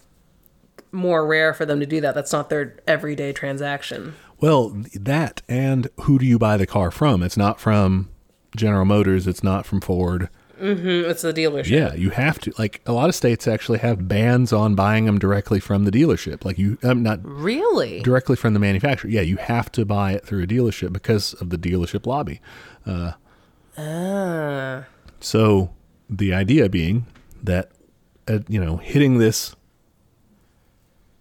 more 0.93 1.25
rare 1.27 1.53
for 1.53 1.65
them 1.65 1.79
to 1.81 1.85
do 1.85 1.99
that. 2.01 2.15
That's 2.15 2.31
not 2.31 2.49
their 2.49 2.77
everyday 2.87 3.33
transaction. 3.33 4.15
well, 4.39 4.69
that 4.93 5.41
and 5.49 5.89
who 6.01 6.17
do 6.19 6.25
you 6.25 6.39
buy 6.39 6.55
the 6.57 6.65
car 6.67 6.89
from? 6.89 7.21
It's 7.21 7.37
not 7.37 7.59
from 7.59 8.09
General 8.55 8.85
Motors, 8.85 9.27
it's 9.27 9.43
not 9.43 9.65
from 9.65 9.81
Ford. 9.81 10.29
Mm, 10.61 11.09
It's 11.09 11.23
the 11.23 11.33
dealership. 11.33 11.69
Yeah, 11.69 11.93
you 11.95 12.11
have 12.11 12.37
to. 12.41 12.53
Like 12.59 12.81
a 12.85 12.91
lot 12.93 13.09
of 13.09 13.15
states 13.15 13.47
actually 13.47 13.79
have 13.79 14.07
bans 14.07 14.53
on 14.53 14.75
buying 14.75 15.05
them 15.05 15.17
directly 15.17 15.59
from 15.59 15.85
the 15.85 15.91
dealership. 15.91 16.45
Like 16.45 16.59
you, 16.59 16.77
I'm 16.83 17.01
not 17.01 17.19
Really? 17.23 18.01
directly 18.01 18.35
from 18.35 18.53
the 18.53 18.59
manufacturer. 18.59 19.09
Yeah, 19.09 19.21
you 19.21 19.37
have 19.37 19.71
to 19.71 19.85
buy 19.85 20.11
it 20.11 20.23
through 20.25 20.43
a 20.43 20.47
dealership 20.47 20.93
because 20.93 21.33
of 21.35 21.49
the 21.49 21.57
dealership 21.57 22.05
lobby. 22.05 22.41
Ah. 23.77 24.85
So 25.19 25.71
the 26.09 26.33
idea 26.33 26.69
being 26.69 27.05
that 27.41 27.71
uh, 28.27 28.39
you 28.47 28.63
know 28.63 28.77
hitting 28.77 29.17
this 29.17 29.55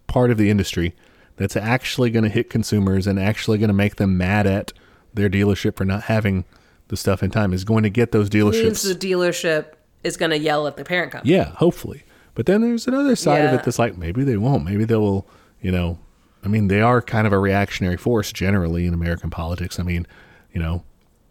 part 0.07 0.29
of 0.31 0.37
the 0.37 0.49
industry 0.49 0.93
that's 1.37 1.55
actually 1.55 2.09
going 2.11 2.23
to 2.23 2.29
hit 2.29 2.49
consumers 2.49 3.07
and 3.07 3.17
actually 3.19 3.57
going 3.57 3.69
to 3.69 3.73
make 3.73 3.95
them 3.95 4.17
mad 4.17 4.45
at 4.45 4.73
their 5.13 5.29
dealership 5.29 5.75
for 5.77 5.85
not 5.85 6.03
having 6.03 6.45
the 6.91 6.97
stuff 6.97 7.23
in 7.23 7.31
time 7.31 7.53
is 7.53 7.63
going 7.63 7.81
to 7.83 7.89
get 7.89 8.11
those 8.11 8.31
means 8.31 8.53
dealerships. 8.53 8.99
the 8.99 9.11
dealership 9.11 9.65
is 10.03 10.17
going 10.17 10.29
to 10.29 10.37
yell 10.37 10.67
at 10.67 10.77
the 10.77 10.83
parent 10.83 11.13
company. 11.13 11.33
yeah, 11.33 11.45
hopefully. 11.55 12.03
But 12.35 12.45
then 12.45 12.61
there's 12.61 12.85
another 12.85 13.15
side 13.15 13.45
of 13.45 13.53
it 13.53 13.63
that's 13.63 13.79
like 13.79 13.97
maybe 13.97 14.23
they 14.23 14.37
won't. 14.37 14.63
Maybe 14.63 14.83
they 14.85 14.95
will. 14.95 15.25
You 15.61 15.71
know, 15.71 15.99
I 16.43 16.47
mean, 16.47 16.67
they 16.67 16.81
are 16.81 17.01
kind 17.01 17.25
of 17.25 17.33
a 17.33 17.39
reactionary 17.39 17.97
force 17.97 18.31
generally 18.31 18.85
in 18.85 18.93
American 18.93 19.29
politics. 19.29 19.79
I 19.79 19.83
mean, 19.83 20.05
you 20.53 20.61
know, 20.61 20.83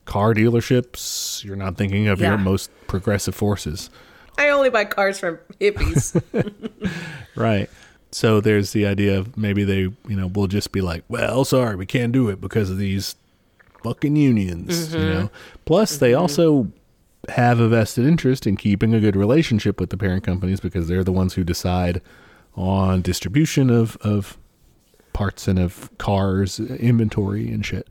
car 0.04 0.34
dealerships. 0.34 1.44
You're 1.44 1.56
not 1.56 1.76
thinking 1.76 2.08
of 2.08 2.20
your 2.20 2.38
most 2.38 2.70
progressive 2.86 3.34
forces. 3.34 3.90
I 4.38 4.48
only 4.48 4.70
buy 4.70 4.84
cars 4.86 5.18
from 5.18 5.38
hippies. 5.61 6.20
Right. 7.36 7.70
So 8.12 8.40
there's 8.40 8.72
the 8.72 8.86
idea 8.86 9.18
of 9.18 9.36
maybe 9.36 9.62
they, 9.64 9.80
you 9.80 9.96
know, 10.08 10.26
will 10.26 10.48
just 10.48 10.72
be 10.72 10.80
like, 10.80 11.04
well, 11.08 11.44
sorry, 11.44 11.76
we 11.76 11.86
can't 11.86 12.12
do 12.12 12.28
it 12.28 12.40
because 12.40 12.68
of 12.70 12.76
these 12.76 13.14
fucking 13.82 14.16
unions, 14.16 14.92
you 14.92 15.00
mm-hmm. 15.00 15.10
know. 15.10 15.30
Plus, 15.64 15.96
they 15.96 16.12
mm-hmm. 16.12 16.20
also 16.20 16.70
have 17.28 17.60
a 17.60 17.68
vested 17.68 18.06
interest 18.06 18.46
in 18.46 18.56
keeping 18.56 18.94
a 18.94 19.00
good 19.00 19.16
relationship 19.16 19.78
with 19.78 19.90
the 19.90 19.96
parent 19.96 20.24
companies 20.24 20.60
because 20.60 20.88
they're 20.88 21.04
the 21.04 21.12
ones 21.12 21.34
who 21.34 21.44
decide 21.44 22.00
on 22.56 23.02
distribution 23.02 23.70
of 23.70 23.96
of 23.98 24.38
parts 25.12 25.48
and 25.48 25.58
of 25.58 25.90
cars, 25.98 26.60
inventory 26.60 27.50
and 27.50 27.64
shit. 27.64 27.88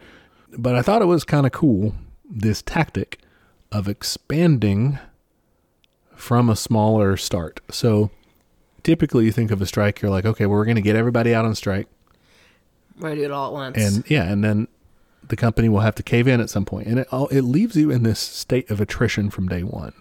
But 0.57 0.75
I 0.75 0.81
thought 0.81 1.01
it 1.01 1.05
was 1.05 1.23
kind 1.23 1.45
of 1.45 1.51
cool 1.51 1.93
this 2.29 2.61
tactic 2.61 3.19
of 3.71 3.87
expanding 3.87 4.99
from 6.15 6.49
a 6.49 6.55
smaller 6.55 7.17
start. 7.17 7.59
So 7.69 8.09
typically 8.83 9.25
you 9.25 9.31
think 9.31 9.51
of 9.51 9.61
a 9.61 9.65
strike, 9.65 10.01
you're 10.01 10.11
like, 10.11 10.25
okay, 10.25 10.45
well, 10.45 10.57
we're 10.57 10.65
going 10.65 10.75
to 10.75 10.81
get 10.81 10.95
everybody 10.95 11.33
out 11.33 11.45
on 11.45 11.55
strike. 11.55 11.87
We're 12.97 13.09
going 13.09 13.15
to 13.15 13.21
do 13.21 13.25
it 13.25 13.31
all 13.31 13.47
at 13.47 13.53
once. 13.53 13.77
And 13.77 14.09
yeah, 14.09 14.23
and 14.23 14.43
then 14.43 14.67
the 15.27 15.35
company 15.35 15.69
will 15.69 15.81
have 15.81 15.95
to 15.95 16.03
cave 16.03 16.27
in 16.27 16.41
at 16.41 16.49
some. 16.49 16.65
And 16.71 16.99
it, 16.99 17.07
all, 17.11 17.27
it 17.27 17.41
leaves 17.41 17.75
you 17.75 17.91
in 17.91 18.03
this 18.03 18.19
state 18.19 18.69
of 18.71 18.81
attrition 18.81 19.29
from 19.29 19.47
day 19.47 19.63
one. 19.63 19.93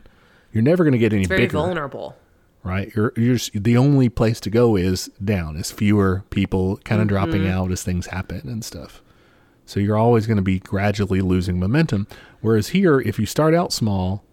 You're 0.52 0.62
never 0.62 0.84
going 0.84 0.92
to 0.92 0.98
get 0.98 1.12
any 1.12 1.22
it's 1.22 1.28
very 1.28 1.42
bigger. 1.42 1.58
vulnerable. 1.58 2.16
right? 2.62 2.92
You're, 2.94 3.12
you're 3.16 3.34
just, 3.34 3.62
the 3.62 3.76
only 3.76 4.08
place 4.08 4.40
to 4.40 4.50
go 4.50 4.76
is 4.76 5.08
down, 5.22 5.56
is 5.56 5.70
fewer 5.70 6.24
people 6.30 6.76
kind 6.78 7.00
of 7.00 7.06
mm-hmm. 7.06 7.16
dropping 7.16 7.48
out 7.48 7.70
as 7.72 7.82
things 7.82 8.06
happen 8.06 8.42
and 8.48 8.64
stuff. 8.64 9.02
So 9.66 9.80
you're 9.80 9.96
always 9.96 10.26
going 10.26 10.36
to 10.38 10.42
be 10.42 10.58
gradually 10.58 11.20
losing 11.20 11.58
momentum. 11.58 12.06
Whereas 12.40 12.68
here, 12.68 13.00
if 13.00 13.18
you 13.18 13.26
start 13.26 13.54
out 13.54 13.72
small 13.72 14.24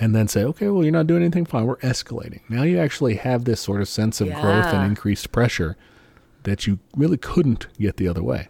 and 0.00 0.14
then 0.14 0.26
say, 0.26 0.42
okay, 0.42 0.68
well, 0.68 0.82
you're 0.82 0.92
not 0.92 1.06
doing 1.06 1.22
anything 1.22 1.44
fine, 1.44 1.66
we're 1.66 1.76
escalating. 1.76 2.40
Now 2.48 2.62
you 2.62 2.78
actually 2.78 3.16
have 3.16 3.44
this 3.44 3.60
sort 3.60 3.80
of 3.80 3.88
sense 3.88 4.20
of 4.20 4.28
growth 4.28 4.66
and 4.66 4.84
increased 4.84 5.30
pressure 5.30 5.76
that 6.42 6.66
you 6.66 6.80
really 6.96 7.18
couldn't 7.18 7.68
get 7.78 7.96
the 7.96 8.08
other 8.08 8.22
way. 8.22 8.48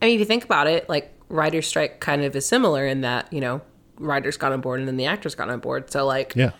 I 0.00 0.06
mean, 0.06 0.14
if 0.14 0.20
you 0.20 0.26
think 0.26 0.44
about 0.44 0.66
it, 0.66 0.88
like 0.88 1.12
writer's 1.28 1.66
strike 1.66 2.00
kind 2.00 2.24
of 2.24 2.34
is 2.36 2.46
similar 2.46 2.86
in 2.86 3.02
that, 3.02 3.32
you 3.32 3.40
know, 3.40 3.60
writers 3.98 4.36
got 4.36 4.52
on 4.52 4.60
board 4.60 4.80
and 4.80 4.88
then 4.88 4.96
the 4.96 5.06
actors 5.06 5.34
got 5.34 5.50
on 5.50 5.60
board. 5.60 5.90
So, 5.90 6.06
like, 6.06 6.34
Yeah. 6.34 6.52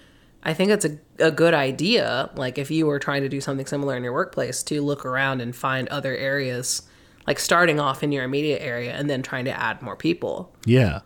I 0.44 0.54
think 0.54 0.70
it's 0.70 0.84
a, 0.84 0.98
a 1.18 1.30
good 1.32 1.52
idea, 1.52 2.30
like, 2.36 2.58
if 2.58 2.70
you 2.70 2.86
were 2.86 3.00
trying 3.00 3.22
to 3.22 3.28
do 3.28 3.40
something 3.40 3.66
similar 3.66 3.96
in 3.96 4.04
your 4.04 4.12
workplace, 4.12 4.62
to 4.64 4.80
look 4.82 5.04
around 5.04 5.40
and 5.40 5.54
find 5.54 5.88
other 5.88 6.16
areas, 6.16 6.82
like 7.26 7.38
starting 7.38 7.80
off 7.80 8.02
in 8.02 8.12
your 8.12 8.24
immediate 8.24 8.62
area 8.62 8.92
and 8.92 9.10
then 9.10 9.22
trying 9.22 9.44
to 9.46 9.50
add 9.50 9.82
more 9.82 9.96
people. 9.96 10.54
Yeah. 10.64 11.00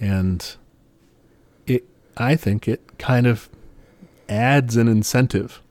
And 0.00 0.56
it 1.66 1.86
I 2.16 2.36
think 2.36 2.66
it 2.66 2.98
kind 2.98 3.26
of 3.26 3.48
adds 4.28 4.76
an 4.76 4.88
incentive 4.88 5.62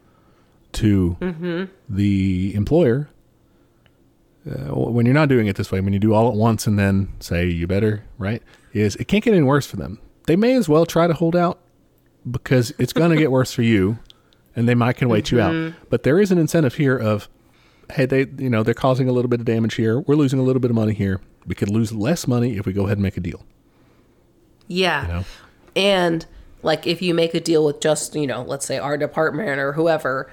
to 0.73 1.17
mm-hmm. 1.19 1.63
the 1.89 2.53
employer 2.55 3.09
uh, 4.47 4.73
when 4.73 5.05
you're 5.05 5.15
not 5.15 5.29
doing 5.29 5.47
it 5.47 5.55
this 5.55 5.71
way, 5.71 5.81
when 5.81 5.93
you 5.93 5.99
do 5.99 6.13
all 6.13 6.29
at 6.29 6.35
once 6.35 6.67
and 6.67 6.77
then 6.79 7.09
say 7.19 7.45
you 7.45 7.67
better, 7.67 8.03
right? 8.17 8.41
Is 8.73 8.95
it 8.95 9.07
can't 9.07 9.23
get 9.23 9.33
any 9.33 9.43
worse 9.43 9.65
for 9.65 9.77
them. 9.77 9.99
They 10.27 10.35
may 10.35 10.55
as 10.55 10.69
well 10.69 10.85
try 10.85 11.07
to 11.07 11.13
hold 11.13 11.35
out 11.35 11.59
because 12.29 12.71
it's 12.77 12.93
going 12.93 13.11
to 13.11 13.17
get 13.17 13.31
worse 13.31 13.51
for 13.51 13.63
you, 13.63 13.99
and 14.55 14.69
they 14.69 14.75
might 14.75 14.97
can 14.97 15.09
wait 15.09 15.31
you 15.31 15.41
out. 15.41 15.73
But 15.89 16.03
there 16.03 16.19
is 16.19 16.31
an 16.31 16.37
incentive 16.37 16.75
here 16.75 16.97
of, 16.97 17.27
hey, 17.91 18.05
they 18.05 18.27
you 18.37 18.49
know 18.49 18.63
they're 18.63 18.73
causing 18.73 19.09
a 19.09 19.11
little 19.11 19.29
bit 19.29 19.39
of 19.39 19.45
damage 19.45 19.75
here. 19.75 19.99
We're 20.01 20.15
losing 20.15 20.39
a 20.39 20.43
little 20.43 20.59
bit 20.59 20.71
of 20.71 20.75
money 20.75 20.93
here. 20.93 21.19
We 21.45 21.55
could 21.55 21.69
lose 21.69 21.91
less 21.91 22.27
money 22.27 22.57
if 22.57 22.65
we 22.65 22.73
go 22.73 22.85
ahead 22.85 22.97
and 22.97 23.03
make 23.03 23.17
a 23.17 23.21
deal. 23.21 23.43
Yeah. 24.67 25.01
You 25.01 25.07
know? 25.07 25.25
And 25.75 26.25
like 26.61 26.87
if 26.87 27.01
you 27.01 27.13
make 27.13 27.33
a 27.33 27.39
deal 27.39 27.65
with 27.65 27.81
just, 27.81 28.15
you 28.15 28.27
know, 28.27 28.43
let's 28.43 28.65
say 28.65 28.77
our 28.77 28.97
department 28.97 29.59
or 29.59 29.73
whoever, 29.73 30.31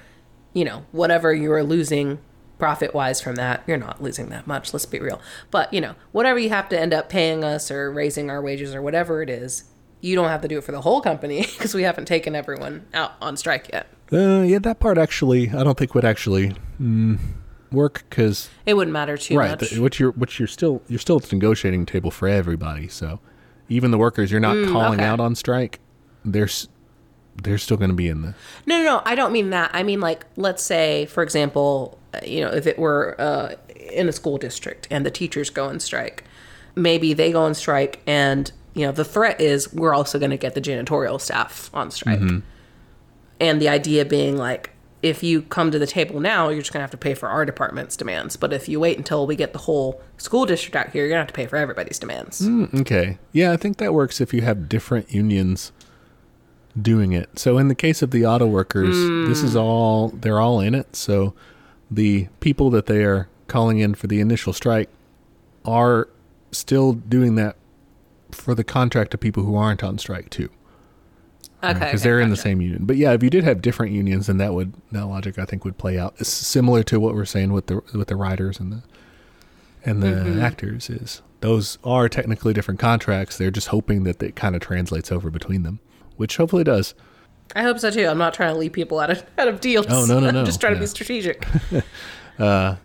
you 0.52 0.64
know, 0.64 0.84
whatever 0.92 1.32
you 1.34 1.50
are 1.52 1.64
losing 1.64 2.18
profit 2.58 2.94
wise 2.94 3.20
from 3.20 3.36
that, 3.36 3.62
you're 3.66 3.76
not 3.76 4.02
losing 4.02 4.28
that 4.30 4.46
much, 4.46 4.72
let's 4.72 4.86
be 4.86 4.98
real. 4.98 5.20
But, 5.50 5.72
you 5.72 5.80
know, 5.80 5.94
whatever 6.12 6.38
you 6.38 6.48
have 6.50 6.68
to 6.70 6.80
end 6.80 6.94
up 6.94 7.08
paying 7.08 7.44
us 7.44 7.70
or 7.70 7.90
raising 7.92 8.30
our 8.30 8.40
wages 8.40 8.74
or 8.74 8.80
whatever 8.82 9.22
it 9.22 9.28
is, 9.30 9.64
you 10.00 10.14
don't 10.14 10.28
have 10.28 10.42
to 10.42 10.48
do 10.48 10.58
it 10.58 10.64
for 10.64 10.72
the 10.72 10.80
whole 10.82 11.00
company 11.00 11.40
because 11.58 11.74
we 11.74 11.82
haven't 11.82 12.06
taken 12.06 12.34
everyone 12.34 12.86
out 12.94 13.12
on 13.20 13.36
strike 13.36 13.70
yet. 13.72 13.86
Uh, 14.12 14.42
yeah, 14.42 14.58
that 14.58 14.78
part 14.78 14.98
actually, 14.98 15.50
I 15.50 15.64
don't 15.64 15.76
think 15.76 15.94
would 15.94 16.04
actually 16.04 16.54
mm, 16.80 17.18
work 17.72 18.04
because 18.08 18.48
It 18.64 18.74
wouldn't 18.74 18.92
matter 18.92 19.16
too 19.16 19.36
right, 19.36 19.50
much. 19.60 19.70
the, 19.70 19.80
what 19.80 19.98
you're 19.98 20.12
what 20.12 20.38
you're 20.38 20.46
still 20.46 20.80
you're 20.86 21.00
still 21.00 21.16
at 21.16 21.24
the 21.24 21.34
negotiating 21.34 21.86
table 21.86 22.10
for 22.12 22.28
everybody. 22.28 22.86
So 22.88 23.18
even 23.68 23.90
the 23.90 23.98
workers 23.98 24.30
you're 24.30 24.38
not 24.40 24.54
calling 24.68 24.98
Mm, 25.00 25.02
okay. 25.02 25.04
out 25.04 25.18
on 25.18 25.34
strike, 25.34 25.80
they're 26.24 26.48
they're 27.42 27.58
still 27.58 27.76
going 27.76 27.90
to 27.90 27.96
be 27.96 28.08
in 28.08 28.22
the 28.22 28.34
No, 28.64 28.78
no, 28.78 28.84
no. 28.84 29.02
I 29.04 29.14
don't 29.16 29.32
mean 29.32 29.50
that. 29.50 29.70
I 29.74 29.82
mean, 29.82 30.00
like, 30.00 30.24
let's 30.36 30.62
say, 30.62 31.04
for 31.06 31.22
example, 31.22 31.98
you 32.24 32.40
know, 32.40 32.50
if 32.50 32.66
it 32.66 32.78
were 32.78 33.14
uh, 33.18 33.54
in 33.74 34.08
a 34.08 34.12
school 34.12 34.38
district 34.38 34.86
and 34.90 35.04
the 35.04 35.10
teachers 35.10 35.50
go 35.50 35.66
on 35.66 35.80
strike, 35.80 36.24
maybe 36.74 37.12
they 37.14 37.32
go 37.32 37.42
on 37.42 37.54
strike, 37.54 38.00
and 38.06 38.52
you 38.74 38.84
know, 38.86 38.92
the 38.92 39.04
threat 39.04 39.40
is 39.40 39.72
we're 39.72 39.94
also 39.94 40.18
going 40.18 40.30
to 40.30 40.36
get 40.36 40.54
the 40.54 40.60
janitorial 40.60 41.20
staff 41.20 41.70
on 41.74 41.90
strike. 41.90 42.20
And 43.40 43.60
the 43.60 43.68
idea 43.68 44.04
being 44.04 44.36
like, 44.36 44.70
if 45.02 45.22
you 45.22 45.42
come 45.42 45.70
to 45.70 45.78
the 45.78 45.86
table 45.86 46.20
now, 46.20 46.48
you're 46.48 46.60
just 46.60 46.72
going 46.72 46.80
to 46.80 46.82
have 46.84 46.90
to 46.90 46.96
pay 46.96 47.14
for 47.14 47.28
our 47.28 47.44
department's 47.44 47.96
demands. 47.96 48.36
But 48.36 48.52
if 48.52 48.68
you 48.68 48.80
wait 48.80 48.96
until 48.96 49.26
we 49.26 49.36
get 49.36 49.52
the 49.52 49.58
whole 49.60 50.00
school 50.16 50.46
district 50.46 50.74
out 50.74 50.90
here, 50.90 51.02
you're 51.02 51.10
going 51.10 51.18
to 51.18 51.20
have 51.20 51.28
to 51.28 51.34
pay 51.34 51.46
for 51.46 51.56
everybody's 51.56 51.98
demands. 51.98 52.40
Mm, 52.40 52.80
Okay. 52.80 53.18
Yeah, 53.32 53.52
I 53.52 53.56
think 53.56 53.76
that 53.76 53.92
works 53.94 54.20
if 54.20 54.32
you 54.34 54.40
have 54.42 54.68
different 54.68 55.12
unions 55.12 55.70
doing 56.80 57.12
it. 57.12 57.38
So 57.38 57.56
in 57.58 57.68
the 57.68 57.74
case 57.74 58.02
of 58.02 58.10
the 58.10 58.26
auto 58.26 58.46
workers, 58.46 58.96
this 59.28 59.42
is 59.42 59.54
all 59.56 60.08
they're 60.08 60.40
all 60.40 60.60
in 60.60 60.74
it. 60.74 60.96
So 60.96 61.34
the 61.90 62.28
people 62.40 62.70
that 62.70 62.86
they 62.86 63.04
are 63.04 63.28
calling 63.48 63.78
in 63.78 63.94
for 63.94 64.06
the 64.06 64.20
initial 64.20 64.52
strike 64.52 64.88
are 65.64 66.08
still 66.52 66.92
doing 66.92 67.34
that 67.36 67.56
for 68.30 68.54
the 68.54 68.64
contract 68.64 69.14
of 69.14 69.20
people 69.20 69.44
who 69.44 69.56
aren't 69.56 69.84
on 69.84 69.98
strike 69.98 70.30
too. 70.30 70.48
Okay. 71.62 71.72
Because 71.72 71.88
okay, 71.88 71.96
they're 71.98 72.20
in 72.20 72.30
the 72.30 72.36
same 72.36 72.60
union. 72.60 72.84
But 72.84 72.96
yeah, 72.96 73.12
if 73.12 73.22
you 73.22 73.30
did 73.30 73.44
have 73.44 73.62
different 73.62 73.92
unions, 73.92 74.26
then 74.26 74.36
that 74.38 74.52
would 74.52 74.74
that 74.92 75.06
logic 75.06 75.38
I 75.38 75.44
think 75.44 75.64
would 75.64 75.78
play 75.78 75.98
out. 75.98 76.14
It's 76.18 76.28
similar 76.28 76.82
to 76.84 77.00
what 77.00 77.14
we're 77.14 77.24
saying 77.24 77.52
with 77.52 77.66
the 77.66 77.76
with 77.94 78.08
the 78.08 78.16
writers 78.16 78.60
and 78.60 78.72
the 78.72 78.82
and 79.84 80.02
the 80.02 80.08
Mm-hmm. 80.08 80.40
actors 80.40 80.90
is 80.90 81.22
those 81.40 81.78
are 81.84 82.08
technically 82.08 82.52
different 82.52 82.80
contracts. 82.80 83.38
They're 83.38 83.50
just 83.50 83.68
hoping 83.68 84.04
that 84.04 84.22
it 84.22 84.36
kind 84.36 84.54
of 84.54 84.60
translates 84.60 85.10
over 85.12 85.30
between 85.30 85.62
them, 85.62 85.80
which 86.16 86.36
hopefully 86.36 86.64
does. 86.64 86.94
I 87.54 87.62
hope 87.62 87.78
so 87.78 87.90
too. 87.90 88.06
I'm 88.06 88.18
not 88.18 88.34
trying 88.34 88.52
to 88.52 88.58
leave 88.58 88.72
people 88.72 88.98
out 88.98 89.10
of 89.10 89.24
out 89.38 89.48
of 89.48 89.60
deals. 89.60 89.86
Oh, 89.88 90.04
no, 90.04 90.18
no, 90.20 90.30
no. 90.30 90.40
I'm 90.40 90.46
just 90.46 90.60
trying 90.60 90.74
to 90.74 90.80
be 90.80 90.86
strategic. 90.86 91.44
Uh, 92.38 92.76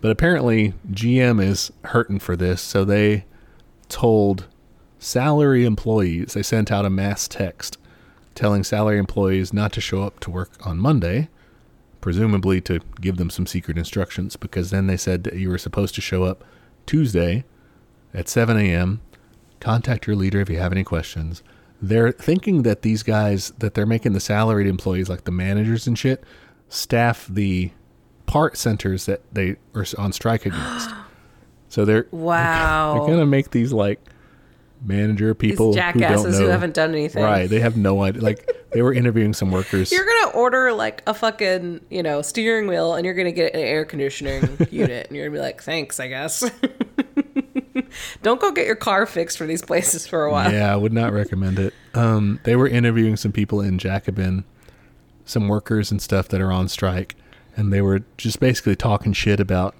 but 0.00 0.10
apparently 0.10 0.72
GM 0.90 1.38
is 1.38 1.70
hurting 1.84 2.20
for 2.20 2.36
this, 2.36 2.62
so 2.62 2.86
they 2.86 3.26
told 3.90 4.46
salary 4.98 5.66
employees, 5.66 6.32
they 6.32 6.42
sent 6.42 6.72
out 6.72 6.86
a 6.86 6.90
mass 6.90 7.28
text 7.28 7.76
telling 8.34 8.64
salary 8.64 8.98
employees 8.98 9.52
not 9.52 9.72
to 9.72 9.80
show 9.80 10.02
up 10.02 10.20
to 10.20 10.30
work 10.30 10.50
on 10.66 10.78
Monday, 10.78 11.28
presumably 12.00 12.60
to 12.62 12.80
give 13.00 13.16
them 13.16 13.30
some 13.30 13.46
secret 13.46 13.78
instructions, 13.78 14.36
because 14.36 14.70
then 14.70 14.86
they 14.86 14.96
said 14.96 15.24
that 15.24 15.34
you 15.34 15.48
were 15.48 15.58
supposed 15.58 15.94
to 15.94 16.00
show 16.00 16.24
up 16.24 16.44
Tuesday 16.86 17.44
at 18.12 18.28
7 18.28 18.56
a.m. 18.56 19.00
Contact 19.60 20.06
your 20.06 20.16
leader 20.16 20.40
if 20.40 20.50
you 20.50 20.58
have 20.58 20.72
any 20.72 20.84
questions. 20.84 21.42
They're 21.88 22.12
thinking 22.12 22.62
that 22.62 22.82
these 22.82 23.02
guys, 23.02 23.52
that 23.58 23.74
they're 23.74 23.86
making 23.86 24.12
the 24.12 24.20
salaried 24.20 24.66
employees, 24.66 25.08
like 25.08 25.24
the 25.24 25.30
managers 25.32 25.86
and 25.86 25.98
shit, 25.98 26.24
staff 26.68 27.26
the 27.28 27.70
part 28.26 28.56
centers 28.56 29.06
that 29.06 29.20
they 29.32 29.56
are 29.74 29.84
on 29.98 30.12
strike 30.12 30.46
against. 30.46 30.90
So 31.68 31.84
they're 31.84 32.06
Wow. 32.12 32.94
they're 32.98 33.08
gonna 33.14 33.26
make 33.26 33.50
these 33.50 33.72
like 33.72 33.98
manager 34.86 35.34
people 35.34 35.72
These 35.72 35.82
who 35.82 35.90
don't 35.92 35.98
jackasses 35.98 36.38
know 36.38 36.44
who 36.46 36.50
haven't 36.52 36.74
done 36.74 36.92
anything. 36.92 37.24
Right, 37.24 37.50
they 37.50 37.58
have 37.58 37.76
no 37.76 38.00
idea. 38.04 38.22
Like 38.22 38.48
they 38.72 38.80
were 38.80 38.94
interviewing 38.94 39.32
some 39.34 39.50
workers. 39.50 39.90
You're 39.90 40.04
gonna 40.06 40.36
order 40.36 40.72
like 40.72 41.02
a 41.08 41.14
fucking, 41.14 41.80
you 41.90 42.04
know, 42.04 42.22
steering 42.22 42.68
wheel 42.68 42.94
and 42.94 43.04
you're 43.04 43.14
gonna 43.14 43.32
get 43.32 43.54
an 43.54 43.60
air 43.60 43.84
conditioning 43.84 44.56
unit 44.70 45.08
and 45.08 45.16
you're 45.16 45.26
gonna 45.26 45.36
be 45.36 45.42
like, 45.42 45.62
thanks, 45.62 45.98
I 45.98 46.06
guess. 46.06 46.48
Don't 48.22 48.40
go 48.40 48.52
get 48.52 48.66
your 48.66 48.76
car 48.76 49.06
fixed 49.06 49.38
for 49.38 49.46
these 49.46 49.62
places 49.62 50.06
for 50.06 50.24
a 50.24 50.32
while. 50.32 50.52
yeah, 50.52 50.72
I 50.72 50.76
would 50.76 50.92
not 50.92 51.12
recommend 51.12 51.58
it. 51.58 51.74
Um, 51.94 52.40
they 52.44 52.56
were 52.56 52.68
interviewing 52.68 53.16
some 53.16 53.32
people 53.32 53.60
in 53.60 53.78
Jacobin, 53.78 54.44
some 55.24 55.48
workers 55.48 55.90
and 55.90 56.00
stuff 56.00 56.28
that 56.28 56.40
are 56.40 56.52
on 56.52 56.68
strike, 56.68 57.14
and 57.56 57.72
they 57.72 57.80
were 57.80 58.02
just 58.16 58.40
basically 58.40 58.76
talking 58.76 59.12
shit 59.12 59.40
about 59.40 59.74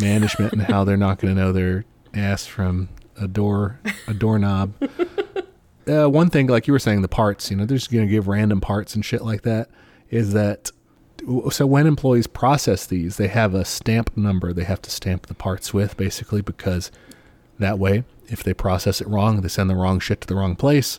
management 0.00 0.52
and 0.52 0.62
how 0.62 0.84
they're 0.84 0.96
not 0.96 1.18
going 1.18 1.34
to 1.34 1.40
know 1.40 1.52
their 1.52 1.84
ass 2.14 2.46
from 2.46 2.88
a 3.16 3.28
door 3.28 3.78
a 4.08 4.14
doorknob. 4.14 4.74
uh, 5.88 6.08
one 6.08 6.30
thing, 6.30 6.46
like 6.46 6.66
you 6.66 6.72
were 6.72 6.78
saying, 6.78 7.02
the 7.02 7.08
parts, 7.08 7.50
you 7.50 7.56
know, 7.56 7.64
they're 7.64 7.78
just 7.78 7.92
going 7.92 8.06
to 8.06 8.10
give 8.10 8.28
random 8.28 8.60
parts 8.60 8.94
and 8.94 9.04
shit 9.04 9.22
like 9.22 9.42
that. 9.42 9.68
Is 10.10 10.32
that 10.32 10.70
so? 11.50 11.66
When 11.66 11.86
employees 11.86 12.26
process 12.26 12.86
these, 12.86 13.16
they 13.16 13.28
have 13.28 13.54
a 13.54 13.64
stamp 13.64 14.16
number 14.16 14.52
they 14.52 14.64
have 14.64 14.82
to 14.82 14.90
stamp 14.90 15.26
the 15.26 15.34
parts 15.34 15.72
with, 15.72 15.96
basically, 15.96 16.42
because 16.42 16.90
that 17.58 17.78
way, 17.78 18.04
if 18.28 18.42
they 18.42 18.54
process 18.54 19.00
it 19.00 19.08
wrong, 19.08 19.40
they 19.40 19.48
send 19.48 19.68
the 19.70 19.74
wrong 19.74 20.00
shit 20.00 20.20
to 20.22 20.26
the 20.26 20.34
wrong 20.34 20.56
place, 20.56 20.98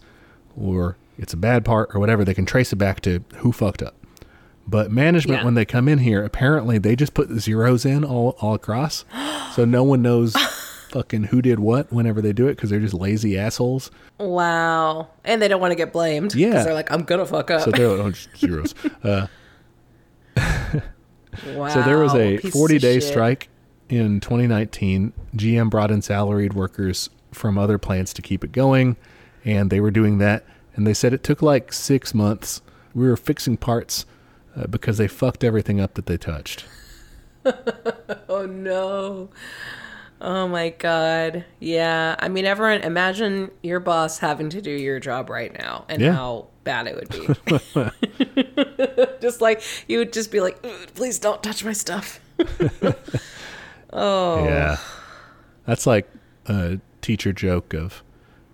or 0.56 0.98
it's 1.18 1.34
a 1.34 1.38
bad 1.38 1.66
part 1.66 1.90
or 1.94 2.00
whatever, 2.00 2.24
they 2.24 2.34
can 2.34 2.46
trace 2.46 2.72
it 2.74 2.78
back 2.78 3.02
to 3.02 3.24
who 3.38 3.52
fucked 3.52 3.82
up. 3.84 3.96
But 4.68 4.92
management, 4.92 5.40
Yeah. 5.42 5.46
when 5.46 5.54
they 5.54 5.66
come 5.66 5.88
in 5.88 6.00
here, 6.00 6.24
apparently 6.24 6.78
they 6.78 6.96
just 6.96 7.14
put 7.14 7.30
zeros 7.40 7.86
in 7.86 8.04
all, 8.04 8.36
all 8.42 8.54
across. 8.56 9.06
so 9.54 9.64
no 9.66 9.84
one 9.84 10.02
knows 10.02 10.36
fucking 10.90 11.26
who 11.26 11.42
did 11.42 11.60
what 11.60 11.92
whenever 11.92 12.22
they 12.22 12.34
do 12.34 12.48
it 12.48 12.56
because 12.56 12.70
they're 12.70 12.80
just 12.80 12.94
lazy 12.94 13.38
assholes. 13.38 13.92
Wow. 14.18 15.10
And 15.24 15.42
they 15.42 15.48
don't 15.48 15.62
want 15.62 15.72
to 15.72 15.76
get 15.76 15.92
blamed. 15.94 16.34
Yeah. 16.36 16.64
They're 16.64 16.74
like, 16.74 16.92
I'm 16.92 17.04
gonna 17.04 17.26
fuck 17.26 17.52
up. 17.52 17.62
So 17.62 17.72
they're 17.72 17.86
oh, 17.88 18.12
zeros. 18.38 18.74
Uh, 19.04 19.28
wow. 20.38 21.68
So 21.70 21.82
there 21.84 22.00
was 22.00 22.14
a 22.16 22.38
pieces 22.38 22.54
40 22.54 22.76
of 22.78 22.82
day 22.82 23.00
strike 23.00 23.50
in 23.90 24.20
2019. 24.20 25.14
GM 25.36 25.70
brought 25.70 25.92
in 25.92 26.02
salaried 26.02 26.54
workers 26.54 27.10
from 27.32 27.58
other 27.58 27.78
plants 27.78 28.14
to 28.14 28.22
keep 28.22 28.44
it 28.44 28.52
going, 28.52 28.96
and 29.44 29.70
they 29.70 29.80
were 29.80 29.92
doing 29.92 30.18
that. 30.20 30.46
And 30.76 30.86
they 30.86 30.94
said 30.94 31.14
it 31.14 31.24
took 31.24 31.42
like 31.42 31.72
six 31.74 32.14
months. 32.14 32.62
We 32.94 33.08
were 33.08 33.18
fixing 33.18 33.58
parts 33.58 34.06
uh, 34.56 34.68
because 34.68 34.98
they 34.98 35.08
fucked 35.08 35.44
everything 35.44 35.80
up 35.80 35.94
that 35.96 36.06
they 36.06 36.18
touched. 36.18 36.66
Oh 38.28 38.48
no. 38.48 39.30
Oh 40.20 40.48
my 40.48 40.70
god. 40.70 41.46
Yeah. 41.60 42.16
I 42.18 42.28
mean 42.28 42.46
everyone 42.46 42.82
imagine 42.82 43.52
your 43.62 43.80
boss 43.80 44.18
having 44.18 44.50
to 44.50 44.62
do 44.62 44.72
your 44.72 45.00
job 45.00 45.30
right 45.30 45.54
now 45.58 45.86
and 45.88 46.02
Yeah. 46.02 46.14
how 46.14 46.48
bad 46.64 46.88
it 46.88 46.96
would 46.96 47.10
be. 47.10 47.28
just 49.22 49.42
like 49.42 49.62
you 49.88 50.00
would 50.00 50.12
just 50.12 50.32
be 50.32 50.42
like, 50.42 50.60
please 50.96 51.20
don't 51.20 51.44
touch 51.44 51.64
my 51.64 51.74
stuff. 51.74 52.20
oh, 53.96 54.46
Yeah. 54.46 54.78
That's 55.66 55.88
like 55.88 56.08
a 56.46 56.80
teacher 57.02 57.34
joke 57.34 57.74
of 57.74 58.04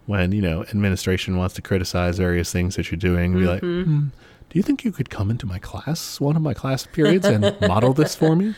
when, 0.06 0.32
you 0.32 0.42
know, 0.42 0.64
administration 0.64 1.38
wants 1.38 1.56
to 1.56 1.62
criticize 1.62 2.18
various 2.18 2.52
things 2.52 2.76
that 2.78 2.90
you're 2.92 2.98
doing. 3.00 3.34
Be 3.34 3.46
like, 3.46 3.62
Mm-hmm. 3.62 3.84
hmm, 4.00 4.08
do 4.50 4.60
you 4.60 4.64
think 4.64 4.84
you 4.84 4.92
could 4.92 5.10
come 5.10 5.30
into 5.30 5.46
my 5.46 5.60
class, 5.60 6.20
one 6.20 6.36
of 6.36 6.42
my 6.42 6.54
class 6.54 6.86
periods, 6.86 7.26
and 7.26 7.56
model 7.68 7.94
this 7.94 8.16
for 8.16 8.36
me? 8.36 8.54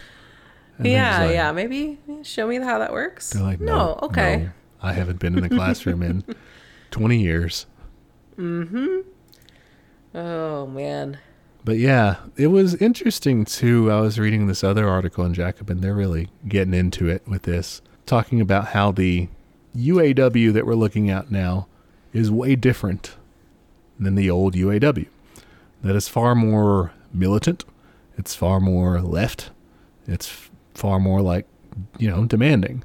And 0.77 0.87
yeah, 0.87 1.23
like- 1.25 1.33
yeah. 1.33 1.51
Maybe 1.51 1.99
show 2.23 2.47
me 2.47 2.57
how 2.57 2.79
that 2.79 2.91
works. 2.91 3.29
They're 3.31 3.43
like, 3.43 3.59
no, 3.59 3.75
no, 3.75 3.99
okay. 4.03 4.37
no, 4.37 4.49
I 4.81 4.93
haven't 4.93 5.19
been 5.19 5.35
in 5.37 5.43
the 5.43 5.49
classroom 5.49 6.01
in 6.03 6.23
20 6.91 7.19
years. 7.21 7.65
Mm 8.37 8.67
hmm. 8.69 10.17
Oh 10.17 10.67
man. 10.67 11.17
But 11.65 11.77
yeah, 11.77 12.17
it 12.35 12.47
was 12.47 12.75
interesting 12.75 13.45
too. 13.45 13.89
I 13.91 14.01
was 14.01 14.19
reading 14.19 14.47
this 14.47 14.63
other 14.63 14.87
article 14.87 15.23
in 15.23 15.33
Jacobin. 15.33 15.79
They're 15.81 15.93
really 15.93 16.27
getting 16.47 16.73
into 16.73 17.07
it 17.07 17.25
with 17.27 17.43
this, 17.43 17.81
talking 18.05 18.41
about 18.41 18.67
how 18.69 18.91
the 18.91 19.29
UAW 19.75 20.51
that 20.53 20.65
we're 20.65 20.75
looking 20.75 21.09
at 21.09 21.31
now 21.31 21.67
is 22.11 22.29
way 22.29 22.55
different 22.55 23.15
than 23.99 24.15
the 24.15 24.29
old 24.29 24.55
UAW. 24.55 25.07
That 25.81 25.95
is 25.95 26.07
far 26.07 26.35
more 26.35 26.91
militant. 27.13 27.63
It's 28.17 28.35
far 28.35 28.59
more 28.59 29.01
left. 29.01 29.49
It's 30.05 30.49
far 30.73 30.99
more 30.99 31.21
like, 31.21 31.47
you 31.97 32.09
know, 32.09 32.25
demanding, 32.25 32.83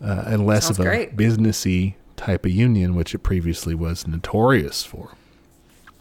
uh, 0.00 0.24
and 0.26 0.46
less 0.46 0.66
Sounds 0.66 0.78
of 0.78 0.86
a 0.86 0.88
great. 0.88 1.16
businessy 1.16 1.94
type 2.16 2.44
of 2.44 2.52
union, 2.52 2.94
which 2.94 3.14
it 3.14 3.18
previously 3.18 3.74
was 3.74 4.06
notorious 4.06 4.84
for. 4.84 5.12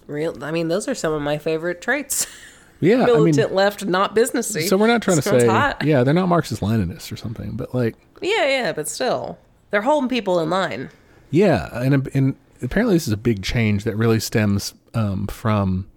Real. 0.10 0.43
I 0.43 0.51
mean, 0.51 0.68
those 0.68 0.88
are 0.88 0.95
some 0.95 1.14
of 1.14 1.22
my 1.22 1.38
favorite 1.38 1.82
traits. 1.82 2.28
Yeah, 2.82 2.95
I 2.95 2.97
mean, 3.07 3.07
Militant 3.07 3.53
left, 3.53 3.84
not 3.86 4.16
businessy. 4.16 4.66
So 4.70 4.78
we're 4.78 4.88
not 4.88 5.01
trying 5.01 5.18
to 5.18 5.22
say, 5.22 5.45
hot. 5.45 5.84
yeah, 5.84 6.05
they're 6.05 6.14
not 6.14 6.30
Marxist 6.30 6.62
Leninists 6.62 7.12
or 7.12 7.18
something, 7.18 7.57
but 7.57 7.76
like, 7.76 7.97
Yeah, 8.22 8.45
yeah, 8.47 8.72
but 8.72 8.88
still, 8.88 9.38
they're 9.70 9.82
holding 9.82 10.07
people 10.07 10.39
in 10.39 10.49
line. 10.49 10.89
yeah, 11.30 11.68
and 11.78 12.10
and 12.14 12.38
apparently 12.62 12.95
this 12.95 13.05
is 13.05 13.12
a 13.12 13.18
big 13.18 13.43
change 13.43 13.84
that 13.84 13.97
really 13.97 14.22
stems 14.22 14.76
um, 14.93 15.28
from 15.28 15.89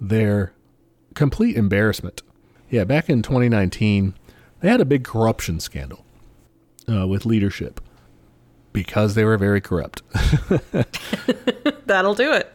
their 0.00 0.54
complete 1.14 1.54
embarrassment. 1.54 2.22
Yeah, 2.70 2.84
back 2.84 3.10
in 3.10 3.20
2019, 3.20 4.14
they 4.60 4.70
had 4.70 4.80
a 4.80 4.86
big 4.86 5.04
corruption 5.04 5.60
scandal 5.60 6.02
uh, 6.90 7.06
with 7.06 7.26
leadership 7.26 7.78
because 8.72 9.16
they 9.16 9.24
were 9.24 9.36
very 9.36 9.60
corrupt. 9.60 10.00
That'll 11.86 12.14
do 12.14 12.32
it. 12.32 12.50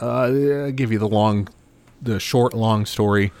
Uh, 0.00 0.06
I'll 0.06 0.72
give 0.72 0.92
you 0.92 0.98
the 0.98 1.08
long, 1.08 1.48
the 2.02 2.18
short, 2.20 2.54
long 2.54 2.86
story. 2.86 3.32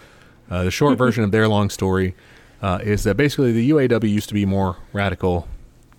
Uh, 0.50 0.64
the 0.64 0.70
short 0.70 0.98
version 1.04 1.24
of 1.24 1.30
their 1.30 1.48
long 1.48 1.70
story 1.70 2.14
uh, 2.62 2.78
is 2.82 3.04
that 3.04 3.16
basically 3.16 3.52
the 3.52 3.70
UAW 3.70 4.10
used 4.10 4.28
to 4.28 4.34
be 4.34 4.46
more 4.46 4.76
radical 4.92 5.48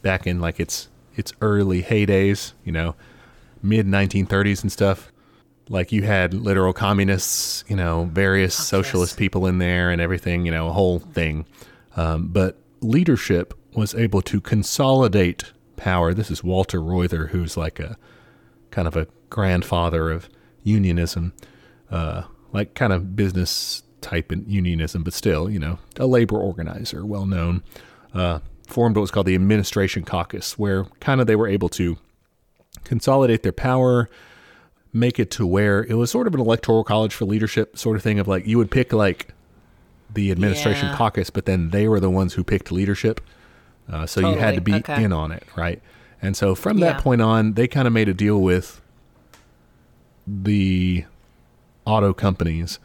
back 0.02 0.26
in 0.28 0.40
like 0.40 0.60
its 0.60 0.90
its 1.16 1.32
early 1.42 1.82
heydays, 1.82 2.54
you 2.64 2.72
know, 2.72 2.96
mid 3.62 3.88
1930s 3.88 4.62
and 4.62 4.72
stuff. 4.72 5.12
Like 5.70 5.92
you 5.92 6.04
had 6.04 6.34
literal 6.34 6.74
communists, 6.74 7.64
you 7.68 7.76
know, 7.76 8.06
various 8.12 8.54
socialist 8.54 9.14
yes. 9.14 9.18
people 9.18 9.48
in 9.48 9.58
there 9.58 9.90
and 9.90 10.02
everything, 10.02 10.46
you 10.46 10.52
know, 10.52 10.68
a 10.68 10.74
whole 10.74 11.00
thing. 11.00 11.46
Um, 11.96 12.28
but 12.28 12.58
leadership 12.82 13.54
was 13.74 13.96
able 13.96 14.22
to 14.24 14.42
consolidate 14.42 15.54
power. 15.76 16.14
This 16.14 16.30
is 16.30 16.44
Walter 16.44 16.82
Reuther, 16.82 17.28
who's 17.28 17.58
like 17.58 17.80
a 17.80 17.98
kind 18.72 18.88
of 18.88 18.96
a 18.96 19.08
grandfather 19.30 20.12
of 20.12 20.30
unionism, 20.66 21.32
uh, 21.90 22.24
like 22.52 22.74
kind 22.74 22.92
of 22.92 23.16
business 23.16 23.84
type 24.02 24.32
in 24.34 24.44
unionism, 24.50 25.04
but 25.04 25.14
still, 25.14 25.50
you 25.50 25.60
know, 25.60 25.80
a 25.98 26.06
labor 26.08 26.38
organizer, 26.38 27.06
well 27.06 27.26
known, 27.26 27.64
uh, 28.14 28.40
formed 28.68 28.96
what 28.98 29.02
was 29.02 29.12
called 29.12 29.28
the 29.28 29.36
Administration 29.36 30.04
Caucus, 30.04 30.60
where 30.60 30.84
kind 31.00 31.22
of 31.22 31.28
they 31.28 31.36
were 31.38 31.48
able 31.48 31.70
to 31.70 31.98
consolidate 32.84 33.44
their 33.44 33.52
power, 33.52 34.10
make 34.94 35.20
it 35.20 35.30
to 35.32 35.46
where 35.46 35.84
it 35.86 35.96
was 35.96 36.10
sort 36.12 36.28
of 36.28 36.34
an 36.34 36.40
electoral 36.40 36.84
college 36.84 37.14
for 37.14 37.26
leadership 37.26 37.78
sort 37.78 37.96
of 37.96 38.04
thing 38.04 38.20
of 38.20 38.28
like 38.28 38.46
you 38.48 38.58
would 38.58 38.72
pick 38.72 38.94
like 38.94 39.30
the 40.14 40.32
administration 40.32 40.90
Yeah. 40.90 40.96
caucus, 40.96 41.30
but 41.30 41.46
then 41.46 41.70
they 41.72 41.88
were 41.88 42.00
the 42.00 42.10
ones 42.10 42.34
who 42.36 42.44
picked 42.44 42.72
leadership. 42.72 43.22
Uh, 43.92 44.06
so 44.06 44.20
you 44.22 44.38
had 44.38 44.56
to 44.56 44.62
be 44.62 44.76
Okay. 44.76 45.04
in 45.04 45.12
on 45.12 45.32
it, 45.32 45.44
right? 45.56 45.82
And 46.22 46.36
so 46.38 46.56
from 46.56 46.80
that 46.80 46.98
point 46.98 47.22
on, 47.22 47.54
they 47.54 47.68
kind 47.68 47.88
of 47.88 47.94
made 47.94 48.08
a 48.10 48.14
deal 48.14 48.42
with 48.42 48.82
the 50.28 51.06
auto 51.86 52.14
companies. 52.14 52.80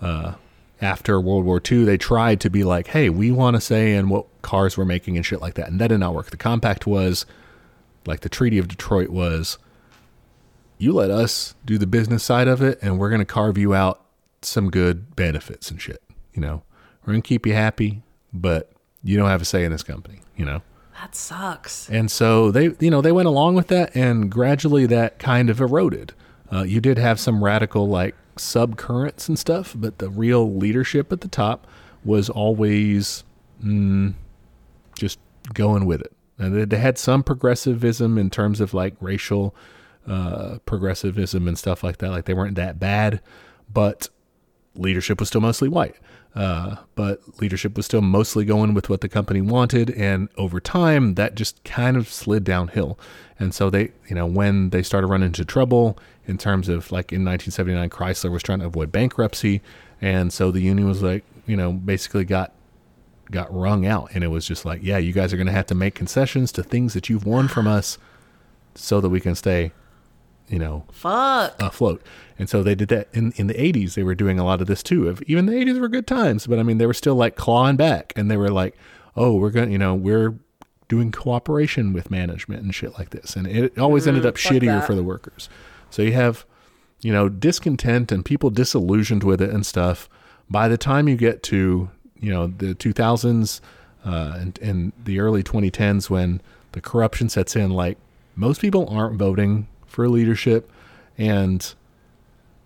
Uh, 0.00 0.34
after 0.80 1.20
World 1.20 1.44
War 1.44 1.60
II, 1.70 1.84
they 1.84 1.96
tried 1.96 2.40
to 2.40 2.50
be 2.50 2.62
like, 2.62 2.88
hey, 2.88 3.08
we 3.08 3.30
want 3.30 3.56
to 3.56 3.60
say 3.60 3.94
in 3.94 4.08
what 4.08 4.26
cars 4.42 4.76
we're 4.76 4.84
making 4.84 5.16
and 5.16 5.24
shit 5.24 5.40
like 5.40 5.54
that. 5.54 5.68
And 5.68 5.80
that 5.80 5.88
did 5.88 5.98
not 5.98 6.14
work. 6.14 6.30
The 6.30 6.36
compact 6.36 6.86
was, 6.86 7.24
like 8.04 8.20
the 8.20 8.28
Treaty 8.28 8.58
of 8.58 8.68
Detroit 8.68 9.08
was, 9.08 9.58
you 10.78 10.92
let 10.92 11.10
us 11.10 11.54
do 11.64 11.78
the 11.78 11.86
business 11.86 12.22
side 12.22 12.48
of 12.48 12.60
it, 12.62 12.78
and 12.82 12.98
we're 12.98 13.08
going 13.08 13.20
to 13.20 13.24
carve 13.24 13.56
you 13.56 13.74
out 13.74 14.02
some 14.42 14.70
good 14.70 15.16
benefits 15.16 15.70
and 15.70 15.80
shit. 15.80 16.02
You 16.34 16.42
know, 16.42 16.62
we're 17.02 17.14
going 17.14 17.22
to 17.22 17.28
keep 17.28 17.46
you 17.46 17.54
happy, 17.54 18.02
but 18.32 18.70
you 19.02 19.16
don't 19.16 19.28
have 19.28 19.40
a 19.40 19.46
say 19.46 19.64
in 19.64 19.72
this 19.72 19.82
company, 19.82 20.20
you 20.36 20.44
know? 20.44 20.60
That 21.00 21.14
sucks. 21.14 21.88
And 21.88 22.10
so 22.10 22.50
they, 22.50 22.74
you 22.80 22.90
know, 22.90 23.00
they 23.00 23.12
went 23.12 23.28
along 23.28 23.54
with 23.54 23.68
that, 23.68 23.96
and 23.96 24.30
gradually 24.30 24.86
that 24.86 25.18
kind 25.18 25.48
of 25.48 25.60
eroded. 25.60 26.12
Uh, 26.52 26.62
you 26.62 26.80
did 26.80 26.98
have 26.98 27.18
some 27.18 27.42
radical 27.42 27.88
like 27.88 28.14
subcurrents 28.36 29.28
and 29.28 29.38
stuff, 29.38 29.74
but 29.76 29.98
the 29.98 30.10
real 30.10 30.54
leadership 30.56 31.12
at 31.12 31.20
the 31.20 31.28
top 31.28 31.66
was 32.04 32.30
always 32.30 33.24
mm, 33.62 34.14
just 34.98 35.18
going 35.54 35.86
with 35.86 36.00
it. 36.00 36.12
And 36.38 36.70
they, 36.70 36.78
had 36.78 36.98
some 36.98 37.22
progressivism 37.22 38.18
in 38.18 38.28
terms 38.28 38.60
of 38.60 38.74
like 38.74 38.94
racial 39.00 39.54
uh, 40.06 40.58
progressivism 40.66 41.48
and 41.48 41.58
stuff 41.58 41.82
like 41.82 41.98
that. 41.98 42.10
Like 42.10 42.26
they 42.26 42.34
weren't 42.34 42.56
that 42.56 42.78
bad, 42.78 43.20
but 43.72 44.08
leadership 44.74 45.18
was 45.18 45.28
still 45.28 45.40
mostly 45.40 45.68
white. 45.68 45.96
Uh, 46.36 46.76
but 46.94 47.40
leadership 47.40 47.76
was 47.76 47.86
still 47.86 48.02
mostly 48.02 48.44
going 48.44 48.74
with 48.74 48.90
what 48.90 49.00
the 49.00 49.08
company 49.08 49.40
wanted, 49.40 49.90
and 49.92 50.28
over 50.36 50.60
time, 50.60 51.14
that 51.14 51.34
just 51.34 51.64
kind 51.64 51.96
of 51.96 52.12
slid 52.12 52.44
downhill. 52.44 52.98
And 53.38 53.54
so 53.54 53.70
they, 53.70 53.92
you 54.06 54.14
know, 54.14 54.26
when 54.26 54.68
they 54.68 54.82
started 54.82 55.06
running 55.06 55.28
into 55.28 55.46
trouble 55.46 55.98
in 56.26 56.36
terms 56.36 56.68
of 56.68 56.92
like 56.92 57.10
in 57.10 57.24
1979, 57.24 57.88
Chrysler 57.88 58.30
was 58.30 58.42
trying 58.42 58.60
to 58.60 58.66
avoid 58.66 58.92
bankruptcy, 58.92 59.62
and 60.02 60.30
so 60.30 60.50
the 60.50 60.60
union 60.60 60.86
was 60.86 61.02
like, 61.02 61.24
you 61.46 61.56
know, 61.56 61.72
basically 61.72 62.26
got 62.26 62.52
got 63.30 63.52
wrung 63.52 63.86
out, 63.86 64.10
and 64.12 64.22
it 64.22 64.28
was 64.28 64.46
just 64.46 64.66
like, 64.66 64.82
yeah, 64.82 64.98
you 64.98 65.14
guys 65.14 65.32
are 65.32 65.36
going 65.36 65.46
to 65.46 65.52
have 65.52 65.66
to 65.66 65.74
make 65.74 65.94
concessions 65.94 66.52
to 66.52 66.62
things 66.62 66.92
that 66.92 67.08
you've 67.08 67.24
won 67.24 67.48
from 67.48 67.66
us, 67.66 67.96
so 68.74 69.00
that 69.00 69.08
we 69.08 69.20
can 69.20 69.34
stay, 69.34 69.72
you 70.48 70.58
know, 70.58 70.84
Fuck. 70.92 71.60
afloat. 71.60 72.02
And 72.38 72.48
so 72.48 72.62
they 72.62 72.74
did 72.74 72.88
that 72.88 73.08
in, 73.12 73.32
in 73.36 73.46
the 73.46 73.54
80s. 73.54 73.94
They 73.94 74.02
were 74.02 74.14
doing 74.14 74.38
a 74.38 74.44
lot 74.44 74.60
of 74.60 74.66
this 74.66 74.82
too. 74.82 75.08
Of 75.08 75.22
even 75.22 75.46
the 75.46 75.52
80s 75.52 75.80
were 75.80 75.88
good 75.88 76.06
times, 76.06 76.46
but 76.46 76.58
I 76.58 76.62
mean, 76.62 76.78
they 76.78 76.86
were 76.86 76.94
still 76.94 77.14
like 77.14 77.36
clawing 77.36 77.76
back 77.76 78.12
and 78.16 78.30
they 78.30 78.36
were 78.36 78.50
like, 78.50 78.76
oh, 79.16 79.34
we're 79.34 79.50
going 79.50 79.66
to, 79.66 79.72
you 79.72 79.78
know, 79.78 79.94
we're 79.94 80.38
doing 80.88 81.10
cooperation 81.10 81.92
with 81.92 82.10
management 82.10 82.62
and 82.62 82.74
shit 82.74 82.96
like 82.98 83.10
this. 83.10 83.34
And 83.34 83.46
it 83.46 83.78
always 83.78 84.06
ended 84.06 84.24
up 84.24 84.36
shittier 84.36 84.80
that. 84.80 84.86
for 84.86 84.94
the 84.94 85.02
workers. 85.02 85.48
So 85.90 86.02
you 86.02 86.12
have, 86.12 86.44
you 87.00 87.12
know, 87.12 87.28
discontent 87.28 88.12
and 88.12 88.24
people 88.24 88.50
disillusioned 88.50 89.24
with 89.24 89.40
it 89.40 89.50
and 89.50 89.64
stuff. 89.66 90.08
By 90.48 90.68
the 90.68 90.78
time 90.78 91.08
you 91.08 91.16
get 91.16 91.42
to, 91.44 91.90
you 92.20 92.30
know, 92.30 92.46
the 92.46 92.74
2000s 92.74 93.60
uh, 94.04 94.36
and, 94.38 94.58
and 94.60 94.92
the 95.02 95.18
early 95.18 95.42
2010s 95.42 96.08
when 96.08 96.40
the 96.72 96.80
corruption 96.80 97.28
sets 97.28 97.56
in, 97.56 97.70
like 97.70 97.98
most 98.36 98.60
people 98.60 98.88
aren't 98.88 99.16
voting 99.16 99.66
for 99.96 100.10
leadership 100.10 100.70
and 101.16 101.74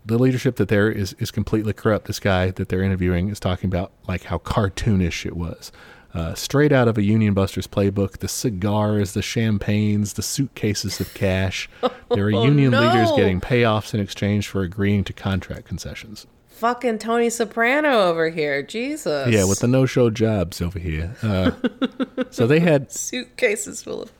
the 0.05 0.17
leadership 0.17 0.57
that 0.57 0.67
there 0.67 0.91
is 0.91 1.13
is 1.13 1.31
completely 1.31 1.71
corrupt. 1.71 2.07
This 2.07 2.19
guy 2.19 2.51
that 2.51 2.67
they're 2.67 2.83
interviewing 2.83 3.29
is 3.29 3.39
talking 3.39 3.69
about 3.69 3.93
like 4.05 4.23
how 4.23 4.39
cartoonish 4.39 5.25
it 5.25 5.37
was. 5.37 5.71
Uh, 6.13 6.33
straight 6.33 6.73
out 6.73 6.89
of 6.89 6.97
a 6.97 7.03
Union 7.03 7.33
Busters 7.33 7.67
playbook, 7.67 8.17
the 8.17 8.27
cigars, 8.27 9.13
the 9.13 9.21
champagnes, 9.21 10.13
the 10.13 10.21
suitcases 10.21 10.99
of 10.99 11.13
cash. 11.13 11.69
There 12.13 12.25
are 12.25 12.29
union 12.29 12.71
no. 12.71 12.81
leaders 12.81 13.09
getting 13.13 13.39
payoffs 13.39 13.93
in 13.93 14.01
exchange 14.01 14.45
for 14.45 14.63
agreeing 14.63 15.05
to 15.05 15.13
contract 15.13 15.63
concessions. 15.63 16.27
Fucking 16.49 16.97
Tony 16.97 17.29
Soprano 17.29 18.01
over 18.01 18.29
here. 18.29 18.61
Jesus. 18.61 19.33
Yeah, 19.33 19.45
with 19.45 19.59
the 19.59 19.69
no-show 19.69 20.09
jobs 20.09 20.61
over 20.61 20.77
here. 20.77 21.15
Uh, 21.23 21.51
so 22.31 22.47
they 22.47 22.59
had 22.59 22.91
suitcases 22.91 23.81
full 23.81 24.01
of 24.01 24.11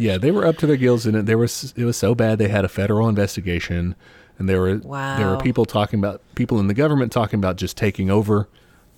Yeah, 0.00 0.18
they 0.18 0.30
were 0.30 0.46
up 0.46 0.56
to 0.58 0.66
their 0.66 0.76
gills 0.76 1.06
in 1.06 1.14
it. 1.14 1.26
They 1.26 1.34
were 1.34 1.44
it 1.76 1.84
was 1.84 1.96
so 1.96 2.14
bad 2.14 2.38
they 2.38 2.48
had 2.48 2.64
a 2.64 2.68
federal 2.68 3.08
investigation, 3.08 3.94
and 4.38 4.48
there 4.48 4.60
were 4.60 4.80
there 5.18 5.28
were 5.28 5.38
people 5.38 5.64
talking 5.64 5.98
about 5.98 6.22
people 6.34 6.58
in 6.58 6.66
the 6.66 6.74
government 6.74 7.12
talking 7.12 7.38
about 7.38 7.56
just 7.56 7.76
taking 7.76 8.10
over 8.10 8.48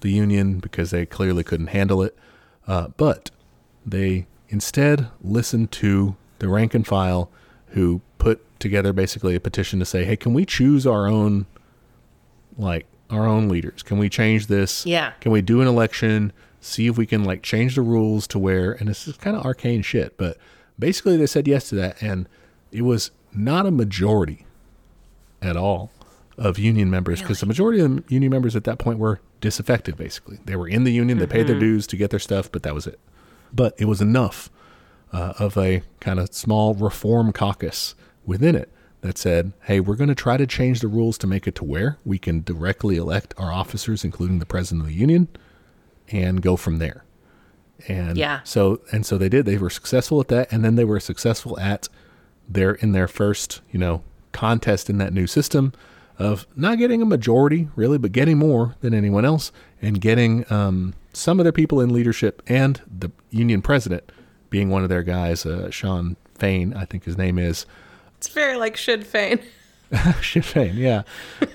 the 0.01 0.11
union 0.11 0.59
because 0.59 0.91
they 0.91 1.07
clearly 1.07 1.45
couldn't 1.45 1.68
handle 1.68 2.03
it. 2.03 2.16
Uh, 2.66 2.89
but 2.97 3.31
they 3.85 4.27
instead 4.49 5.09
listened 5.23 5.73
to 5.73 6.16
the 6.39 6.49
rank 6.49 6.75
and 6.75 6.87
file 6.87 7.31
who 7.68 8.01
put 8.18 8.45
together 8.61 8.93
basically 8.93 9.35
a 9.35 9.41
petition 9.41 9.79
to 9.79 9.85
say, 9.85 10.05
hey, 10.05 10.16
can 10.16 10.35
we 10.35 10.45
choose 10.45 10.87
our 10.87 11.07
own, 11.07 11.47
like 12.57 12.87
our 13.11 13.27
own 13.27 13.49
leaders? 13.49 13.83
Can 13.83 13.99
we 13.99 14.09
change 14.09 14.47
this? 14.47 14.85
Yeah. 14.87 15.12
Can 15.20 15.33
we 15.33 15.43
do 15.43 15.61
an 15.61 15.66
election? 15.66 16.33
See 16.61 16.87
if 16.87 16.97
we 16.97 17.07
can 17.07 17.25
like 17.25 17.43
change 17.43 17.75
the 17.75 17.83
rules 17.83 18.27
to 18.29 18.39
where, 18.39 18.73
and 18.73 18.89
this 18.89 19.09
is 19.09 19.16
kind 19.16 19.37
of 19.37 19.45
arcane 19.45 19.83
shit, 19.83 20.16
but 20.16 20.37
basically 20.79 21.16
they 21.16 21.27
said 21.27 21.47
yes 21.47 21.68
to 21.70 21.75
that, 21.77 22.03
and 22.03 22.29
it 22.70 22.83
was 22.83 23.11
not 23.33 23.66
a 23.66 23.70
majority 23.70 24.47
at 25.41 25.57
all 25.57 25.91
of 26.39 26.59
union 26.59 26.91
members 26.91 27.20
because 27.20 27.41
the 27.41 27.47
majority 27.47 27.81
of 27.81 27.97
the 27.97 28.05
union 28.09 28.31
members 28.31 28.57
at 28.57 28.64
that 28.64 28.79
point 28.79 28.99
were 28.99 29.20
disaffected 29.41 29.97
basically. 29.97 30.39
They 30.45 30.57
were 30.57 30.68
in 30.68 30.85
the 30.85 30.93
union 30.93 31.18
they 31.18 31.27
paid 31.27 31.47
their 31.47 31.59
dues 31.59 31.87
to 31.89 31.97
get 31.97 32.11
their 32.11 32.18
stuff 32.18 32.51
but 32.51 32.62
that 32.62 32.75
was 32.75 32.87
it. 32.87 32.99
But 33.53 33.75
it 33.79 33.85
was 33.85 34.01
enough 34.01 34.51
uh, 35.12 35.35
of 35.39 35.59
a 35.59 35.83
kind 36.01 36.18
of 36.18 36.33
small 36.33 36.75
reform 36.75 37.33
caucus 37.33 37.95
within 38.25 38.55
it 38.55 38.70
that 39.03 39.18
said 39.18 39.53
hey 39.64 39.81
we're 39.81 39.97
going 39.97 40.09
to 40.09 40.14
try 40.14 40.37
to 40.37 40.47
change 40.47 40.81
the 40.81 40.89
rules 40.89 41.18
to 41.18 41.27
make 41.27 41.47
it 41.47 41.55
to 41.57 41.64
where 41.64 41.99
we 42.05 42.18
can 42.18 42.43
directly 42.43 42.97
elect 42.97 43.35
our 43.37 43.53
officers 43.53 44.05
including 44.05 44.39
the 44.39 44.47
president 44.47 44.83
of 44.83 44.89
the 44.89 44.95
union 44.95 45.29
and 46.09 46.41
go 46.41 46.57
from 46.57 46.79
there 46.79 47.05
and 47.89 48.16
Yeah. 48.16 48.41
so 48.45 48.80
and 48.93 49.05
so 49.07 49.16
they 49.18 49.28
did 49.28 49.47
they 49.47 49.57
were 49.59 49.70
successful 49.70 50.20
at 50.20 50.28
that 50.28 50.53
and 50.53 50.64
then 50.64 50.74
they 50.76 50.85
were 50.85 51.01
successful 51.01 51.59
at 51.61 51.89
their 52.49 52.72
in 52.74 52.93
their 52.93 53.09
first 53.09 53.61
you 53.70 53.78
know 53.78 54.03
contest 54.33 54.89
in 54.91 54.99
that 54.99 55.12
new 55.12 55.26
system 55.26 55.72
of 56.18 56.47
not 56.57 56.78
getting 56.78 57.01
a 57.03 57.05
majority 57.07 57.68
really 57.76 57.99
but 57.99 58.12
getting 58.12 58.39
more 58.39 58.74
than 58.80 58.95
anyone 58.95 59.24
else 59.24 59.51
and 59.80 60.01
getting 60.01 60.51
um, 60.53 60.95
some 61.12 61.41
of 61.41 61.45
their 61.45 61.53
people 61.53 61.80
in 61.80 61.93
leadership 61.93 62.43
and 62.47 62.80
the 62.99 63.11
union 63.30 63.61
president 63.62 64.11
being 64.51 64.68
one 64.70 64.83
of 64.83 64.89
their 64.89 65.03
guys 65.03 65.45
uh, 65.47 65.70
Shawn 65.70 66.16
Fain 66.35 66.74
i 66.74 66.85
think 66.85 67.05
his 67.05 67.16
name 67.16 67.39
is 67.39 67.66
It's 68.18 68.28
very 68.28 68.57
like 68.57 68.76
Sinn 68.78 69.03
Fein. 69.03 69.41
Sinn 70.22 70.43
Fein, 70.43 70.76
yeah, 70.76 71.03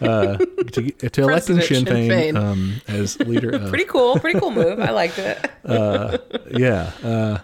uh, 0.01 0.37
to, 0.71 0.91
to 0.91 1.21
electing 1.23 1.55
President 1.57 1.63
Sinn 1.63 1.85
Sinn 1.85 1.85
Fein 1.85 2.35
Féin. 2.35 2.37
um, 2.37 2.81
as 2.87 3.19
leader. 3.21 3.49
Of, 3.49 3.69
Pretty 3.69 3.85
cool. 3.85 4.19
Pretty 4.19 4.39
cool 4.39 4.51
move. 4.51 4.79
I 4.79 4.91
liked 4.91 5.17
it. 5.19 5.51
uh, 5.65 6.17
yeah. 6.51 6.91
Uh, 7.03 7.37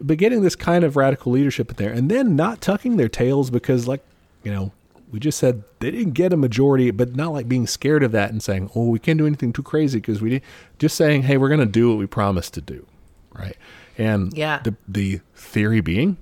but 0.00 0.18
getting 0.18 0.42
this 0.42 0.54
kind 0.56 0.84
of 0.84 0.96
radical 0.96 1.32
leadership 1.32 1.70
in 1.70 1.76
there 1.76 1.90
and 1.92 2.10
then 2.10 2.36
not 2.36 2.60
tucking 2.60 2.98
their 2.98 3.08
tails 3.08 3.48
because, 3.50 3.88
like, 3.88 4.02
you 4.44 4.52
know, 4.52 4.72
we 5.10 5.18
just 5.18 5.38
said 5.38 5.62
they 5.78 5.90
didn't 5.90 6.12
get 6.12 6.32
a 6.32 6.36
majority, 6.36 6.90
but 6.90 7.16
not 7.16 7.32
like 7.32 7.48
being 7.48 7.66
scared 7.66 8.02
of 8.02 8.12
that 8.12 8.30
and 8.30 8.42
saying, 8.42 8.70
oh, 8.74 8.88
we 8.88 8.98
can't 8.98 9.16
do 9.18 9.26
anything 9.26 9.52
too 9.54 9.62
crazy 9.62 9.98
because 9.98 10.20
we 10.20 10.28
did. 10.30 10.42
Just 10.78 10.96
saying, 10.96 11.22
hey, 11.22 11.38
we're 11.38 11.48
going 11.48 11.60
to 11.60 11.64
do 11.66 11.88
what 11.88 11.98
we 11.98 12.06
promised 12.06 12.52
to 12.54 12.60
do. 12.60 12.84
Right. 13.32 13.56
And 13.96 14.36
Yeah. 14.36 14.60
the, 14.62 14.74
the 14.86 15.20
theory 15.34 15.80
being, 15.80 16.18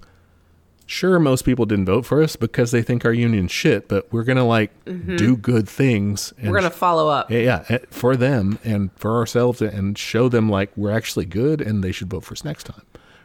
sure, 0.87 1.19
most 1.19 1.45
people 1.45 1.67
didn't 1.67 1.87
vote 1.87 2.05
for 2.07 2.23
us 2.23 2.37
because 2.37 2.71
they 2.71 2.83
think 2.83 3.05
our 3.05 3.13
union 3.13 3.49
shit, 3.49 3.89
but 3.89 4.13
we're 4.13 4.25
going 4.25 4.37
to 4.37 4.45
like 4.45 4.71
do 4.85 5.37
good 5.37 5.69
things. 5.69 6.31
And 6.33 6.39
Mm-hmm. 6.45 6.51
We're 6.51 6.59
gonna 6.61 6.71
follow 6.71 7.09
up. 7.09 7.31
yeah, 7.31 7.39
yeah, 7.39 7.65
eh, 7.69 7.79
for 7.91 8.17
them 8.17 8.59
and 8.65 8.91
for 8.97 9.17
ourselves 9.17 9.61
and 9.63 9.97
show 9.97 10.29
them 10.29 10.49
like 10.49 10.71
we're 10.77 10.91
actually 10.91 11.25
good 11.27 11.61
and 11.61 11.83
they 11.83 11.93
should 11.93 12.09
vote 12.11 12.25
for 12.25 12.35
us 12.35 12.45
next 12.45 12.65
time, 12.65 12.83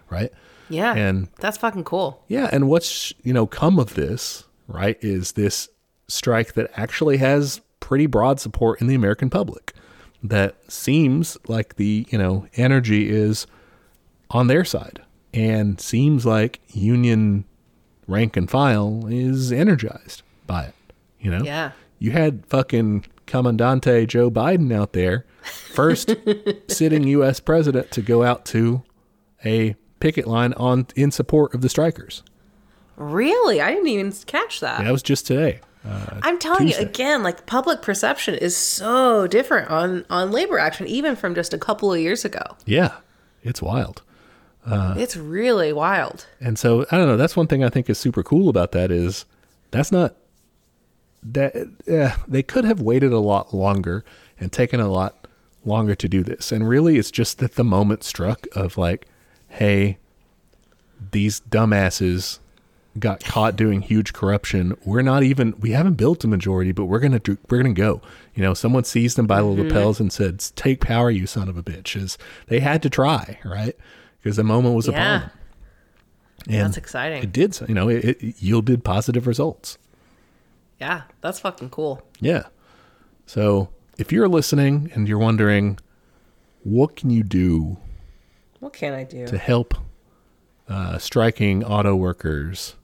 right? 0.10 0.32
Yeah. 0.70 0.94
And 0.96 1.28
that's 1.40 1.58
fucking 1.58 1.84
cool. 1.84 2.24
yeah, 2.28 2.50
and 2.52 2.68
what's 2.70 3.12
you 3.24 3.34
know 3.34 3.46
come 3.48 3.80
of 3.80 3.96
this, 3.96 4.44
right, 4.68 4.98
is 5.02 5.32
this 5.34 5.68
strike 6.08 6.54
that 6.54 6.70
actually 6.76 7.18
has 7.18 7.62
pretty 7.80 8.06
broad 8.06 8.40
support 8.40 8.80
in 8.82 8.88
the 8.88 8.96
American 8.96 9.30
public. 9.30 9.74
That 10.24 10.56
seems 10.72 11.38
like 11.48 11.76
the 11.78 12.06
you 12.12 12.18
know 12.18 12.46
energy 12.56 13.10
is 13.10 13.48
on 14.30 14.48
their 14.48 14.64
side, 14.64 15.02
and 15.34 15.80
seems 15.80 16.26
like 16.26 16.60
union 16.70 17.46
rank 18.08 18.36
and 18.38 18.50
file 18.50 19.06
is 19.08 19.52
energized 19.52 20.24
by 20.48 20.66
it. 20.66 20.76
You 21.20 21.32
know, 21.32 21.44
Yeah. 21.44 21.72
you 22.00 22.12
had 22.12 22.46
fucking 22.48 23.06
Commandante 23.28 24.08
Joe 24.08 24.32
Biden 24.32 24.74
out 24.74 24.94
there, 24.94 25.26
first 25.74 26.16
sitting 26.68 27.04
U.S. 27.08 27.40
president 27.40 27.92
to 27.92 28.02
go 28.02 28.24
out 28.24 28.46
to 28.46 28.82
a 29.46 29.76
picket 30.00 30.26
line 30.28 30.54
on 30.54 30.88
in 30.96 31.12
support 31.12 31.54
of 31.54 31.62
the 31.62 31.70
strikers. 31.70 32.24
Really? 32.96 33.62
I 33.62 33.72
didn't 33.72 33.88
even 33.88 34.12
catch 34.26 34.60
that. 34.62 34.84
That 34.84 34.92
was 34.92 35.04
just 35.04 35.28
today. 35.28 35.60
Uh, 35.88 36.20
I'm 36.24 36.40
telling 36.40 36.68
Tuesday. 36.68 36.82
you 36.84 36.88
again, 36.90 37.24
like 37.24 37.46
public 37.46 37.82
perception 37.82 38.36
is 38.36 38.56
so 38.58 39.28
different 39.28 39.70
on 39.70 40.06
on 40.10 40.32
labor 40.32 40.60
action, 40.60 40.88
even 40.88 41.16
from 41.16 41.34
just 41.36 41.54
a 41.54 41.58
couple 41.58 41.94
of 41.94 42.00
years 42.00 42.26
ago. 42.26 42.42
Yeah, 42.66 42.96
it's 43.44 43.62
wild. 43.62 44.02
Uh, 44.70 44.96
it's 44.98 45.18
really 45.18 45.74
wild. 45.74 46.26
And 46.40 46.58
so 46.60 46.86
I 46.92 46.98
don't 46.98 47.08
know. 47.08 47.18
That's 47.18 47.36
one 47.36 47.48
thing 47.48 47.64
I 47.64 47.70
think 47.70 47.90
is 47.90 47.98
super 47.98 48.24
cool 48.24 48.50
about 48.50 48.72
that 48.74 48.92
is 48.92 49.26
that's 49.72 49.92
not 49.92 50.16
that 51.24 51.56
yeah, 51.86 52.18
they 52.28 52.44
could 52.44 52.66
have 52.66 52.82
waited 52.82 53.12
a 53.12 53.20
lot 53.20 53.54
longer 53.54 54.04
and 54.40 54.52
taken 54.52 54.80
a 54.80 54.88
lot 54.88 55.28
longer 55.66 55.96
to 55.96 56.08
do 56.08 56.24
this. 56.24 56.52
And 56.52 56.68
really, 56.68 56.98
it's 56.98 57.12
just 57.12 57.40
that 57.40 57.56
the 57.56 57.64
moment 57.64 58.04
struck 58.04 58.48
of 58.56 58.78
like, 58.78 59.08
hey, 59.48 59.98
these 61.12 61.42
dumbasses 61.42 62.40
got 62.98 63.24
caught 63.24 63.56
doing 63.56 63.82
huge 63.82 64.14
corruption. 64.14 64.76
We're 64.86 65.02
not 65.02 65.24
even 65.24 65.54
we 65.60 65.72
haven't 65.72 65.96
built 65.96 66.24
a 66.24 66.28
majority, 66.28 66.72
but 66.72 66.86
we're 66.86 67.00
gonna 67.00 67.20
do, 67.20 67.38
we're 67.50 67.62
gonna 67.62 67.74
go. 67.74 68.02
You 68.36 68.44
know, 68.44 68.54
someone 68.54 68.84
seized 68.84 69.18
them 69.18 69.28
by 69.28 69.38
the 69.38 69.48
mm-hmm. 69.48 69.68
lapels 69.68 70.00
and 70.00 70.12
said, 70.12 70.40
"Take 70.56 70.82
power, 70.82 71.10
you 71.10 71.28
son 71.28 71.50
of 71.50 71.58
a 71.58 71.64
bitch." 71.64 71.96
Is 71.96 72.18
they 72.48 72.60
had 72.60 72.82
to 72.84 72.90
try 72.90 73.40
right 73.44 73.76
because 74.22 74.36
the 74.38 74.44
moment 74.44 74.76
was 74.76 74.88
upon 74.88 75.02
Yeah. 75.02 75.30
And 76.48 76.66
That's 76.68 76.78
exciting. 76.78 77.22
It 77.24 77.32
did, 77.34 77.54
so- 77.54 77.66
you 77.68 77.74
know, 77.76 77.90
it, 77.90 78.06
it 78.24 78.42
yielded 78.42 78.84
positive 78.84 79.28
results. 79.28 79.78
yeah, 80.80 81.04
that's 81.22 81.40
fucking 81.40 81.70
cool. 81.70 82.02
Yeah. 82.22 82.44
So 83.26 83.70
if 83.98 84.12
you're 84.12 84.30
listening 84.30 84.90
and 84.96 85.08
you're 85.08 85.18
wondering, 85.20 85.78
what 86.64 86.96
can 86.96 87.10
you 87.10 87.24
do 87.24 87.78
What 88.60 88.74
can 88.74 88.94
I 88.94 89.04
do? 89.04 89.28
to 89.28 89.38
help 89.38 89.74
uh, 90.70 90.98
striking 90.98 91.64
auto 91.64 91.96
workers? 91.96 92.76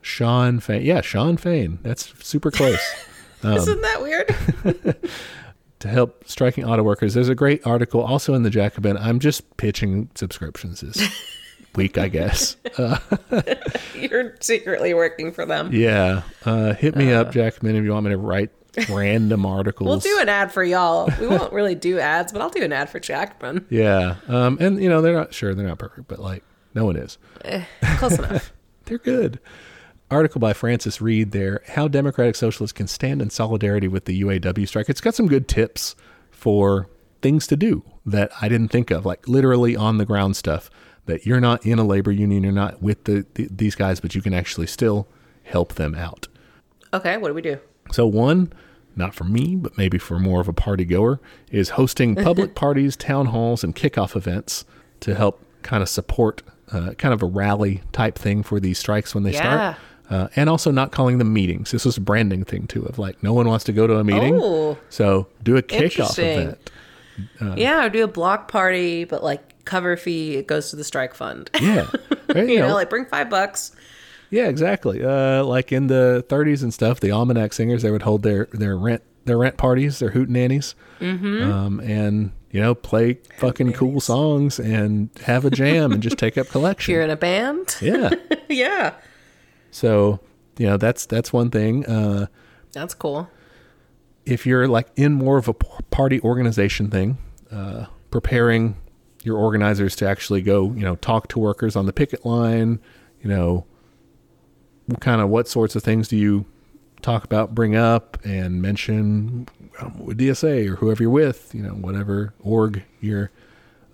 Shawn 0.00 0.60
Fain. 0.60 0.82
Yeah, 0.82 1.00
Shawn 1.00 1.36
Fain. 1.36 1.78
That's 1.82 2.12
super 2.24 2.50
close. 2.50 2.78
Isn't 3.44 3.80
that 3.82 4.02
weird? 4.02 4.96
to 5.80 5.88
help 5.88 6.26
striking 6.26 6.64
auto 6.64 6.82
workers. 6.82 7.14
There's 7.14 7.28
a 7.28 7.34
great 7.34 7.66
article 7.66 8.00
also 8.00 8.34
in 8.34 8.42
the 8.42 8.50
Jacobin. 8.50 8.96
I'm 8.96 9.18
just 9.20 9.56
pitching 9.56 10.08
subscriptions 10.14 10.80
this 10.80 11.24
week, 11.76 11.98
I 11.98 12.08
guess. 12.08 12.56
You're 13.94 14.36
secretly 14.40 14.94
working 14.94 15.32
for 15.32 15.44
them. 15.44 15.70
Yeah. 15.72 16.22
Uh, 16.44 16.74
hit 16.74 16.96
me 16.96 17.12
up, 17.12 17.32
Jacobin, 17.32 17.76
if 17.76 17.84
you 17.84 17.92
want 17.92 18.04
me 18.04 18.12
to 18.12 18.18
write 18.18 18.50
random 18.88 19.44
articles. 19.46 19.88
We'll 19.88 19.98
do 20.16 20.20
an 20.20 20.28
ad 20.28 20.52
for 20.52 20.64
y'all. 20.64 21.08
We 21.20 21.26
won't 21.26 21.52
really 21.52 21.74
do 21.74 21.98
ads, 21.98 22.32
but 22.32 22.40
I'll 22.40 22.50
do 22.50 22.62
an 22.62 22.72
ad 22.72 22.88
for 22.90 23.00
Jackman. 23.00 23.66
Yeah. 23.70 24.16
Um, 24.28 24.58
and 24.60 24.82
you 24.82 24.88
know, 24.88 25.02
they're 25.02 25.14
not 25.14 25.34
sure 25.34 25.54
they're 25.54 25.66
not 25.66 25.78
perfect, 25.78 26.08
but 26.08 26.18
like 26.18 26.42
no 26.74 26.84
one 26.84 26.96
is. 26.96 27.18
Close 27.98 28.18
enough. 28.18 28.52
They're 28.86 28.98
good. 28.98 29.40
Article 30.10 30.38
by 30.38 30.52
Francis 30.52 31.00
Reed 31.00 31.32
there, 31.32 31.62
How 31.68 31.88
Democratic 31.88 32.36
Socialists 32.36 32.72
Can 32.72 32.86
Stand 32.86 33.22
in 33.22 33.30
Solidarity 33.30 33.88
with 33.88 34.04
the 34.04 34.22
UAW 34.22 34.66
Strike. 34.68 34.88
It's 34.88 35.00
got 35.00 35.14
some 35.14 35.26
good 35.26 35.48
tips 35.48 35.96
for 36.30 36.88
things 37.22 37.46
to 37.48 37.56
do 37.56 37.82
that 38.04 38.30
I 38.40 38.48
didn't 38.48 38.68
think 38.68 38.90
of, 38.90 39.06
like 39.06 39.26
literally 39.26 39.74
on 39.74 39.98
the 39.98 40.04
ground 40.04 40.36
stuff 40.36 40.70
that 41.06 41.24
you're 41.26 41.40
not 41.40 41.64
in 41.66 41.78
a 41.78 41.84
labor 41.84 42.12
union, 42.12 42.42
you're 42.44 42.52
not 42.52 42.82
with 42.82 43.04
the, 43.04 43.26
the 43.34 43.48
these 43.50 43.74
guys, 43.74 44.00
but 44.00 44.14
you 44.14 44.22
can 44.22 44.34
actually 44.34 44.66
still 44.66 45.06
help 45.42 45.74
them 45.74 45.94
out. 45.94 46.28
Okay, 46.92 47.16
what 47.16 47.28
do 47.28 47.34
we 47.34 47.42
do? 47.42 47.58
So 47.92 48.06
one, 48.06 48.52
not 48.96 49.14
for 49.14 49.24
me, 49.24 49.56
but 49.56 49.76
maybe 49.76 49.98
for 49.98 50.18
more 50.18 50.40
of 50.40 50.48
a 50.48 50.52
party 50.52 50.84
goer, 50.84 51.20
is 51.50 51.70
hosting 51.70 52.14
public 52.24 52.54
parties, 52.54 52.94
town 52.96 53.26
halls, 53.26 53.64
and 53.64 53.74
kickoff 53.74 54.14
events 54.16 54.64
to 55.00 55.14
help 55.14 55.42
kind 55.62 55.82
of 55.82 55.88
support 55.88 56.42
uh, 56.72 56.92
kind 56.98 57.12
of 57.12 57.22
a 57.22 57.26
rally 57.26 57.82
type 57.92 58.18
thing 58.18 58.42
for 58.42 58.60
these 58.60 58.78
strikes 58.78 59.14
when 59.14 59.24
they 59.24 59.32
Yeah. 59.32 59.38
start. 59.74 59.76
Uh, 60.10 60.28
and 60.36 60.50
also 60.50 60.70
not 60.70 60.92
calling 60.92 61.16
them 61.18 61.32
meetings. 61.32 61.70
This 61.70 61.84
was 61.86 61.96
a 61.96 62.00
branding 62.00 62.44
thing 62.44 62.66
too, 62.66 62.84
of 62.84 62.98
like 62.98 63.22
no 63.22 63.32
one 63.32 63.48
wants 63.48 63.64
to 63.64 63.72
go 63.72 63.86
to 63.86 63.96
a 63.96 64.04
meeting, 64.04 64.38
Oh. 64.40 64.76
so 64.90 65.26
do 65.42 65.56
a 65.56 65.62
kickoff 65.62 66.18
event. 66.18 66.70
yeah, 67.58 67.84
or 67.84 67.88
do 67.88 68.04
a 68.04 68.08
block 68.08 68.48
party, 68.48 69.04
but 69.04 69.24
like 69.24 69.64
cover 69.64 69.96
fee 69.96 70.36
it 70.36 70.46
goes 70.46 70.68
to 70.70 70.76
the 70.76 70.84
strike 70.84 71.14
fund. 71.14 71.48
Yeah, 71.60 71.86
Right, 72.34 72.48
you 72.48 72.58
know, 72.58 72.74
like 72.74 72.90
bring 72.90 73.06
five 73.06 73.30
bucks. 73.30 73.74
Yeah, 74.30 74.48
exactly. 74.48 75.04
Uh, 75.04 75.44
like 75.44 75.70
in 75.72 75.86
the 75.86 76.24
30s 76.28 76.62
and 76.62 76.74
stuff, 76.74 77.00
the 77.00 77.10
almanac 77.12 77.52
singers 77.52 77.82
they 77.82 77.90
would 77.90 78.02
hold 78.02 78.22
their 78.24 78.46
their 78.52 78.76
rent 78.76 79.02
their 79.24 79.38
rent 79.38 79.56
parties, 79.56 80.00
their 80.00 80.10
hootenannies, 80.10 80.74
mm-hmm. 81.00 81.50
um, 81.50 81.80
and 81.80 82.32
you 82.50 82.60
know 82.60 82.74
play 82.74 83.18
fucking 83.38 83.72
cool 83.72 84.00
songs 84.00 84.58
and 84.58 85.08
have 85.24 85.44
a 85.44 85.50
jam 85.50 85.92
and 85.92 86.02
just 86.02 86.18
take 86.18 86.36
up 86.36 86.46
collection. 86.50 86.92
You're 86.92 87.02
in 87.02 87.10
a 87.10 87.16
band. 87.16 87.76
yeah. 87.80 88.10
yeah, 88.48 88.94
So 89.74 90.20
you 90.56 90.66
know 90.66 90.76
that's 90.76 91.04
that's 91.04 91.32
one 91.32 91.50
thing. 91.50 91.84
Uh, 91.84 92.26
that's 92.72 92.94
cool. 92.94 93.28
if 94.24 94.46
you're 94.46 94.68
like 94.68 94.86
in 94.94 95.12
more 95.12 95.36
of 95.36 95.48
a 95.48 95.52
party 95.52 96.20
organization 96.20 96.90
thing, 96.90 97.18
uh, 97.50 97.86
preparing 98.10 98.76
your 99.24 99.36
organizers 99.36 99.96
to 99.96 100.08
actually 100.08 100.42
go, 100.42 100.72
you 100.72 100.82
know, 100.82 100.94
talk 100.96 101.26
to 101.28 101.38
workers 101.40 101.74
on 101.76 101.86
the 101.86 101.92
picket 101.92 102.24
line, 102.24 102.78
you 103.20 103.28
know, 103.28 103.66
kind 105.00 105.20
of 105.20 105.28
what 105.28 105.48
sorts 105.48 105.74
of 105.74 105.82
things 105.82 106.06
do 106.08 106.16
you 106.16 106.44
talk 107.02 107.24
about, 107.24 107.54
bring 107.54 107.74
up, 107.74 108.18
and 108.24 108.62
mention 108.62 109.48
um, 109.80 110.04
with 110.04 110.18
DSA 110.18 110.68
or 110.68 110.76
whoever 110.76 111.02
you're 111.02 111.10
with, 111.10 111.52
you 111.52 111.62
know, 111.62 111.70
whatever 111.72 112.32
org 112.40 112.84
you're 113.00 113.30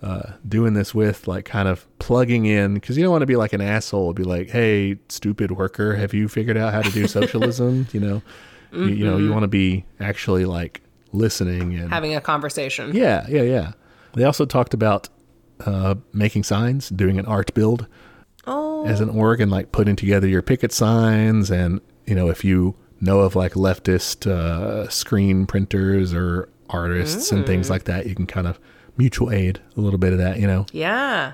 uh, 0.03 0.32
doing 0.48 0.74
this 0.74 0.94
with, 0.94 1.28
like 1.28 1.44
kind 1.44 1.68
of 1.68 1.86
plugging 1.98 2.46
in, 2.46 2.74
because 2.74 2.96
you 2.96 3.03
don't 3.03 3.12
want 3.12 3.22
to 3.22 3.26
be 3.26 3.36
like 3.36 3.53
an 3.53 3.61
asshole, 3.61 4.12
be 4.14 4.22
like, 4.24 4.51
hey, 4.51 4.96
stupid 5.09 5.51
worker, 5.53 5.94
have 5.96 6.14
you 6.14 6.28
figured 6.28 6.57
out 6.57 6.72
how 6.72 6.82
to 6.82 6.90
do 6.90 7.07
socialism? 7.07 7.86
you 7.92 8.01
know, 8.01 8.22
you, 8.72 8.86
you 8.86 9.05
know, 9.05 9.18
you 9.18 9.30
want 9.32 9.42
to 9.42 9.48
be 9.48 9.84
actually 10.01 10.44
like 10.44 10.80
listening 11.12 11.74
and 11.74 11.90
Having 11.90 12.14
a 12.14 12.20
conversation. 12.20 12.94
yeah, 12.94 13.26
yeah, 13.28 13.42
yeah. 13.42 13.72
They 14.14 14.24
also 14.24 14.44
talked 14.46 14.74
about 14.74 15.09
uh, 15.66 15.96
making 16.12 16.44
signs, 16.44 16.88
doing 16.88 17.18
an 17.18 17.26
art 17.26 17.53
build 17.55 17.86
Oh, 18.46 18.86
as 18.86 19.01
an 19.03 19.11
org, 19.11 19.40
and 19.40 19.51
like 19.51 19.70
putting 19.70 19.96
together 19.96 20.26
your 20.26 20.40
picket 20.40 20.72
signs. 20.72 21.51
And 21.51 21.80
you 22.07 22.14
know, 22.14 22.30
if 22.30 22.42
you 22.44 22.74
know 23.01 23.20
of 23.20 23.36
like 23.36 23.53
leftist 23.53 24.26
uh, 24.26 24.88
screen 24.88 25.46
printers 25.46 26.14
or 26.14 26.48
artists 26.70 27.30
and 27.32 27.44
things 27.46 27.68
like 27.68 27.84
that, 27.84 28.07
you 28.07 28.14
can 28.14 28.26
kind 28.26 28.46
of 28.46 28.59
mutual 29.01 29.30
aid 29.32 29.61
a 29.76 29.80
little 29.80 29.98
bit 29.98 30.12
of 30.12 30.18
that. 30.18 30.38
You 30.38 30.46
know, 30.46 30.66
yeah. 30.72 31.32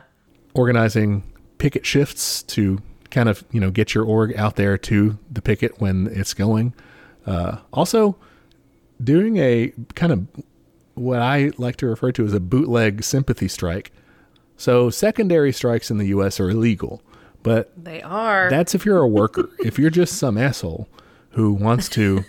organizing 0.55 1.23
picket 1.59 1.85
shifts 1.85 2.43
to 2.45 2.81
kind 3.11 3.29
of 3.29 3.45
you 3.51 3.61
know 3.61 3.71
get 3.71 3.95
your 3.95 4.05
org 4.05 4.37
out 4.37 4.57
there 4.57 4.77
to 4.79 5.19
the 5.31 5.43
picket 5.43 5.81
when 5.81 6.07
it's 6.13 6.35
going. 6.35 6.73
Uh, 7.27 7.59
also, 7.73 8.17
doing 9.03 9.37
a 9.39 9.73
kind 9.95 10.13
of 10.13 10.27
what 10.95 11.21
I 11.21 11.51
like 11.59 11.77
to 11.77 11.87
refer 11.87 12.13
to 12.13 12.25
as 12.25 12.33
a 12.33 12.41
bootleg 12.41 13.03
sympathy 13.03 13.49
strike. 13.49 13.93
So 14.57 14.89
secondary 14.89 15.53
strikes 15.53 15.91
in 15.91 15.99
the 15.99 16.07
U.S. 16.17 16.41
are 16.41 16.49
illegal, 16.49 17.03
but 17.43 17.73
They 17.77 18.01
are. 18.03 18.49
that's 18.49 18.75
if 18.75 18.87
you're 18.87 19.03
a 19.03 19.09
worker. 19.09 19.51
if 19.59 19.79
you're 19.79 19.91
just 19.91 20.15
some 20.17 20.39
asshole 20.39 20.89
who 21.31 21.53
wants 21.53 21.91
to, 21.91 22.25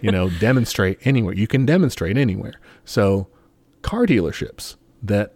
you 0.00 0.10
know, 0.10 0.30
demonstrate 0.40 0.98
anywhere, 1.04 1.34
you 1.34 1.46
can 1.46 1.66
demonstrate 1.66 2.16
anywhere. 2.16 2.54
So 2.86 3.26
car 3.84 4.06
dealerships 4.06 4.76
that 5.02 5.34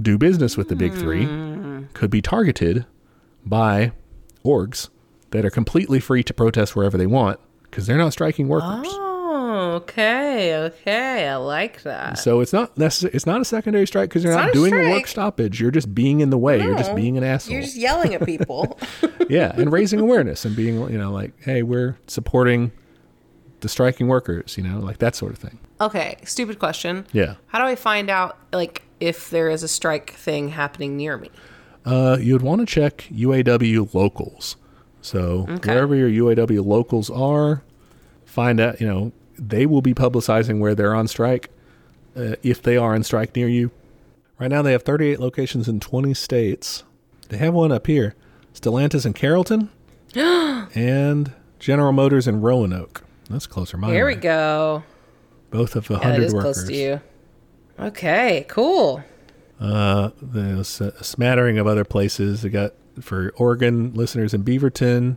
do 0.00 0.16
business 0.16 0.56
with 0.56 0.68
the 0.68 0.76
big 0.76 0.92
three 0.92 1.24
hmm. 1.24 1.84
could 1.94 2.10
be 2.10 2.22
targeted 2.22 2.86
by 3.44 3.92
orgs 4.44 4.90
that 5.30 5.44
are 5.44 5.50
completely 5.50 5.98
free 5.98 6.22
to 6.22 6.34
protest 6.34 6.76
wherever 6.76 6.96
they 6.96 7.06
want 7.06 7.40
because 7.64 7.86
they're 7.86 7.98
not 7.98 8.12
striking 8.12 8.46
workers. 8.46 8.86
oh, 8.86 9.72
okay. 9.76 10.56
Okay. 10.56 11.26
I 11.26 11.36
like 11.36 11.82
that. 11.82 12.18
So 12.18 12.40
it's 12.40 12.52
not. 12.52 12.72
It's 12.76 13.26
not 13.26 13.40
a 13.40 13.44
secondary 13.44 13.86
strike 13.86 14.10
because 14.10 14.22
you're 14.22 14.34
not, 14.34 14.46
not 14.46 14.52
doing 14.52 14.74
a 14.74 14.90
work 14.90 15.06
stoppage. 15.06 15.60
You're 15.60 15.70
just 15.70 15.94
being 15.94 16.20
in 16.20 16.30
the 16.30 16.38
way. 16.38 16.62
You're 16.62 16.76
just 16.76 16.94
being 16.94 17.16
an 17.16 17.24
asshole. 17.24 17.54
You're 17.54 17.62
just 17.62 17.76
yelling 17.76 18.14
at 18.14 18.26
people. 18.26 18.78
yeah, 19.30 19.52
and 19.56 19.72
raising 19.72 20.00
awareness 20.00 20.44
and 20.44 20.54
being, 20.54 20.78
you 20.90 20.98
know, 20.98 21.10
like, 21.10 21.32
hey, 21.42 21.62
we're 21.62 21.96
supporting 22.06 22.72
the 23.60 23.68
striking 23.68 24.08
workers, 24.08 24.58
you 24.58 24.62
know, 24.62 24.78
like 24.80 24.98
that 24.98 25.14
sort 25.14 25.32
of 25.32 25.38
thing. 25.38 25.58
Okay. 25.86 26.16
Stupid 26.24 26.58
question. 26.58 27.06
Yeah. 27.12 27.34
How 27.48 27.58
do 27.58 27.64
I 27.64 27.74
find 27.76 28.10
out, 28.10 28.38
like, 28.52 28.82
if 29.00 29.30
there 29.30 29.48
is 29.50 29.62
a 29.62 29.68
strike 29.68 30.12
thing 30.14 30.48
happening 30.50 30.96
near 30.96 31.16
me? 31.16 31.30
Uh, 31.84 32.16
you 32.20 32.32
would 32.34 32.42
want 32.42 32.60
to 32.60 32.66
check 32.66 33.06
UAW 33.12 33.92
locals. 33.94 34.56
So 35.00 35.46
Okay. 35.50 35.72
wherever 35.74 35.94
your 35.96 36.08
UAW 36.08 36.64
locals 36.64 37.10
are, 37.10 37.62
find 38.24 38.60
out, 38.60 38.80
you 38.80 38.86
know, 38.86 39.12
they 39.36 39.66
will 39.66 39.82
be 39.82 39.92
publicizing 39.94 40.60
where 40.60 40.74
they're 40.76 40.94
on 40.94 41.08
strike 41.08 41.50
uh, 42.16 42.36
if 42.42 42.62
they 42.62 42.76
are 42.76 42.94
on 42.94 43.02
strike 43.02 43.34
near 43.34 43.48
you. 43.48 43.70
Right 44.38 44.48
now, 44.50 44.62
they 44.62 44.72
have 44.72 44.82
38 44.84 45.18
locations 45.18 45.66
in 45.68 45.80
20 45.80 46.14
states. 46.14 46.84
They 47.28 47.38
have 47.38 47.54
one 47.54 47.72
up 47.72 47.86
here 47.86 48.14
Stellantis 48.54 49.04
in 49.06 49.12
Carrollton 49.14 49.70
and 50.14 51.32
General 51.58 51.92
Motors 51.92 52.28
in 52.28 52.40
Roanoke. 52.40 53.02
That's 53.30 53.46
closer 53.46 53.76
my 53.76 53.90
Here 53.92 54.04
way. 54.06 54.14
we 54.14 54.20
go. 54.20 54.82
Both 55.52 55.76
of 55.76 55.86
the 55.86 55.94
Yeah, 55.94 56.00
100 56.00 56.22
is 56.24 56.34
workers. 56.34 56.54
close 56.56 56.68
to 56.68 56.74
you. 56.74 57.00
Okay, 57.78 58.44
cool. 58.48 59.02
Uh, 59.60 60.10
there's 60.20 60.80
a 60.80 61.04
smattering 61.04 61.58
of 61.58 61.66
other 61.68 61.84
places. 61.84 62.42
They 62.42 62.48
got 62.48 62.74
for 63.00 63.32
Oregon 63.36 63.92
listeners 63.94 64.34
in 64.34 64.42
Beaverton, 64.44 65.16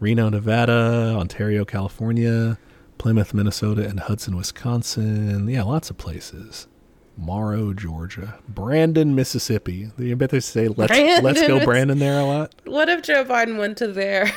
Reno, 0.00 0.28
Nevada, 0.28 1.14
Ontario, 1.16 1.64
California, 1.64 2.58
Plymouth, 2.98 3.32
Minnesota, 3.32 3.86
and 3.86 4.00
Hudson, 4.00 4.36
Wisconsin. 4.36 5.48
Yeah, 5.48 5.62
lots 5.62 5.90
of 5.90 5.96
places. 5.96 6.66
Morrow, 7.16 7.72
Georgia, 7.72 8.40
Brandon, 8.48 9.14
Mississippi. 9.14 9.90
You 9.96 10.16
bet 10.16 10.30
they 10.30 10.40
say 10.40 10.66
let's 10.66 10.92
let's 11.22 11.46
go. 11.46 11.64
Brandon 11.64 12.00
there 12.00 12.18
a 12.18 12.24
lot. 12.24 12.52
What 12.64 12.88
if 12.88 13.02
Joe 13.02 13.24
Biden 13.24 13.56
went 13.56 13.78
to 13.78 13.86
there? 13.88 14.32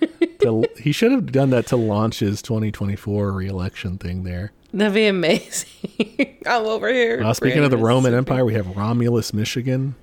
To, 0.40 0.68
he 0.78 0.92
should 0.92 1.12
have 1.12 1.32
done 1.32 1.50
that 1.50 1.66
to 1.68 1.76
launch 1.76 2.20
his 2.20 2.42
2024 2.42 3.32
reelection 3.32 3.98
thing 3.98 4.24
there. 4.24 4.52
That'd 4.72 4.94
be 4.94 5.06
amazing. 5.06 6.38
I'm 6.46 6.66
over 6.66 6.92
here. 6.92 7.22
Uh, 7.22 7.32
speaking 7.32 7.64
of 7.64 7.70
the 7.70 7.78
Roman 7.78 8.14
Empire, 8.14 8.44
we 8.44 8.54
have 8.54 8.76
Romulus, 8.76 9.32
Michigan. 9.32 9.94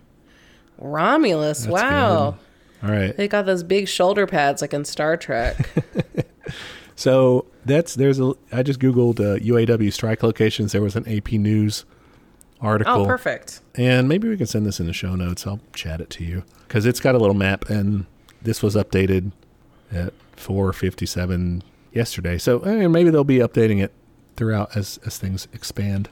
Romulus. 0.77 1.59
That's 1.61 1.71
wow. 1.71 2.37
good. 2.81 2.89
All 2.89 2.95
right. 2.95 3.15
They 3.15 3.27
got 3.27 3.45
those 3.45 3.63
big 3.63 3.87
shoulder 3.87 4.27
pads 4.27 4.61
like 4.61 4.73
in 4.73 4.85
Star 4.85 5.15
Trek. 5.15 5.69
So 6.95 7.45
that's 7.65 7.95
there's 7.95 8.19
a. 8.19 8.33
I 8.51 8.63
just 8.63 8.79
googled 8.79 9.19
uh, 9.19 9.39
UAW 9.39 9.91
strike 9.91 10.23
locations. 10.23 10.71
There 10.71 10.81
was 10.81 10.95
an 10.95 11.07
AP 11.07 11.33
News 11.33 11.85
article, 12.61 13.01
oh, 13.01 13.05
perfect. 13.05 13.59
and 13.75 14.07
maybe 14.07 14.29
we 14.29 14.37
can 14.37 14.45
send 14.45 14.65
this 14.65 14.79
in 14.79 14.85
the 14.85 14.93
show 14.93 15.15
notes. 15.15 15.45
I'll 15.45 15.59
chat 15.73 15.99
it 15.99 16.09
to 16.11 16.23
you 16.23 16.43
because 16.67 16.85
it's 16.85 16.99
got 16.99 17.15
a 17.15 17.17
little 17.17 17.33
map, 17.33 17.69
and 17.69 18.05
this 18.41 18.61
was 18.63 18.75
updated 18.75 19.31
at 19.91 20.13
4:57 20.43 21.61
yesterday. 21.91 22.37
So 22.37 22.59
eh, 22.61 22.87
maybe 22.87 23.09
they'll 23.09 23.23
be 23.23 23.37
updating 23.39 23.81
it 23.83 23.93
throughout 24.35 24.75
as 24.75 24.99
as 25.05 25.17
things 25.17 25.47
expand. 25.53 26.09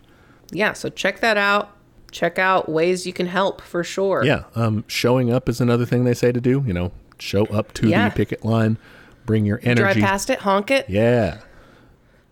Yeah, 0.51 0.73
so 0.73 0.89
check 0.89 1.19
that 1.21 1.38
out. 1.38 1.75
Check 2.11 2.38
out 2.38 2.67
ways 2.69 3.07
you 3.07 3.13
can 3.13 3.27
help 3.27 3.61
for 3.61 3.84
sure. 3.84 4.23
Yeah, 4.25 4.43
um, 4.55 4.84
showing 4.88 5.32
up 5.32 5.47
is 5.47 5.61
another 5.61 5.86
thing 5.86 6.03
they 6.03 6.13
say 6.13 6.32
to 6.32 6.41
do. 6.41 6.63
You 6.65 6.73
know, 6.73 6.91
show 7.19 7.45
up 7.45 7.73
to 7.75 7.88
Yeah. 7.88 8.09
the 8.09 8.15
picket 8.15 8.43
line, 8.43 8.77
bring 9.25 9.45
your 9.45 9.59
energy. 9.63 9.82
Drive 9.82 10.09
past 10.09 10.29
it, 10.29 10.39
honk 10.39 10.71
it. 10.71 10.89
Yeah, 10.89 11.38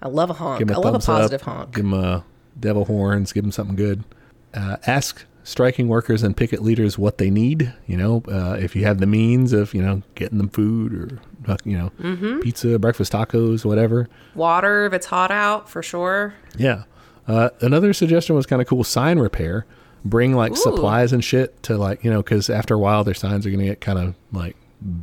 I 0.01 0.09
love 0.09 0.29
a 0.29 0.33
honk. 0.33 0.59
Give 0.59 0.69
I 0.69 0.73
him 0.73 0.77
a 0.77 0.81
love 0.81 0.95
a 0.95 0.99
positive 0.99 1.41
up. 1.47 1.55
honk. 1.55 1.75
Give 1.75 1.85
him 1.85 1.93
a 1.93 2.25
devil 2.59 2.85
horns. 2.85 3.31
Give 3.31 3.43
him 3.45 3.51
something 3.53 3.75
good. 3.77 4.03
Uh, 4.53 4.77
ask 4.85 5.23
striking 5.43 5.87
workers 5.87 6.21
and 6.23 6.35
picket 6.35 6.61
leaders 6.61 6.97
what 6.97 7.17
they 7.17 7.29
need. 7.29 7.73
You 7.87 7.97
know, 7.97 8.23
uh, 8.27 8.57
if 8.59 8.75
you 8.75 8.83
have 8.85 8.99
the 8.99 9.07
means 9.07 9.53
of 9.53 9.73
you 9.73 9.81
know 9.81 10.01
getting 10.15 10.37
them 10.37 10.49
food 10.49 10.93
or 10.93 11.19
uh, 11.51 11.57
you 11.63 11.77
know 11.77 11.91
Mm-hmm. 11.99 12.39
pizza, 12.41 12.77
breakfast 12.79 13.11
tacos, 13.13 13.65
whatever. 13.65 14.07
Water 14.35 14.85
if 14.85 14.93
it's 14.93 15.07
hot 15.07 15.31
out 15.31 15.69
for 15.69 15.81
sure. 15.83 16.33
Yeah. 16.57 16.83
Uh, 17.27 17.49
another 17.61 17.93
suggestion 17.93 18.35
was 18.35 18.45
kind 18.45 18.61
of 18.61 18.67
cool. 18.67 18.83
Sign 18.83 19.19
repair. 19.19 19.65
Bring 20.05 20.33
like 20.33 20.53
Ooh. 20.53 20.55
supplies 20.55 21.11
and 21.13 21.23
shit 21.23 21.61
to 21.63 21.77
like 21.77 22.03
you 22.03 22.09
know 22.11 22.23
because 22.23 22.49
after 22.49 22.73
a 22.75 22.79
while 22.79 23.03
their 23.03 23.13
signs 23.13 23.45
are 23.45 23.51
gonna 23.51 23.65
get 23.65 23.81
kind 23.81 23.99
of 23.99 24.15
like 24.31 24.55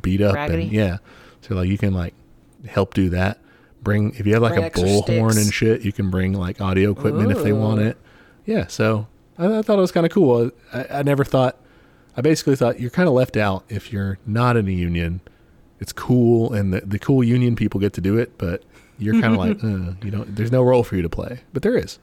beat 0.03 0.21
up 0.23 0.35
Raggedy. 0.35 0.63
and 0.65 0.73
yeah. 0.73 0.97
So 1.43 1.55
like 1.55 1.69
you 1.69 1.79
can 1.79 1.93
like 1.93 2.15
help 2.67 2.95
do 2.95 3.11
that. 3.11 3.39
Bring 3.83 4.15
if 4.17 4.27
you 4.27 4.33
have 4.33 4.43
like 4.43 4.55
Bring 4.55 4.65
a 4.65 4.71
bullhorn 4.71 5.37
and 5.37 5.53
shit, 5.53 5.83
you 5.83 5.93
can 5.93 6.11
bring 6.11 6.33
like 6.33 6.61
audio 6.61 6.91
equipment 6.93 7.31
if 7.31 7.43
they 7.43 7.53
want 7.53 7.81
it. 7.81 7.97
Yeah. 8.47 8.67
So 8.69 9.07
I, 9.39 9.59
I 9.59 9.63
thought 9.63 9.79
it 9.79 9.83
was 9.83 9.93
kind 9.93 10.07
of 10.07 10.13
cool. 10.13 10.51
I, 10.73 10.87
I 10.91 11.03
never 11.03 11.25
thought. 11.25 11.59
I 12.17 12.23
basically 12.23 12.57
thought 12.57 12.81
you're 12.81 12.91
kind 12.91 13.09
of 13.09 13.15
left 13.15 13.37
out 13.37 13.65
if 13.69 13.93
you're 13.93 14.19
not 14.27 14.57
in 14.57 14.67
a 14.69 14.73
union. 14.73 15.21
It's 15.81 15.93
cool, 15.93 16.55
and 16.55 16.73
the, 16.73 16.81
the 16.81 16.99
cool 16.99 17.23
union 17.23 17.57
people 17.57 17.79
get 17.79 17.93
to 17.95 18.01
do 18.01 18.17
it, 18.17 18.39
but 18.39 18.63
you're 18.99 19.21
kind 19.21 19.35
of 19.35 19.39
like, 19.39 19.63
uh, 19.63 19.95
you 20.03 20.11
don't. 20.11 20.35
There's 20.35 20.53
no 20.53 20.63
role 20.63 20.83
for 20.83 20.97
you 20.97 21.03
to 21.03 21.09
play, 21.09 21.41
but 21.53 21.63
there 21.63 21.77
is. 21.77 21.99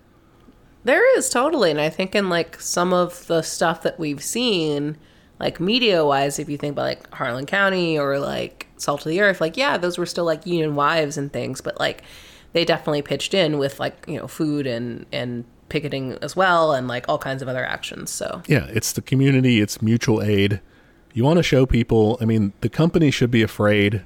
There 0.83 1.17
is 1.17 1.29
totally, 1.29 1.71
and 1.71 1.79
I 1.79 1.89
think 1.89 2.13
in 2.13 2.29
like 2.29 2.59
some 2.59 2.93
of 2.93 3.25
the 3.27 3.41
stuff 3.41 3.83
that 3.83 3.97
we've 3.97 4.21
seen, 4.21 4.97
like 5.39 5.59
media 5.59 6.05
wise, 6.05 6.39
if 6.39 6.49
you 6.49 6.57
think 6.57 6.73
about 6.73 6.83
like 6.83 7.13
Harlan 7.13 7.45
County 7.45 7.97
or 7.97 8.19
like 8.19 8.67
Salt 8.77 9.05
of 9.05 9.09
the 9.09 9.21
Earth, 9.21 9.39
like 9.39 9.57
yeah, 9.57 9.77
those 9.77 9.97
were 9.97 10.05
still 10.05 10.25
like 10.25 10.45
union 10.45 10.75
wives 10.75 11.17
and 11.17 11.31
things, 11.31 11.61
but 11.61 11.79
like 11.79 12.03
they 12.51 12.65
definitely 12.65 13.01
pitched 13.01 13.33
in 13.33 13.57
with 13.57 13.79
like 13.79 14.05
you 14.07 14.17
know 14.17 14.27
food 14.27 14.67
and 14.67 15.05
and 15.11 15.45
picketing 15.73 16.17
as 16.21 16.35
well, 16.35 16.71
and 16.71 16.87
like 16.87 17.05
all 17.09 17.17
kinds 17.17 17.41
of 17.41 17.47
other 17.47 17.65
actions. 17.65 18.11
So 18.11 18.43
Yeah, 18.47 18.67
it's 18.69 18.91
the 18.93 19.01
community, 19.01 19.59
it's 19.59 19.81
mutual 19.81 20.21
aid. 20.21 20.61
You 21.13 21.23
want 21.23 21.37
to 21.37 21.43
show 21.43 21.65
people, 21.65 22.17
I 22.21 22.25
mean, 22.25 22.53
the 22.61 22.69
company 22.69 23.09
should 23.11 23.31
be 23.31 23.41
afraid 23.41 24.05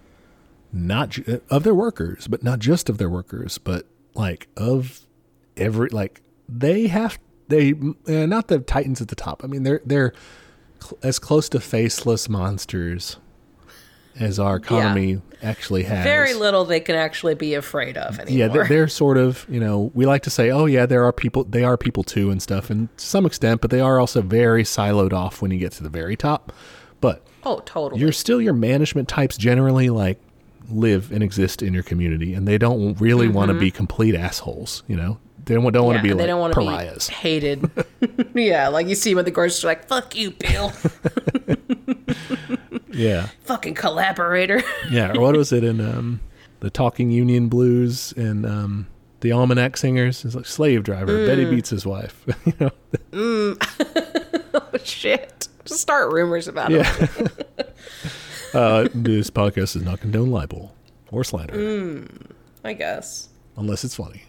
not 0.72 1.10
ju- 1.10 1.42
of 1.50 1.64
their 1.64 1.74
workers, 1.76 2.28
but 2.28 2.42
not 2.42 2.60
just 2.60 2.90
of 2.90 2.98
their 2.98 3.10
workers, 3.10 3.58
but 3.58 3.86
like 4.14 4.48
of 4.56 5.02
every 5.58 5.90
like 5.90 6.22
they 6.48 6.88
have 6.88 7.20
they 7.50 7.74
uh, 8.08 8.26
not 8.26 8.48
the 8.48 8.60
titans 8.60 9.02
at 9.02 9.10
the 9.10 9.16
top. 9.16 9.44
I 9.44 9.48
mean, 9.48 9.64
they're 9.64 9.82
they're 9.86 10.14
cl- 10.82 10.98
as 11.04 11.20
close 11.20 11.50
to 11.50 11.60
faceless 11.60 12.30
monsters 12.30 13.18
as 14.20 14.40
our 14.40 14.58
economy 14.58 15.22
actually 15.44 15.84
has. 15.84 16.04
very 16.04 16.34
little 16.34 16.66
they 16.66 16.80
can 16.80 16.96
actually 16.96 17.36
be 17.36 17.54
afraid 17.54 17.98
of 17.98 18.20
anymore. 18.20 18.40
Yeah, 18.40 18.48
they're, 18.48 18.68
they're 18.68 18.88
sort 18.88 19.18
of, 19.18 19.46
you 19.50 19.60
know, 19.60 19.92
we 19.94 20.06
like 20.06 20.24
to 20.24 20.30
say, 20.30 20.50
oh, 20.50 20.66
yeah, 20.66 20.86
there 20.86 21.06
are 21.06 21.14
people, 21.14 21.44
they 21.44 21.64
are 21.64 21.78
people 21.78 22.04
too 22.04 22.32
and 22.32 22.42
stuff, 22.42 22.70
and 22.70 22.96
to 22.98 23.06
some 23.06 23.26
extent, 23.26 23.62
but 23.62 23.70
they 23.70 23.80
are 23.80 24.00
also 24.00 24.22
very 24.22 24.64
siloed 24.64 25.14
off 25.14 25.42
when 25.42 25.52
you 25.52 25.60
get 25.60 25.72
to 25.74 25.84
the 25.84 25.90
very 25.90 26.16
top. 26.16 26.52
But 27.00 27.24
Oh, 27.44 27.62
totally. 27.66 28.02
you're 28.02 28.12
still 28.12 28.42
your 28.42 28.54
management 28.54 29.08
types 29.08 29.38
generally 29.38 29.90
like 29.90 30.20
live 30.70 31.12
and 31.12 31.24
exist 31.24 31.62
in 31.62 31.74
your 31.74 31.84
community, 31.84 32.34
and 32.34 32.48
they 32.48 32.58
don't 32.58 33.00
really 33.00 33.28
want 33.28 33.50
to 33.50 33.54
mm-hmm. 33.54 33.62
be 33.62 33.72
complete 33.72 34.16
assholes. 34.16 34.84
You 34.88 34.98
know, 34.98 35.20
they 35.48 35.56
don't, 35.56 35.72
don't 35.74 35.86
want 35.86 35.96
to 36.02 36.08
yeah, 36.08 36.14
be 36.14 36.18
they 36.18 36.24
like 36.24 36.28
don't 36.28 36.40
want 36.40 36.54
to 36.54 36.60
pariahs. 36.60 37.08
be 37.08 37.14
hated. 37.16 37.72
yeah, 38.36 38.68
like 38.68 38.88
you 38.88 38.96
see 38.96 39.16
when 39.16 39.26
the 39.26 39.32
grocery 39.32 39.52
store, 39.52 39.72
like, 39.72 39.88
fuck 39.88 40.16
you, 40.16 40.32
Bill. 40.32 40.72
Yeah, 42.92 43.28
Fucking 43.44 43.76
collaborator. 43.76 44.64
yeah. 44.90 45.12
Or 45.16 45.22
what 45.22 45.36
was 45.38 45.52
it 45.52 45.64
in 45.64 45.80
um, 45.80 46.20
the 46.62 46.72
Talking 46.72 47.12
Union 47.12 47.48
Blues 47.48 48.12
and 48.18 48.44
um, 48.44 48.88
the 49.20 49.32
Almanac 49.32 49.78
Singers? 49.78 50.26
It's 50.26 50.34
like 50.34 50.48
slave 50.48 50.82
driver. 50.84 51.28
Betty 51.28 51.46
Mm. 51.46 51.52
beats 51.52 51.70
his 51.70 51.86
wife. 51.86 52.24
you 52.46 52.54
know, 52.60 52.72
Mm. 53.12 54.42
oh, 54.56 54.78
shit. 54.84 55.48
Just 55.66 55.80
start 55.82 56.12
rumors 56.12 56.48
about 56.48 56.72
it. 56.72 56.78
yeah. 56.80 57.64
uh, 58.60 58.88
this 58.96 59.30
podcast 59.30 59.74
does 59.74 59.84
not 59.84 60.00
condone 60.00 60.32
libel 60.32 60.74
or 61.12 61.24
slander. 61.24 62.08
I 62.64 62.74
guess. 62.74 63.30
unless 63.58 63.84
it's 63.84 63.96
funny. 63.96 64.24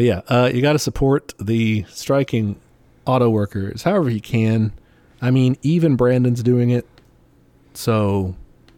But 0.00 0.06
yeah, 0.06 0.22
uh, 0.28 0.50
you 0.50 0.62
got 0.62 0.72
to 0.72 0.78
support 0.78 1.34
the 1.38 1.84
striking 1.90 2.58
auto 3.04 3.28
workers 3.28 3.82
however 3.82 4.08
you 4.08 4.22
can. 4.22 4.72
I 5.20 5.30
mean, 5.30 5.58
even 5.60 5.94
Brandon's 5.94 6.42
doing 6.42 6.70
it, 6.70 6.86
so 7.74 8.34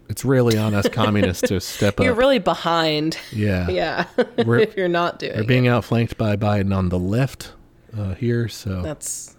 it's 0.08 0.24
really 0.24 0.58
on 0.58 0.74
us 0.74 0.88
communists 0.88 1.46
to 1.46 1.60
step 1.60 1.94
up. 2.00 2.04
You're 2.04 2.14
really 2.14 2.40
behind. 2.40 3.16
yeah, 3.30 3.68
Yeah. 3.70 4.06
If 4.36 4.76
you're 4.76 4.88
not 4.88 5.20
doing 5.20 5.34
we're 5.36 5.42
it. 5.42 5.46
being 5.46 5.68
outflanked 5.68 6.18
by 6.18 6.34
Biden 6.34 6.76
on 6.76 6.88
the 6.88 6.98
left 6.98 7.52
uh, 7.96 8.14
here, 8.14 8.48
so 8.48 8.82
That's 8.82 9.36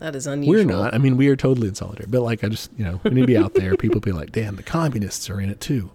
that 0.00 0.14
is 0.14 0.26
unusual. 0.26 0.54
we're 0.54 0.82
not. 0.82 0.92
I 0.92 0.98
mean, 0.98 1.16
we 1.16 1.28
are 1.28 1.36
totally 1.36 1.68
in 1.68 1.74
solidarity, 1.74 2.10
but 2.10 2.20
like, 2.20 2.44
I 2.44 2.48
just 2.48 2.70
you 2.76 2.84
know, 2.84 3.00
we 3.04 3.12
need 3.12 3.22
to 3.22 3.26
be 3.26 3.38
out 3.38 3.54
there. 3.54 3.74
People 3.78 4.00
be 4.02 4.12
like, 4.12 4.32
"Damn, 4.32 4.56
the 4.56 4.62
communists 4.62 5.30
are 5.30 5.40
in 5.40 5.48
it 5.48 5.62
too." 5.62 5.92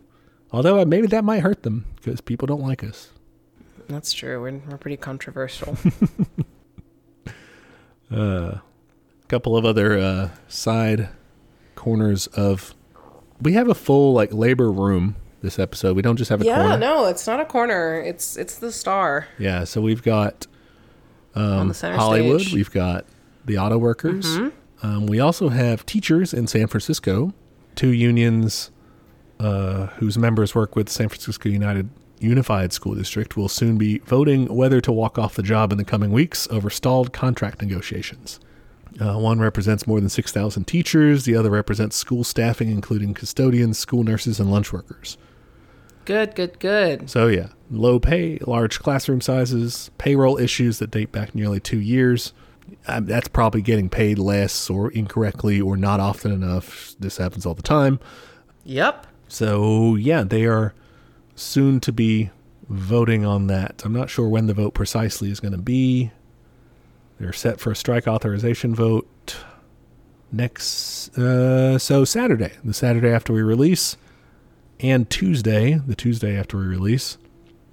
Although 0.51 0.79
uh, 0.79 0.85
maybe 0.85 1.05
that 1.05 1.23
might 1.23 1.43
hurt 1.43 1.61
them 1.61 1.85
because 1.97 2.21
people 2.21 2.47
don't 2.47 2.63
like 2.63 2.83
us. 2.83 3.09
That's 3.87 4.11
true. 4.13 4.41
We're, 4.41 4.59
we're 4.69 4.77
pretty 4.77 4.97
controversial. 4.97 5.77
a 8.11 8.61
couple 9.27 9.55
of 9.57 9.65
other 9.65 9.97
uh, 9.97 10.29
side 10.47 11.09
corners 11.75 12.27
of. 12.27 12.73
We 13.41 13.53
have 13.53 13.69
a 13.69 13.75
full 13.75 14.13
like 14.13 14.33
labor 14.33 14.71
room 14.71 15.15
this 15.41 15.59
episode. 15.59 15.95
We 15.95 16.01
don't 16.01 16.17
just 16.17 16.29
have 16.29 16.41
a 16.41 16.45
yeah, 16.45 16.57
corner. 16.57 16.77
no, 16.77 17.05
it's 17.05 17.27
not 17.27 17.39
a 17.39 17.45
corner. 17.45 18.01
It's 18.01 18.35
it's 18.37 18.57
the 18.57 18.71
star 18.71 19.27
Yeah, 19.37 19.63
so 19.63 19.81
we've 19.81 20.03
got 20.03 20.47
on 21.35 21.59
um, 21.59 21.67
the 21.67 21.73
center 21.73 21.97
Hollywood. 21.97 22.41
stage. 22.41 22.53
We've 22.53 22.71
got 22.71 23.05
the 23.45 23.57
auto 23.57 23.77
workers. 23.77 24.25
Um, 24.83 25.07
we 25.07 25.19
also 25.19 25.49
have 25.49 25.85
teachers 25.85 26.33
in 26.33 26.47
San 26.47 26.67
Francisco. 26.67 27.33
Two 27.75 27.89
unions 27.89 28.71
uh, 29.39 29.87
whose 29.97 30.17
members 30.17 30.55
work 30.55 30.75
with 30.75 30.89
San 30.89 31.09
Francisco 31.09 31.49
United 31.49 31.89
Unified 32.19 32.73
School 32.73 32.95
District 32.95 33.37
will 33.37 33.49
soon 33.49 33.77
be 33.77 33.99
voting 33.99 34.53
whether 34.53 34.81
to 34.81 34.91
walk 34.91 35.17
off 35.17 35.35
the 35.35 35.43
job 35.43 35.71
in 35.71 35.77
the 35.77 35.85
coming 35.85 36.11
weeks 36.11 36.47
over 36.49 36.69
stalled 36.69 37.13
contract 37.13 37.61
negotiations. 37.61 38.39
Uh, 38.99 39.17
one 39.17 39.39
represents 39.39 39.85
more 39.85 39.99
than 39.99 40.09
6,000 40.09 40.65
teachers. 40.65 41.25
The 41.25 41.35
other 41.35 41.51
represents 41.51 41.95
school 41.95 42.23
staffing, 42.23 42.69
including 42.69 43.13
custodians, 43.13 43.77
school 43.77 44.03
nurses, 44.03 44.39
and 44.39 44.51
lunch 44.51 44.73
workers. 44.73 45.17
Good, 46.05 46.35
good, 46.35 46.59
good. 46.59 47.09
So, 47.09 47.27
yeah, 47.27 47.49
low 47.69 47.99
pay, 47.99 48.39
large 48.39 48.79
classroom 48.79 49.21
sizes, 49.21 49.91
payroll 49.97 50.37
issues 50.37 50.79
that 50.79 50.89
date 50.89 51.11
back 51.11 51.35
nearly 51.35 51.59
two 51.59 51.79
years. 51.79 52.33
Um, 52.87 53.05
that's 53.05 53.27
probably 53.27 53.61
getting 53.61 53.89
paid 53.89 54.17
less 54.17 54.69
or 54.69 54.89
incorrectly 54.91 55.61
or 55.61 55.77
not 55.77 55.99
often 55.99 56.31
enough. 56.31 56.95
This 56.99 57.17
happens 57.17 57.45
all 57.45 57.53
the 57.53 57.61
time. 57.61 57.99
Yep. 58.63 59.05
So, 59.27 59.95
yeah, 59.95 60.23
they 60.23 60.45
are 60.45 60.73
soon 61.37 61.79
to 61.79 61.91
be 61.93 62.31
voting 62.67 63.25
on 63.25 63.47
that. 63.47 63.83
I'm 63.85 63.93
not 63.93 64.09
sure 64.09 64.27
when 64.27 64.47
the 64.47 64.53
vote 64.53 64.73
precisely 64.73 65.31
is 65.31 65.39
going 65.39 65.53
to 65.53 65.57
be. 65.57 66.11
They're 67.19 67.31
set 67.31 67.59
for 67.59 67.71
a 67.71 67.75
strike 67.75 68.07
authorization 68.07 68.75
vote 68.75 69.37
next, 70.31 71.17
uh, 71.17 71.77
so 71.77 72.03
Saturday, 72.03 72.51
the 72.63 72.73
Saturday 72.73 73.09
after 73.09 73.31
we 73.31 73.41
release, 73.41 73.95
and 74.79 75.09
Tuesday, 75.09 75.75
the 75.75 75.95
Tuesday 75.95 76.37
after 76.37 76.57
we 76.57 76.65
release. 76.65 77.17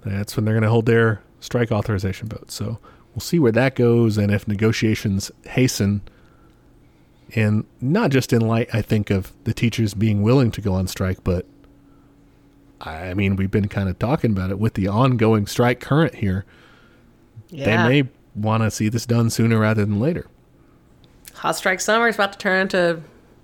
That's 0.05 0.35
when 0.35 0.45
they're 0.45 0.53
going 0.53 0.63
to 0.63 0.69
hold 0.69 0.85
their 0.85 1.21
strike 1.39 1.71
authorization 1.71 2.29
vote. 2.29 2.51
So 2.51 2.79
we'll 3.13 3.21
see 3.21 3.39
where 3.39 3.51
that 3.51 3.75
goes 3.75 4.17
and 4.17 4.31
if 4.31 4.47
negotiations 4.47 5.31
hasten. 5.47 6.01
And 7.35 7.65
not 7.81 8.11
just 8.11 8.31
in 8.31 8.41
light, 8.41 8.69
I 8.73 8.81
think, 8.81 9.09
of 9.09 9.33
the 9.43 9.53
teachers 9.53 9.93
being 9.93 10.21
willing 10.21 10.51
to 10.51 10.61
go 10.61 10.73
on 10.73 10.87
strike, 10.87 11.23
but 11.23 11.45
I 12.85 13.13
mean, 13.13 13.35
we've 13.35 13.51
been 13.51 13.67
kind 13.67 13.89
of 13.89 13.97
talking 13.99 14.31
about 14.31 14.51
it 14.51 14.59
with 14.59 14.75
the 14.75 14.87
ongoing 14.87 15.47
strike 15.47 15.79
current 15.79 16.15
here. 16.15 16.45
Yeah. 17.49 17.65
They 17.87 18.01
may 18.01 18.09
want 18.35 18.63
to 18.63 18.71
see 18.71 18.89
this 18.89 19.05
done 19.05 19.29
sooner 19.29 19.59
rather 19.59 19.85
than 19.85 19.99
later. 19.99 20.27
Hot 21.35 21.55
strike 21.55 21.81
summer 21.81 22.07
is 22.07 22.15
about 22.15 22.33
to 22.33 22.37
turn 22.37 22.61
into 22.61 23.01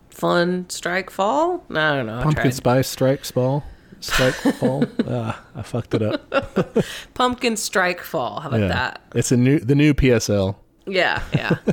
fun 0.09 0.69
strike 0.69 1.09
fall. 1.09 1.63
I 1.69 1.95
don't 1.95 2.05
know. 2.05 2.21
Pumpkin 2.23 2.51
spice 2.51 2.87
strike 2.87 3.25
fall, 3.25 3.63
strike 3.99 4.33
fall. 4.59 4.85
Ah, 5.07 5.43
I 5.55 5.61
fucked 5.61 5.93
it 5.93 6.01
up. 6.01 6.85
Pumpkin 7.13 7.57
strike 7.57 8.01
fall. 8.01 8.39
How 8.39 8.49
about 8.49 8.61
yeah, 8.61 8.67
that? 8.67 9.01
it's 9.15 9.31
a 9.31 9.37
new 9.37 9.59
the 9.59 9.75
new 9.75 9.93
PSL. 9.93 10.55
Yeah, 10.85 11.21
yeah. 11.33 11.57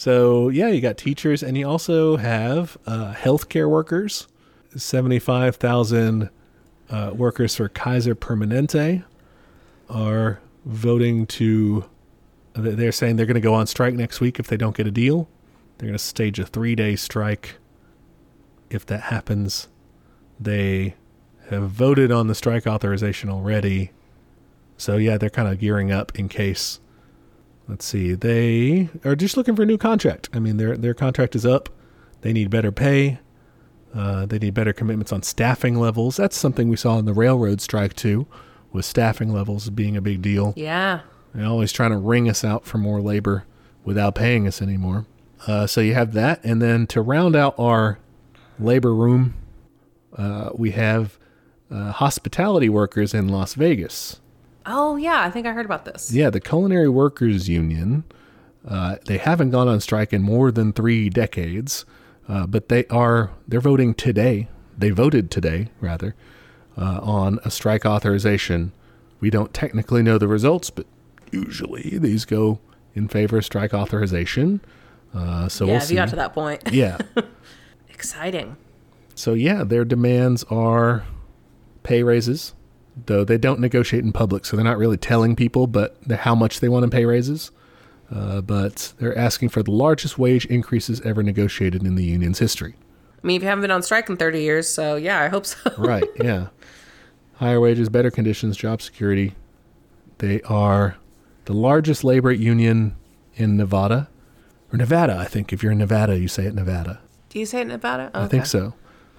So 0.00 0.48
yeah, 0.48 0.68
you 0.68 0.80
got 0.80 0.96
teachers, 0.96 1.42
and 1.42 1.58
you 1.58 1.68
also 1.68 2.16
have 2.16 2.78
uh, 2.86 3.12
healthcare 3.12 3.68
workers. 3.68 4.28
Seventy-five 4.74 5.56
thousand 5.56 6.30
uh, 6.90 7.12
workers 7.14 7.56
for 7.56 7.68
Kaiser 7.68 8.14
Permanente 8.14 9.04
are 9.88 10.40
voting 10.64 11.26
to. 11.26 11.84
They're 12.54 12.92
saying 12.92 13.16
they're 13.16 13.26
going 13.26 13.34
to 13.36 13.40
go 13.40 13.54
on 13.54 13.66
strike 13.66 13.94
next 13.94 14.20
week 14.20 14.38
if 14.38 14.48
they 14.48 14.56
don't 14.56 14.76
get 14.76 14.86
a 14.86 14.90
deal. 14.90 15.28
They're 15.78 15.86
going 15.86 15.98
to 15.98 16.04
stage 16.04 16.38
a 16.38 16.44
three-day 16.44 16.96
strike. 16.96 17.56
If 18.68 18.84
that 18.86 19.02
happens, 19.02 19.68
they 20.38 20.94
have 21.48 21.70
voted 21.70 22.12
on 22.12 22.26
the 22.26 22.34
strike 22.34 22.66
authorization 22.66 23.30
already. 23.30 23.92
So 24.76 24.96
yeah, 24.96 25.16
they're 25.16 25.30
kind 25.30 25.48
of 25.48 25.58
gearing 25.58 25.92
up 25.92 26.18
in 26.18 26.28
case 26.28 26.80
let's 27.70 27.84
see 27.84 28.14
they 28.14 28.88
are 29.04 29.14
just 29.14 29.36
looking 29.36 29.54
for 29.54 29.62
a 29.62 29.66
new 29.66 29.78
contract 29.78 30.28
i 30.34 30.40
mean 30.40 30.56
their 30.56 30.76
their 30.76 30.92
contract 30.92 31.36
is 31.36 31.46
up 31.46 31.68
they 32.22 32.32
need 32.32 32.50
better 32.50 32.72
pay 32.72 33.20
uh, 33.94 34.26
they 34.26 34.38
need 34.38 34.54
better 34.54 34.72
commitments 34.72 35.12
on 35.12 35.22
staffing 35.22 35.78
levels 35.78 36.16
that's 36.16 36.36
something 36.36 36.68
we 36.68 36.76
saw 36.76 36.98
in 36.98 37.04
the 37.04 37.12
railroad 37.14 37.60
strike 37.60 37.94
too 37.94 38.26
with 38.72 38.84
staffing 38.84 39.32
levels 39.32 39.68
being 39.70 39.96
a 39.96 40.00
big 40.00 40.22
deal 40.22 40.52
yeah. 40.56 41.00
they're 41.34 41.46
always 41.46 41.72
trying 41.72 41.90
to 41.90 41.98
wring 41.98 42.28
us 42.28 42.44
out 42.44 42.64
for 42.64 42.78
more 42.78 43.00
labor 43.00 43.44
without 43.84 44.14
paying 44.14 44.46
us 44.46 44.62
anymore 44.62 45.06
uh, 45.46 45.66
so 45.66 45.80
you 45.80 45.94
have 45.94 46.12
that 46.12 46.42
and 46.44 46.60
then 46.60 46.86
to 46.86 47.00
round 47.00 47.34
out 47.34 47.54
our 47.58 47.98
labor 48.58 48.94
room 48.94 49.34
uh, 50.16 50.50
we 50.54 50.72
have 50.72 51.18
uh, 51.70 51.92
hospitality 51.92 52.68
workers 52.68 53.14
in 53.14 53.28
las 53.28 53.54
vegas 53.54 54.20
Oh, 54.66 54.96
yeah. 54.96 55.22
I 55.22 55.30
think 55.30 55.46
I 55.46 55.52
heard 55.52 55.66
about 55.66 55.84
this. 55.84 56.12
yeah, 56.12 56.30
the 56.30 56.40
Culinary 56.40 56.88
Workers 56.88 57.48
Union. 57.48 58.04
Uh, 58.66 58.96
they 59.06 59.18
haven't 59.18 59.50
gone 59.50 59.68
on 59.68 59.80
strike 59.80 60.12
in 60.12 60.22
more 60.22 60.50
than 60.52 60.72
three 60.72 61.08
decades, 61.08 61.86
uh, 62.28 62.46
but 62.46 62.68
they 62.68 62.86
are 62.86 63.30
they're 63.48 63.60
voting 63.60 63.94
today. 63.94 64.48
They 64.76 64.90
voted 64.90 65.30
today, 65.30 65.68
rather, 65.80 66.14
uh, 66.76 67.00
on 67.02 67.38
a 67.44 67.50
strike 67.50 67.84
authorization. 67.84 68.72
We 69.20 69.28
don't 69.30 69.52
technically 69.52 70.02
know 70.02 70.16
the 70.16 70.28
results, 70.28 70.70
but 70.70 70.86
usually 71.30 71.98
these 71.98 72.24
go 72.24 72.58
in 72.94 73.08
favor 73.08 73.38
of 73.38 73.44
strike 73.44 73.74
authorization. 73.74 74.60
Uh, 75.14 75.48
so 75.48 75.66
yeah, 75.66 75.72
we'll 75.72 75.80
see. 75.80 75.94
you 75.94 76.00
got 76.00 76.08
to 76.10 76.16
that 76.16 76.32
point. 76.32 76.62
yeah. 76.72 76.98
Exciting. 77.88 78.56
So 79.14 79.34
yeah, 79.34 79.64
their 79.64 79.84
demands 79.84 80.44
are 80.44 81.04
pay 81.82 82.02
raises, 82.02 82.54
though 83.06 83.24
they 83.24 83.36
don't 83.36 83.60
negotiate 83.60 84.04
in 84.04 84.12
public, 84.12 84.46
so 84.46 84.56
they're 84.56 84.64
not 84.64 84.78
really 84.78 84.96
telling 84.96 85.36
people, 85.36 85.66
but 85.66 85.96
how 86.10 86.34
much 86.34 86.60
they 86.60 86.68
want 86.68 86.84
in 86.84 86.90
pay 86.90 87.04
raises. 87.04 87.50
Uh, 88.12 88.40
but 88.40 88.92
they're 88.98 89.16
asking 89.16 89.48
for 89.50 89.62
the 89.62 89.70
largest 89.70 90.18
wage 90.18 90.44
increases 90.46 91.00
ever 91.02 91.22
negotiated 91.22 91.82
in 91.82 91.94
the 91.94 92.04
union's 92.04 92.40
history. 92.40 92.74
I 93.22 93.26
mean, 93.26 93.36
if 93.36 93.42
you 93.42 93.48
haven't 93.48 93.62
been 93.62 93.70
on 93.70 93.82
strike 93.82 94.08
in 94.08 94.16
30 94.16 94.40
years, 94.40 94.68
so 94.68 94.96
yeah, 94.96 95.20
I 95.20 95.28
hope 95.28 95.46
so. 95.46 95.58
Right? 95.78 96.04
Yeah. 96.20 96.48
Higher 97.34 97.60
wages, 97.60 97.88
better 97.88 98.10
conditions, 98.10 98.56
job 98.56 98.82
security. 98.82 99.34
They 100.18 100.42
are 100.42 100.96
the 101.44 101.52
largest 101.54 102.04
labor 102.04 102.32
union 102.32 102.96
in 103.36 103.56
Nevada, 103.56 104.08
or 104.72 104.76
Nevada. 104.76 105.16
I 105.16 105.24
think 105.24 105.52
if 105.52 105.62
you're 105.62 105.72
in 105.72 105.78
Nevada, 105.78 106.18
you 106.18 106.28
say 106.28 106.46
it 106.46 106.54
Nevada. 106.54 107.00
Do 107.28 107.38
you 107.38 107.46
say 107.46 107.58
it 107.58 107.62
in 107.62 107.68
Nevada? 107.68 108.10
I 108.12 108.26
think 108.26 108.44
so. 108.46 108.74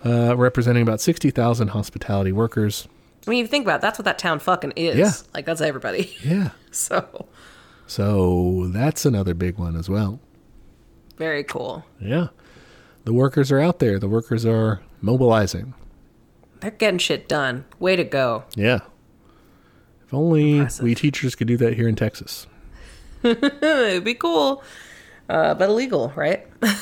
Uh, 0.06 0.36
representing 0.38 0.84
about 0.84 1.02
sixty 1.02 1.32
thousand 1.32 1.70
hospitality 1.70 2.32
workers. 2.32 2.88
I 3.26 3.30
mean, 3.30 3.40
you 3.40 3.48
think 3.48 3.66
about 3.66 3.78
it, 3.78 3.82
that's 3.82 4.00
what 4.00 4.06
that 4.06 4.18
town 4.18 4.40
fucking 4.40 4.72
is. 4.76 4.98
Yeah. 4.98 5.12
Like, 5.34 5.46
that's 5.46 5.62
everybody. 5.62 6.16
Yeah. 6.24 6.50
So, 6.74 7.28
So 7.92 8.70
that's 8.70 9.06
another 9.06 9.34
big 9.34 9.58
one 9.58 9.76
as 9.76 9.90
well. 9.90 10.22
very 11.18 11.44
cool. 11.44 11.84
Yeah. 12.00 12.28
the 13.04 13.12
workers 13.12 13.52
are 13.52 13.60
out 13.60 13.80
there. 13.80 14.00
The 14.00 14.08
workers 14.08 14.46
are 14.46 14.80
mobilizing. 15.02 15.74
They're 16.62 16.72
getting 16.72 17.00
shit 17.00 17.28
done. 17.28 17.66
Way 17.80 17.98
to 17.98 18.06
go. 18.06 18.46
Yeah. 18.56 18.80
If 20.06 20.14
only 20.14 20.60
Impressive. 20.60 20.84
we 20.86 20.96
teachers 20.96 21.36
could 21.36 21.48
do 21.50 21.58
that 21.58 21.74
here 21.74 21.90
in 21.90 21.98
Texas. 21.98 22.48
It'd 23.24 24.06
be 24.06 24.14
cool. 24.14 24.64
Uh, 25.28 25.54
but 25.56 25.68
illegal, 25.68 26.14
right? 26.16 26.48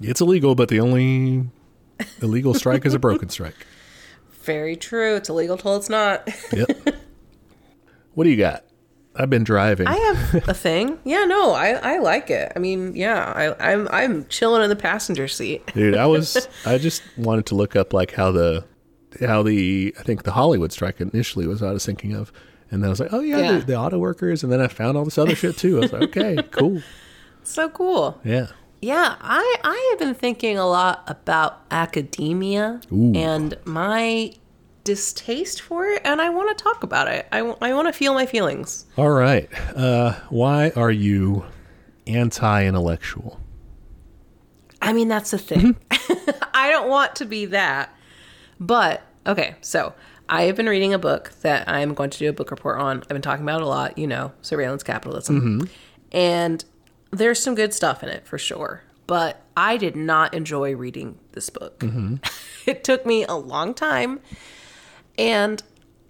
It's 0.00 0.20
illegal, 0.20 0.56
but 0.56 0.68
the 0.70 0.80
only 0.80 1.48
illegal 2.20 2.52
strike 2.54 2.84
is 2.84 2.94
a 2.94 2.98
broken 2.98 3.28
strike. 3.36 3.54
Very 4.42 4.74
true. 4.74 5.14
It's 5.14 5.28
illegal 5.28 5.56
till 5.56 5.76
it's 5.76 5.88
not. 5.88 6.28
Yep. 6.52 6.96
what 8.14 8.24
do 8.24 8.30
you 8.30 8.36
got? 8.36 8.63
I've 9.16 9.30
been 9.30 9.44
driving. 9.44 9.86
I 9.86 9.96
have 9.96 10.48
a 10.48 10.54
thing. 10.68 10.98
Yeah, 11.04 11.24
no, 11.24 11.52
I, 11.52 11.70
I 11.72 11.98
like 11.98 12.30
it. 12.30 12.52
I 12.56 12.58
mean, 12.58 12.96
yeah, 12.96 13.32
I, 13.36 13.72
I'm 13.72 13.88
I'm 13.88 14.26
chilling 14.26 14.62
in 14.62 14.68
the 14.68 14.76
passenger 14.76 15.28
seat. 15.28 15.72
Dude, 15.74 15.96
I 15.96 16.06
was 16.06 16.48
I 16.66 16.78
just 16.78 17.02
wanted 17.16 17.46
to 17.46 17.54
look 17.54 17.76
up 17.76 17.92
like 17.92 18.12
how 18.12 18.32
the 18.32 18.64
how 19.20 19.42
the 19.42 19.94
I 19.98 20.02
think 20.02 20.24
the 20.24 20.32
Hollywood 20.32 20.72
strike 20.72 21.00
initially 21.00 21.46
was 21.46 21.60
what 21.62 21.70
I 21.70 21.72
was 21.72 21.86
thinking 21.86 22.12
of. 22.14 22.32
And 22.70 22.82
then 22.82 22.88
I 22.88 22.90
was 22.90 22.98
like, 22.98 23.12
oh 23.12 23.20
yeah, 23.20 23.38
Yeah. 23.38 23.58
The, 23.58 23.66
the 23.66 23.76
auto 23.76 23.98
workers. 23.98 24.42
And 24.42 24.50
then 24.52 24.60
I 24.60 24.66
found 24.66 24.96
all 24.96 25.04
this 25.04 25.18
other 25.18 25.36
shit 25.36 25.56
too. 25.56 25.76
I 25.76 25.80
was 25.80 25.92
like, 25.92 26.02
okay, 26.16 26.42
cool. 26.50 26.82
So 27.44 27.68
cool. 27.68 28.20
Yeah. 28.24 28.48
Yeah, 28.82 29.16
I 29.20 29.56
I 29.62 29.88
have 29.90 29.98
been 30.00 30.14
thinking 30.14 30.58
a 30.58 30.66
lot 30.66 31.04
about 31.06 31.60
academia 31.70 32.80
Ooh. 32.92 33.12
and 33.14 33.56
my 33.64 34.32
distaste 34.84 35.60
for 35.62 35.86
it, 35.86 36.02
and 36.04 36.20
I 36.20 36.30
want 36.30 36.56
to 36.56 36.62
talk 36.62 36.82
about 36.82 37.08
it. 37.08 37.26
I, 37.32 37.38
I 37.38 37.72
want 37.72 37.88
to 37.88 37.92
feel 37.92 38.14
my 38.14 38.26
feelings. 38.26 38.84
All 38.96 39.10
right. 39.10 39.48
Uh, 39.74 40.14
why 40.28 40.70
are 40.76 40.90
you 40.90 41.44
anti-intellectual? 42.06 43.40
I 44.80 44.92
mean, 44.92 45.08
that's 45.08 45.30
the 45.30 45.38
thing. 45.38 45.76
I 46.54 46.70
don't 46.70 46.88
want 46.88 47.16
to 47.16 47.24
be 47.24 47.46
that. 47.46 47.96
But, 48.60 49.02
okay, 49.26 49.56
so 49.62 49.94
I 50.28 50.42
have 50.42 50.56
been 50.56 50.68
reading 50.68 50.92
a 50.92 50.98
book 50.98 51.32
that 51.40 51.68
I'm 51.68 51.94
going 51.94 52.10
to 52.10 52.18
do 52.18 52.28
a 52.28 52.32
book 52.32 52.50
report 52.50 52.78
on. 52.78 52.98
I've 52.98 53.08
been 53.08 53.22
talking 53.22 53.44
about 53.44 53.60
it 53.60 53.64
a 53.64 53.68
lot, 53.68 53.96
you 53.98 54.06
know, 54.06 54.32
surveillance 54.42 54.82
capitalism. 54.82 55.68
And 56.12 56.64
there's 57.10 57.42
some 57.42 57.54
good 57.54 57.72
stuff 57.74 58.02
in 58.02 58.10
it 58.10 58.26
for 58.26 58.38
sure. 58.38 58.82
But 59.06 59.40
I 59.56 59.76
did 59.76 59.96
not 59.96 60.34
enjoy 60.34 60.74
reading 60.76 61.18
this 61.32 61.50
book. 61.50 61.82
it 62.66 62.84
took 62.84 63.04
me 63.04 63.24
a 63.24 63.34
long 63.34 63.74
time. 63.74 64.20
And 65.18 65.62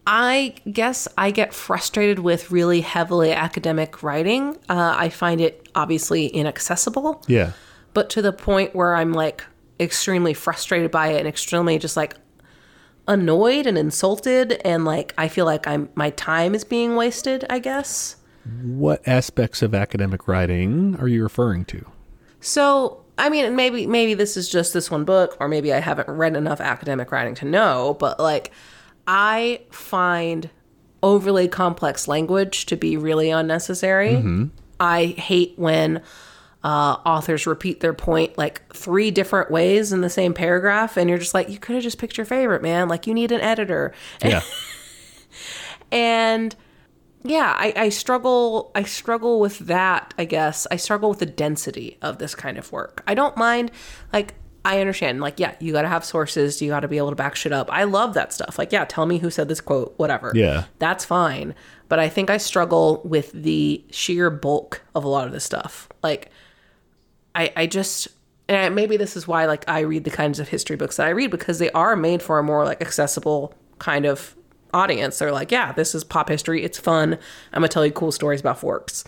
I 0.07 0.55
guess 0.71 1.09
I 1.17 1.31
get 1.31 1.55
frustrated 1.55 2.19
with 2.19 2.51
really 2.51 2.81
heavily 2.83 3.33
academic 3.33 4.03
writing. 4.03 4.57
Uh, 4.69 4.95
I 4.99 5.09
find 5.09 5.41
it 5.41 5.69
obviously 5.75 6.27
inaccessible 6.27 7.23
Yeah. 7.27 7.53
but 7.95 8.11
to 8.11 8.23
the 8.23 8.33
point 8.33 8.75
where 8.75 8.95
I'm 8.95 9.13
like 9.13 9.45
extremely 9.81 10.35
frustrated 10.35 10.91
by 10.91 11.09
it 11.09 11.19
and 11.19 11.27
extremely 11.29 11.79
just 11.79 11.97
like 11.97 12.15
annoyed 13.09 13.67
and 13.67 13.77
insulted 13.77 14.53
and 14.65 14.85
like 14.85 15.13
I 15.19 15.29
feel 15.29 15.45
like 15.45 15.67
I'm 15.67 15.89
my 15.95 16.11
time 16.11 16.55
is 16.55 16.65
being 16.65 16.97
wasted, 16.97 17.45
I 17.51 17.59
guess. 17.59 18.17
What 18.63 19.07
aspects 19.09 19.63
of 19.63 19.75
academic 19.75 20.29
writing 20.29 20.97
are 21.01 21.09
you 21.09 21.23
referring 21.23 21.65
to? 21.67 21.85
So, 22.41 23.03
I 23.17 23.31
mean, 23.31 23.57
maybe 23.57 23.87
maybe 23.87 24.15
this 24.15 24.37
is 24.37 24.49
just 24.49 24.73
this 24.75 24.91
one 24.91 25.05
book 25.05 25.37
or 25.41 25.49
maybe 25.49 25.73
I 25.73 25.81
haven't 25.81 26.09
read 26.09 26.37
enough 26.37 26.61
academic 26.61 27.11
writing 27.11 27.35
to 27.37 27.45
know, 27.47 27.97
but 27.99 28.21
like 28.21 28.53
I 29.07 29.61
find 29.71 30.51
overly 31.03 31.49
complex 31.49 32.09
language 32.09 32.67
to 32.67 32.77
be 32.77 32.97
really 32.97 33.31
unnecessary. 33.31 34.17
I 34.81 35.07
hate 35.07 35.55
when 35.57 36.03
uh, 36.63 36.97
authors 37.05 37.47
repeat 37.47 37.81
their 37.81 37.93
point 37.93 38.39
like 38.39 38.63
three 38.73 39.11
different 39.11 39.51
ways 39.51 39.93
in 39.93 40.01
the 40.01 40.09
same 40.09 40.33
paragraph, 40.33 40.97
and 40.97 41.11
you're 41.11 41.19
just 41.19 41.35
like, 41.35 41.51
you 41.51 41.59
could 41.59 41.75
have 41.75 41.83
just 41.83 41.99
picked 41.99 42.17
your 42.17 42.25
favorite, 42.25 42.63
man. 42.63 42.89
Like, 42.89 43.07
you 43.07 43.13
need 43.15 43.33
an 43.33 43.41
editor. 43.41 43.93
Yeah. 44.25 44.41
And 45.93 46.57
yeah, 47.23 47.55
I, 47.57 47.73
I 47.77 47.89
struggle. 47.89 48.71
I 48.75 48.83
struggle 48.85 49.41
with 49.41 49.59
that. 49.61 50.13
I 50.19 50.25
guess 50.25 50.67
I 50.71 50.77
struggle 50.77 51.09
with 51.09 51.21
the 51.21 51.27
density 51.27 51.99
of 52.03 52.19
this 52.19 52.35
kind 52.35 52.59
of 52.59 52.71
work. 52.73 53.03
I 53.07 53.15
don't 53.15 53.37
mind. 53.37 53.71
Like 54.13 54.35
I 54.65 54.81
understand. 54.81 55.21
Like 55.21 55.39
yeah, 55.39 55.55
you 55.61 55.73
got 55.73 55.83
to 55.83 55.89
have 55.89 56.05
sources. 56.05 56.62
You 56.62 56.71
got 56.71 56.81
to 56.81 56.89
be 56.89 56.99
able 56.99 57.11
to 57.11 57.17
back 57.17 57.37
shit 57.37 57.53
up. 57.53 57.71
I 57.71 57.85
love 57.85 58.15
that 58.15 58.33
stuff. 58.33 58.59
Like 58.59 58.73
yeah, 58.73 58.85
tell 58.85 59.07
me 59.07 59.19
who 59.19 59.31
said 59.31 59.49
this 59.49 59.61
quote. 59.61 59.95
Whatever. 59.97 60.33
Yeah. 60.35 60.65
that's 60.79 61.05
fine. 61.05 61.55
But 61.89 61.99
I 61.99 62.09
think 62.09 62.31
I 62.31 62.39
struggle 62.39 63.03
with 63.05 63.31
the 63.33 63.85
sheer 63.91 64.31
bulk 64.31 64.83
of 64.95 65.05
a 65.05 65.09
lot 65.09 65.27
of 65.27 65.33
this 65.33 65.45
stuff. 65.45 65.89
Like 66.03 66.31
I 67.35 67.53
I 67.57 67.67
just. 67.67 68.09
And 68.47 68.75
maybe 68.75 68.99
this 68.99 69.17
is 69.17 69.27
why, 69.27 69.47
like, 69.47 69.65
I 69.69 69.81
read 69.81 70.05
the 70.05 70.11
kinds 70.11 70.39
of 70.39 70.51
history 70.51 70.77
books 70.77 70.97
that 70.97 71.07
I 71.07 71.11
read 71.11 71.31
because 71.31 71.59
they 71.59 71.71
are 71.71 71.97
made 71.97 72.23
for 72.23 72.39
a 72.39 72.43
more 72.43 72.62
like 72.67 72.83
accessible 72.83 73.55
kind 73.79 74.05
of 74.05 74.37
audience. 74.75 75.19
They're 75.19 75.33
like, 75.33 75.51
yeah, 75.51 75.73
this 75.73 75.95
is 75.95 76.05
pop 76.05 76.29
history. 76.29 76.62
It's 76.62 76.79
fun. 76.79 77.15
I'm 77.15 77.61
gonna 77.61 77.69
tell 77.69 77.87
you 77.87 77.93
cool 77.93 78.12
stories 78.12 78.41
about 78.41 78.59
forks. 78.59 79.05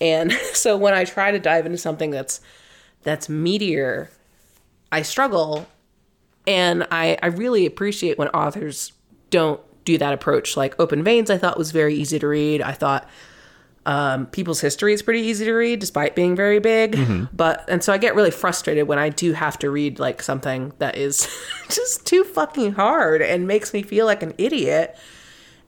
And 0.00 0.32
so 0.54 0.76
when 0.76 0.94
I 0.94 1.04
try 1.04 1.30
to 1.30 1.38
dive 1.38 1.66
into 1.66 1.78
something 1.78 2.10
that's 2.10 2.40
that's 3.02 3.28
meatier, 3.28 4.08
I 4.94 5.02
struggle. 5.02 5.66
And 6.46 6.86
I, 6.90 7.18
I 7.20 7.26
really 7.26 7.66
appreciate 7.66 8.16
when 8.16 8.28
authors 8.28 8.92
don't 9.30 9.60
do 9.84 9.98
that 9.98 10.12
approach. 10.12 10.56
Like 10.56 10.78
Open 10.78 11.02
Veins, 11.02 11.30
I 11.30 11.38
thought 11.38 11.58
was 11.58 11.72
very 11.72 11.94
easy 11.94 12.18
to 12.20 12.28
read. 12.28 12.62
I 12.62 12.72
thought 12.72 13.08
um, 13.86 14.26
People's 14.26 14.60
History 14.60 14.92
is 14.92 15.02
pretty 15.02 15.20
easy 15.20 15.44
to 15.46 15.52
read, 15.52 15.80
despite 15.80 16.14
being 16.14 16.36
very 16.36 16.60
big. 16.60 16.94
But 17.32 17.64
and 17.68 17.82
so 17.82 17.92
I 17.92 17.98
get 17.98 18.14
really 18.14 18.30
frustrated 18.30 18.86
when 18.86 18.98
I 18.98 19.08
do 19.08 19.32
have 19.32 19.58
to 19.58 19.70
read 19.70 19.98
like 19.98 20.22
something 20.22 20.72
that 20.78 20.96
is 20.96 21.28
just 21.68 22.06
too 22.06 22.22
fucking 22.22 22.72
hard 22.72 23.20
and 23.20 23.48
makes 23.48 23.72
me 23.72 23.82
feel 23.82 24.06
like 24.06 24.22
an 24.22 24.32
idiot, 24.38 24.96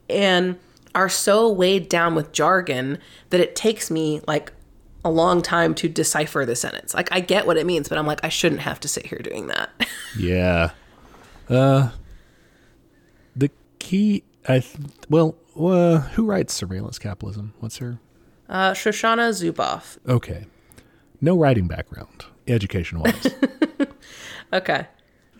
and 0.09 0.57
are 0.95 1.09
so 1.11 1.51
weighed 1.51 1.89
down 1.89 2.15
with 2.15 2.33
jargon 2.33 2.99
that 3.31 3.41
it 3.41 3.57
takes 3.57 3.91
me 3.91 4.21
like 4.27 4.53
a 5.07 5.11
long 5.11 5.41
time 5.41 5.75
to 5.77 5.89
decipher 5.89 6.45
the 6.45 6.57
sentence. 6.57 6.93
Like 6.95 7.09
I 7.13 7.21
get 7.21 7.47
what 7.47 7.57
it 7.57 7.65
means, 7.65 7.89
but 7.89 7.97
I'm 7.97 8.07
like 8.07 8.21
I 8.25 8.29
shouldn't 8.29 8.61
have 8.63 8.81
to 8.81 8.89
sit 8.89 9.07
here 9.07 9.19
doing 9.19 9.47
that. 9.49 9.71
Yeah. 10.19 10.71
Uh, 11.49 11.91
the 13.37 13.51
key, 13.79 14.25
I 14.49 14.61
th- 14.61 14.77
well, 15.11 15.37
uh, 15.55 15.99
who 16.01 16.25
writes 16.25 16.55
surveillance 16.55 16.99
capitalism? 16.99 17.53
What's 17.61 17.77
her? 17.79 17.99
Uh, 18.49 18.73
Shoshana 18.73 19.31
Zuboff. 19.31 19.99
Okay, 20.09 20.47
no 21.21 21.37
writing 21.37 21.67
background, 21.69 22.25
education 22.49 23.01
wise. 23.01 23.35
Okay. 24.53 24.87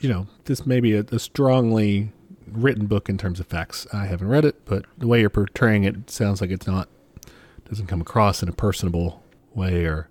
you 0.01 0.09
know, 0.09 0.27
this 0.45 0.67
may 0.67 0.81
be 0.81 0.93
a, 0.95 1.01
a 1.11 1.19
strongly 1.19 2.13
written 2.49 2.87
book 2.87 3.09
in 3.09 3.17
terms 3.17 3.41
of 3.41 3.47
facts. 3.47 3.87
I 3.93 4.07
haven't 4.07 4.29
read 4.29 4.45
it, 4.45 4.65
but 4.67 4.85
the 4.99 5.07
way 5.07 5.21
you're 5.21 5.31
portraying 5.31 5.85
it 5.85 6.11
sounds 6.11 6.41
like 6.41 6.51
it's 6.51 6.67
not 6.67 6.89
doesn't 7.69 7.87
come 7.87 8.01
across 8.01 8.43
in 8.43 8.49
a 8.49 8.53
personable 8.53 9.23
way. 9.57 9.85
Or 9.85 10.09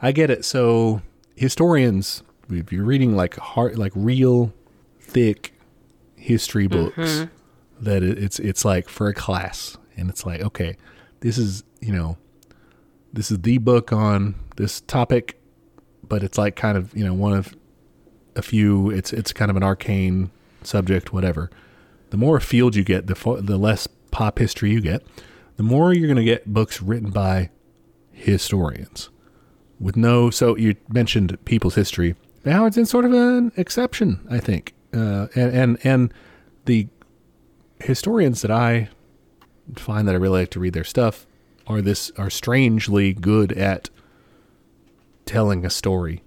I 0.00 0.12
get 0.12 0.30
it. 0.30 0.44
So 0.44 1.02
historians, 1.36 2.22
if 2.50 2.72
you're 2.72 2.84
reading 2.84 3.16
like 3.16 3.36
hard, 3.36 3.78
like 3.78 3.92
real 3.94 4.52
thick 5.00 5.54
history 6.16 6.68
mm-hmm. 6.68 7.00
books, 7.00 7.26
that 7.80 8.02
it's 8.02 8.38
it's 8.38 8.64
like 8.64 8.88
for 8.88 9.08
a 9.08 9.14
class, 9.14 9.76
and 9.96 10.08
it's 10.08 10.24
like 10.24 10.40
okay, 10.40 10.76
this 11.20 11.38
is 11.38 11.64
you 11.80 11.92
know, 11.92 12.16
this 13.12 13.30
is 13.30 13.40
the 13.40 13.58
book 13.58 13.92
on 13.92 14.34
this 14.56 14.80
topic, 14.82 15.40
but 16.06 16.22
it's 16.22 16.38
like 16.38 16.56
kind 16.56 16.76
of 16.76 16.96
you 16.96 17.04
know 17.04 17.14
one 17.14 17.32
of 17.32 17.54
a 18.36 18.42
few. 18.42 18.90
It's 18.90 19.12
it's 19.12 19.32
kind 19.32 19.50
of 19.50 19.56
an 19.56 19.62
arcane 19.62 20.30
subject, 20.62 21.12
whatever. 21.12 21.50
The 22.10 22.16
more 22.16 22.40
field 22.40 22.74
you 22.74 22.84
get, 22.84 23.06
the 23.06 23.14
fo- 23.14 23.40
the 23.40 23.58
less 23.58 23.86
pop 24.10 24.38
history 24.38 24.70
you 24.70 24.80
get. 24.80 25.04
The 25.56 25.62
more 25.62 25.92
you're 25.92 26.06
going 26.06 26.16
to 26.16 26.24
get 26.24 26.52
books 26.52 26.80
written 26.80 27.10
by 27.10 27.50
historians 28.18 29.10
with 29.80 29.96
no. 29.96 30.30
So 30.30 30.56
you 30.56 30.74
mentioned 30.88 31.38
people's 31.44 31.74
history. 31.74 32.14
Now 32.44 32.66
it's 32.66 32.76
in 32.76 32.86
sort 32.86 33.04
of 33.04 33.12
an 33.12 33.52
exception, 33.56 34.26
I 34.30 34.38
think, 34.38 34.74
uh, 34.94 35.26
and 35.34 35.52
and 35.54 35.78
and 35.84 36.14
the 36.64 36.88
historians 37.80 38.42
that 38.42 38.50
I 38.50 38.88
find 39.76 40.08
that 40.08 40.14
I 40.14 40.18
really 40.18 40.40
like 40.40 40.50
to 40.50 40.60
read 40.60 40.72
their 40.72 40.84
stuff 40.84 41.26
are 41.66 41.80
this 41.82 42.10
are 42.16 42.30
strangely 42.30 43.12
good 43.12 43.52
at 43.52 43.90
telling 45.26 45.64
a 45.64 45.70
story 45.70 46.22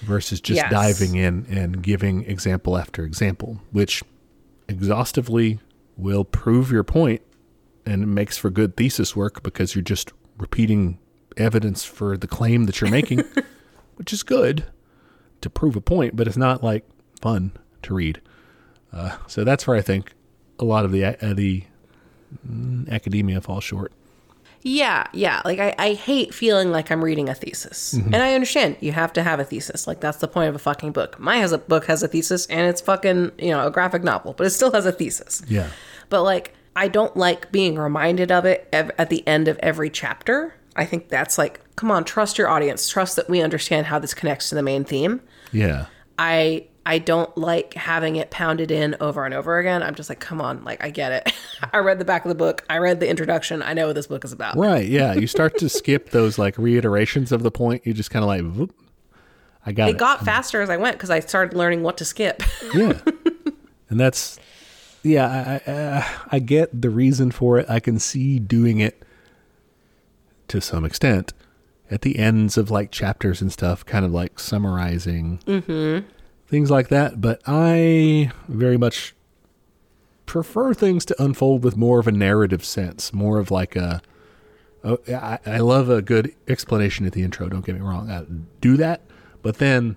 versus 0.00 0.40
just 0.40 0.56
Yes. 0.56 0.70
diving 0.70 1.16
in 1.16 1.46
and 1.50 1.82
giving 1.82 2.24
example 2.24 2.78
after 2.78 3.04
example, 3.04 3.60
which 3.70 4.02
exhaustively 4.68 5.60
will 5.96 6.24
prove 6.24 6.70
your 6.70 6.84
point 6.84 7.20
and 7.84 8.02
it 8.02 8.06
makes 8.06 8.38
for 8.38 8.48
good 8.50 8.76
thesis 8.76 9.16
work 9.16 9.42
because 9.42 9.74
you're 9.74 9.82
just 9.82 10.12
repeating 10.38 10.98
evidence 11.36 11.84
for 11.84 12.16
the 12.16 12.26
claim 12.26 12.64
that 12.64 12.80
you're 12.80 12.90
making, 12.90 13.24
which 13.96 14.12
is 14.12 14.22
good 14.22 14.66
to 15.40 15.50
prove 15.50 15.76
a 15.76 15.80
point, 15.80 16.16
but 16.16 16.26
it's 16.26 16.36
not 16.36 16.62
like 16.62 16.84
fun 17.20 17.52
to 17.82 17.94
read. 17.94 18.20
Uh, 18.92 19.16
so 19.26 19.44
that's 19.44 19.66
where 19.66 19.76
I 19.76 19.82
think 19.82 20.14
a 20.58 20.64
lot 20.64 20.84
of 20.84 20.92
the 20.92 21.04
uh, 21.04 21.34
the 21.34 21.64
mm, 22.46 22.88
academia 22.90 23.40
falls 23.40 23.64
short. 23.64 23.92
Yeah, 24.62 25.06
yeah. 25.12 25.40
Like 25.44 25.60
I, 25.60 25.74
I 25.78 25.92
hate 25.92 26.34
feeling 26.34 26.70
like 26.70 26.90
I'm 26.90 27.02
reading 27.02 27.28
a 27.28 27.34
thesis. 27.34 27.94
Mm-hmm. 27.94 28.12
And 28.12 28.22
I 28.22 28.34
understand 28.34 28.76
you 28.80 28.92
have 28.92 29.12
to 29.12 29.22
have 29.22 29.38
a 29.38 29.44
thesis. 29.44 29.86
Like 29.86 30.00
that's 30.00 30.18
the 30.18 30.28
point 30.28 30.48
of 30.48 30.54
a 30.54 30.58
fucking 30.58 30.92
book. 30.92 31.18
My 31.18 31.36
has 31.36 31.52
a 31.52 31.58
book 31.58 31.86
has 31.86 32.02
a 32.02 32.08
thesis 32.08 32.46
and 32.46 32.68
it's 32.68 32.80
fucking, 32.80 33.32
you 33.38 33.50
know, 33.50 33.66
a 33.66 33.70
graphic 33.70 34.02
novel, 34.02 34.34
but 34.34 34.46
it 34.46 34.50
still 34.50 34.72
has 34.72 34.84
a 34.84 34.92
thesis. 34.92 35.42
Yeah. 35.48 35.68
But 36.08 36.22
like 36.24 36.54
I 36.78 36.86
don't 36.86 37.16
like 37.16 37.50
being 37.50 37.74
reminded 37.74 38.30
of 38.30 38.44
it 38.44 38.68
ev- 38.72 38.92
at 38.98 39.10
the 39.10 39.26
end 39.26 39.48
of 39.48 39.58
every 39.58 39.90
chapter. 39.90 40.54
I 40.76 40.84
think 40.84 41.08
that's 41.08 41.36
like, 41.36 41.60
come 41.74 41.90
on, 41.90 42.04
trust 42.04 42.38
your 42.38 42.48
audience. 42.48 42.88
Trust 42.88 43.16
that 43.16 43.28
we 43.28 43.42
understand 43.42 43.86
how 43.86 43.98
this 43.98 44.14
connects 44.14 44.48
to 44.50 44.54
the 44.54 44.62
main 44.62 44.84
theme. 44.84 45.20
Yeah. 45.50 45.86
I 46.20 46.68
I 46.86 46.98
don't 46.98 47.36
like 47.36 47.74
having 47.74 48.14
it 48.14 48.30
pounded 48.30 48.70
in 48.70 48.94
over 49.00 49.24
and 49.24 49.34
over 49.34 49.58
again. 49.58 49.82
I'm 49.82 49.96
just 49.96 50.08
like, 50.08 50.20
come 50.20 50.40
on, 50.40 50.62
like 50.62 50.82
I 50.82 50.90
get 50.90 51.10
it. 51.10 51.32
I 51.72 51.78
read 51.78 51.98
the 51.98 52.04
back 52.04 52.24
of 52.24 52.28
the 52.28 52.36
book. 52.36 52.64
I 52.70 52.78
read 52.78 53.00
the 53.00 53.08
introduction. 53.08 53.60
I 53.60 53.72
know 53.72 53.88
what 53.88 53.96
this 53.96 54.06
book 54.06 54.24
is 54.24 54.30
about. 54.30 54.56
Right. 54.56 54.86
Yeah. 54.86 55.14
You 55.14 55.26
start 55.26 55.58
to 55.58 55.68
skip 55.68 56.10
those 56.12 56.38
like 56.38 56.56
reiterations 56.58 57.32
of 57.32 57.42
the 57.42 57.50
point. 57.50 57.84
You 57.84 57.92
just 57.92 58.12
kind 58.12 58.22
of 58.22 58.28
like, 58.28 58.42
whoop, 58.42 58.72
I 59.66 59.72
got 59.72 59.88
it. 59.88 59.96
It 59.96 59.98
got 59.98 60.24
faster 60.24 60.62
as 60.62 60.70
I 60.70 60.76
went 60.76 60.96
because 60.96 61.10
I 61.10 61.18
started 61.18 61.56
learning 61.56 61.82
what 61.82 61.96
to 61.96 62.04
skip. 62.04 62.40
yeah. 62.72 63.00
And 63.90 63.98
that's, 63.98 64.38
yeah, 65.02 65.60
I, 65.66 65.70
I, 65.70 65.74
uh, 65.74 66.04
I 66.32 66.38
get 66.38 66.82
the 66.82 66.90
reason 66.90 67.30
for 67.30 67.58
it. 67.58 67.66
I 67.68 67.80
can 67.80 67.98
see 67.98 68.38
doing 68.38 68.80
it 68.80 69.02
to 70.48 70.60
some 70.60 70.84
extent 70.84 71.32
at 71.90 72.02
the 72.02 72.18
ends 72.18 72.56
of 72.58 72.70
like 72.70 72.90
chapters 72.90 73.40
and 73.40 73.52
stuff, 73.52 73.84
kind 73.84 74.04
of 74.04 74.12
like 74.12 74.38
summarizing 74.38 75.38
things 76.46 76.70
like 76.70 76.88
that. 76.88 77.20
But 77.20 77.40
I 77.46 78.30
very 78.48 78.76
much 78.76 79.14
prefer 80.26 80.74
things 80.74 81.04
to 81.06 81.22
unfold 81.22 81.64
with 81.64 81.76
more 81.76 81.98
of 81.98 82.06
a 82.06 82.12
narrative 82.12 82.64
sense, 82.64 83.12
more 83.12 83.38
of 83.38 83.50
like 83.50 83.76
a. 83.76 84.02
Oh, 84.84 84.98
I, 85.08 85.38
I 85.44 85.58
love 85.58 85.90
a 85.90 86.00
good 86.00 86.34
explanation 86.46 87.04
at 87.04 87.12
the 87.12 87.22
intro. 87.22 87.48
Don't 87.48 87.66
get 87.66 87.74
me 87.74 87.80
wrong. 87.80 88.10
I 88.10 88.24
do 88.60 88.76
that, 88.76 89.00
but 89.42 89.58
then 89.58 89.96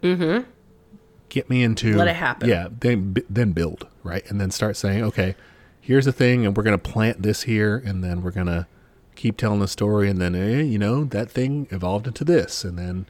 get 1.31 1.49
me 1.49 1.63
into 1.63 1.95
Let 1.95 2.09
it 2.09 2.15
happen. 2.15 2.49
Yeah, 2.49 2.67
then 2.79 3.15
then 3.29 3.53
build 3.53 3.87
right, 4.03 4.23
and 4.29 4.39
then 4.39 4.51
start 4.51 4.77
saying, 4.77 5.03
okay, 5.05 5.35
here's 5.79 6.05
the 6.05 6.11
thing, 6.11 6.45
and 6.45 6.55
we're 6.55 6.63
gonna 6.63 6.77
plant 6.77 7.23
this 7.23 7.43
here, 7.43 7.81
and 7.83 8.03
then 8.03 8.21
we're 8.21 8.31
gonna 8.31 8.67
keep 9.15 9.37
telling 9.37 9.61
the 9.61 9.67
story, 9.67 10.09
and 10.09 10.21
then 10.21 10.35
eh, 10.35 10.61
you 10.61 10.77
know 10.77 11.05
that 11.05 11.31
thing 11.31 11.67
evolved 11.71 12.05
into 12.05 12.23
this, 12.23 12.63
and 12.63 12.77
then 12.77 13.07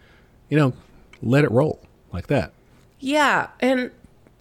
you 0.49 0.57
know 0.57 0.73
let 1.21 1.43
it 1.43 1.51
roll 1.51 1.81
like 2.13 2.27
that. 2.27 2.53
yeah, 2.99 3.47
and 3.59 3.91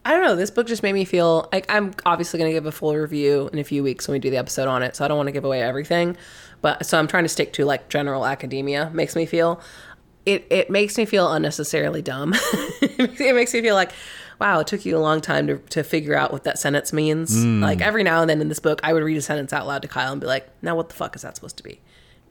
I 0.05 0.13
don't 0.13 0.25
know. 0.25 0.37
This 0.37 0.51
book 0.51 0.67
just 0.67 0.83
made 0.83 0.93
me 0.95 1.05
feel 1.05 1.49
like 1.53 1.67
I'm 1.69 1.93
obviously 2.07 2.39
going 2.39 2.51
to 2.51 2.55
give 2.55 2.67
a 2.67 2.73
full 2.73 2.97
review 2.97 3.51
in 3.53 3.59
a 3.59 3.65
few 3.65 3.83
weeks 3.83 4.09
when 4.09 4.15
we 4.15 4.19
do 4.19 4.31
the 4.31 4.39
episode 4.39 4.67
on 4.67 4.83
it. 4.83 4.97
So 4.97 5.05
I 5.05 5.09
don't 5.09 5.17
want 5.17 5.27
to 5.27 5.33
give 5.33 5.45
away 5.45 5.63
everything, 5.63 6.17
but 6.63 6.87
so 6.87 6.99
I'm 6.99 7.07
trying 7.07 7.25
to 7.25 7.29
stick 7.29 7.53
to 7.55 7.65
like 7.67 7.89
general 7.91 8.27
academia. 8.27 8.91
Makes 8.95 9.15
me 9.15 9.27
feel 9.27 9.61
it. 10.35 10.47
It 10.51 10.71
makes 10.71 10.97
me 10.97 11.05
feel 11.05 11.33
unnecessarily 11.33 12.03
dumb. 12.03 12.35
it 12.83 13.35
makes 13.35 13.55
me 13.55 13.63
feel 13.63 13.75
like. 13.75 13.93
Wow, 14.41 14.61
it 14.61 14.69
took 14.69 14.87
you 14.87 14.97
a 14.97 14.99
long 14.99 15.21
time 15.21 15.47
to, 15.49 15.59
to 15.59 15.85
figure 15.85 16.17
out 16.17 16.33
what 16.33 16.45
that 16.45 16.59
sentence 16.59 16.95
means. 16.95 17.43
Hmm. 17.43 17.63
Like 17.63 17.83
every 17.83 18.03
now 18.03 18.23
and 18.23 18.31
then 18.31 18.41
in 18.41 18.49
this 18.49 18.59
book, 18.59 18.81
I 18.83 18.95
would 18.95 19.03
read 19.03 19.19
a 19.19 19.21
sentence 19.21 19.53
out 19.53 19.67
loud 19.67 19.83
to 19.83 19.89
Kyle 19.89 20.13
and 20.13 20.21
be 20.21 20.27
like, 20.27 20.49
"Now, 20.63 20.77
what 20.77 20.89
the 20.89 20.95
fuck 20.95 21.15
is 21.15 21.21
that 21.21 21.37
supposed 21.37 21.59
to 21.59 21.63
be?" 21.63 21.79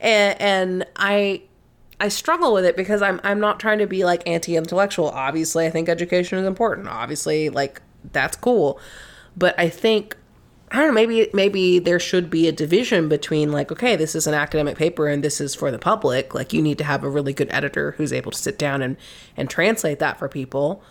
and, 0.00 0.40
and 0.40 0.86
I 0.94 1.42
I 1.98 2.08
struggle 2.08 2.52
with 2.52 2.64
it 2.64 2.76
because 2.76 3.02
I'm 3.02 3.20
I'm 3.24 3.40
not 3.40 3.58
trying 3.58 3.78
to 3.78 3.86
be 3.86 4.04
like 4.04 4.22
anti-intellectual. 4.26 5.08
Obviously, 5.08 5.66
I 5.66 5.70
think 5.70 5.88
education 5.88 6.38
is 6.38 6.46
important. 6.46 6.88
Obviously, 6.88 7.48
like 7.48 7.82
that's 8.12 8.36
cool. 8.36 8.78
But 9.36 9.58
I 9.58 9.68
think 9.68 10.16
I 10.76 10.80
don't 10.80 10.88
know, 10.88 10.92
maybe 10.92 11.30
maybe 11.32 11.78
there 11.78 11.98
should 11.98 12.28
be 12.28 12.48
a 12.48 12.52
division 12.52 13.08
between 13.08 13.50
like, 13.50 13.72
okay, 13.72 13.96
this 13.96 14.14
is 14.14 14.26
an 14.26 14.34
academic 14.34 14.76
paper 14.76 15.08
and 15.08 15.24
this 15.24 15.40
is 15.40 15.54
for 15.54 15.70
the 15.70 15.78
public. 15.78 16.34
Like 16.34 16.52
you 16.52 16.60
need 16.60 16.76
to 16.76 16.84
have 16.84 17.02
a 17.02 17.08
really 17.08 17.32
good 17.32 17.48
editor 17.50 17.92
who's 17.92 18.12
able 18.12 18.30
to 18.30 18.36
sit 18.36 18.58
down 18.58 18.82
and 18.82 18.98
and 19.38 19.48
translate 19.48 20.00
that 20.00 20.18
for 20.18 20.28
people 20.28 20.82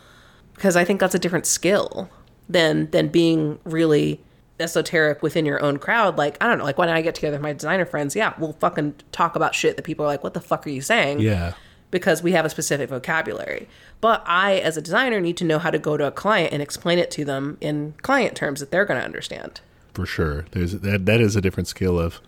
because 0.56 0.76
I 0.76 0.86
think 0.86 1.00
that's 1.00 1.14
a 1.14 1.20
different 1.20 1.46
skill 1.46 2.10
than 2.50 2.90
than 2.90 3.10
being 3.10 3.60
really 3.64 4.22
esoteric 4.60 5.22
within 5.22 5.46
your 5.46 5.62
own 5.62 5.78
crowd. 5.78 6.18
Like 6.18 6.44
I 6.44 6.48
don't 6.48 6.58
know, 6.58 6.64
like 6.64 6.80
when 6.80 6.90
I 6.90 7.04
get 7.04 7.14
together 7.14 7.38
with 7.38 7.44
my 7.44 7.54
designer 7.54 7.86
friends, 7.86 8.16
yeah, 8.16 8.34
we'll 8.40 8.54
fucking 8.54 8.96
talk 9.12 9.36
about 9.36 9.54
shit 9.54 9.76
that 9.76 9.84
people 9.84 10.04
are 10.04 10.08
like, 10.08 10.24
"What 10.24 10.34
the 10.34 10.42
fuck 10.42 10.66
are 10.66 10.72
you 10.72 10.82
saying?" 10.82 11.20
Yeah, 11.20 11.54
because 11.92 12.24
we 12.24 12.32
have 12.32 12.46
a 12.46 12.50
specific 12.50 12.90
vocabulary. 12.90 13.68
But 14.02 14.24
I, 14.26 14.56
as 14.56 14.78
a 14.78 14.82
designer, 14.82 15.22
need 15.22 15.38
to 15.38 15.44
know 15.44 15.60
how 15.60 15.70
to 15.70 15.78
go 15.78 15.96
to 15.96 16.08
a 16.08 16.12
client 16.12 16.54
and 16.54 16.62
explain 16.62 16.98
it 16.98 17.12
to 17.12 17.24
them 17.24 17.60
in 17.62 17.94
client 18.02 18.36
terms 18.36 18.60
that 18.62 18.72
they're 18.72 18.86
going 18.86 19.00
to 19.00 19.06
understand. 19.06 19.62
For 19.96 20.06
sure. 20.06 20.46
There's 20.52 20.74
that 20.74 21.06
that 21.06 21.22
is 21.22 21.36
a 21.36 21.42
different 21.42 21.68
skill 21.68 22.00
of 22.00 22.22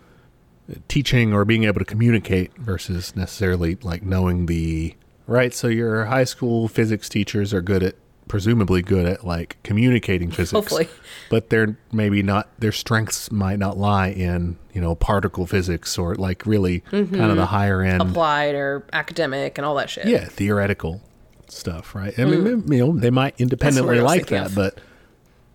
teaching 0.88 1.32
or 1.32 1.44
being 1.44 1.64
able 1.64 1.78
to 1.78 1.84
communicate 1.84 2.54
versus 2.56 3.16
necessarily 3.16 3.76
like 3.82 4.02
knowing 4.02 4.46
the 4.46 4.94
right. 5.26 5.54
So 5.54 5.68
your 5.68 6.06
high 6.06 6.24
school 6.24 6.68
physics 6.68 7.08
teachers 7.08 7.54
are 7.54 7.62
good 7.62 7.82
at 7.82 7.94
presumably 8.28 8.82
good 8.82 9.06
at 9.06 9.24
like 9.24 9.56
communicating 9.62 10.30
physics. 10.30 10.52
Hopefully. 10.52 10.88
But 11.30 11.50
they're 11.50 11.78
maybe 11.92 12.22
not 12.22 12.48
their 12.58 12.72
strengths 12.72 13.30
might 13.32 13.58
not 13.58 13.78
lie 13.78 14.08
in, 14.08 14.58
you 14.72 14.80
know, 14.80 14.94
particle 14.94 15.46
physics 15.46 15.98
or 15.98 16.14
like 16.14 16.46
really 16.46 16.80
kind 16.80 17.02
of 17.02 17.10
mm-hmm. 17.10 17.36
the 17.36 17.46
higher 17.46 17.82
end 17.82 18.02
Applied 18.02 18.54
or 18.54 18.86
academic 18.92 19.58
and 19.58 19.64
all 19.64 19.74
that 19.76 19.90
shit. 19.90 20.06
yeah, 20.06 20.24
theoretical 20.26 21.00
stuff, 21.48 21.94
right? 21.94 22.16
I 22.18 22.24
mean, 22.24 22.62
mm. 22.62 22.72
you 22.72 22.86
know, 22.86 22.98
they 22.98 23.10
might 23.10 23.40
independently 23.40 24.00
like 24.00 24.26
that, 24.26 24.46
of. 24.46 24.54
but 24.54 24.78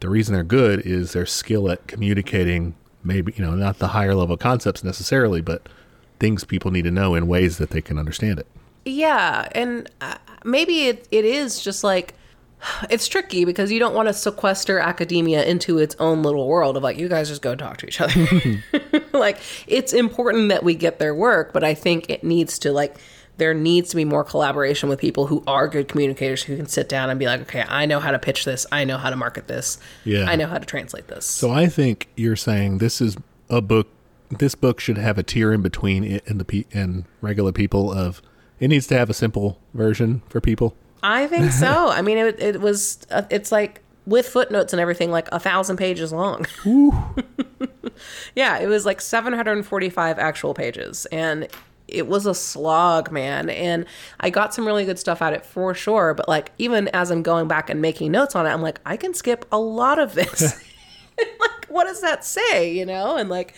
the 0.03 0.09
reason 0.09 0.33
they're 0.33 0.43
good 0.43 0.81
is 0.81 1.13
their 1.13 1.25
skill 1.25 1.71
at 1.71 1.87
communicating 1.87 2.75
maybe, 3.05 3.33
you 3.37 3.43
know, 3.43 3.55
not 3.55 3.79
the 3.79 3.87
higher 3.87 4.13
level 4.13 4.35
concepts 4.35 4.83
necessarily, 4.83 5.39
but 5.39 5.69
things 6.19 6.43
people 6.43 6.71
need 6.71 6.81
to 6.81 6.91
know 6.91 7.15
in 7.15 7.25
ways 7.25 7.57
that 7.57 7.69
they 7.69 7.81
can 7.81 7.97
understand 7.97 8.37
it. 8.37 8.45
Yeah, 8.83 9.47
and 9.53 9.89
uh, 10.01 10.17
maybe 10.43 10.87
it, 10.87 11.07
it 11.09 11.23
is 11.23 11.63
just 11.63 11.85
like 11.85 12.15
it's 12.89 13.07
tricky 13.07 13.45
because 13.45 13.71
you 13.71 13.79
don't 13.79 13.95
want 13.95 14.09
to 14.09 14.13
sequester 14.13 14.77
academia 14.77 15.45
into 15.45 15.77
its 15.77 15.95
own 15.99 16.21
little 16.21 16.49
world 16.49 16.75
of 16.75 16.83
like 16.83 16.97
you 16.97 17.07
guys 17.07 17.29
just 17.29 17.41
go 17.41 17.55
talk 17.55 17.77
to 17.77 17.87
each 17.87 18.01
other. 18.01 18.27
like 19.17 19.39
it's 19.67 19.93
important 19.93 20.49
that 20.49 20.65
we 20.65 20.75
get 20.75 20.99
their 20.99 21.15
work, 21.15 21.53
but 21.53 21.63
I 21.63 21.73
think 21.73 22.09
it 22.09 22.25
needs 22.25 22.59
to 22.59 22.73
like 22.73 22.97
there 23.37 23.53
needs 23.53 23.89
to 23.89 23.95
be 23.95 24.05
more 24.05 24.23
collaboration 24.23 24.89
with 24.89 24.99
people 24.99 25.27
who 25.27 25.43
are 25.47 25.67
good 25.67 25.87
communicators 25.87 26.43
who 26.43 26.55
can 26.55 26.67
sit 26.67 26.87
down 26.87 27.09
and 27.09 27.19
be 27.19 27.25
like, 27.25 27.41
okay, 27.41 27.65
I 27.67 27.85
know 27.85 27.99
how 27.99 28.11
to 28.11 28.19
pitch 28.19 28.45
this, 28.45 28.65
I 28.71 28.83
know 28.83 28.97
how 28.97 29.09
to 29.09 29.15
market 29.15 29.47
this, 29.47 29.79
Yeah. 30.03 30.25
I 30.25 30.35
know 30.35 30.47
how 30.47 30.57
to 30.59 30.65
translate 30.65 31.07
this. 31.07 31.25
So 31.25 31.51
I 31.51 31.65
think 31.67 32.09
you're 32.15 32.35
saying 32.35 32.77
this 32.77 33.01
is 33.01 33.17
a 33.49 33.61
book. 33.61 33.87
This 34.29 34.55
book 34.55 34.79
should 34.79 34.97
have 34.97 35.17
a 35.17 35.23
tier 35.23 35.51
in 35.53 35.61
between 35.61 36.03
it 36.03 36.23
and 36.27 36.39
the 36.39 36.45
pe- 36.45 36.65
and 36.73 37.05
regular 37.21 37.51
people. 37.51 37.91
Of 37.91 38.21
it 38.59 38.67
needs 38.67 38.87
to 38.87 38.97
have 38.97 39.09
a 39.09 39.13
simple 39.13 39.59
version 39.73 40.21
for 40.29 40.39
people. 40.41 40.75
I 41.03 41.27
think 41.27 41.51
so. 41.51 41.89
I 41.89 42.01
mean, 42.01 42.17
it, 42.17 42.39
it 42.39 42.61
was, 42.61 42.99
uh, 43.11 43.23
it's 43.29 43.51
like 43.51 43.81
with 44.05 44.27
footnotes 44.27 44.73
and 44.73 44.79
everything, 44.79 45.11
like 45.11 45.27
a 45.31 45.39
thousand 45.39 45.77
pages 45.77 46.11
long. 46.13 46.45
yeah, 48.35 48.57
it 48.59 48.67
was 48.67 48.85
like 48.85 49.01
745 49.01 50.19
actual 50.19 50.53
pages. 50.53 51.05
And 51.07 51.47
it 51.87 52.07
was 52.07 52.25
a 52.25 52.33
slog, 52.33 53.11
man. 53.11 53.49
And 53.49 53.85
I 54.19 54.29
got 54.29 54.53
some 54.53 54.65
really 54.65 54.85
good 54.85 54.99
stuff 54.99 55.21
out 55.21 55.33
of 55.33 55.39
it 55.39 55.45
for 55.45 55.73
sure. 55.73 56.13
But 56.13 56.27
like, 56.27 56.51
even 56.57 56.87
as 56.89 57.11
I'm 57.11 57.23
going 57.23 57.47
back 57.47 57.69
and 57.69 57.81
making 57.81 58.11
notes 58.11 58.35
on 58.35 58.45
it, 58.45 58.49
I'm 58.49 58.61
like, 58.61 58.79
I 58.85 58.97
can 58.97 59.13
skip 59.13 59.45
a 59.51 59.59
lot 59.59 59.99
of 59.99 60.13
this. 60.13 60.41
like, 61.17 61.65
what 61.67 61.85
does 61.85 62.01
that 62.01 62.25
say? 62.25 62.73
You 62.73 62.85
know? 62.85 63.17
And 63.17 63.29
like, 63.29 63.53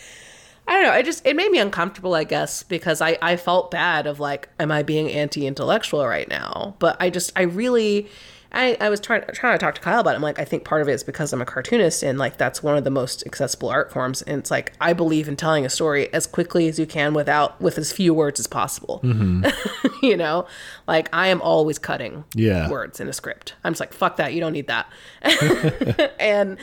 I 0.68 0.74
don't 0.74 0.82
know. 0.84 0.92
I 0.92 1.02
just 1.02 1.24
it 1.24 1.36
made 1.36 1.50
me 1.50 1.58
uncomfortable, 1.58 2.14
I 2.14 2.24
guess, 2.24 2.62
because 2.62 3.00
I 3.00 3.16
I 3.22 3.36
felt 3.36 3.70
bad 3.70 4.06
of 4.06 4.18
like, 4.18 4.48
am 4.58 4.72
I 4.72 4.82
being 4.82 5.10
anti-intellectual 5.10 6.06
right 6.06 6.28
now? 6.28 6.74
But 6.78 6.96
I 7.00 7.10
just 7.10 7.32
I 7.36 7.42
really. 7.42 8.08
I, 8.56 8.76
I 8.80 8.88
was 8.88 9.00
trying 9.00 9.22
trying 9.32 9.54
to 9.58 9.58
talk 9.64 9.74
to 9.76 9.80
Kyle 9.80 10.00
about 10.00 10.12
it. 10.12 10.16
I'm 10.16 10.22
like, 10.22 10.38
I 10.38 10.44
think 10.44 10.64
part 10.64 10.82
of 10.82 10.88
it 10.88 10.92
is 10.92 11.04
because 11.04 11.32
I'm 11.32 11.42
a 11.42 11.44
cartoonist 11.44 12.02
and 12.02 12.18
like 12.18 12.38
that's 12.38 12.62
one 12.62 12.76
of 12.76 12.84
the 12.84 12.90
most 12.90 13.24
accessible 13.26 13.68
art 13.68 13.92
forms. 13.92 14.22
And 14.22 14.38
it's 14.38 14.50
like 14.50 14.72
I 14.80 14.92
believe 14.94 15.28
in 15.28 15.36
telling 15.36 15.66
a 15.66 15.68
story 15.68 16.12
as 16.14 16.26
quickly 16.26 16.66
as 16.68 16.78
you 16.78 16.86
can 16.86 17.12
without 17.14 17.60
with 17.60 17.76
as 17.78 17.92
few 17.92 18.14
words 18.14 18.40
as 18.40 18.46
possible. 18.46 19.00
you 20.02 20.16
know, 20.16 20.46
like 20.88 21.08
I 21.12 21.28
am 21.28 21.40
always 21.42 21.78
cutting 21.78 22.24
Yeah. 22.34 22.70
words 22.70 22.98
in 22.98 23.08
a 23.08 23.12
script. 23.12 23.54
I'm 23.62 23.72
just 23.74 23.80
like, 23.80 23.92
fuck 23.92 24.16
that. 24.16 24.32
You 24.32 24.40
don't 24.40 24.52
need 24.54 24.68
that. 24.68 24.90
and 26.18 26.58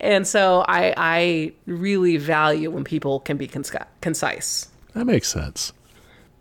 and 0.00 0.26
so 0.26 0.64
I 0.68 0.94
I 0.96 1.52
really 1.66 2.16
value 2.16 2.70
when 2.70 2.84
people 2.84 3.20
can 3.20 3.36
be 3.36 3.48
conci- 3.48 3.84
concise. 4.00 4.68
That 4.94 5.06
makes 5.06 5.28
sense. 5.28 5.72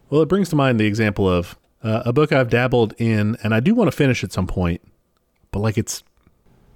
Well, 0.10 0.22
it 0.22 0.28
brings 0.30 0.49
to 0.49 0.56
mind 0.56 0.80
the 0.80 0.86
example 0.86 1.30
of 1.30 1.57
uh, 1.84 2.03
a 2.06 2.14
book 2.14 2.32
I've 2.32 2.49
dabbled 2.49 2.94
in, 2.98 3.38
and 3.44 3.53
I 3.56 3.60
do 3.60 3.73
want 3.73 3.90
to 3.90 3.95
finish 3.95 4.23
at 4.23 4.32
some 4.34 4.45
point, 4.45 4.82
but 5.52 5.60
like 5.60 5.78
it's 5.78 6.03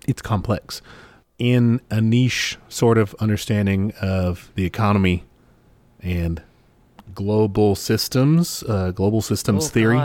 it's 0.07 0.21
complex 0.21 0.81
in 1.39 1.81
a 1.89 1.99
niche 1.99 2.57
sort 2.69 2.97
of 2.97 3.13
understanding 3.19 3.91
of 4.01 4.51
the 4.55 4.63
economy 4.65 5.23
and 6.01 6.41
global 7.13 7.75
systems, 7.75 8.63
uh, 8.69 8.91
global 8.91 9.21
systems 9.21 9.65
Oh, 9.65 9.69
theory, 9.69 9.99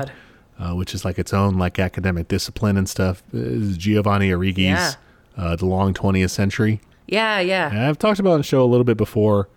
uh, 0.58 0.74
which 0.74 0.94
is 0.94 1.04
like 1.04 1.18
its 1.18 1.32
own 1.32 1.56
like 1.58 1.78
academic 1.78 2.28
discipline 2.28 2.76
and 2.76 2.88
stuff. 2.88 3.22
Is 3.32 3.76
Giovanni 3.76 4.30
Arrighi's 4.30 4.58
Yeah. 4.58 4.92
uh, 5.36 5.56
The 5.56 5.66
Long 5.66 5.94
Twentieth 5.94 6.30
Century. 6.30 6.80
Yeah, 7.06 7.40
yeah. 7.40 7.70
And 7.70 7.80
I've 7.80 7.98
talked 7.98 8.20
about 8.20 8.36
the 8.38 8.42
show 8.42 8.62
a 8.62 8.66
little 8.66 8.84
bit 8.84 8.96
before. 8.96 9.48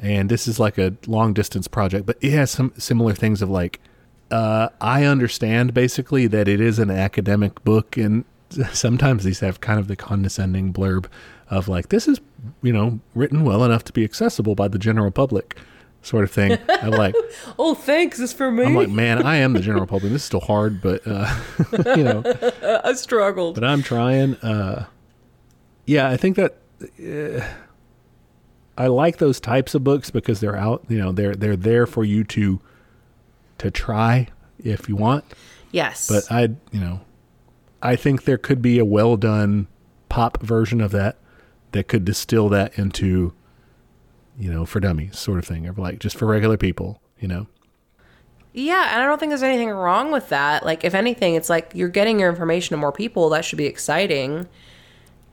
and 0.00 0.28
this 0.28 0.48
is 0.48 0.58
like 0.58 0.76
a 0.76 0.94
long 1.06 1.32
distance 1.32 1.68
project, 1.68 2.04
but 2.04 2.16
it 2.20 2.32
has 2.32 2.50
some 2.50 2.72
similar 2.76 3.14
things 3.14 3.40
of 3.40 3.48
like, 3.48 3.78
uh, 4.30 4.68
I 4.80 5.04
understand 5.04 5.72
basically 5.72 6.26
that 6.26 6.48
it 6.48 6.60
is 6.60 6.78
an 6.80 6.90
academic 6.90 7.62
book, 7.64 7.96
and 7.96 8.24
sometimes 8.72 9.24
these 9.24 9.40
have 9.40 9.60
kind 9.60 9.78
of 9.78 9.88
the 9.88 9.96
condescending 9.96 10.72
blurb 10.72 11.06
of 11.50 11.68
like, 11.68 11.88
this 11.88 12.08
is, 12.08 12.20
you 12.62 12.72
know, 12.72 13.00
written 13.14 13.44
well 13.44 13.64
enough 13.64 13.84
to 13.84 13.92
be 13.92 14.04
accessible 14.04 14.54
by 14.54 14.68
the 14.68 14.78
general 14.78 15.10
public, 15.10 15.56
sort 16.02 16.24
of 16.24 16.30
thing. 16.30 16.58
I'm 16.68 16.90
like, 16.92 17.14
Oh, 17.58 17.74
thanks. 17.74 18.18
It's 18.20 18.32
for 18.32 18.50
me. 18.50 18.64
I'm 18.64 18.74
like, 18.74 18.88
man, 18.88 19.22
I 19.24 19.36
am 19.36 19.52
the 19.52 19.60
general 19.60 19.86
public. 19.86 20.12
This 20.12 20.22
is 20.22 20.26
still 20.26 20.40
hard, 20.40 20.80
but 20.80 21.02
uh, 21.06 21.34
you 21.96 22.04
know, 22.04 22.22
I 22.84 22.92
struggled. 22.94 23.54
but 23.54 23.64
I'm 23.64 23.82
trying. 23.82 24.34
Uh, 24.36 24.86
yeah, 25.86 26.08
I 26.08 26.16
think 26.16 26.36
that 26.36 26.56
uh, 27.02 27.44
I 28.76 28.86
like 28.88 29.18
those 29.18 29.38
types 29.40 29.74
of 29.74 29.84
books 29.84 30.10
because 30.10 30.40
they're 30.40 30.56
out. 30.56 30.84
You 30.88 30.98
know, 30.98 31.12
they're 31.12 31.34
they're 31.34 31.56
there 31.56 31.86
for 31.86 32.04
you 32.04 32.24
to 32.24 32.60
to 33.58 33.70
try 33.70 34.28
if 34.58 34.88
you 34.88 34.96
want. 34.96 35.24
Yes. 35.70 36.08
But 36.08 36.30
I, 36.30 36.42
you 36.72 36.80
know, 36.80 37.00
I 37.84 37.96
think 37.96 38.24
there 38.24 38.38
could 38.38 38.62
be 38.62 38.78
a 38.78 38.84
well 38.84 39.16
done 39.16 39.68
pop 40.08 40.42
version 40.42 40.80
of 40.80 40.90
that 40.92 41.18
that 41.72 41.86
could 41.86 42.04
distill 42.04 42.48
that 42.48 42.76
into, 42.78 43.34
you 44.38 44.50
know, 44.50 44.64
for 44.64 44.80
dummies 44.80 45.18
sort 45.18 45.38
of 45.38 45.44
thing, 45.44 45.68
or 45.68 45.72
like 45.74 45.98
just 46.00 46.16
for 46.16 46.26
regular 46.26 46.56
people. 46.56 47.00
You 47.20 47.28
know. 47.28 47.46
Yeah, 48.56 48.94
and 48.94 49.02
I 49.02 49.06
don't 49.06 49.18
think 49.18 49.30
there's 49.30 49.42
anything 49.42 49.70
wrong 49.70 50.12
with 50.12 50.28
that. 50.28 50.64
Like, 50.64 50.84
if 50.84 50.94
anything, 50.94 51.34
it's 51.34 51.50
like 51.50 51.72
you're 51.74 51.88
getting 51.88 52.20
your 52.20 52.30
information 52.30 52.70
to 52.74 52.76
more 52.76 52.92
people. 52.92 53.28
That 53.28 53.44
should 53.44 53.58
be 53.58 53.66
exciting. 53.66 54.48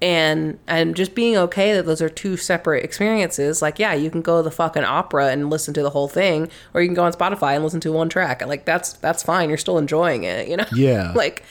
And 0.01 0.57
and 0.67 0.95
just 0.95 1.13
being 1.13 1.37
okay 1.37 1.73
that 1.73 1.85
those 1.85 2.01
are 2.01 2.09
two 2.09 2.35
separate 2.35 2.83
experiences. 2.83 3.61
Like, 3.61 3.77
yeah, 3.77 3.93
you 3.93 4.09
can 4.09 4.23
go 4.23 4.37
to 4.37 4.43
the 4.43 4.51
fucking 4.51 4.83
opera 4.83 5.27
and 5.27 5.51
listen 5.51 5.73
to 5.75 5.83
the 5.83 5.91
whole 5.91 6.07
thing, 6.07 6.49
or 6.73 6.81
you 6.81 6.87
can 6.87 6.95
go 6.95 7.03
on 7.03 7.13
Spotify 7.13 7.53
and 7.53 7.63
listen 7.63 7.79
to 7.81 7.91
one 7.91 8.09
track. 8.09 8.45
Like, 8.45 8.65
that's 8.65 8.93
that's 8.93 9.21
fine. 9.21 9.47
You're 9.47 9.59
still 9.59 9.77
enjoying 9.77 10.23
it, 10.23 10.47
you 10.47 10.57
know. 10.57 10.65
Yeah. 10.73 11.11
like, 11.15 11.43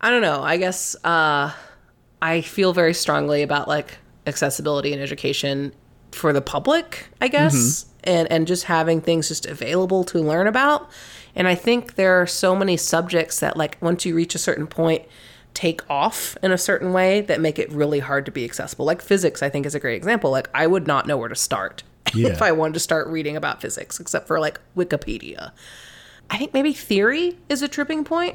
I 0.00 0.10
don't 0.10 0.22
know. 0.22 0.42
I 0.42 0.56
guess 0.56 0.96
uh, 1.04 1.52
I 2.22 2.40
feel 2.40 2.72
very 2.72 2.94
strongly 2.94 3.42
about 3.42 3.68
like 3.68 3.98
accessibility 4.26 4.92
and 4.92 5.02
education 5.02 5.72
for 6.12 6.32
the 6.32 6.40
public, 6.40 7.08
I 7.20 7.28
guess, 7.28 7.86
and 8.04 8.30
and 8.32 8.46
just 8.46 8.64
having 8.64 9.00
things 9.00 9.28
just 9.28 9.46
available 9.46 10.04
to 10.04 10.18
learn 10.18 10.46
about. 10.46 10.90
And 11.34 11.46
I 11.46 11.54
think 11.54 11.94
there 11.94 12.20
are 12.20 12.26
so 12.26 12.56
many 12.56 12.76
subjects 12.76 13.40
that 13.40 13.56
like 13.56 13.76
once 13.80 14.04
you 14.04 14.14
reach 14.14 14.34
a 14.34 14.38
certain 14.38 14.66
point 14.66 15.04
take 15.52 15.88
off 15.90 16.36
in 16.42 16.52
a 16.52 16.58
certain 16.58 16.92
way 16.92 17.20
that 17.22 17.40
make 17.40 17.58
it 17.58 17.70
really 17.72 17.98
hard 17.98 18.24
to 18.24 18.30
be 18.32 18.44
accessible. 18.44 18.84
Like 18.86 19.02
physics 19.02 19.42
I 19.42 19.48
think 19.50 19.66
is 19.66 19.74
a 19.74 19.80
great 19.80 19.96
example. 19.96 20.30
Like 20.30 20.48
I 20.54 20.66
would 20.66 20.86
not 20.86 21.06
know 21.06 21.16
where 21.16 21.28
to 21.28 21.34
start 21.36 21.82
Yeah. 22.14 22.28
if 22.28 22.40
I 22.42 22.52
wanted 22.52 22.74
to 22.74 22.80
start 22.80 23.06
reading 23.08 23.36
about 23.36 23.60
physics 23.60 24.00
except 24.00 24.26
for 24.26 24.40
like 24.40 24.60
Wikipedia. 24.76 25.52
I 26.30 26.38
think 26.38 26.54
maybe 26.54 26.72
theory 26.72 27.38
is 27.48 27.62
a 27.62 27.68
tripping 27.68 28.04
point. 28.04 28.34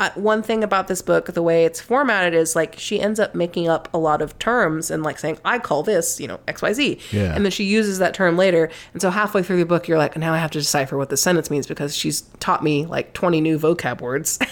Uh, 0.00 0.10
one 0.14 0.42
thing 0.42 0.64
about 0.64 0.88
this 0.88 1.02
book, 1.02 1.26
the 1.26 1.42
way 1.42 1.66
it's 1.66 1.78
formatted 1.78 2.32
is 2.32 2.56
like 2.56 2.74
she 2.78 2.98
ends 2.98 3.20
up 3.20 3.34
making 3.34 3.68
up 3.68 3.86
a 3.92 3.98
lot 3.98 4.22
of 4.22 4.36
terms 4.38 4.90
and 4.90 5.02
like 5.02 5.18
saying, 5.18 5.38
I 5.44 5.58
call 5.58 5.82
this, 5.82 6.18
you 6.18 6.26
know, 6.26 6.40
XYZ. 6.48 7.12
Yeah. 7.12 7.34
And 7.34 7.44
then 7.44 7.52
she 7.52 7.64
uses 7.64 7.98
that 7.98 8.14
term 8.14 8.38
later. 8.38 8.70
And 8.94 9.02
so 9.02 9.10
halfway 9.10 9.42
through 9.42 9.58
the 9.58 9.66
book, 9.66 9.86
you're 9.86 9.98
like, 9.98 10.16
now 10.16 10.32
I 10.32 10.38
have 10.38 10.50
to 10.52 10.58
decipher 10.58 10.96
what 10.96 11.10
the 11.10 11.18
sentence 11.18 11.50
means 11.50 11.66
because 11.66 11.94
she's 11.94 12.22
taught 12.40 12.64
me 12.64 12.86
like 12.86 13.12
20 13.12 13.42
new 13.42 13.58
vocab 13.58 14.00
words. 14.00 14.38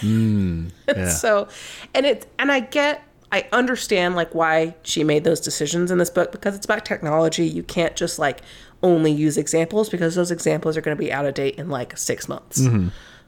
Yeah. 0.89 1.09
so, 1.09 1.47
and 1.93 2.05
it, 2.05 2.25
and 2.39 2.51
I 2.51 2.61
get, 2.61 3.03
I 3.31 3.47
understand 3.51 4.15
like 4.15 4.33
why 4.33 4.75
she 4.83 5.03
made 5.03 5.23
those 5.23 5.39
decisions 5.39 5.91
in 5.91 5.97
this 5.97 6.09
book 6.09 6.31
because 6.31 6.55
it's 6.55 6.65
about 6.65 6.83
technology. 6.85 7.47
You 7.47 7.63
can't 7.63 7.95
just 7.95 8.17
like 8.17 8.41
only 8.81 9.11
use 9.11 9.37
examples 9.37 9.89
because 9.89 10.15
those 10.15 10.31
examples 10.31 10.77
are 10.77 10.81
going 10.81 10.95
to 10.95 10.99
be 10.99 11.11
out 11.11 11.25
of 11.25 11.33
date 11.33 11.55
in 11.55 11.69
like 11.69 11.97
six 11.97 12.27
months. 12.27 12.59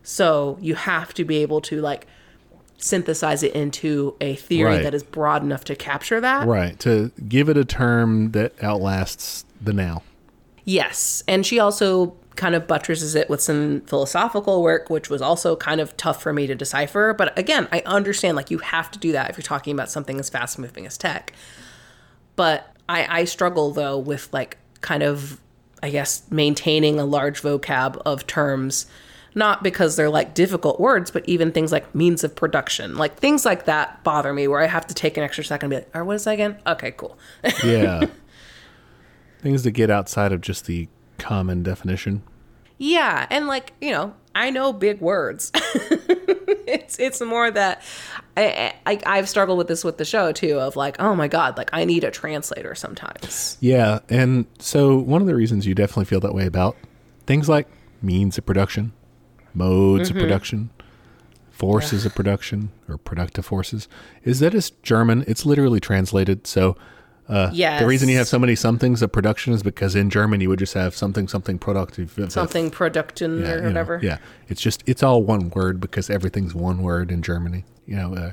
So 0.03 0.57
you 0.61 0.75
have 0.75 1.13
to 1.15 1.23
be 1.25 1.37
able 1.37 1.61
to 1.61 1.81
like 1.81 2.07
synthesize 2.77 3.43
it 3.43 3.53
into 3.53 4.15
a 4.19 4.35
theory 4.35 4.71
Right. 4.75 4.83
that 4.83 4.93
is 4.95 5.03
broad 5.03 5.43
enough 5.43 5.63
to 5.65 5.75
capture 5.75 6.19
that. 6.19 6.47
Right. 6.47 6.79
To 6.79 7.11
give 7.27 7.47
it 7.49 7.57
a 7.57 7.65
term 7.65 8.31
that 8.31 8.53
outlasts 8.63 9.45
the 9.61 9.73
now. 9.73 10.01
Yes. 10.65 11.23
And 11.27 11.45
she 11.45 11.59
also 11.59 12.15
kind 12.35 12.55
of 12.55 12.65
buttresses 12.65 13.13
it 13.13 13.29
with 13.29 13.41
some 13.41 13.81
philosophical 13.81 14.63
work, 14.63 14.89
which 14.89 15.09
was 15.09 15.21
also 15.21 15.55
kind 15.55 15.79
of 15.81 15.95
tough 15.97 16.21
for 16.23 16.33
me 16.33 16.47
to 16.47 16.55
decipher. 16.55 17.13
But 17.15 17.37
again, 17.37 17.67
I 17.71 17.83
understand 17.85 18.35
like 18.35 18.49
you 18.49 18.57
have 18.59 18.89
to 18.91 18.97
do 18.99 19.11
that 19.11 19.29
if 19.29 19.37
you're 19.37 19.43
talking 19.43 19.73
about 19.73 19.91
something 19.91 20.19
as 20.19 20.29
fast 20.29 20.57
moving 20.57 20.87
as 20.87 20.97
tech. 20.97 21.33
But 22.35 22.73
I, 22.89 23.19
I 23.19 23.23
struggle 23.25 23.71
though 23.71 23.99
with 23.99 24.29
like 24.33 24.57
kind 24.79 25.03
of, 25.03 25.39
I 25.83 25.89
guess, 25.91 26.23
maintaining 26.31 26.99
a 26.99 27.05
large 27.05 27.41
vocab 27.43 27.97
of 28.05 28.25
terms, 28.25 28.87
not 29.33 29.63
because 29.63 29.95
they're 29.95 30.09
like 30.09 30.33
difficult 30.33 30.79
words, 30.79 31.11
but 31.11 31.27
even 31.27 31.51
things 31.51 31.71
like 31.71 31.93
means 31.95 32.23
of 32.23 32.35
production. 32.35 32.95
Like 32.95 33.17
things 33.17 33.45
like 33.45 33.65
that 33.65 34.03
bother 34.03 34.33
me 34.33 34.47
where 34.47 34.59
I 34.59 34.67
have 34.67 34.87
to 34.87 34.93
take 34.93 35.17
an 35.17 35.23
extra 35.23 35.43
second 35.43 35.71
and 35.71 35.81
be 35.81 35.85
like, 35.85 35.95
or 35.95 36.03
what 36.03 36.15
is 36.15 36.23
that 36.25 36.31
again? 36.31 36.57
Okay, 36.67 36.91
cool. 36.91 37.17
Yeah. 37.63 38.05
Things 39.41 39.63
that 39.63 39.71
get 39.71 39.89
outside 39.89 40.31
of 40.31 40.41
just 40.41 40.65
the 40.65 40.87
common 41.17 41.63
definition. 41.63 42.21
Yeah, 42.77 43.25
and 43.29 43.47
like 43.47 43.73
you 43.81 43.91
know, 43.91 44.13
I 44.35 44.49
know 44.49 44.73
big 44.73 45.01
words. 45.01 45.51
it's 45.55 46.99
it's 46.99 47.21
more 47.21 47.49
that 47.51 47.83
I, 48.35 48.73
I 48.85 48.99
I've 49.05 49.29
struggled 49.29 49.57
with 49.57 49.67
this 49.67 49.83
with 49.83 49.97
the 49.97 50.05
show 50.05 50.31
too. 50.31 50.59
Of 50.59 50.75
like, 50.75 50.99
oh 50.99 51.15
my 51.15 51.27
god, 51.27 51.57
like 51.57 51.69
I 51.73 51.85
need 51.85 52.03
a 52.03 52.11
translator 52.11 52.75
sometimes. 52.75 53.57
Yeah, 53.61 53.99
and 54.09 54.45
so 54.59 54.97
one 54.97 55.21
of 55.21 55.27
the 55.27 55.35
reasons 55.35 55.65
you 55.65 55.75
definitely 55.75 56.05
feel 56.05 56.19
that 56.21 56.33
way 56.33 56.45
about 56.45 56.75
things 57.25 57.47
like 57.47 57.67
means 58.01 58.37
of 58.37 58.45
production, 58.45 58.93
modes 59.53 60.09
Mm-hmm. 60.09 60.17
of 60.17 60.21
production, 60.23 60.69
forces 61.51 62.05
of 62.05 62.15
production, 62.15 62.71
or 62.89 62.97
productive 62.97 63.45
forces, 63.45 63.87
is 64.23 64.39
that 64.39 64.53
it's 64.55 64.69
German. 64.69 65.23
It's 65.27 65.45
literally 65.45 65.79
translated. 65.79 66.47
So 66.47 66.75
uh, 67.29 67.49
Yes. 67.53 67.79
the 67.81 67.87
reason 67.87 68.09
you 68.09 68.17
have 68.17 68.27
so 68.27 68.39
many 68.39 68.55
somethings 68.55 69.01
of 69.01 69.11
production 69.11 69.53
is 69.53 69.63
because 69.63 69.95
in 69.95 70.09
German 70.09 70.41
you 70.41 70.49
would 70.49 70.59
just 70.59 70.73
have 70.73 70.95
something, 70.95 71.27
something 71.27 71.57
productive. 71.59 72.17
Something 72.29 72.69
production 72.71 73.41
yeah, 73.41 73.51
or 73.51 73.55
you 73.55 73.61
know, 73.61 73.67
whatever. 73.67 73.99
yeah, 74.01 74.17
it's 74.49 74.59
just 74.61 74.83
it's 74.85 75.01
all 75.03 75.23
one 75.23 75.49
word 75.51 75.79
because 75.79 76.09
everything's 76.09 76.53
one 76.55 76.81
word 76.81 77.11
in 77.11 77.21
Germany. 77.21 77.63
You 77.85 77.95
know, 77.95 78.15
uh, 78.15 78.31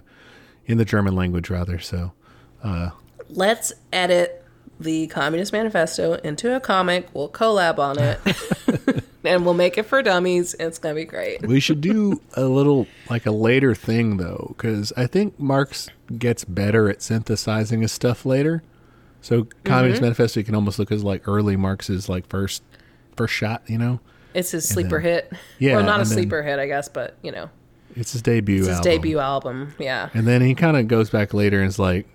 in 0.67 0.79
the 0.79 0.85
German 0.85 1.15
language 1.15 1.49
rather. 1.51 1.79
So 1.79 2.13
Let's 3.31 3.73
edit 3.93 4.43
the 4.81 5.07
Communist 5.09 5.53
Manifesto 5.53 6.15
into 6.15 6.55
a 6.57 6.61
comic. 6.61 7.09
We'll 7.13 7.29
collab 7.29 7.79
on 7.79 7.99
it, 7.99 9.05
and 9.29 9.45
we'll 9.45 9.55
make 9.55 9.79
it 9.79 9.85
for 9.85 10.03
dummies. 10.03 10.55
And 10.55 10.69
it's 10.69 10.79
gonna 10.79 10.95
be 10.95 11.05
great. 11.05 11.47
we 11.47 11.61
should 11.61 11.81
do 11.81 12.21
a 12.35 12.45
little 12.45 12.87
like 13.11 13.27
a 13.27 13.31
later 13.31 13.75
thing 13.75 14.17
though, 14.17 14.55
because 14.57 14.93
I 14.97 15.07
think 15.07 15.39
Marx 15.39 15.89
gets 16.19 16.45
better 16.45 16.89
at 16.89 17.03
synthesizing 17.03 17.83
his 17.83 17.93
stuff 17.93 18.25
later. 18.25 18.63
So 19.21 19.47
Communist 19.65 19.99
mm-hmm. 19.99 20.07
Manifesto 20.07 20.43
can 20.43 20.55
almost 20.55 20.79
look 20.79 20.91
as 20.91 21.05
like 21.05 21.29
early 21.29 21.57
Marx's 21.57 22.09
like 22.09 22.27
first 22.29 22.63
first 23.17 23.35
shot. 23.35 23.63
You 23.67 23.79
know, 23.79 24.01
It's 24.33 24.53
his 24.53 24.67
sleeper 24.69 25.01
hit. 25.01 25.33
Yeah, 25.59 25.77
well, 25.77 25.85
not 25.85 26.01
a 26.01 26.05
then- 26.05 26.13
sleeper 26.13 26.43
hit, 26.43 26.59
I 26.59 26.67
guess, 26.67 26.89
but 26.89 27.17
you 27.23 27.31
know, 27.31 27.51
it's 27.95 28.13
his 28.13 28.23
debut. 28.23 28.59
it's 28.59 28.69
his 28.69 28.77
album. 28.79 28.91
debut 28.93 29.19
album. 29.19 29.75
Yeah. 29.79 30.09
And 30.15 30.27
then 30.27 30.41
he 30.41 30.55
kind 30.55 30.77
of 30.77 30.89
goes 30.89 31.11
back 31.11 31.35
later 31.35 31.61
and 31.61 31.69
is 31.69 31.79
like, 31.79 32.07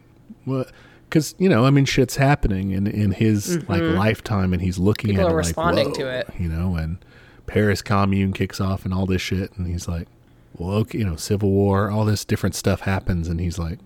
what? 0.46 0.72
Because 1.14 1.36
you 1.38 1.48
know, 1.48 1.64
I 1.64 1.70
mean, 1.70 1.86
shit's 1.86 2.16
happening 2.16 2.72
in 2.72 2.88
in 2.88 3.12
his 3.12 3.70
like 3.70 3.84
lifetime, 3.84 4.52
and 4.52 4.60
he's 4.64 4.80
looking 4.80 5.12
Mm-hmm. 5.12 5.20
People 5.20 5.28
at 5.28 5.34
are 5.34 5.40
it 5.40 5.46
responding 5.46 5.88
like, 5.90 5.96
to 5.96 6.08
it. 6.08 6.30
You 6.40 6.50
know, 6.50 6.76
and 6.76 6.98
Paris 7.46 7.84
Commune 7.84 8.34
kicks 8.34 8.60
off 8.60 8.84
and 8.84 8.92
all 8.92 9.06
this 9.06 9.22
shit, 9.22 9.56
and 9.56 9.68
he's 9.68 9.88
like, 9.88 10.08
well, 10.58 10.72
okay, 10.72 10.98
you 10.98 11.06
know, 11.06 11.16
Civil 11.16 11.52
War, 11.52 11.92
all 11.92 12.04
this 12.04 12.26
different 12.26 12.56
stuff 12.56 12.82
happens, 12.82 13.28
and 13.28 13.40
he's 13.40 13.60
like, 13.60 13.78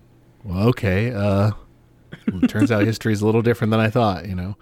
well, 0.42 0.68
okay, 0.68 1.12
uh, 1.12 1.50
well, 2.32 2.44
it 2.44 2.48
turns 2.48 2.72
out 2.72 2.84
history's 2.86 3.20
a 3.20 3.26
little 3.26 3.42
different 3.42 3.72
than 3.72 3.80
I 3.80 3.90
thought, 3.90 4.26
you 4.26 4.34
know. 4.34 4.56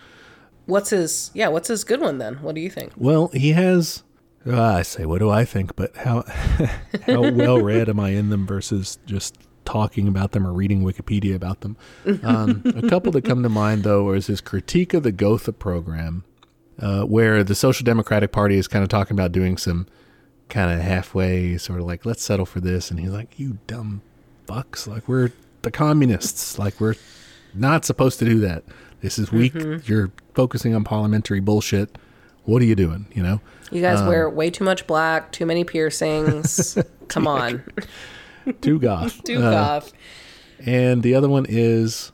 What's 0.64 0.90
his? 0.90 1.30
Yeah. 1.34 1.46
What's 1.46 1.68
his 1.68 1.84
good 1.84 2.00
one 2.00 2.18
then? 2.18 2.34
What 2.42 2.56
do 2.56 2.60
you 2.60 2.70
think? 2.70 2.94
Well, 2.96 3.28
he 3.28 3.52
has. 3.52 4.02
Uh, 4.44 4.60
I 4.60 4.82
say, 4.82 5.06
what 5.06 5.20
do 5.20 5.30
I 5.30 5.44
think? 5.44 5.76
But 5.76 5.96
how 5.96 6.22
how 7.06 7.30
well 7.30 7.60
read 7.60 7.88
am 7.88 8.00
I 8.00 8.10
in 8.10 8.30
them 8.30 8.44
versus 8.44 8.98
just 9.06 9.38
talking 9.66 10.08
about 10.08 10.32
them 10.32 10.46
or 10.46 10.52
reading 10.52 10.82
Wikipedia 10.82 11.34
about 11.34 11.60
them? 11.60 11.76
Um, 12.22 12.62
a 12.64 12.88
couple 12.88 13.12
that 13.12 13.24
come 13.24 13.42
to 13.42 13.48
mind 13.50 13.82
though 13.84 14.12
is 14.12 14.28
his 14.28 14.40
critique 14.40 14.94
of 14.94 15.02
the 15.02 15.12
Gotha 15.12 15.52
program, 15.52 16.24
uh, 16.80 17.02
where 17.02 17.44
the 17.44 17.54
Social 17.54 17.84
Democratic 17.84 18.32
Party 18.32 18.56
is 18.56 18.66
kind 18.68 18.82
of 18.82 18.88
talking 18.88 19.14
about 19.14 19.32
doing 19.32 19.56
some 19.58 19.86
kind 20.48 20.70
of 20.70 20.80
halfway 20.80 21.58
sort 21.58 21.80
of 21.80 21.86
like 21.86 22.06
let's 22.06 22.22
settle 22.22 22.46
for 22.46 22.60
this, 22.60 22.90
and 22.90 22.98
he's 23.00 23.10
like, 23.10 23.38
you 23.38 23.58
dumb 23.66 24.00
fucks, 24.46 24.86
like 24.86 25.06
we're 25.08 25.32
the 25.62 25.70
communists, 25.70 26.58
like 26.58 26.80
we're 26.80 26.94
not 27.52 27.84
supposed 27.84 28.18
to 28.20 28.24
do 28.24 28.38
that. 28.40 28.62
This 29.00 29.18
is 29.18 29.30
weak. 29.32 29.52
You're 29.86 30.10
focusing 30.34 30.74
on 30.74 30.84
parliamentary 30.84 31.40
bullshit. 31.40 31.98
What 32.44 32.62
are 32.62 32.64
you 32.64 32.74
doing? 32.76 33.06
You 33.12 33.22
know. 33.22 33.40
You 33.72 33.82
guys 33.82 34.00
Um, 34.00 34.06
wear 34.06 34.30
way 34.30 34.50
too 34.50 34.62
much 34.62 34.86
black, 34.86 35.32
too 35.32 35.44
many 35.46 35.64
piercings. 35.64 36.78
Come 37.08 37.26
on, 37.26 37.64
Too 38.62 38.78
goth. 38.78 39.20
Uh. 39.30 39.80
And 40.64 41.02
the 41.02 41.14
other 41.14 41.28
one 41.28 41.44
is 41.48 42.12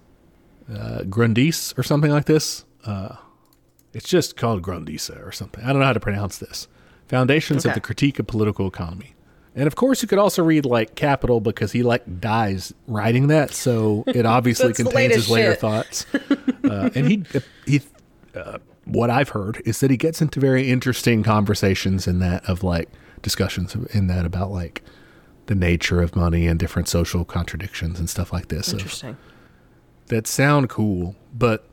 uh, 0.68 1.02
Grundis 1.04 1.76
or 1.78 1.82
something 1.82 2.10
like 2.10 2.24
this. 2.24 2.64
Uh, 2.84 3.16
It's 3.94 4.08
just 4.08 4.36
called 4.36 4.62
Grundisa 4.62 5.24
or 5.24 5.30
something. 5.32 5.62
I 5.64 5.68
don't 5.68 5.78
know 5.78 5.86
how 5.86 5.92
to 5.92 6.00
pronounce 6.00 6.38
this. 6.38 6.66
Foundations 7.08 7.64
of 7.66 7.74
the 7.74 7.80
Critique 7.80 8.18
of 8.18 8.26
Political 8.26 8.66
Economy. 8.66 9.14
And 9.54 9.66
of 9.66 9.74
course, 9.76 10.00
you 10.00 10.08
could 10.08 10.18
also 10.18 10.42
read 10.42 10.64
like 10.64 10.94
Capital 10.94 11.38
because 11.40 11.72
he 11.72 11.82
like 11.82 12.20
dies 12.20 12.72
writing 12.86 13.26
that, 13.28 13.50
so 13.52 14.02
it 14.06 14.24
obviously 14.36 14.72
contains 14.72 15.14
his 15.14 15.28
later 15.28 15.52
shit. 15.52 15.60
thoughts. 15.60 16.06
Uh, 16.64 16.88
and 16.94 17.06
he 17.08 17.24
he 17.66 17.82
uh, 18.36 18.56
what 18.84 19.10
I've 19.10 19.30
heard 19.30 19.60
is 19.66 19.80
that 19.80 19.90
he 19.90 19.96
gets 19.96 20.22
into 20.22 20.38
very 20.40 20.70
interesting 20.70 21.22
conversations 21.24 22.06
in 22.06 22.20
that 22.20 22.48
of 22.48 22.62
like 22.62 22.88
discussions 23.20 23.74
in 23.92 24.06
that 24.06 24.24
about 24.24 24.52
like 24.52 24.80
the 25.46 25.54
nature 25.54 26.00
of 26.00 26.14
money 26.14 26.46
and 26.46 26.58
different 26.58 26.88
social 26.88 27.24
contradictions 27.24 27.98
and 27.98 28.08
stuff 28.08 28.32
like 28.32 28.48
this 28.48 28.72
Interesting. 28.72 29.16
that 30.06 30.26
sound 30.26 30.68
cool, 30.68 31.16
but 31.34 31.66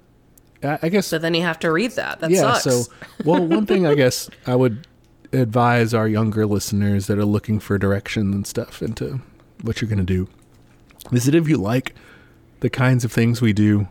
I, 0.63 0.79
I 0.83 0.89
guess 0.89 1.07
So 1.07 1.17
then 1.17 1.33
you 1.33 1.43
have 1.43 1.59
to 1.59 1.71
read 1.71 1.91
that. 1.91 2.19
That 2.19 2.31
yeah. 2.31 2.53
sucks. 2.53 2.63
So, 2.63 2.93
well, 3.25 3.45
one 3.45 3.65
thing 3.65 3.85
I 3.85 3.95
guess 3.95 4.29
I 4.47 4.55
would 4.55 4.87
advise 5.31 5.93
our 5.93 6.07
younger 6.07 6.45
listeners 6.45 7.07
that 7.07 7.17
are 7.17 7.25
looking 7.25 7.59
for 7.59 7.77
direction 7.77 8.33
and 8.33 8.47
stuff 8.47 8.81
into 8.81 9.21
what 9.61 9.81
you're 9.81 9.89
going 9.89 9.99
to 9.99 10.03
do 10.03 10.27
is 11.11 11.25
that 11.25 11.35
if 11.35 11.47
you 11.47 11.57
like 11.57 11.93
the 12.61 12.69
kinds 12.69 13.05
of 13.05 13.11
things 13.11 13.41
we 13.41 13.53
do 13.53 13.87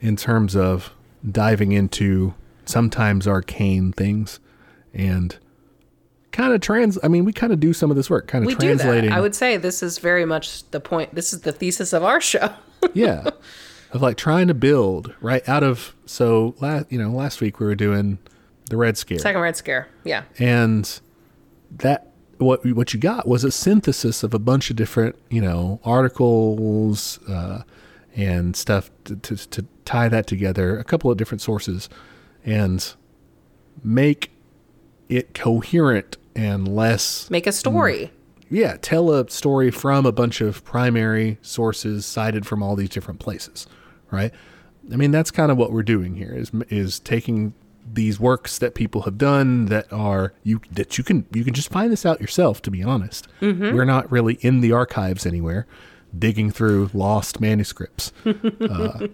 in 0.00 0.16
terms 0.16 0.54
of 0.54 0.92
diving 1.28 1.72
into 1.72 2.34
sometimes 2.64 3.26
arcane 3.26 3.92
things 3.92 4.40
and 4.94 5.36
kind 6.32 6.52
of 6.52 6.60
trans 6.60 6.98
I 7.02 7.08
mean 7.08 7.24
we 7.24 7.32
kind 7.32 7.52
of 7.52 7.60
do 7.60 7.72
some 7.72 7.90
of 7.90 7.96
this 7.96 8.10
work 8.10 8.26
kind 8.26 8.44
of 8.44 8.46
we 8.46 8.54
do 8.54 8.66
translating 8.66 9.10
that. 9.10 9.16
I 9.16 9.20
would 9.20 9.34
say 9.34 9.56
this 9.56 9.82
is 9.82 9.98
very 9.98 10.24
much 10.24 10.68
the 10.70 10.80
point. 10.80 11.14
This 11.14 11.32
is 11.32 11.42
the 11.42 11.52
thesis 11.52 11.92
of 11.92 12.02
our 12.02 12.20
show. 12.20 12.50
yeah 12.94 13.30
of 13.92 14.00
like 14.00 14.16
trying 14.16 14.48
to 14.48 14.54
build 14.54 15.14
right 15.20 15.46
out 15.48 15.62
of 15.62 15.94
so 16.06 16.54
last 16.60 16.90
you 16.90 16.98
know 16.98 17.10
last 17.10 17.40
week 17.40 17.60
we 17.60 17.66
were 17.66 17.74
doing 17.74 18.18
the 18.70 18.76
red 18.76 18.96
scare 18.96 19.18
Second 19.18 19.40
Red 19.42 19.56
Scare. 19.56 19.88
Yeah. 20.04 20.24
and 20.38 21.00
that 21.70 22.12
what 22.38 22.64
what 22.74 22.92
you 22.92 23.00
got 23.00 23.28
was 23.28 23.44
a 23.44 23.50
synthesis 23.50 24.22
of 24.22 24.34
a 24.34 24.38
bunch 24.38 24.70
of 24.70 24.76
different 24.76 25.16
you 25.30 25.40
know 25.40 25.80
articles 25.84 27.18
uh, 27.28 27.62
and 28.16 28.56
stuff 28.56 28.90
to, 29.04 29.16
to, 29.16 29.36
to 29.50 29.66
tie 29.84 30.08
that 30.08 30.26
together 30.26 30.78
a 30.78 30.84
couple 30.84 31.10
of 31.10 31.16
different 31.16 31.40
sources 31.40 31.88
and 32.44 32.94
make 33.84 34.30
it 35.08 35.34
coherent 35.34 36.16
and 36.34 36.66
less 36.68 37.30
Make 37.30 37.46
a 37.46 37.52
story. 37.52 38.10
yeah 38.50 38.76
tell 38.80 39.10
a 39.12 39.28
story 39.30 39.70
from 39.70 40.06
a 40.06 40.12
bunch 40.12 40.40
of 40.40 40.64
primary 40.64 41.38
sources 41.42 42.04
cited 42.06 42.46
from 42.46 42.62
all 42.62 42.76
these 42.76 42.90
different 42.90 43.20
places 43.20 43.66
right? 44.10 44.32
I 44.92 44.96
mean 44.96 45.10
that's 45.10 45.30
kind 45.30 45.50
of 45.50 45.56
what 45.56 45.72
we're 45.72 45.82
doing 45.82 46.16
here 46.16 46.34
is 46.34 46.50
is 46.68 47.00
taking 47.00 47.54
these 47.94 48.20
works 48.20 48.58
that 48.58 48.74
people 48.74 49.02
have 49.02 49.18
done 49.18 49.66
that 49.66 49.92
are 49.92 50.32
you 50.44 50.60
that 50.70 50.98
you 50.98 51.04
can 51.04 51.26
you 51.32 51.44
can 51.44 51.54
just 51.54 51.68
find 51.70 51.90
this 51.90 52.04
out 52.06 52.20
yourself 52.20 52.60
to 52.62 52.70
be 52.70 52.82
honest. 52.82 53.26
We're 53.40 53.84
not 53.84 54.10
really 54.12 54.34
in 54.40 54.60
the 54.60 54.72
archives 54.72 55.24
anywhere 55.26 55.66
digging 56.16 56.50
through 56.50 56.90
lost 56.92 57.40
manuscripts. 57.40 58.12
Uh, 58.24 59.08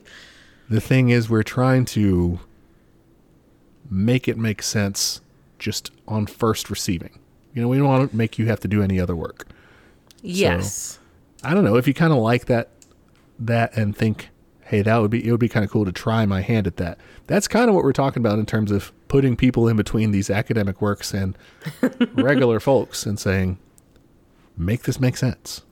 the 0.69 0.81
thing 0.81 1.09
is 1.11 1.31
we're 1.31 1.43
trying 1.43 1.85
to 1.87 2.41
make 3.91 4.29
it 4.29 4.37
make 4.37 4.63
sense 4.63 5.21
just 5.59 5.91
on 6.07 6.27
first 6.27 6.71
receiving 6.71 7.19
you 7.55 7.61
know 7.63 7.69
we 7.69 7.77
don't 7.79 7.87
want 7.89 8.11
to 8.11 8.17
make 8.17 8.39
you 8.39 8.47
have 8.47 8.61
to 8.61 8.69
do 8.69 8.83
any 8.83 8.99
other 9.01 9.17
work 9.17 9.47
Yes. 10.23 10.99
I 11.45 11.55
don't 11.55 11.63
know 11.65 11.77
if 11.77 11.87
you 11.87 11.95
kind 11.95 12.13
of 12.13 12.19
like 12.19 12.47
that 12.47 12.71
that 13.39 13.77
and 13.77 13.97
think, 13.97 14.31
hey, 14.63 14.83
that 14.83 14.97
would 14.99 15.11
be 15.13 15.25
it 15.27 15.31
would 15.31 15.39
be 15.39 15.49
kind 15.49 15.65
of 15.65 15.71
cool 15.71 15.85
to 15.85 15.93
try 15.93 16.27
my 16.27 16.41
hand 16.41 16.67
at 16.67 16.77
that. 16.79 16.99
That's 17.29 17.47
kind 17.47 17.69
of 17.69 17.77
what 17.77 17.85
we're 17.85 17.93
talking 17.93 18.21
about 18.21 18.39
in 18.41 18.45
terms 18.47 18.73
of 18.73 18.91
putting 19.07 19.37
people 19.37 19.69
in 19.69 19.77
between 19.77 20.11
these 20.11 20.29
academic 20.29 20.83
works 20.83 21.15
and 21.15 21.39
regular 22.15 22.59
folks 22.59 23.07
and 23.07 23.19
saying, 23.19 23.59
make 24.57 24.83
this 24.83 24.99
make 24.99 25.17
sense. 25.17 25.63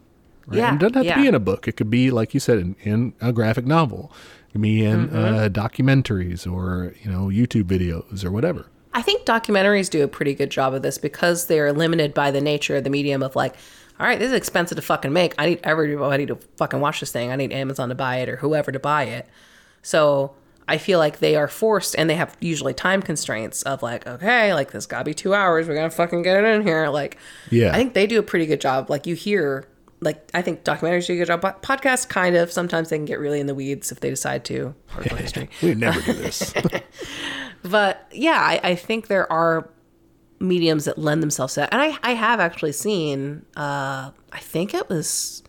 Right? 0.46 0.58
Yeah, 0.58 0.68
And 0.72 0.80
it 0.80 0.84
doesn't 0.92 1.04
have 1.04 1.16
to 1.16 1.20
be 1.22 1.26
in 1.28 1.34
a 1.34 1.40
book. 1.40 1.66
It 1.66 1.72
could 1.76 1.90
be 1.90 2.12
like 2.12 2.32
you 2.32 2.38
said 2.38 2.58
in, 2.58 2.76
in 2.82 3.14
a 3.20 3.32
graphic 3.32 3.66
novel. 3.66 4.12
It 4.48 4.52
could 4.52 4.62
be 4.62 4.84
in 4.84 5.08
Mm-hmm. 5.08 5.16
uh, 5.16 5.48
documentaries 5.48 6.46
or 6.50 6.94
you 7.02 7.10
know 7.10 7.26
YouTube 7.26 7.64
videos 7.64 8.24
or 8.24 8.30
whatever. 8.30 8.66
I 8.96 9.02
think 9.02 9.24
documentaries 9.26 9.90
do 9.90 10.02
a 10.02 10.08
pretty 10.08 10.34
good 10.34 10.50
job 10.50 10.72
of 10.72 10.80
this 10.82 10.96
because 10.96 11.46
they're 11.46 11.72
limited 11.72 12.14
by 12.14 12.30
the 12.30 12.40
nature 12.40 12.76
of 12.76 12.84
the 12.84 12.90
medium 12.90 13.22
of 13.22 13.36
like, 13.36 13.54
all 14.00 14.06
right, 14.06 14.18
this 14.18 14.28
is 14.28 14.32
expensive 14.32 14.76
to 14.76 14.82
fucking 14.82 15.12
make. 15.12 15.34
I 15.38 15.46
need 15.46 15.60
everybody 15.64 16.24
to 16.26 16.36
fucking 16.56 16.80
watch 16.80 17.00
this 17.00 17.12
thing. 17.12 17.30
I 17.30 17.36
need 17.36 17.52
Amazon 17.52 17.90
to 17.90 17.94
buy 17.94 18.16
it 18.16 18.28
or 18.30 18.36
whoever 18.36 18.72
to 18.72 18.78
buy 18.78 19.04
it. 19.04 19.28
So 19.82 20.34
I 20.66 20.78
feel 20.78 20.98
like 20.98 21.18
they 21.18 21.36
are 21.36 21.46
forced 21.46 21.94
and 21.98 22.08
they 22.08 22.14
have 22.14 22.36
usually 22.40 22.72
time 22.74 23.02
constraints 23.02 23.62
of 23.62 23.82
like, 23.82 24.06
okay, 24.06 24.54
like 24.54 24.72
this 24.72 24.86
gotta 24.86 25.04
be 25.04 25.14
two 25.14 25.34
hours. 25.34 25.68
We're 25.68 25.74
gonna 25.76 25.90
fucking 25.90 26.22
get 26.22 26.42
it 26.42 26.46
in 26.46 26.62
here. 26.62 26.88
Like, 26.88 27.18
Yeah. 27.50 27.72
I 27.72 27.74
think 27.74 27.92
they 27.92 28.06
do 28.06 28.18
a 28.18 28.22
pretty 28.22 28.46
good 28.46 28.62
job. 28.62 28.88
Like 28.88 29.06
you 29.06 29.14
hear, 29.14 29.68
like 30.00 30.28
I 30.34 30.40
think 30.40 30.64
documentaries 30.64 31.06
do 31.06 31.12
a 31.12 31.16
good 31.18 31.26
job. 31.26 31.42
But 31.42 31.62
podcasts 31.62 32.08
kind 32.08 32.34
of 32.34 32.50
sometimes 32.50 32.88
they 32.88 32.96
can 32.96 33.04
get 33.04 33.20
really 33.20 33.40
in 33.40 33.46
the 33.46 33.54
weeds 33.54 33.92
if 33.92 34.00
they 34.00 34.08
decide 34.08 34.44
to. 34.46 34.74
Hardcore 34.90 35.18
history. 35.20 35.50
We 35.62 35.74
never 35.74 36.00
do 36.00 36.14
this. 36.14 36.54
But 37.70 38.06
yeah, 38.12 38.38
I, 38.40 38.60
I 38.62 38.74
think 38.74 39.08
there 39.08 39.30
are 39.30 39.68
mediums 40.38 40.84
that 40.84 40.98
lend 40.98 41.22
themselves 41.22 41.54
to 41.54 41.60
that. 41.60 41.72
And 41.72 41.82
I, 41.82 41.96
I 42.02 42.12
have 42.12 42.40
actually 42.40 42.72
seen, 42.72 43.44
uh, 43.56 44.10
I 44.32 44.38
think 44.38 44.74
it 44.74 44.88
was, 44.88 45.42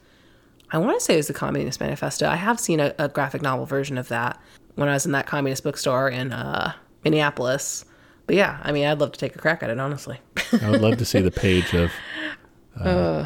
I 0.72 0.78
want 0.78 0.98
to 0.98 1.04
say 1.04 1.14
it 1.14 1.18
was 1.18 1.28
the 1.28 1.34
Communist 1.34 1.80
Manifesto. 1.80 2.28
I 2.28 2.36
have 2.36 2.60
seen 2.60 2.80
a, 2.80 2.94
a 2.98 3.10
graphic 3.10 3.42
novel 3.42 3.66
version 3.66 3.98
of 3.98 4.08
that 4.10 4.42
when 4.76 4.90
I 4.90 4.94
was 4.94 5.06
in 5.06 5.12
that 5.14 5.26
communist 5.26 5.64
bookstore 5.64 6.10
in 6.10 6.32
uh, 6.32 6.74
Minneapolis. 7.04 7.86
But 8.26 8.36
yeah, 8.36 8.60
I 8.64 8.72
mean, 8.72 8.86
I'd 8.86 9.00
love 9.00 9.12
to 9.14 9.20
take 9.20 9.36
a 9.36 9.40
crack 9.40 9.64
at 9.64 9.70
it, 9.70 9.80
honestly. 9.80 10.20
I 10.62 10.70
would 10.70 10.82
love 10.82 10.98
to 10.98 11.06
see 11.06 11.22
the 11.22 11.32
page 11.32 11.74
of 11.74 11.92
uh, 12.80 13.26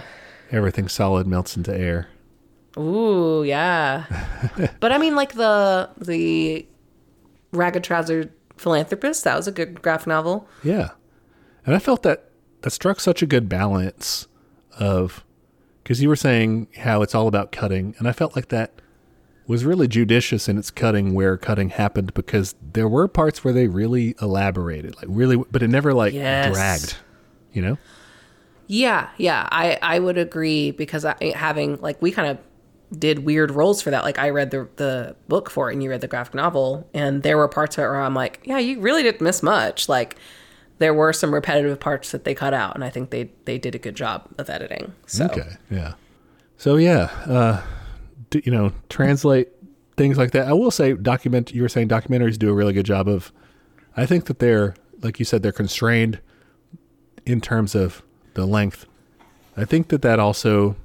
everything 0.52 0.88
solid 0.88 1.28
melts 1.28 1.58
into 1.58 1.76
air. 1.76 2.08
Ooh, 2.78 3.44
yeah. 3.44 4.06
but 4.80 4.92
I 4.92 4.98
mean, 4.98 5.16
like 5.16 5.34
the 5.34 5.90
the 5.98 6.66
ragged 7.52 7.84
trousered 7.84 8.32
philanthropist. 8.62 9.24
That 9.24 9.36
was 9.36 9.48
a 9.48 9.52
good 9.52 9.82
graphic 9.82 10.08
novel. 10.08 10.48
Yeah. 10.64 10.92
And 11.66 11.76
I 11.76 11.80
felt 11.80 12.04
that 12.04 12.30
that 12.62 12.70
struck 12.72 13.00
such 13.00 13.22
a 13.22 13.26
good 13.26 13.50
balance 13.50 14.28
of 14.80 15.24
because 15.84 16.02
you 16.02 16.10
were 16.10 16.16
saying 16.16 16.68
how 16.78 17.02
it's 17.02 17.16
all 17.16 17.28
about 17.28 17.52
cutting, 17.52 17.96
and 17.98 18.08
I 18.08 18.12
felt 18.12 18.36
like 18.36 18.50
that 18.50 18.72
was 19.48 19.66
really 19.66 19.88
judicious 19.88 20.48
in 20.48 20.58
its 20.58 20.70
cutting 20.72 21.14
where 21.14 21.36
cutting 21.38 21.70
happened 21.72 22.14
because 22.14 22.56
there 22.74 22.88
were 22.88 23.08
parts 23.08 23.44
where 23.44 23.54
they 23.54 23.68
really 23.68 24.16
elaborated, 24.22 24.96
like 24.98 25.08
really, 25.10 25.38
but 25.52 25.62
it 25.64 25.68
never 25.70 25.94
like 25.94 26.14
Yes. 26.14 26.54
dragged, 26.54 26.98
you 27.52 27.62
know? 27.62 27.78
Yeah, 28.68 29.10
yeah, 29.18 29.48
I 29.52 29.78
I 29.82 30.00
would 30.00 30.18
agree 30.18 30.72
because 30.72 31.04
I, 31.04 31.16
having 31.36 31.78
like 31.82 32.02
we 32.02 32.12
kind 32.12 32.30
of 32.30 32.38
did 32.98 33.20
weird 33.20 33.52
roles 33.52 33.82
for 33.82 33.92
that. 33.92 34.04
Like 34.04 34.20
I 34.20 34.30
read 34.30 34.52
the 34.52 34.68
the 34.76 35.16
book 35.28 35.50
for 35.50 35.70
it, 35.70 35.74
and 35.74 35.84
you 35.84 35.90
read 35.90 36.02
the 36.02 36.08
graphic 36.08 36.36
novel, 36.36 36.90
and 36.94 37.24
there 37.24 37.38
were 37.38 37.48
parts 37.48 37.78
of 37.78 37.84
it 37.84 37.88
where 37.88 38.02
I'm 38.02 38.16
like, 38.16 38.42
yeah, 38.44 38.58
you 38.60 38.80
really 38.80 39.04
didn't 39.04 39.22
miss 39.22 39.42
much. 39.42 39.88
Like 39.90 40.18
there 40.80 40.94
were 40.94 41.14
some 41.14 41.34
repetitive 41.34 41.80
parts 41.80 42.12
that 42.12 42.24
they 42.24 42.34
cut 42.34 42.54
out, 42.54 42.76
and 42.76 42.84
I 42.84 42.90
think 42.90 43.10
they 43.12 43.32
they 43.46 43.58
did 43.58 43.76
a 43.76 43.80
good 43.80 43.96
job 43.96 44.28
of 44.38 44.50
editing. 44.50 44.94
So 45.06 45.26
Okay. 45.26 45.58
Yeah. 45.70 45.94
So 46.58 46.76
yeah, 46.76 47.10
uh, 47.26 47.62
d- 48.30 48.42
you 48.46 48.52
know, 48.52 48.72
translate 48.90 49.50
things 49.98 50.18
like 50.18 50.32
that. 50.32 50.48
I 50.48 50.54
will 50.54 50.72
say, 50.72 50.94
document. 50.94 51.54
You 51.54 51.62
were 51.62 51.70
saying 51.70 51.88
documentaries 51.88 52.38
do 52.38 52.50
a 52.50 52.54
really 52.54 52.74
good 52.74 52.86
job 52.86 53.08
of. 53.08 53.32
I 53.98 54.06
think 54.06 54.26
that 54.26 54.40
they're 54.40 54.76
like 55.02 55.20
you 55.20 55.26
said, 55.26 55.44
they're 55.44 55.52
constrained 55.52 56.20
in 57.26 57.42
terms 57.42 57.76
of 57.76 58.04
the 58.34 58.46
length. 58.46 58.86
I 59.58 59.66
think 59.66 59.90
that 59.90 60.02
that 60.02 60.20
also 60.20 60.76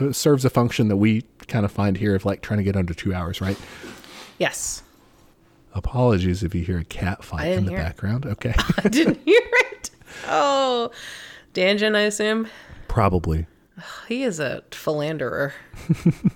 uh, 0.00 0.12
serves 0.12 0.44
a 0.44 0.50
function 0.50 0.88
that 0.88 0.96
we 0.96 1.22
kind 1.48 1.64
of 1.64 1.72
find 1.72 1.96
here 1.96 2.14
of 2.14 2.24
like 2.24 2.42
trying 2.42 2.58
to 2.58 2.64
get 2.64 2.76
under 2.76 2.94
two 2.94 3.14
hours, 3.14 3.40
right? 3.40 3.56
yes, 4.38 4.82
Apologies 5.74 6.42
if 6.42 6.54
you 6.54 6.62
hear 6.64 6.78
a 6.78 6.84
cat 6.84 7.22
fight 7.22 7.48
in 7.48 7.64
the 7.66 7.72
hear 7.72 7.80
it. 7.80 7.82
background. 7.82 8.24
Okay, 8.26 8.54
I 8.84 8.88
didn't 8.88 9.20
hear 9.24 9.40
it. 9.72 9.90
Oh, 10.26 10.90
Danjin, 11.52 11.94
I 11.94 12.00
assume 12.00 12.48
probably. 12.88 13.46
he 14.08 14.22
is 14.22 14.40
a 14.40 14.62
philanderer. 14.70 15.52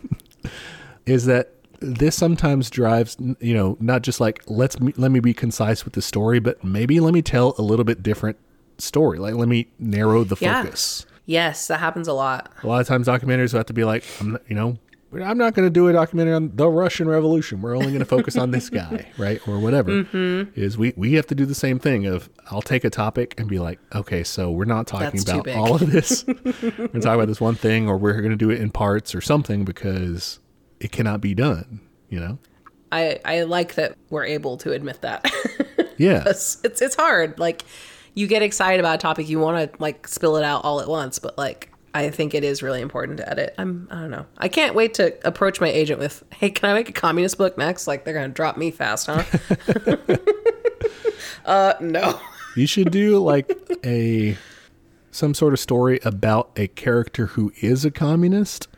is 1.07 1.25
that 1.27 1.53
this 1.81 2.15
sometimes 2.15 2.69
drives 2.69 3.17
you 3.41 3.55
know 3.55 3.77
not 3.81 4.03
just 4.03 4.21
like 4.21 4.43
let's 4.47 4.79
me, 4.79 4.93
let 4.99 5.11
me 5.11 5.19
be 5.21 5.33
concise 5.33 5.83
with 5.87 5.95
the 5.95 6.03
story 6.03 6.39
but 6.39 6.63
maybe 6.63 7.01
let 7.01 7.15
me 7.15 7.23
tell 7.23 7.55
a 7.57 7.63
little 7.63 7.87
bit 7.87 8.03
different 8.03 8.37
story 8.77 9.19
like 9.19 9.35
let 9.35 9.49
me 9.49 9.67
narrow 9.79 10.23
the 10.25 10.37
Yeah. 10.39 10.63
focus 10.63 11.07
Yes, 11.25 11.69
that 11.69 11.79
happens 11.81 12.07
a 12.09 12.13
lot. 12.13 12.53
a 12.63 12.67
lot 12.67 12.81
of 12.83 12.87
times 12.89 13.07
documentaries 13.07 13.53
have 13.55 13.65
to 13.67 13.73
be 13.73 13.85
like 13.85 14.05
i'm 14.21 14.33
not, 14.33 14.43
you 14.47 14.55
know 14.55 14.77
i'm 15.13 15.37
not 15.39 15.55
going 15.55 15.67
to 15.67 15.71
do 15.71 15.89
a 15.89 15.93
documentary 15.93 16.33
on 16.35 16.55
the 16.55 16.69
russian 16.69 17.09
revolution 17.09 17.61
we're 17.63 17.75
only 17.75 17.89
going 17.89 17.99
to 17.99 18.05
focus 18.05 18.37
on 18.37 18.51
this 18.53 18.71
guy 18.71 19.07
right 19.19 19.47
or 19.49 19.59
whatever 19.59 19.91
Mm-hmm. 19.91 20.59
is 20.61 20.79
we 20.79 20.93
we 20.97 21.15
have 21.15 21.27
to 21.29 21.35
do 21.35 21.45
the 21.45 21.55
same 21.55 21.79
thing 21.79 22.07
of 22.07 22.31
i'll 22.51 22.63
take 22.63 22.85
a 22.85 22.91
topic 22.91 23.35
and 23.39 23.49
be 23.49 23.59
like 23.59 23.79
okay 23.95 24.23
so 24.23 24.51
we're 24.51 24.65
not 24.65 24.87
talking 24.87 25.21
That's 25.21 25.31
about 25.31 25.49
all 25.49 25.75
of 25.75 25.91
this 25.91 26.25
we're 26.29 26.35
going 26.35 26.89
to 26.93 27.01
talk 27.01 27.15
about 27.17 27.29
this 27.29 27.41
one 27.41 27.55
thing 27.57 27.89
or 27.89 27.97
we're 27.97 28.19
going 28.21 28.31
to 28.31 28.37
do 28.37 28.51
it 28.51 28.61
in 28.61 28.71
parts 28.71 29.15
or 29.15 29.21
something 29.21 29.65
because 29.65 30.39
it 30.79 30.93
cannot 30.93 31.21
be 31.21 31.35
done 31.35 31.81
you 32.09 32.21
know 32.21 32.39
I 32.93 33.21
I 33.25 33.43
like 33.43 33.75
that 33.75 33.97
we're 34.11 34.25
able 34.25 34.57
to 34.59 34.73
admit 34.73 35.01
that. 35.03 35.31
Yeah. 35.97 36.25
it's 36.27 36.59
it's 36.65 36.81
it's 36.83 36.97
hard. 36.97 37.39
Like 37.39 37.63
you 38.15 38.27
get 38.27 38.43
excited 38.43 38.81
about 38.81 38.95
a 38.95 38.99
topic, 38.99 39.29
you 39.29 39.39
want 39.39 39.71
to 39.71 39.79
like 39.83 40.09
spill 40.09 40.37
it 40.39 40.43
out 40.45 40.65
all 40.65 40.81
at 40.81 40.89
once, 40.89 41.19
but 41.21 41.37
like 41.39 41.70
I 41.93 42.11
think 42.11 42.35
it 42.35 42.45
is 42.45 42.63
really 42.63 42.81
important 42.81 43.19
to 43.19 43.29
edit. 43.29 43.55
I'm 43.59 43.89
I 43.91 44.01
don't 44.01 44.11
know. 44.11 44.27
I 44.39 44.49
can't 44.49 44.75
wait 44.75 44.95
to 44.95 45.15
approach 45.27 45.61
my 45.61 45.69
agent 45.69 45.99
with, 45.99 46.23
"Hey, 46.33 46.51
can 46.51 46.71
I 46.71 46.75
make 46.75 46.89
a 46.89 46.93
communist 46.93 47.37
book 47.39 47.59
next?" 47.59 47.87
Like 47.87 48.05
they're 48.05 48.15
gonna 48.15 48.29
drop 48.29 48.57
me 48.57 48.71
fast, 48.71 49.07
huh? 49.09 49.25
uh, 51.45 51.75
no. 51.81 52.21
You 52.57 52.67
should 52.67 52.91
do 52.91 53.19
like 53.19 53.51
a 53.85 54.37
some 55.11 55.35
sort 55.35 55.53
of 55.53 55.59
story 55.61 55.99
about 56.05 56.51
a 56.57 56.69
character 56.69 57.27
who 57.27 57.53
is 57.61 57.85
a 57.85 57.91
communist. 57.91 58.69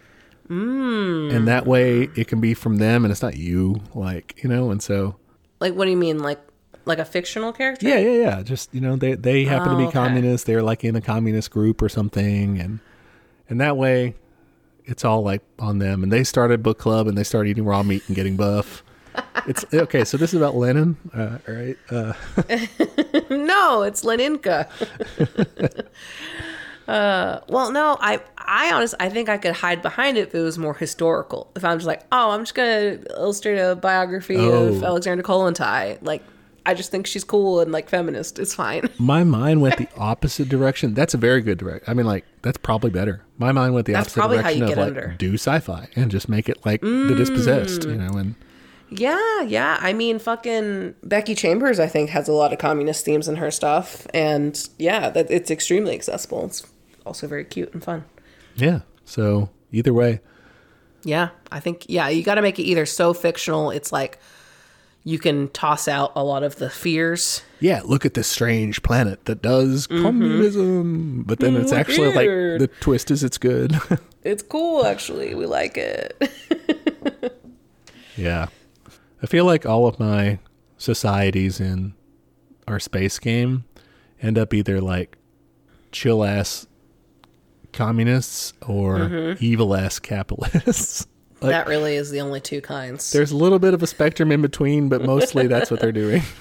Mm. 0.49 1.35
And 1.35 1.49
that 1.49 1.67
way 1.67 2.09
it 2.17 2.29
can 2.29 2.41
be 2.41 2.53
from 2.55 2.77
them 2.77 3.05
and 3.05 3.13
it's 3.13 3.23
not 3.23 3.37
you, 3.37 3.81
like, 3.95 4.39
you 4.43 4.49
know, 4.51 4.71
and 4.71 4.83
so 4.83 5.17
Like, 5.61 5.75
what 5.75 5.85
do 5.87 5.91
you 5.91 5.97
mean, 5.97 6.19
like 6.19 6.41
like 6.85 6.99
a 6.99 7.05
fictional 7.05 7.53
character? 7.53 7.89
Yeah, 7.89 7.99
yeah, 7.99 8.23
yeah. 8.23 8.43
Just, 8.43 8.75
you 8.75 8.81
know, 8.81 8.97
they 8.97 9.15
they 9.15 9.45
happen 9.45 9.69
to 9.71 9.75
Oh, 9.75 9.79
be 9.79 9.85
okay. 9.85 9.93
communists, 9.93 10.47
they're 10.47 10.63
like 10.63 10.85
in 10.85 10.97
a 10.97 11.01
communist 11.01 11.51
group 11.51 11.81
or 11.81 11.89
something 11.89 12.59
and 12.59 12.81
and 13.53 13.61
that 13.61 13.77
way 13.77 14.15
it's 14.87 15.05
all 15.05 15.23
like 15.23 15.43
on 15.61 15.79
them 15.79 16.03
and 16.03 16.11
they 16.11 16.25
started 16.25 16.61
book 16.63 16.79
club 16.79 17.07
and 17.07 17.17
they 17.17 17.23
started 17.23 17.49
eating 17.51 17.65
raw 17.65 17.83
meat 17.85 18.03
and 18.09 18.17
getting 18.17 18.37
buff. 18.37 18.83
It's 19.47 19.65
okay, 19.75 20.05
so 20.05 20.17
this 20.17 20.33
is 20.33 20.39
about 20.41 20.55
Lenin, 20.57 20.97
uh, 21.15 21.39
all 21.49 21.55
right? 21.55 21.77
Uh 21.91 22.13
No, 23.31 23.83
it's 23.83 24.05
Leninka. 24.05 24.69
uh, 26.89 27.41
well, 27.49 27.71
no, 27.73 27.97
I, 28.01 28.21
I 28.39 28.73
honestly, 28.73 28.97
I 29.01 29.09
think 29.09 29.29
I 29.29 29.39
could 29.39 29.55
hide 29.55 29.83
behind 29.83 30.17
it 30.17 30.29
if 30.29 30.35
it 30.35 30.41
was 30.41 30.59
more 30.59 30.75
historical. 30.75 31.51
If 31.57 31.65
I'm 31.65 31.79
just 31.79 31.87
like, 31.87 32.03
oh, 32.13 32.31
I'm 32.31 32.43
just 32.43 32.55
gonna 32.55 32.99
illustrate 33.11 33.59
a 33.59 33.77
biography 33.77 34.37
of 34.37 34.83
Oh. 34.83 34.87
Alexander 34.87 35.23
Kollontai. 35.23 35.99
Like, 36.03 36.23
I 36.65 36.75
just 36.75 36.91
think 36.91 37.07
she's 37.07 37.25
cool 37.25 37.61
and 37.61 37.73
like 37.73 37.89
feminist. 37.89 38.39
It's 38.39 38.55
fine. 38.55 38.89
My 38.99 39.25
mind 39.25 39.61
went 39.63 39.79
the 39.79 39.89
opposite 39.97 40.49
direction. 40.49 40.95
That's 40.95 41.15
a 41.15 41.19
very 41.19 41.41
good 41.41 41.59
direction. 41.59 41.85
I 41.91 41.95
mean, 41.95 42.07
like 42.07 42.25
that's 42.43 42.59
probably 42.59 42.91
better. 42.91 43.25
My 43.39 43.51
mind 43.53 43.75
went 43.75 43.87
the 43.87 43.95
That's 43.95 44.17
opposite 44.17 44.37
direction 44.37 44.59
you 44.59 44.65
of 44.65 44.69
get 44.71 44.79
like 44.79 44.87
under. 44.89 45.15
do 45.19 45.35
sci-fi 45.35 45.89
and 45.97 46.11
just 46.11 46.29
make 46.29 46.49
it 46.49 46.65
like 46.65 46.81
the 46.81 47.15
dispossessed, 47.17 47.85
you 47.85 47.97
know. 47.97 48.17
And 48.17 48.35
Yeah, 48.91 49.43
yeah. 49.43 49.79
I 49.81 49.93
mean, 49.93 50.19
fucking 50.19 50.95
Becky 51.03 51.35
Chambers, 51.35 51.81
I 51.81 51.89
think, 51.89 52.11
has 52.11 52.29
a 52.29 52.33
lot 52.33 52.53
of 52.53 52.59
communist 52.59 53.05
themes 53.05 53.27
in 53.29 53.37
her 53.37 53.51
stuff, 53.51 54.07
and 54.15 54.57
yeah, 54.79 55.11
that 55.11 55.31
it's 55.31 55.51
extremely 55.51 55.95
accessible. 55.95 56.45
It's 56.47 56.65
also 57.05 57.27
very 57.27 57.45
cute 57.45 57.73
and 57.75 57.83
fun. 57.83 58.05
yeah, 58.55 58.81
so 59.05 59.51
either 59.73 59.93
way, 59.93 60.21
Yeah, 61.03 61.31
I 61.51 61.59
think 61.59 61.87
yeah, 61.89 62.09
you 62.09 62.23
got 62.23 62.37
to 62.37 62.43
make 62.43 62.59
it 62.61 62.63
either 62.65 62.87
so 62.87 63.13
fictional 63.15 63.71
it's 63.73 63.91
like 63.91 64.19
you 65.05 65.19
can 65.19 65.49
toss 65.49 65.89
out 65.89 66.13
a 66.15 66.23
lot 66.23 66.43
of 66.43 66.57
the 66.57 66.71
fears. 66.71 67.43
yeah. 67.61 67.83
Look 67.85 68.07
at 68.07 68.15
this 68.15 68.29
strange 68.29 68.83
planet 68.83 69.25
that 69.25 69.43
does 69.43 69.87
mm-hmm. 69.87 70.03
communism, 70.03 71.23
but 71.25 71.41
then 71.41 71.57
it's 71.57 71.73
mm, 71.73 71.79
actually 71.79 72.13
like 72.13 72.27
the 72.27 72.71
twist 72.81 73.11
is 73.11 73.25
it's 73.25 73.39
good. 73.39 73.79
It's 74.25 74.43
cool 74.43 74.87
actually. 74.87 75.35
We 75.35 75.47
like 75.47 75.77
it. 75.77 76.31
yeah, 78.17 78.47
I 79.21 79.27
feel 79.27 79.45
like 79.45 79.67
all 79.67 79.89
of 79.89 79.99
my 79.99 80.39
societies 80.79 81.61
in 81.61 81.95
our 82.69 82.79
space 82.79 83.19
game 83.19 83.65
end 84.21 84.39
up 84.39 84.55
either 84.55 84.81
like 84.81 85.19
chill 85.91 86.23
ass 86.23 86.69
communists 87.73 88.53
or 88.67 88.99
mm-hmm. 88.99 89.45
evil 89.45 89.75
ass 89.75 89.99
capitalists. 89.99 91.07
Like- 91.43 91.51
that 91.51 91.67
really 91.67 91.97
is 91.97 92.11
the 92.11 92.21
only 92.21 92.41
two 92.41 92.61
kinds. 92.61 93.11
There's 93.11 93.33
a 93.33 93.37
little 93.37 93.59
bit 93.59 93.75
of 93.75 93.83
a 93.83 93.87
spectrum 93.87 94.31
in 94.33 94.43
between, 94.43 94.89
but 94.89 95.03
mostly 95.03 95.47
that's 95.47 95.71
what 95.71 95.81
they're 95.81 95.93
doing. 95.93 96.23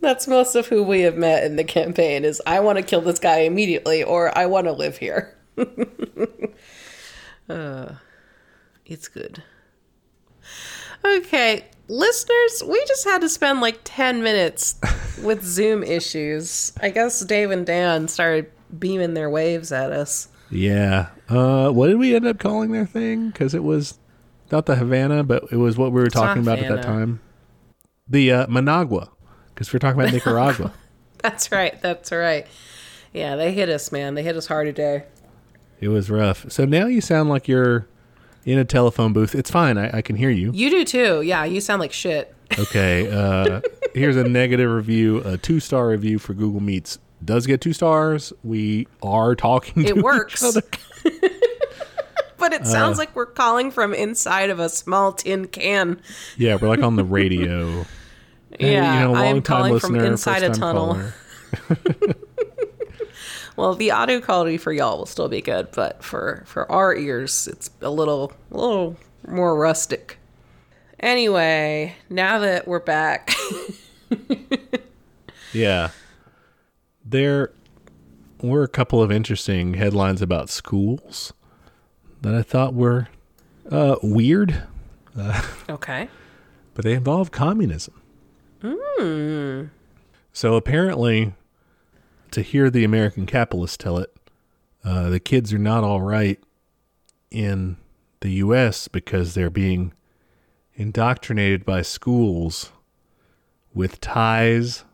That's 0.00 0.28
most 0.28 0.54
of 0.54 0.66
who 0.66 0.82
we 0.82 1.00
have 1.00 1.16
met 1.16 1.44
in 1.44 1.56
the 1.56 1.64
campaign 1.64 2.26
is 2.26 2.42
I 2.46 2.60
want 2.60 2.76
to 2.76 2.84
kill 2.84 3.00
this 3.00 3.18
guy 3.18 3.38
immediately 3.38 4.02
or 4.02 4.36
I 4.36 4.44
want 4.44 4.66
to 4.66 4.72
live 4.72 4.98
here. 4.98 5.34
uh, 7.48 7.94
it's 8.84 9.08
good. 9.08 9.42
Okay, 11.02 11.64
listeners, 11.88 12.62
we 12.66 12.84
just 12.86 13.04
had 13.04 13.22
to 13.22 13.30
spend 13.30 13.62
like 13.62 13.80
10 13.84 14.22
minutes 14.22 14.78
with 15.22 15.42
Zoom 15.46 15.82
issues. 15.82 16.74
I 16.82 16.90
guess 16.90 17.20
Dave 17.24 17.50
and 17.50 17.64
Dan 17.64 18.06
started 18.08 18.50
beaming 18.78 19.14
their 19.14 19.30
waves 19.30 19.72
at 19.72 19.90
us. 19.90 20.28
Yeah. 20.50 21.08
Uh, 21.30 21.70
what 21.70 21.86
did 21.86 21.96
we 21.96 22.14
end 22.14 22.26
up 22.26 22.38
calling 22.38 22.72
their 22.72 22.84
thing? 22.86 23.28
Because 23.28 23.54
it 23.54 23.64
was 23.64 23.98
not 24.50 24.66
the 24.66 24.76
Havana, 24.76 25.24
but 25.24 25.44
it 25.50 25.56
was 25.56 25.76
what 25.76 25.92
we 25.92 26.00
were 26.00 26.08
talking 26.08 26.44
not 26.44 26.58
about 26.58 26.70
at 26.70 26.76
that 26.76 26.84
time. 26.84 27.20
The 28.08 28.32
uh, 28.32 28.46
Managua, 28.48 29.10
because 29.54 29.72
we're 29.72 29.78
talking 29.78 30.00
about 30.00 30.12
Nicaragua. 30.14 30.72
That's 31.18 31.50
right, 31.50 31.80
that's 31.80 32.12
right. 32.12 32.46
Yeah, 33.12 33.36
they 33.36 33.52
hit 33.52 33.68
us, 33.68 33.90
man. 33.92 34.14
They 34.14 34.22
hit 34.22 34.36
us 34.36 34.46
hard 34.46 34.66
today. 34.66 35.04
it 35.80 35.88
was 35.88 36.10
rough. 36.10 36.50
So 36.50 36.64
now 36.64 36.86
you 36.86 37.00
sound 37.00 37.30
like 37.30 37.48
you're 37.48 37.86
in 38.44 38.58
a 38.58 38.64
telephone 38.64 39.12
booth. 39.12 39.34
It's 39.34 39.50
fine. 39.50 39.78
I, 39.78 39.98
I 39.98 40.02
can 40.02 40.16
hear 40.16 40.30
you. 40.30 40.50
You 40.52 40.68
do 40.70 40.84
too. 40.84 41.22
Yeah, 41.22 41.44
you 41.44 41.60
sound 41.60 41.80
like 41.80 41.92
shit. 41.92 42.34
Okay. 42.58 43.08
Uh, 43.10 43.60
here's 43.94 44.16
a 44.16 44.24
negative 44.24 44.70
review, 44.70 45.18
a 45.20 45.38
two 45.38 45.60
star 45.60 45.88
review 45.88 46.18
for 46.18 46.34
Google 46.34 46.60
Meets. 46.60 46.98
Does 47.24 47.46
get 47.46 47.60
two 47.62 47.72
stars. 47.72 48.32
We 48.42 48.86
are 49.02 49.34
talking. 49.34 49.84
It 49.84 50.02
works. 50.02 50.42
But 52.44 52.52
it 52.52 52.60
uh, 52.60 52.64
sounds 52.64 52.98
like 52.98 53.16
we're 53.16 53.24
calling 53.24 53.70
from 53.70 53.94
inside 53.94 54.50
of 54.50 54.58
a 54.60 54.68
small 54.68 55.14
tin 55.14 55.46
can. 55.46 55.98
Yeah, 56.36 56.56
we're 56.56 56.68
like 56.68 56.82
on 56.82 56.96
the 56.96 57.04
radio. 57.04 57.86
Yeah, 58.60 58.68
you 58.68 59.08
know, 59.08 59.14
I 59.16 59.24
am 59.24 59.36
long-time 59.36 59.62
calling 59.62 59.80
from 59.80 59.96
inside 59.96 60.44
a 60.44 60.50
tunnel. 60.50 60.96
Well, 63.56 63.74
the 63.74 63.90
audio 63.90 64.20
quality 64.20 64.58
for 64.58 64.72
y'all 64.72 64.98
will 64.98 65.06
still 65.06 65.28
be 65.28 65.40
good, 65.40 65.70
but 65.72 66.04
for 66.04 66.44
for 66.46 66.70
our 66.70 66.94
ears, 66.94 67.48
it's 67.48 67.70
a 67.80 67.90
little 67.90 68.32
a 68.52 68.56
little 68.56 68.96
more 69.26 69.56
rustic. 69.56 70.18
Anyway, 71.00 71.96
now 72.10 72.38
that 72.40 72.68
we're 72.68 72.78
back, 72.78 73.34
Yeah. 75.52 75.90
There 77.04 77.52
were 78.40 78.62
a 78.62 78.68
couple 78.68 79.02
of 79.02 79.10
interesting 79.10 79.74
headlines 79.74 80.20
about 80.20 80.48
schools 80.48 81.32
that 82.24 82.34
I 82.34 82.40
thought 82.40 82.72
were 82.72 83.08
uh, 83.70 83.96
weird, 84.02 84.62
okay. 85.68 86.08
but 86.72 86.82
they 86.82 86.94
involve 86.94 87.30
communism. 87.30 88.00
So 90.32 90.54
apparently, 90.54 91.34
to 92.30 92.40
hear 92.40 92.70
the 92.70 92.82
American 92.82 93.26
capitalists 93.26 93.76
tell 93.76 93.98
it, 93.98 94.10
uh, 94.82 95.10
the 95.10 95.20
kids 95.20 95.52
are 95.52 95.58
not 95.58 95.84
all 95.84 96.00
right 96.00 96.42
in 97.30 97.76
the 98.20 98.30
U.S. 98.30 98.88
because 98.88 99.34
they're 99.34 99.50
being 99.50 99.92
indoctrinated 100.74 101.66
by 101.66 101.82
schools 101.82 102.72
with 103.74 104.00
ties 104.00 104.84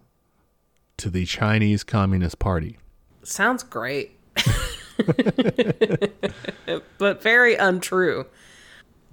to 0.97 1.09
the 1.09 1.25
Chinese 1.27 1.85
Communist 1.85 2.41
Party. 2.41 2.79
Sounds 3.23 3.63
great. 3.63 4.19
but 6.99 7.23
very 7.23 7.55
untrue. 7.55 8.27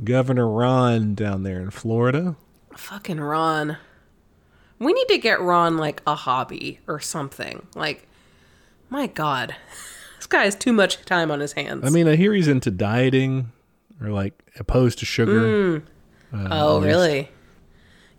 Governor 0.04 0.48
Ron 0.48 1.16
down 1.16 1.44
there 1.44 1.60
in 1.62 1.72
Florida. 1.72 2.36
Fucking 2.76 3.20
Ron. 3.20 3.78
We 4.80 4.94
need 4.94 5.08
to 5.08 5.18
get 5.18 5.42
Ron 5.42 5.78
like 5.78 6.02
a 6.06 6.16
hobby 6.16 6.80
or 6.88 7.00
something. 7.00 7.66
Like, 7.76 8.08
my 8.90 9.08
God, 9.08 9.56
this 10.18 10.28
guy 10.28 10.44
has 10.44 10.56
too 10.56 10.74
much 10.74 11.04
time 11.06 11.32
on 11.32 11.40
his 11.40 11.54
hands. 11.54 11.84
I 11.86 11.90
mean, 11.90 12.08
I 12.08 12.16
hear 12.16 12.34
he's 12.34 12.48
into 12.48 12.70
dieting 12.70 13.52
or 14.02 14.10
like 14.10 14.34
opposed 14.60 15.00
to 15.00 15.06
sugar. 15.06 15.84
Uh, 16.32 16.48
oh, 16.52 16.82
really? 16.82 17.30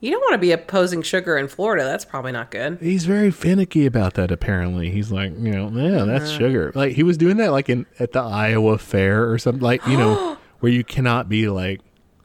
You 0.00 0.12
don't 0.12 0.20
want 0.20 0.34
to 0.34 0.38
be 0.38 0.52
opposing 0.52 1.02
sugar 1.02 1.36
in 1.36 1.48
Florida. 1.48 1.84
That's 1.84 2.04
probably 2.04 2.30
not 2.32 2.50
good. 2.52 2.78
He's 2.80 3.04
very 3.04 3.30
finicky 3.32 3.84
about 3.84 4.14
that. 4.14 4.30
Apparently, 4.30 4.90
he's 4.90 5.10
like, 5.10 5.32
you 5.32 5.50
know, 5.50 5.68
yeah, 5.70 6.04
that's 6.04 6.30
sugar. 6.30 6.70
Like 6.74 6.92
he 6.92 7.02
was 7.02 7.16
doing 7.16 7.36
that 7.38 7.50
like 7.50 7.68
in 7.68 7.84
at 7.98 8.12
the 8.12 8.20
Iowa 8.20 8.78
Fair 8.78 9.28
or 9.30 9.38
something, 9.38 9.62
like 9.62 9.84
you 9.86 9.96
know, 9.96 10.38
where 10.60 10.70
you 10.70 10.84
cannot 10.84 11.28
be 11.28 11.48
like, 11.48 11.80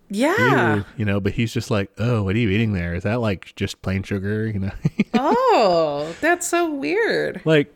Yeah. 0.09 0.83
You 0.97 1.05
know. 1.05 1.19
But 1.19 1.33
he's 1.33 1.51
just 1.51 1.71
like, 1.71 1.89
oh, 1.97 2.21
what 2.23 2.35
are 2.35 2.39
you 2.39 2.49
eating 2.49 2.73
there? 2.73 2.93
Is 2.93 3.03
that 3.03 3.21
like 3.21 3.55
just 3.55 3.81
plain 3.81 4.03
sugar? 4.03 4.45
You 4.47 4.59
know, 4.59 4.71
oh, 5.15 6.15
that's 6.21 6.47
so 6.47 6.71
weird. 6.71 7.41
like 7.43 7.73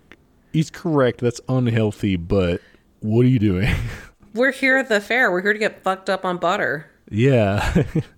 he's 0.54 0.70
correct. 0.70 1.22
That's 1.22 1.42
unhealthy. 1.50 2.18
But 2.18 2.62
what 3.00 3.26
are 3.26 3.30
you 3.30 3.40
doing? 3.40 3.74
We're 4.36 4.52
here 4.52 4.78
at 4.78 4.90
the 4.90 5.02
fair. 5.02 5.32
We're 5.32 5.42
here 5.42 5.54
to 5.54 5.60
get 5.60 5.82
fucked 5.82 6.08
up 6.10 6.24
on 6.24 6.38
butter. 6.38 6.92
Yeah. 7.10 7.84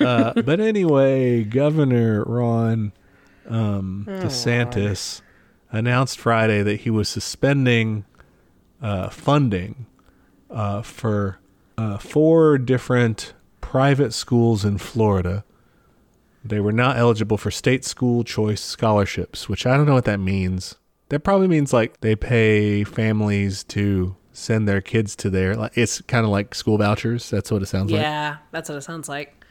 uh, 0.00 0.32
but 0.42 0.60
anyway, 0.60 1.44
Governor 1.44 2.22
Ron 2.24 2.92
um, 3.48 4.04
DeSantis 4.08 5.20
announced 5.70 6.18
Friday 6.18 6.62
that 6.62 6.80
he 6.80 6.90
was 6.90 7.08
suspending 7.08 8.04
uh, 8.82 9.08
funding 9.08 9.86
uh, 10.50 10.82
for 10.82 11.38
uh, 11.78 11.98
four 11.98 12.58
different 12.58 13.32
private 13.60 14.12
schools 14.12 14.64
in 14.64 14.78
Florida 14.78 15.44
They 16.44 16.60
were 16.60 16.72
not 16.72 16.96
eligible 16.96 17.36
for 17.36 17.50
state 17.50 17.84
school 17.84 18.22
choice 18.22 18.60
scholarships, 18.60 19.48
which 19.48 19.66
I 19.66 19.76
don't 19.76 19.86
know 19.86 19.94
what 19.94 20.04
that 20.04 20.20
means. 20.20 20.76
That 21.08 21.20
probably 21.20 21.48
means 21.48 21.72
like 21.72 22.00
they 22.00 22.14
pay 22.16 22.84
families 22.84 23.64
to 23.64 24.16
send 24.32 24.68
their 24.68 24.80
kids 24.80 25.16
to 25.16 25.30
there. 25.30 25.70
It's 25.74 26.00
kind 26.02 26.24
of 26.24 26.30
like 26.30 26.54
school 26.54 26.78
vouchers. 26.78 27.28
That's 27.30 27.50
what 27.50 27.62
it 27.62 27.66
sounds 27.66 27.90
like. 27.90 28.02
Yeah, 28.02 28.36
that's 28.52 28.68
what 28.68 28.76
it 28.78 28.82
sounds 28.82 29.08
like. 29.08 29.44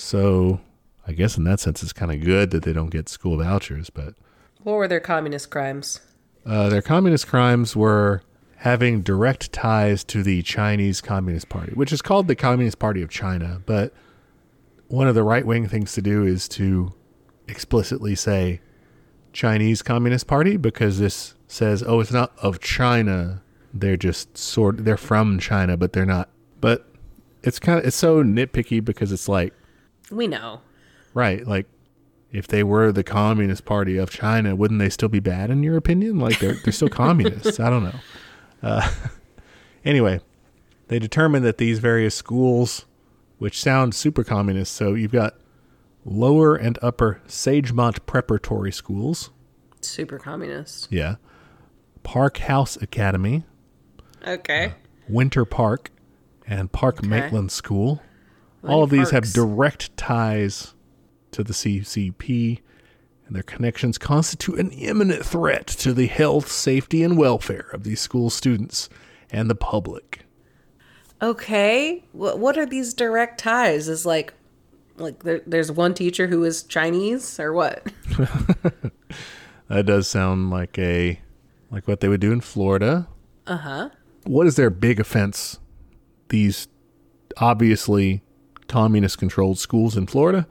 So 0.00 0.60
I 1.06 1.12
guess 1.12 1.36
in 1.36 1.44
that 1.44 1.60
sense, 1.60 1.82
it's 1.82 1.92
kind 1.92 2.10
of 2.10 2.20
good 2.22 2.50
that 2.52 2.62
they 2.62 2.72
don't 2.72 2.90
get 2.90 3.08
school 3.08 3.36
vouchers. 3.36 3.90
But 3.90 4.14
What 4.62 4.74
were 4.74 4.88
their 4.88 5.00
communist 5.00 5.50
crimes? 5.50 6.00
uh, 6.46 6.70
their 6.70 6.80
communist 6.82 7.26
crimes 7.26 7.76
were 7.76 8.22
having 8.56 9.02
direct 9.02 9.52
ties 9.52 10.02
to 10.04 10.22
the 10.22 10.42
Chinese 10.42 11.00
Communist 11.02 11.48
Party, 11.50 11.72
which 11.72 11.92
is 11.92 12.00
called 12.00 12.28
the 12.28 12.34
Communist 12.34 12.78
Party 12.78 13.02
of 13.02 13.10
China. 13.10 13.60
But 13.66 13.92
one 14.88 15.06
of 15.06 15.14
the 15.14 15.22
right 15.22 15.46
wing 15.46 15.68
things 15.68 15.92
to 15.92 16.02
do 16.02 16.24
is 16.24 16.48
to 16.48 16.92
explicitly 17.46 18.14
say 18.14 18.60
Chinese 19.34 19.82
Communist 19.82 20.26
Party 20.26 20.56
because 20.56 20.98
this 20.98 21.34
says, 21.46 21.82
oh, 21.86 22.00
it's 22.00 22.10
not 22.12 22.32
of 22.38 22.58
China. 22.60 23.42
They're 23.74 23.96
just 23.98 24.36
sort 24.38 24.84
they're 24.84 24.96
from 24.96 25.38
China, 25.38 25.76
but 25.76 25.92
they're 25.92 26.06
not. 26.06 26.30
But 26.60 26.88
it's 27.42 27.58
kind 27.58 27.78
of 27.78 27.84
it's 27.86 27.96
so 27.96 28.22
nitpicky 28.24 28.82
because 28.84 29.12
it's 29.12 29.28
like 29.28 29.52
We 30.10 30.26
know. 30.26 30.60
right, 31.14 31.46
like 31.46 31.66
if 32.32 32.46
they 32.46 32.62
were 32.62 32.92
the 32.92 33.02
Communist 33.04 33.64
Party 33.64 33.96
of 33.96 34.10
China, 34.10 34.54
wouldn't 34.54 34.78
they 34.80 34.88
still 34.90 35.08
be 35.08 35.20
bad 35.20 35.50
in 35.50 35.62
your 35.62 35.76
opinion? 35.76 36.18
Like 36.18 36.38
they're 36.38 36.54
they're 36.54 36.72
still 36.72 36.88
communists. 36.88 37.58
I 37.60 37.70
don't 37.70 37.84
know. 37.84 37.94
Uh, 38.62 38.90
anyway, 39.84 40.20
they 40.88 40.98
determined 40.98 41.44
that 41.44 41.58
these 41.58 41.78
various 41.78 42.14
schools, 42.14 42.86
which 43.38 43.60
sound 43.60 43.94
super 43.94 44.22
communist, 44.24 44.74
so 44.74 44.94
you've 44.94 45.12
got 45.12 45.34
lower 46.04 46.54
and 46.56 46.78
upper 46.82 47.20
Sagemont 47.26 48.04
preparatory 48.06 48.72
schools, 48.72 49.30
Super 49.80 50.18
communist. 50.18 50.88
yeah, 50.90 51.16
Park 52.02 52.38
House 52.38 52.76
Academy, 52.76 53.44
Okay. 54.26 54.74
Winter 55.08 55.44
Park, 55.44 55.90
and 56.46 56.70
Park 56.70 56.98
Okay. 57.00 57.08
Maitland 57.08 57.50
School. 57.50 58.00
All 58.62 58.82
of 58.82 58.90
these 58.90 59.10
have 59.10 59.32
direct 59.32 59.96
ties 59.96 60.74
to 61.32 61.42
the 61.42 61.52
CCP, 61.52 62.60
and 63.26 63.34
their 63.34 63.42
connections 63.42 63.96
constitute 63.96 64.58
an 64.58 64.70
imminent 64.72 65.24
threat 65.24 65.66
to 65.68 65.92
the 65.92 66.06
health, 66.06 66.50
safety, 66.50 67.02
and 67.02 67.16
welfare 67.16 67.70
of 67.72 67.84
these 67.84 68.00
school 68.00 68.28
students 68.28 68.88
and 69.30 69.48
the 69.48 69.54
public. 69.54 70.26
Okay. 71.22 72.04
What 72.12 72.38
what 72.38 72.58
are 72.58 72.66
these 72.66 72.94
direct 72.94 73.38
ties? 73.40 73.88
Is 73.88 74.04
like 74.04 74.34
like 74.96 75.22
there, 75.22 75.40
there's 75.46 75.72
one 75.72 75.94
teacher 75.94 76.26
who 76.26 76.44
is 76.44 76.62
Chinese 76.62 77.38
or 77.40 77.52
what? 77.52 77.86
That 79.70 79.86
does 79.86 80.08
sound 80.08 80.50
like 80.50 80.76
a 80.80 81.20
like 81.70 81.86
what 81.86 82.00
they 82.00 82.08
would 82.08 82.20
do 82.20 82.32
in 82.32 82.40
Florida. 82.40 83.06
Uh-huh. 83.46 83.90
What 84.24 84.48
is 84.48 84.56
their 84.56 84.68
big 84.68 84.98
offense? 84.98 85.60
These 86.28 86.66
obviously 87.36 88.22
communist 88.70 89.18
controlled 89.18 89.58
schools 89.58 89.96
in 89.96 90.06
Florida. 90.06 90.46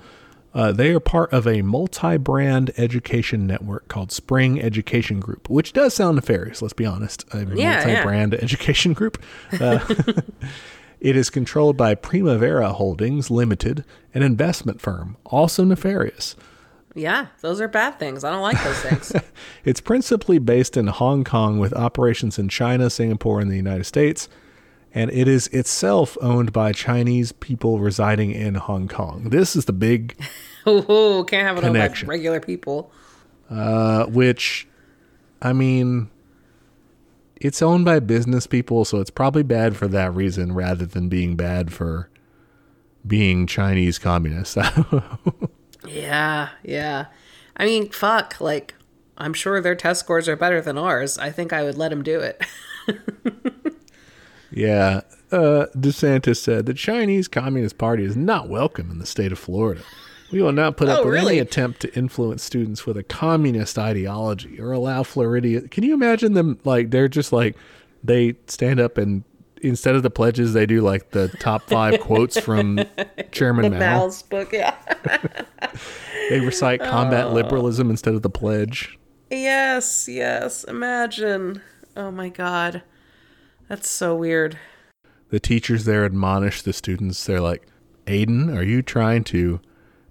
Uh, 0.53 0.71
they 0.71 0.89
are 0.91 0.99
part 0.99 1.31
of 1.31 1.47
a 1.47 1.61
multi 1.61 2.17
brand 2.17 2.71
education 2.75 3.45
network 3.47 3.87
called 3.87 4.11
Spring 4.11 4.59
Education 4.61 5.19
Group, 5.19 5.49
which 5.49 5.73
does 5.73 5.93
sound 5.93 6.15
nefarious, 6.15 6.61
let's 6.61 6.73
be 6.73 6.85
honest. 6.85 7.25
A 7.33 7.45
Yeah, 7.55 7.85
multi 7.85 8.01
brand 8.01 8.33
education 8.33 8.93
group. 8.93 9.21
Uh, 9.59 9.79
it 10.99 11.15
is 11.15 11.29
controlled 11.29 11.77
by 11.77 11.93
Primavera 11.95 12.73
Holdings 12.73 13.29
Limited, 13.29 13.85
an 14.13 14.23
investment 14.23 14.81
firm, 14.81 15.17
also 15.25 15.63
nefarious. 15.63 16.35
Yeah, 16.95 17.27
those 17.41 17.61
are 17.61 17.67
bad 17.67 17.99
things. 17.99 18.23
I 18.23 18.31
don't 18.31 18.41
like 18.41 18.61
those 18.63 18.81
things. 18.81 19.13
It's 19.65 19.81
principally 19.81 20.39
based 20.39 20.77
in 20.77 20.87
Hong 20.87 21.23
Kong 21.23 21.59
with 21.59 21.73
operations 21.73 22.39
in 22.39 22.49
China, 22.49 22.89
Singapore, 22.89 23.39
and 23.39 23.51
the 23.51 23.55
United 23.55 23.83
States. 23.83 24.27
And 24.93 25.11
it 25.11 25.27
is 25.27 25.47
itself 25.47 26.17
owned 26.21 26.51
by 26.51 26.71
Chinese 26.71 27.31
people 27.31 27.79
residing 27.79 28.31
in 28.31 28.55
Hong 28.55 28.87
Kong. 28.87 29.29
This 29.29 29.55
is 29.55 29.65
the 29.65 29.73
big, 29.73 30.19
oh, 30.65 31.23
can't 31.27 31.47
have 31.47 31.57
it 31.57 31.63
all 31.63 31.69
like 31.71 31.81
Connection. 31.81 32.07
regular 32.09 32.39
people. 32.39 32.91
uh, 33.49 34.05
which, 34.05 34.67
I 35.41 35.53
mean, 35.53 36.09
it's 37.35 37.61
owned 37.61 37.85
by 37.85 37.99
business 37.99 38.47
people, 38.47 38.83
so 38.83 38.99
it's 38.99 39.11
probably 39.11 39.43
bad 39.43 39.77
for 39.77 39.87
that 39.87 40.13
reason 40.13 40.53
rather 40.53 40.85
than 40.85 41.07
being 41.07 41.35
bad 41.35 41.71
for 41.71 42.09
being 43.05 43.47
Chinese 43.47 43.97
communist. 43.99 44.57
Yeah, 45.87 46.49
yeah. 46.63 47.05
I 47.55 47.65
mean, 47.65 47.89
fuck. 47.89 48.39
Like, 48.41 48.75
I'm 49.17 49.33
sure 49.33 49.61
their 49.61 49.75
test 49.75 50.01
scores 50.01 50.27
are 50.27 50.35
better 50.35 50.59
than 50.61 50.77
ours. 50.77 51.17
I 51.17 51.31
think 51.31 51.53
I 51.53 51.63
would 51.63 51.77
let 51.77 51.89
them 51.89 52.03
do 52.03 52.19
it. 52.19 52.43
Yeah. 54.51 55.01
Uh, 55.31 55.67
DeSantis 55.75 56.37
said 56.37 56.65
the 56.65 56.73
Chinese 56.73 57.27
Communist 57.27 57.77
Party 57.77 58.03
is 58.03 58.15
not 58.15 58.49
welcome 58.49 58.89
in 58.89 58.97
the 58.99 59.05
state 59.05 59.31
of 59.31 59.37
Florida. 59.39 59.81
We 60.31 60.41
will 60.41 60.51
not 60.51 60.77
put 60.77 60.89
up 60.89 60.99
Oh, 60.99 61.05
with 61.05 61.13
really? 61.13 61.33
any 61.33 61.39
attempt 61.39 61.79
to 61.81 61.95
influence 61.95 62.43
students 62.43 62.85
with 62.85 62.97
a 62.97 63.03
communist 63.03 63.77
ideology 63.79 64.59
or 64.59 64.71
allow 64.71 65.03
Floridian. 65.03 65.67
Can 65.69 65.83
you 65.83 65.93
imagine 65.93 66.33
them 66.33 66.59
like 66.65 66.91
they're 66.91 67.07
just 67.07 67.31
like 67.33 67.55
they 68.03 68.35
stand 68.47 68.79
up 68.79 68.97
and 68.97 69.23
instead 69.61 69.93
of 69.95 70.03
the 70.03 70.09
pledges 70.09 70.53
they 70.53 70.65
do 70.65 70.81
like 70.81 71.11
the 71.11 71.27
top 71.39 71.63
five 71.63 71.99
quotes 72.01 72.39
from 72.39 72.79
Chairman 73.31 73.71
Mao. 73.73 73.79
Mao's 73.79 74.21
book, 74.23 74.53
yeah. 74.53 74.75
They 76.29 76.39
recite 76.39 76.79
combat 76.79 77.33
liberalism 77.33 77.89
instead 77.89 78.13
of 78.13 78.21
the 78.21 78.29
pledge. 78.29 78.99
yes, 79.31 80.07
yes. 80.07 80.63
Imagine. 80.63 81.59
Oh 81.97 82.11
my 82.11 82.29
god. 82.29 82.83
That's 83.69 83.87
so 83.87 84.15
weird. 84.15 84.57
the 85.29 85.39
teachers 85.39 85.85
there 85.85 86.03
admonish 86.03 86.63
the 86.63 86.73
students. 86.73 87.23
They're 87.23 87.39
like, 87.39 87.67
Aiden, 88.07 88.53
are 88.53 88.63
you 88.63 88.81
trying 88.81 89.23
to 89.25 89.61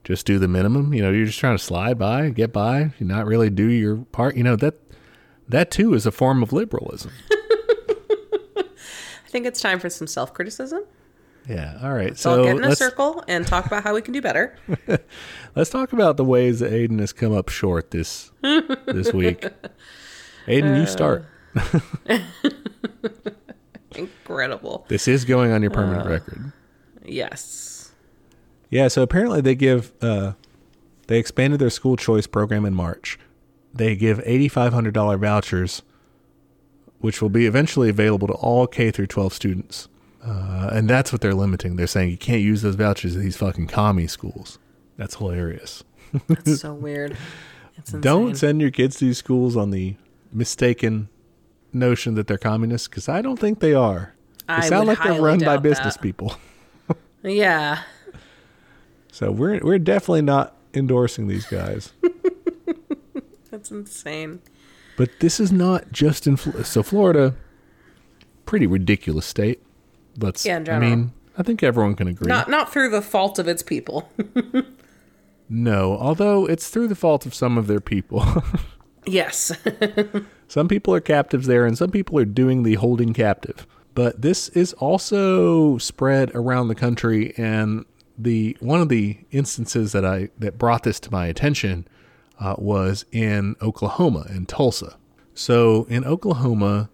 just 0.04 0.24
do 0.24 0.38
the 0.38 0.46
minimum? 0.46 0.94
You 0.94 1.02
know, 1.02 1.10
you're 1.10 1.26
just 1.26 1.40
trying 1.40 1.56
to 1.58 1.62
slide 1.62 1.98
by, 1.98 2.30
get 2.30 2.52
by, 2.52 2.92
you 2.98 3.06
not 3.06 3.26
really 3.26 3.50
do 3.50 3.66
your 3.66 3.96
part. 3.96 4.36
You 4.36 4.44
know, 4.44 4.54
that 4.56 4.76
that 5.48 5.72
too 5.72 5.92
is 5.94 6.06
a 6.06 6.12
form 6.12 6.42
of 6.42 6.52
liberalism. 6.52 7.10
I 8.56 9.30
think 9.30 9.44
it's 9.44 9.60
time 9.60 9.80
for 9.80 9.90
some 9.90 10.06
self 10.06 10.32
criticism. 10.32 10.84
Yeah. 11.48 11.78
All 11.82 11.92
right. 11.92 12.16
So 12.16 12.36
so 12.36 12.44
get 12.44 12.56
in 12.58 12.64
a 12.64 12.68
let's 12.68 12.78
circle 12.78 13.24
and 13.26 13.46
talk 13.46 13.66
about 13.66 13.82
how 13.82 13.94
we 13.94 14.02
can 14.02 14.12
do 14.12 14.22
better. 14.22 14.56
let's 15.56 15.70
talk 15.70 15.92
about 15.92 16.16
the 16.16 16.24
ways 16.24 16.60
that 16.60 16.70
Aiden 16.70 17.00
has 17.00 17.12
come 17.12 17.32
up 17.32 17.48
short 17.48 17.90
this 17.90 18.30
this 18.40 19.12
week. 19.12 19.40
Aiden, 20.46 20.76
you 20.76 20.84
uh. 20.84 20.86
start. 20.86 21.26
Incredible. 23.94 24.84
This 24.88 25.08
is 25.08 25.24
going 25.24 25.52
on 25.52 25.62
your 25.62 25.70
permanent 25.70 26.08
record. 26.08 26.52
Yes. 27.04 27.92
Yeah, 28.70 28.88
so 28.88 29.02
apparently 29.02 29.40
they 29.40 29.54
give 29.54 29.92
uh 30.02 30.32
they 31.06 31.18
expanded 31.18 31.58
their 31.58 31.70
school 31.70 31.96
choice 31.96 32.26
program 32.26 32.64
in 32.66 32.74
March. 32.74 33.18
They 33.72 33.96
give 33.96 34.18
$8500 34.18 35.20
vouchers 35.20 35.82
which 37.00 37.22
will 37.22 37.28
be 37.28 37.46
eventually 37.46 37.88
available 37.88 38.26
to 38.28 38.34
all 38.34 38.66
K 38.66 38.90
through 38.90 39.06
12 39.06 39.32
students. 39.32 39.88
Uh, 40.24 40.70
and 40.72 40.90
that's 40.90 41.12
what 41.12 41.20
they're 41.20 41.34
limiting. 41.34 41.76
They're 41.76 41.86
saying 41.86 42.10
you 42.10 42.18
can't 42.18 42.42
use 42.42 42.62
those 42.62 42.74
vouchers 42.74 43.16
at 43.16 43.22
these 43.22 43.36
fucking 43.36 43.68
commie 43.68 44.08
schools. 44.08 44.58
That's 44.96 45.16
hilarious. 45.16 45.84
That's 46.26 46.60
so 46.60 46.74
weird. 46.74 47.16
Don't 48.00 48.36
send 48.36 48.60
your 48.60 48.72
kids 48.72 48.96
to 48.96 49.06
these 49.06 49.18
schools 49.18 49.56
on 49.56 49.70
the 49.70 49.94
mistaken 50.32 51.08
notion 51.72 52.14
that 52.14 52.26
they're 52.26 52.38
communists 52.38 52.88
because 52.88 53.08
I 53.08 53.22
don't 53.22 53.38
think 53.38 53.60
they 53.60 53.74
are. 53.74 54.14
They 54.46 54.54
I 54.54 54.60
sound 54.60 54.88
like 54.88 55.02
they're 55.02 55.20
run 55.20 55.40
by 55.40 55.56
business 55.58 55.94
that. 55.94 56.02
people. 56.02 56.34
Yeah. 57.24 57.82
So 59.10 59.32
we're 59.32 59.58
we're 59.58 59.80
definitely 59.80 60.22
not 60.22 60.54
endorsing 60.72 61.26
these 61.26 61.46
guys. 61.46 61.92
That's 63.50 63.70
insane. 63.72 64.40
But 64.96 65.10
this 65.20 65.40
is 65.40 65.50
not 65.50 65.90
just 65.90 66.26
in 66.28 66.36
so 66.36 66.82
Florida. 66.82 67.34
Pretty 68.46 68.66
ridiculous 68.66 69.26
state. 69.26 69.60
Let's. 70.16 70.46
Yeah, 70.46 70.62
I 70.68 70.78
mean, 70.78 71.12
I 71.36 71.42
think 71.42 71.62
everyone 71.62 71.96
can 71.96 72.06
agree. 72.08 72.28
Not 72.28 72.48
not 72.48 72.72
through 72.72 72.90
the 72.90 73.02
fault 73.02 73.38
of 73.38 73.48
its 73.48 73.62
people. 73.62 74.10
no, 75.48 75.98
although 75.98 76.46
it's 76.46 76.68
through 76.70 76.88
the 76.88 76.94
fault 76.94 77.26
of 77.26 77.34
some 77.34 77.58
of 77.58 77.66
their 77.66 77.80
people. 77.80 78.24
yes. 79.06 79.52
Some 80.48 80.66
people 80.66 80.94
are 80.94 81.00
captives 81.00 81.46
there, 81.46 81.66
and 81.66 81.78
some 81.78 81.90
people 81.90 82.18
are 82.18 82.24
doing 82.24 82.62
the 82.62 82.74
holding 82.74 83.12
captive. 83.12 83.66
But 83.94 84.22
this 84.22 84.48
is 84.50 84.72
also 84.74 85.78
spread 85.78 86.34
around 86.34 86.68
the 86.68 86.74
country, 86.74 87.34
and 87.36 87.84
the 88.16 88.56
one 88.60 88.80
of 88.80 88.88
the 88.88 89.18
instances 89.30 89.92
that 89.92 90.04
I 90.04 90.30
that 90.38 90.58
brought 90.58 90.82
this 90.82 90.98
to 91.00 91.12
my 91.12 91.26
attention 91.26 91.86
uh, 92.40 92.54
was 92.58 93.04
in 93.12 93.56
Oklahoma, 93.60 94.26
in 94.30 94.46
Tulsa. 94.46 94.96
So 95.34 95.84
in 95.88 96.04
Oklahoma, 96.04 96.90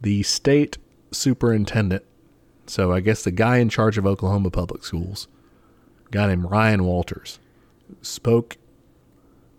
the 0.00 0.22
state 0.22 0.78
superintendent, 1.10 2.04
so 2.66 2.92
I 2.92 3.00
guess 3.00 3.24
the 3.24 3.30
guy 3.30 3.56
in 3.56 3.68
charge 3.68 3.98
of 3.98 4.06
Oklahoma 4.06 4.50
public 4.50 4.84
schools, 4.84 5.26
guy 6.10 6.28
named 6.28 6.50
Ryan 6.50 6.84
Walters, 6.84 7.38
spoke 8.02 8.56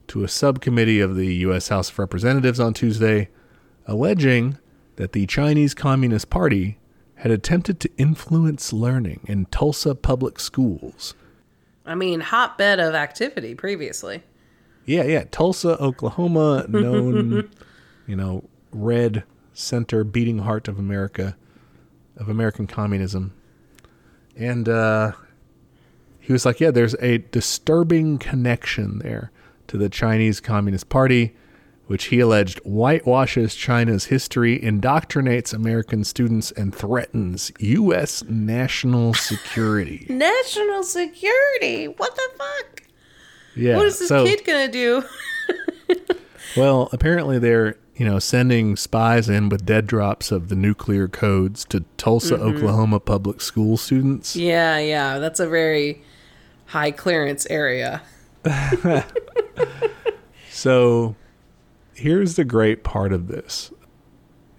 to 0.08 0.24
a 0.24 0.28
subcommittee 0.28 1.00
of 1.00 1.16
the 1.16 1.36
U.S. 1.36 1.68
House 1.68 1.90
of 1.90 2.00
Representatives 2.00 2.60
on 2.60 2.74
Tuesday, 2.74 3.30
alleging 3.90 4.58
that 4.98 5.14
the 5.14 5.26
Chinese 5.26 5.74
Communist 5.74 6.30
Party 6.30 6.78
had 7.16 7.32
attempted 7.32 7.80
to 7.80 7.90
influence 7.98 8.72
learning 8.72 9.22
in 9.28 9.46
Tulsa 9.48 9.96
public 9.96 10.40
schools. 10.40 11.16
I 11.86 11.96
mean, 11.96 12.20
hotbed 12.20 12.80
of 12.80 12.94
activity 12.94 13.56
previously. 13.56 14.24
Yeah, 14.86 15.04
yeah. 15.04 15.24
Tulsa, 15.32 15.78
Oklahoma, 15.82 16.66
known, 16.70 17.50
you 18.08 18.16
know, 18.16 18.44
red 18.72 19.24
center, 19.54 20.04
beating 20.04 20.40
heart 20.40 20.68
of 20.68 20.78
America, 20.78 21.36
of 22.16 22.30
American 22.30 22.68
communism. 22.68 23.34
And 24.36 24.70
uh, 24.70 25.14
he 26.20 26.32
was 26.32 26.46
like, 26.46 26.60
yeah, 26.60 26.72
there's 26.72 26.96
a 27.02 27.18
disturbing 27.18 28.20
connection 28.20 29.00
there 29.00 29.32
to 29.68 29.78
the 29.78 29.90
Chinese 29.90 30.40
Communist 30.40 30.90
Party, 30.90 31.36
which 31.90 32.06
he 32.06 32.20
alleged 32.20 32.60
whitewashes 32.60 33.56
China's 33.56 34.06
history, 34.06 34.60
indoctrinates 34.60 35.54
American 35.54 36.04
students, 36.04 36.52
and 36.52 36.74
threatens 36.74 37.52
U.S. 37.60 38.24
national 38.30 39.16
security. 39.16 40.06
National 40.10 40.84
security. 40.84 41.88
What 41.88 42.16
the 42.16 42.30
fuck? 42.38 42.84
Yeah. 43.56 43.76
What 43.76 43.88
is 43.88 43.98
this 43.98 44.08
so- 44.08 44.24
kid 44.24 44.46
gonna 44.46 44.72
do? 44.72 45.04
Well, 46.58 46.90
apparently 46.92 47.38
they're, 47.38 47.76
you 47.96 48.08
know, 48.08 48.18
sending 48.18 48.76
spies 48.76 49.30
in 49.30 49.50
with 49.50 49.68
dead 49.68 49.86
drops 49.86 50.32
of 50.32 50.50
the 50.50 50.56
nuclear 50.56 51.08
codes 51.08 51.64
to 51.66 51.82
Tulsa, 51.96 52.38
mm-hmm. 52.38 52.48
Oklahoma 52.58 53.00
public 53.00 53.40
school 53.40 53.78
students. 53.78 54.36
yeah, 54.36 54.80
yeah. 54.80 55.20
That's 55.20 55.40
a 55.40 55.48
very 55.48 56.02
high 56.66 56.90
clearance 56.90 57.46
area. 57.52 58.02
So 60.60 61.16
here's 62.00 62.36
the 62.36 62.46
great 62.46 62.84
part 62.84 63.12
of 63.12 63.28
this. 63.28 63.72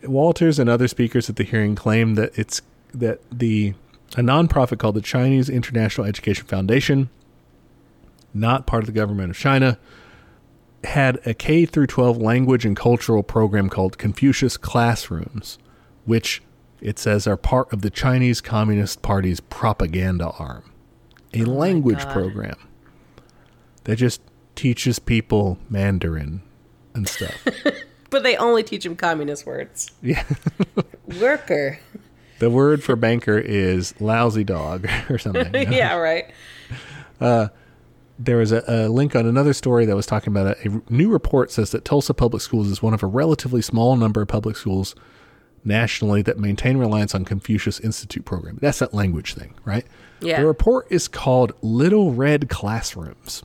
Walters 0.03 0.59
and 0.59 0.71
other 0.71 0.89
speakers 0.89 1.29
at 1.29 1.37
the 1.37 1.45
hearing 1.45 1.75
claimed 1.75 2.17
that 2.17 2.39
it's 2.39 2.63
that 2.95 3.21
the 3.31 3.75
a 4.17 4.21
nonprofit 4.23 4.79
called 4.79 4.97
the 4.97 5.01
Chinese 5.01 5.49
International 5.49 6.07
Education 6.07 6.47
Foundation, 6.47 7.11
not 8.35 8.67
part 8.67 8.83
of 8.83 8.87
the 8.87 8.93
government 8.93 9.31
of 9.31 9.37
China, 9.37 9.79
had 10.85 11.21
a 11.27 11.35
K 11.35 11.65
through 11.65 11.87
12 11.87 12.17
language 12.17 12.65
and 12.65 12.77
cultural 12.77 13.23
program 13.23 13.69
called 13.69 13.99
Confucius 13.99 14.57
Classrooms, 14.57 15.59
which 16.07 16.43
it 16.81 16.99
says 16.99 17.27
are 17.27 17.37
part 17.37 17.73
of 17.73 17.83
the 17.83 17.91
Chinese 17.91 18.41
Communist 18.41 19.03
Party's 19.03 19.41
propaganda 19.41 20.31
arm. 20.39 20.73
A 21.35 21.45
oh 21.45 21.51
language 21.51 22.05
program 22.09 22.57
that 23.85 23.97
just 23.97 24.21
teaches 24.57 24.99
people 24.99 25.59
Mandarin 25.69 26.43
and 26.95 27.09
stuff. 27.09 27.47
But 28.11 28.25
they 28.25 28.37
only 28.37 28.65
teach 28.65 28.85
him 28.85 28.97
communist 28.97 29.47
words. 29.47 29.93
yeah. 30.03 30.25
Worker. 31.21 31.79
The 32.41 32.51
word 32.51 32.83
for 32.83 32.97
banker 32.97 33.39
is 33.39 33.99
lousy 34.01 34.43
dog 34.45 34.89
or 35.09 35.17
something. 35.17 35.55
you 35.55 35.67
know? 35.67 35.71
yeah, 35.71 35.95
right. 35.95 36.25
Uh, 37.21 37.49
there 38.19 38.37
was 38.37 38.51
a, 38.51 38.65
a 38.67 38.89
link 38.89 39.15
on 39.15 39.27
another 39.27 39.53
story 39.53 39.87
that 39.87 39.95
was 39.95 40.07
talking 40.07 40.33
about 40.33 40.59
a, 40.59 40.69
a 40.69 40.93
new 40.93 41.09
report 41.09 41.53
says 41.53 41.71
that 41.71 41.85
Tulsa 41.85 42.13
Public 42.13 42.43
Schools 42.43 42.67
is 42.69 42.83
one 42.83 42.95
of 42.95 43.03
a 43.03 43.07
relatively 43.07 43.63
small 43.63 43.97
number 43.97 44.23
of 44.23 44.29
public 44.29 44.57
schools 44.57 44.95
nationally 45.65 46.23
that 46.23 46.39
maintain 46.39 46.79
reliance 46.79 47.15
on 47.15 47.25
Confucius 47.25 47.79
Institute 47.79 48.25
program. 48.25 48.59
That's 48.61 48.81
that 48.81 48.93
language 48.93 49.35
thing, 49.35 49.55
right? 49.65 49.87
Yeah. 50.21 50.41
The 50.41 50.47
report 50.47 50.87
is 50.91 51.07
called 51.07 51.53
Little 51.63 52.13
Red 52.13 52.49
Classrooms. 52.49 53.45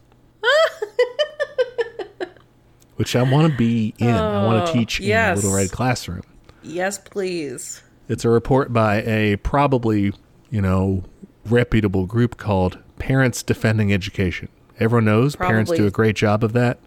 Which 2.96 3.16
I 3.16 3.24
want 3.24 3.52
to 3.52 3.58
be 3.58 3.94
in. 3.98 4.10
I 4.10 4.46
want 4.46 4.68
to 4.68 4.74
teach 4.74 5.00
in 5.00 5.08
yes. 5.08 5.38
a 5.38 5.42
Little 5.42 5.58
Red 5.58 5.72
Classroom. 5.72 6.24
Yes, 6.64 6.98
please. 6.98 7.82
It's 8.08 8.26
a 8.26 8.30
report 8.30 8.72
by 8.74 9.02
a 9.04 9.38
probably, 9.38 10.14
you 10.50 10.62
know, 10.62 11.04
reputable 11.46 12.06
group 12.06 12.38
called 12.38 12.78
Parents 13.00 13.44
Defending 13.44 13.92
Education. 13.94 14.50
Everyone 14.80 15.06
knows 15.06 15.36
parents 15.36 15.72
do 15.72 15.88
a 15.88 15.92
great 15.92 16.16
job 16.16 16.44
of 16.44 16.54
that. 16.54 16.80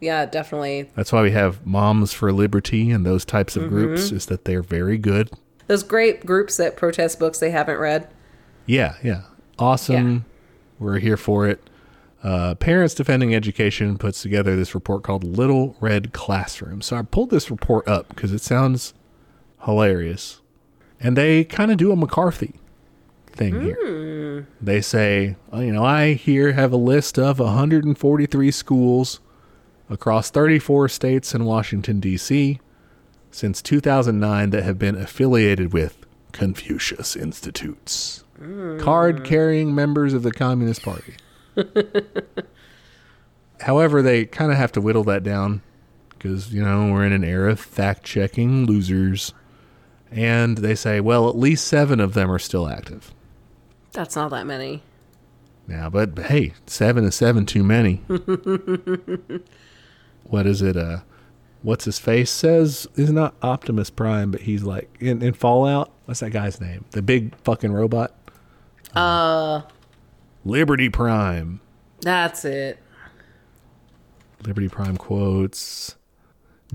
Yeah, 0.00 0.26
definitely. 0.26 0.90
That's 0.94 1.12
why 1.12 1.22
we 1.22 1.30
have 1.30 1.66
Moms 1.66 2.12
for 2.12 2.30
Liberty 2.32 2.90
and 2.90 3.06
those 3.06 3.24
types 3.24 3.56
of 3.56 3.68
groups 3.68 4.06
Mm-hmm. 4.06 4.16
is 4.16 4.26
that 4.26 4.44
they're 4.44 4.62
very 4.62 4.98
good. 4.98 5.30
Those 5.66 5.82
great 5.82 6.26
groups 6.26 6.58
that 6.58 6.76
protest 6.76 7.18
books 7.18 7.38
they 7.38 7.50
haven't 7.50 7.78
read. 7.78 8.08
Yeah, 8.66 8.96
yeah. 9.02 9.22
Awesome. 9.58 10.26
We're 10.78 10.98
here 10.98 11.16
for 11.16 11.48
it. 11.48 11.62
Uh, 12.24 12.54
Parents 12.54 12.94
Defending 12.94 13.34
Education 13.34 13.98
puts 13.98 14.22
together 14.22 14.56
this 14.56 14.74
report 14.74 15.02
called 15.04 15.22
Little 15.24 15.76
Red 15.78 16.12
Classroom. 16.14 16.80
So 16.80 16.96
I 16.96 17.02
pulled 17.02 17.28
this 17.28 17.50
report 17.50 17.86
up 17.86 18.08
because 18.08 18.32
it 18.32 18.40
sounds 18.40 18.94
hilarious. 19.64 20.40
And 20.98 21.18
they 21.18 21.44
kind 21.44 21.70
of 21.70 21.76
do 21.76 21.92
a 21.92 21.96
McCarthy 21.96 22.54
thing 23.26 23.60
here. 23.60 23.76
They 24.60 24.80
say, 24.80 25.36
"Oh, 25.52 25.60
you 25.60 25.70
know, 25.72 25.84
I 25.84 26.14
here 26.14 26.52
have 26.52 26.72
a 26.72 26.76
list 26.78 27.18
of 27.18 27.38
143 27.40 28.50
schools 28.50 29.20
across 29.90 30.30
34 30.30 30.88
states 30.88 31.34
and 31.34 31.44
Washington, 31.44 32.00
D.C. 32.00 32.58
since 33.30 33.60
2009 33.60 34.48
that 34.50 34.62
have 34.62 34.78
been 34.78 34.94
affiliated 34.96 35.74
with 35.74 36.06
Confucius 36.32 37.16
Institutes, 37.16 38.24
card 38.80 39.24
carrying 39.24 39.74
members 39.74 40.14
of 40.14 40.22
the 40.22 40.32
Communist 40.32 40.82
Party. 40.82 41.14
However, 43.60 44.02
they 44.02 44.24
kind 44.26 44.50
of 44.52 44.58
have 44.58 44.72
to 44.72 44.80
whittle 44.80 45.04
that 45.04 45.22
down 45.22 45.62
because, 46.10 46.52
you 46.52 46.62
know, 46.64 46.90
we're 46.92 47.04
in 47.04 47.12
an 47.12 47.24
era 47.24 47.52
of 47.52 47.60
fact 47.60 48.04
checking 48.04 48.66
losers. 48.66 49.32
And 50.10 50.58
they 50.58 50.74
say, 50.74 51.00
well, 51.00 51.28
at 51.28 51.36
least 51.36 51.66
seven 51.66 52.00
of 52.00 52.14
them 52.14 52.30
are 52.30 52.38
still 52.38 52.68
active. 52.68 53.12
That's 53.92 54.16
not 54.16 54.30
that 54.30 54.46
many. 54.46 54.82
Now, 55.66 55.88
but 55.88 56.18
hey, 56.18 56.52
seven 56.66 57.04
is 57.04 57.14
seven 57.14 57.46
too 57.46 57.64
many. 57.64 57.96
what 60.24 60.46
is 60.46 60.60
it? 60.60 60.76
Uh, 60.76 60.98
what's 61.62 61.86
his 61.86 61.98
face 61.98 62.30
says 62.30 62.86
is 62.96 63.10
not 63.10 63.34
Optimus 63.42 63.88
Prime, 63.90 64.30
but 64.30 64.42
he's 64.42 64.62
like 64.62 64.94
in, 65.00 65.22
in 65.22 65.32
Fallout. 65.32 65.90
What's 66.04 66.20
that 66.20 66.30
guy's 66.30 66.60
name? 66.60 66.84
The 66.90 67.00
big 67.02 67.34
fucking 67.44 67.72
robot. 67.72 68.14
Uh, 68.94 69.62
Liberty 70.44 70.88
Prime. 70.88 71.60
that's 72.00 72.44
it. 72.44 72.78
Liberty 74.44 74.68
Prime 74.68 74.96
quotes 74.96 75.96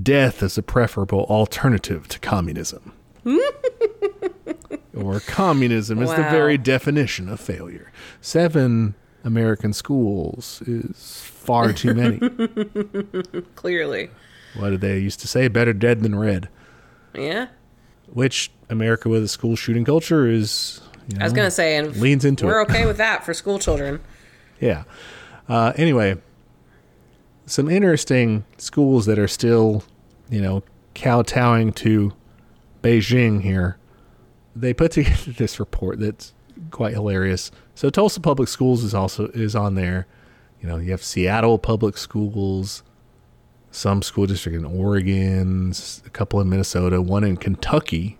Death 0.01 0.41
is 0.41 0.57
a 0.57 0.63
preferable 0.63 1.25
alternative 1.25 2.07
to 2.07 2.19
communism. 2.19 2.93
or 4.95 5.19
communism 5.19 6.01
is 6.01 6.09
the 6.09 6.15
very 6.23 6.57
definition 6.57 7.29
of 7.29 7.39
failure. 7.39 7.91
Seven 8.21 8.95
American 9.23 9.73
schools 9.73 10.61
is 10.65 11.21
far 11.21 11.73
too 11.73 11.93
many. 11.93 12.19
Clearly. 13.55 14.09
what 14.55 14.69
did 14.69 14.81
they 14.81 14.97
used 14.99 15.19
to 15.19 15.27
say? 15.27 15.47
Better 15.47 15.73
dead 15.73 16.01
than 16.01 16.17
red. 16.17 16.49
Yeah. 17.13 17.47
Which 18.07 18.51
America 18.69 19.09
with 19.09 19.23
a 19.23 19.27
school 19.27 19.55
shooting 19.55 19.85
culture 19.85 20.27
is. 20.27 20.81
You 21.09 21.17
know, 21.17 21.21
I 21.21 21.23
was 21.25 21.33
gonna 21.33 21.51
say, 21.51 21.75
and 21.75 21.95
leans 21.97 22.23
into 22.23 22.45
we're 22.45 22.61
it. 22.61 22.69
okay 22.69 22.85
with 22.85 22.97
that 22.97 23.25
for 23.25 23.33
school 23.33 23.59
children. 23.59 23.99
Yeah. 24.61 24.83
Uh, 25.47 25.71
anyway, 25.77 26.17
some 27.45 27.69
interesting 27.69 28.43
schools 28.57 29.05
that 29.05 29.17
are 29.17 29.27
still, 29.29 29.83
you 30.29 30.41
know, 30.41 30.63
kowtowing 30.95 31.71
to 31.75 32.11
Beijing 32.83 33.41
here. 33.41 33.77
They 34.53 34.73
put 34.73 34.91
together 34.93 35.31
this 35.31 35.57
report 35.61 35.99
that's 36.01 36.33
quite 36.71 36.93
hilarious. 36.93 37.51
So 37.73 37.89
Tulsa 37.89 38.19
Public 38.19 38.49
Schools 38.49 38.83
is 38.83 38.93
also 38.93 39.27
is 39.29 39.55
on 39.55 39.75
there. 39.75 40.07
You 40.61 40.67
know, 40.67 40.75
you 40.75 40.91
have 40.91 41.01
Seattle 41.01 41.57
Public 41.57 41.97
Schools, 41.97 42.83
some 43.71 44.01
school 44.01 44.25
district 44.25 44.57
in 44.57 44.65
Oregon, 44.65 45.71
a 46.05 46.09
couple 46.09 46.41
in 46.41 46.49
Minnesota, 46.49 47.01
one 47.01 47.23
in 47.23 47.37
Kentucky, 47.37 48.17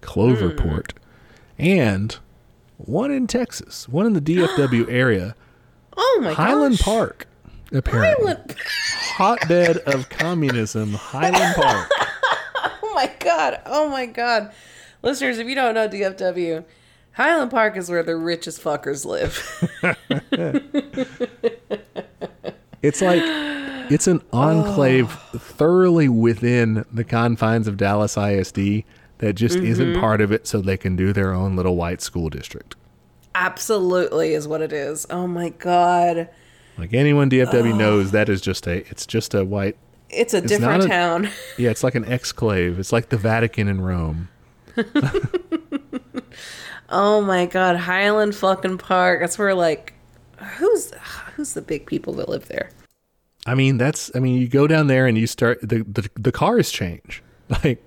Cloverport, 0.00 0.92
and 1.58 2.16
one 2.76 3.10
in 3.10 3.26
Texas, 3.26 3.88
one 3.88 4.06
in 4.06 4.12
the 4.12 4.20
DFW 4.20 4.86
area. 4.90 5.34
Oh 5.96 6.18
my 6.22 6.28
god. 6.28 6.36
Highland 6.36 6.78
gosh. 6.78 6.84
Park, 6.84 7.26
apparently. 7.72 8.26
Highland. 8.26 8.54
Hotbed 9.16 9.78
of 9.78 10.08
communism, 10.08 10.94
Highland 10.94 11.56
Park. 11.56 11.90
Oh 12.80 13.00
my 13.00 13.12
god. 13.20 13.60
Oh 13.64 13.88
my 13.88 14.06
god. 14.06 14.52
Listeners, 15.02 15.38
if 15.38 15.46
you 15.46 15.54
don't 15.54 15.74
know 15.74 15.88
DFW, 15.88 16.64
Highland 17.12 17.52
Park 17.52 17.76
is 17.76 17.88
where 17.88 18.02
the 18.02 18.16
richest 18.16 18.60
fuckers 18.60 19.04
live. 19.04 19.38
It's 22.82 23.02
like 23.02 23.22
it's 23.90 24.06
an 24.06 24.22
oh. 24.32 24.38
enclave 24.38 25.12
thoroughly 25.36 26.08
within 26.08 26.84
the 26.92 27.04
confines 27.04 27.66
of 27.66 27.76
Dallas 27.76 28.16
ISD 28.16 28.84
that 29.18 29.34
just 29.34 29.56
isn't 29.56 29.92
mm-hmm. 29.92 30.00
part 30.00 30.20
of 30.20 30.32
it 30.32 30.46
so 30.46 30.60
they 30.60 30.76
can 30.76 30.96
do 30.96 31.12
their 31.12 31.32
own 31.32 31.56
little 31.56 31.76
white 31.76 32.00
school 32.00 32.28
district. 32.28 32.76
Absolutely 33.34 34.34
is 34.34 34.48
what 34.48 34.62
it 34.62 34.72
is. 34.72 35.06
Oh 35.10 35.26
my 35.26 35.50
god. 35.50 36.28
Like 36.76 36.94
anyone 36.94 37.28
DFW 37.28 37.76
knows, 37.76 38.12
that 38.12 38.28
is 38.28 38.40
just 38.40 38.66
a. 38.66 38.88
It's 38.88 39.06
just 39.06 39.34
a 39.34 39.44
white. 39.44 39.76
It's 40.10 40.32
a 40.32 40.40
not 40.40 40.48
different 40.48 40.84
a- 40.84 40.88
town. 40.88 41.30
Yeah, 41.58 41.70
it's 41.70 41.84
like 41.84 41.94
an 41.94 42.04
exclave. 42.04 42.78
It's 42.78 42.92
like 42.92 43.08
the 43.08 43.16
Vatican 43.16 43.68
in 43.68 43.80
Rome. 43.80 44.28
Oh 46.90 47.20
my 47.20 47.46
god, 47.46 47.76
Highland 47.76 48.34
fucking 48.34 48.78
Park. 48.78 49.20
That's 49.20 49.38
where 49.38 49.54
like 49.54 49.92
who's 50.56 50.92
who's 51.34 51.52
the 51.52 51.62
big 51.62 51.86
people 51.86 52.14
that 52.14 52.28
live 52.28 52.48
there? 52.48 52.70
I 53.46 53.54
mean, 53.54 53.78
that's. 53.78 54.10
I 54.14 54.20
mean, 54.20 54.40
you 54.40 54.48
go 54.48 54.66
down 54.66 54.86
there 54.86 55.06
and 55.06 55.18
you 55.18 55.26
start 55.26 55.60
the 55.60 55.84
the, 55.84 56.08
the 56.14 56.32
cars 56.32 56.70
change. 56.70 57.22
Like 57.64 57.82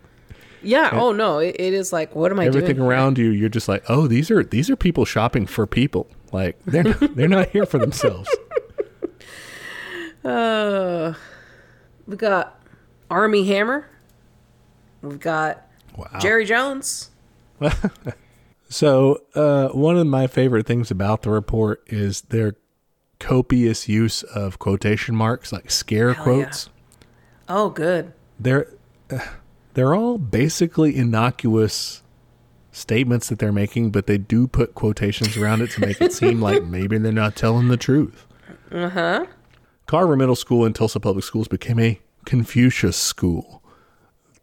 Yeah, 0.64 0.90
oh 0.94 1.12
no, 1.12 1.40
it, 1.40 1.56
it 1.60 1.74
is 1.74 1.92
like 1.92 2.16
what 2.16 2.32
am 2.32 2.40
I 2.40 2.44
doing? 2.44 2.56
everything 2.56 2.76
doing? 2.78 2.88
around 2.88 3.18
you, 3.18 3.30
you're 3.30 3.50
just 3.50 3.68
like, 3.68 3.84
oh, 3.90 4.08
these 4.08 4.30
are 4.30 4.44
these 4.44 4.70
are 4.70 4.76
people 4.76 5.06
shopping 5.06 5.46
for 5.48 5.66
people. 5.66 6.08
Like 6.32 6.60
they're 6.66 6.84
not, 6.84 7.16
they're 7.16 7.28
not 7.28 7.50
here 7.50 7.66
for 7.66 7.78
themselves. 7.80 8.30
Uh, 10.24 11.16
we 12.06 12.16
got 12.16 12.62
Armie 13.10 13.48
Hammer. 13.48 13.90
We've 15.02 15.20
got 15.20 15.66
Wow. 15.98 16.20
Jerry 16.20 16.46
Jones. 16.46 17.10
So, 18.70 19.24
uh, 19.36 19.68
one 19.70 19.98
of 19.98 20.08
my 20.08 20.28
favorite 20.28 20.66
things 20.66 20.92
about 20.92 21.24
the 21.24 21.30
report 21.30 21.84
is 21.88 22.22
their 22.22 22.56
copious 23.20 23.90
use 23.90 24.24
of 24.24 24.60
quotation 24.60 25.14
marks, 25.14 25.52
like 25.52 25.70
scare 25.70 26.14
Hell 26.14 26.38
yeah. 26.38 26.44
quotes. 26.44 26.70
Oh, 27.50 27.70
good. 27.70 28.14
They're 28.40 28.70
uh, 29.12 29.20
they're 29.74 29.96
all 29.96 30.18
basically 30.18 30.96
innocuous 30.96 32.04
statements 32.72 33.30
that 33.30 33.40
they're 33.40 33.52
making, 33.52 33.92
but 33.92 34.08
they 34.08 34.18
do 34.18 34.48
put 34.48 34.76
quotations 34.76 35.38
around 35.38 35.62
it 35.62 35.72
to 35.72 35.82
make 35.82 36.02
it 36.02 36.14
seem 36.14 36.42
like 36.42 36.64
maybe 36.66 36.98
they're 36.98 37.12
not 37.12 37.36
telling 37.36 37.68
the 37.68 37.78
truth. 37.78 38.26
Uh 38.72 38.90
huh. 38.90 39.26
Carver 39.88 40.16
Middle 40.16 40.36
School 40.36 40.66
and 40.66 40.74
Tulsa 40.74 41.00
Public 41.00 41.26
Schools 41.26 41.48
became 41.48 41.80
a 41.80 42.00
Confucius 42.26 42.96
school 42.96 43.62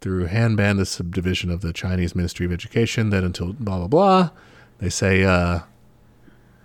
through 0.00 0.28
Hanban, 0.28 0.76
the 0.76 0.86
subdivision 0.86 1.50
of 1.50 1.60
the 1.60 1.72
Chinese 1.72 2.14
Ministry 2.14 2.44
of 2.44 2.52
Education. 2.52 3.10
That 3.10 3.24
until 3.24 3.54
blah 3.54 3.78
blah 3.78 3.88
blah, 3.88 4.30
they 4.78 4.90
say 4.90 5.24
uh, 5.24 5.60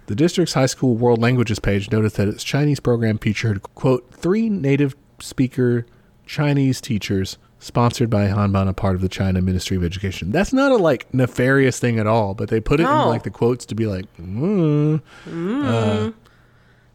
the 0.08 0.16
district's 0.16 0.54
high 0.54 0.66
school 0.66 0.96
world 0.96 1.22
languages 1.22 1.60
page 1.60 1.92
noted 1.92 2.12
that 2.14 2.28
its 2.28 2.44
Chinese 2.44 2.80
program 2.80 3.18
featured 3.18 3.62
quote 3.76 4.12
three 4.14 4.50
native 4.50 4.96
speaker 5.20 5.86
Chinese 6.26 6.82
teachers 6.82 7.38
sponsored 7.64 8.10
by 8.10 8.28
Hanban, 8.28 8.68
a 8.68 8.74
part 8.74 8.96
of 8.96 9.02
the 9.02 9.08
China 9.08 9.42
Ministry 9.42 9.78
of 9.78 9.84
Education. 9.84 10.32
That's 10.32 10.52
not 10.52 10.72
a 10.72 10.76
like 10.76 11.12
nefarious 11.14 11.80
thing 11.80 11.98
at 11.98 12.08
all, 12.08 12.34
but 12.34 12.50
they 12.50 12.60
put 12.60 12.80
it 12.80 12.84
in 12.84 12.90
like 12.90 13.24
the 13.24 13.30
quotes 13.30 13.66
to 13.68 13.76
be 13.76 13.88
like, 13.88 14.06
mm, 14.18 15.02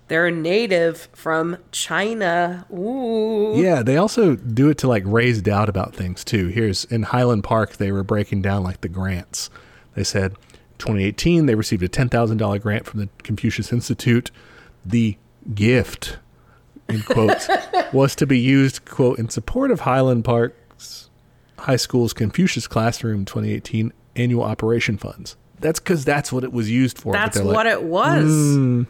They're 0.09 0.31
native 0.31 1.09
from 1.15 1.57
China. 1.73 2.67
Ooh. 2.71 3.55
Yeah, 3.57 3.83
they 3.83 3.97
also 3.97 4.37
do 4.37 4.69
it 4.69 4.79
to 4.79 4.89
like 4.89 5.05
raise 5.07 5.41
doubt 5.41 5.69
about 5.71 5.95
things 5.95 6.23
too. 6.23 6.49
Here's 6.49 6.85
in 6.85 7.05
Highland 7.05 7.45
Park, 7.45 7.77
they 7.77 7.91
were 7.91 8.05
breaking 8.05 8.43
down 8.43 8.63
like 8.63 8.83
the 8.83 8.89
grants. 8.89 9.49
They 9.95 10.05
said 10.05 10.35
2018 10.79 11.47
they 11.47 11.55
received 11.55 11.83
a 11.83 11.89
$10,000 11.89 12.61
grant 12.61 12.87
from 12.87 13.01
the 13.01 13.09
Confucius 13.23 13.73
Institute. 13.73 14.31
The 14.85 15.17
gift 15.55 16.19
in 16.89 17.03
quotes 17.03 17.49
was 17.93 18.15
to 18.17 18.27
be 18.27 18.39
used 18.39 18.85
quote 18.85 19.19
in 19.19 19.29
support 19.29 19.71
of 19.71 19.81
Highland 19.81 20.25
Park's 20.25 21.11
high 21.59 21.77
school's 21.77 22.13
Confucius 22.13 22.67
Classroom 22.67 23.25
2018 23.25 23.93
annual 24.17 24.43
operation 24.43 24.97
funds. 24.99 25.37
That's 25.61 25.81
because 25.81 26.05
that's 26.05 26.33
what 26.33 26.45
it 26.45 26.53
was 26.53 26.71
used 26.71 26.99
for. 26.99 27.13
That's 27.13 27.39
like, 27.39 27.55
what 27.55 27.67
it 27.67 27.83
was. 27.83 28.25
Hmm. 28.25 28.83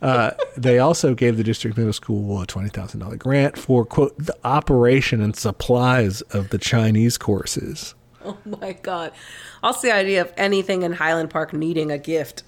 Uh, 0.00 0.30
they 0.56 0.78
also 0.78 1.14
gave 1.14 1.36
the 1.36 1.42
district 1.42 1.76
middle 1.76 1.92
school 1.92 2.40
a 2.40 2.46
twenty 2.46 2.68
thousand 2.68 3.00
dollar 3.00 3.16
grant 3.16 3.58
for 3.58 3.84
quote 3.84 4.16
the 4.18 4.36
operation 4.44 5.22
and 5.22 5.34
supplies 5.34 6.20
of 6.22 6.50
the 6.50 6.58
Chinese 6.58 7.16
courses. 7.18 7.94
Oh 8.24 8.36
my 8.44 8.72
god. 8.74 9.12
Also 9.62 9.88
the 9.88 9.94
idea 9.94 10.20
of 10.20 10.32
anything 10.36 10.82
in 10.82 10.92
Highland 10.92 11.30
Park 11.30 11.52
needing 11.52 11.90
a 11.90 11.98
gift 11.98 12.42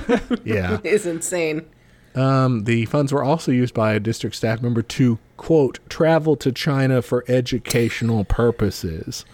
Yeah, 0.44 0.78
is 0.84 1.06
insane. 1.06 1.66
Um, 2.14 2.64
the 2.64 2.84
funds 2.86 3.12
were 3.12 3.22
also 3.24 3.50
used 3.52 3.74
by 3.74 3.92
a 3.94 4.00
district 4.00 4.36
staff 4.36 4.62
member 4.62 4.82
to 4.82 5.18
quote 5.36 5.78
travel 5.88 6.36
to 6.36 6.52
China 6.52 7.02
for 7.02 7.24
educational 7.28 8.24
purposes, 8.24 9.24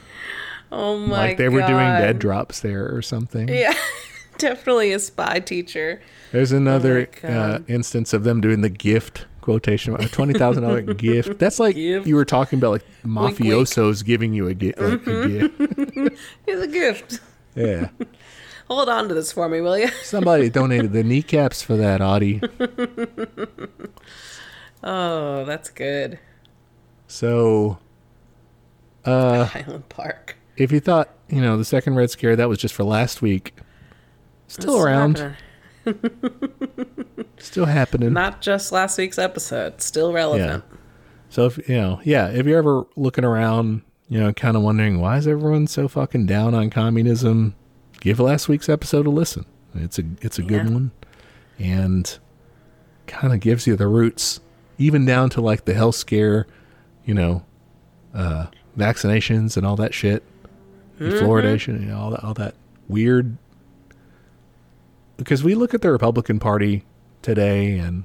Oh 0.73 0.99
my 0.99 1.29
like 1.29 1.37
they 1.37 1.49
were 1.49 1.61
doing 1.63 1.79
dead 1.79 2.19
drops 2.19 2.61
there 2.61 2.95
or 2.95 3.03
something. 3.03 3.49
Yeah. 3.49 3.75
Definitely 4.39 4.93
a 4.93 4.99
spy 4.99 5.41
teacher. 5.41 6.01
There's 6.33 6.53
another 6.53 7.09
Oh 7.23 7.29
uh, 7.29 7.59
instance 7.69 8.15
of 8.15 8.25
them 8.25 8.41
doing 8.41 8.63
the 8.63 8.71
gift 8.71 9.27
quotation, 9.43 9.95
a 9.97 10.09
twenty 10.09 10.33
thousand 10.33 10.63
dollar 10.63 10.81
gift. 10.95 11.39
That's 11.39 11.59
like 11.59 11.75
Gift. 11.77 12.07
you 12.07 12.15
were 12.15 12.25
talking 12.25 12.59
about, 12.59 12.71
like 12.71 12.85
wink. 13.05 13.37
mafiosos 13.39 14.03
giving 14.05 14.33
you 14.33 14.47
a, 14.47 14.55
gi- 14.55 14.73
like, 14.79 15.07
a 15.07 15.29
gift. 15.29 16.19
Here's 16.47 16.63
a 16.63 16.67
gift. 16.69 17.21
Yeah. 17.55 17.89
Hold 18.71 18.89
on 18.89 19.09
to 19.09 19.15
this 19.15 19.33
for 19.33 19.49
me, 19.49 19.61
will 19.61 19.77
you? 19.77 19.89
Somebody 20.05 20.49
donated 20.49 20.93
the 20.93 21.03
kneecaps 21.03 21.61
for 21.61 21.77
that, 21.77 22.01
Audie. 22.01 22.41
Oh, 24.83 25.45
that's 25.45 25.71
good. 25.71 26.21
So, 27.09 27.79
uh, 29.05 29.45
Highland 29.47 29.89
Park. 29.89 30.37
if 30.57 30.71
you 30.71 30.79
thought, 30.79 31.11
you 31.29 31.41
know, 31.41 31.57
the 31.57 31.65
second 31.65 31.97
Red 31.97 32.11
Scare, 32.11 32.37
that 32.37 32.49
was 32.49 32.59
just 32.59 32.73
for 32.73 32.85
last 32.85 33.21
week, 33.21 33.55
still 34.47 34.81
around, 34.81 35.37
still 37.39 37.67
happening. 37.67 38.13
Not 38.13 38.41
just 38.41 38.71
last 38.71 38.97
week's 38.99 39.19
episode. 39.19 39.83
Still 39.83 40.13
relevant. 40.13 40.63
So, 41.29 41.47
if, 41.47 41.69
you 41.69 41.77
know, 41.77 42.01
yeah, 42.05 42.29
if 42.29 42.47
you're 42.47 42.59
ever 42.59 42.85
looking 42.97 43.25
around, 43.25 43.83
you 44.09 44.21
know, 44.21 44.33
kind 44.33 44.57
of 44.57 44.63
wondering, 44.63 45.01
why 45.01 45.17
is 45.17 45.27
everyone 45.27 45.67
so 45.67 45.89
fucking 45.89 46.27
down 46.27 46.55
on 46.55 46.71
communism? 46.71 47.57
Give 48.01 48.19
last 48.19 48.49
week's 48.49 48.69
episode 48.69 49.07
a 49.07 49.11
listen. 49.11 49.45
It's 49.75 49.99
a, 49.99 50.03
it's 50.21 50.39
a 50.39 50.43
good 50.43 50.71
one. 50.71 50.91
And 51.59 52.19
kind 53.07 53.33
of 53.33 53.41
gives 53.41 53.67
you 53.67 53.77
the 53.77 53.87
roots, 53.87 54.41
even 54.79 55.05
down 55.05 55.31
to 55.31 55.41
like 55.41 55.67
the 55.67 55.75
health 55.75 55.97
scare, 55.97 56.47
you 57.05 57.13
know, 57.13 57.45
uh, 58.15 58.47
vaccinations 58.79 59.57
and 59.57 59.67
all 59.67 59.77
that 59.77 59.93
shit, 59.93 60.23
and 60.99 61.13
fluoridation, 61.13 61.81
you 61.81 61.87
know, 61.87 61.99
all 61.99 62.11
that, 62.11 62.25
all 62.25 62.35
that 62.35 62.55
weird. 62.89 63.37
Because 65.17 65.45
we 65.45 65.55
look 65.55 65.75
at 65.75 65.83
the 65.83 65.93
Republican 65.93 66.39
Party 66.39 66.85
today 67.21 67.79
and 67.79 68.05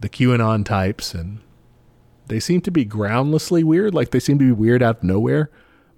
the 0.00 0.08
QAnon 0.08 0.64
types, 0.64 1.14
and 1.14 1.40
they 2.26 2.40
seem 2.40 2.60
to 2.62 2.70
be 2.70 2.84
groundlessly 2.84 3.62
weird. 3.62 3.94
Like 3.94 4.10
they 4.10 4.20
seem 4.20 4.38
to 4.40 4.44
be 4.44 4.52
weird 4.52 4.82
out 4.82 4.98
of 4.98 5.02
nowhere. 5.04 5.50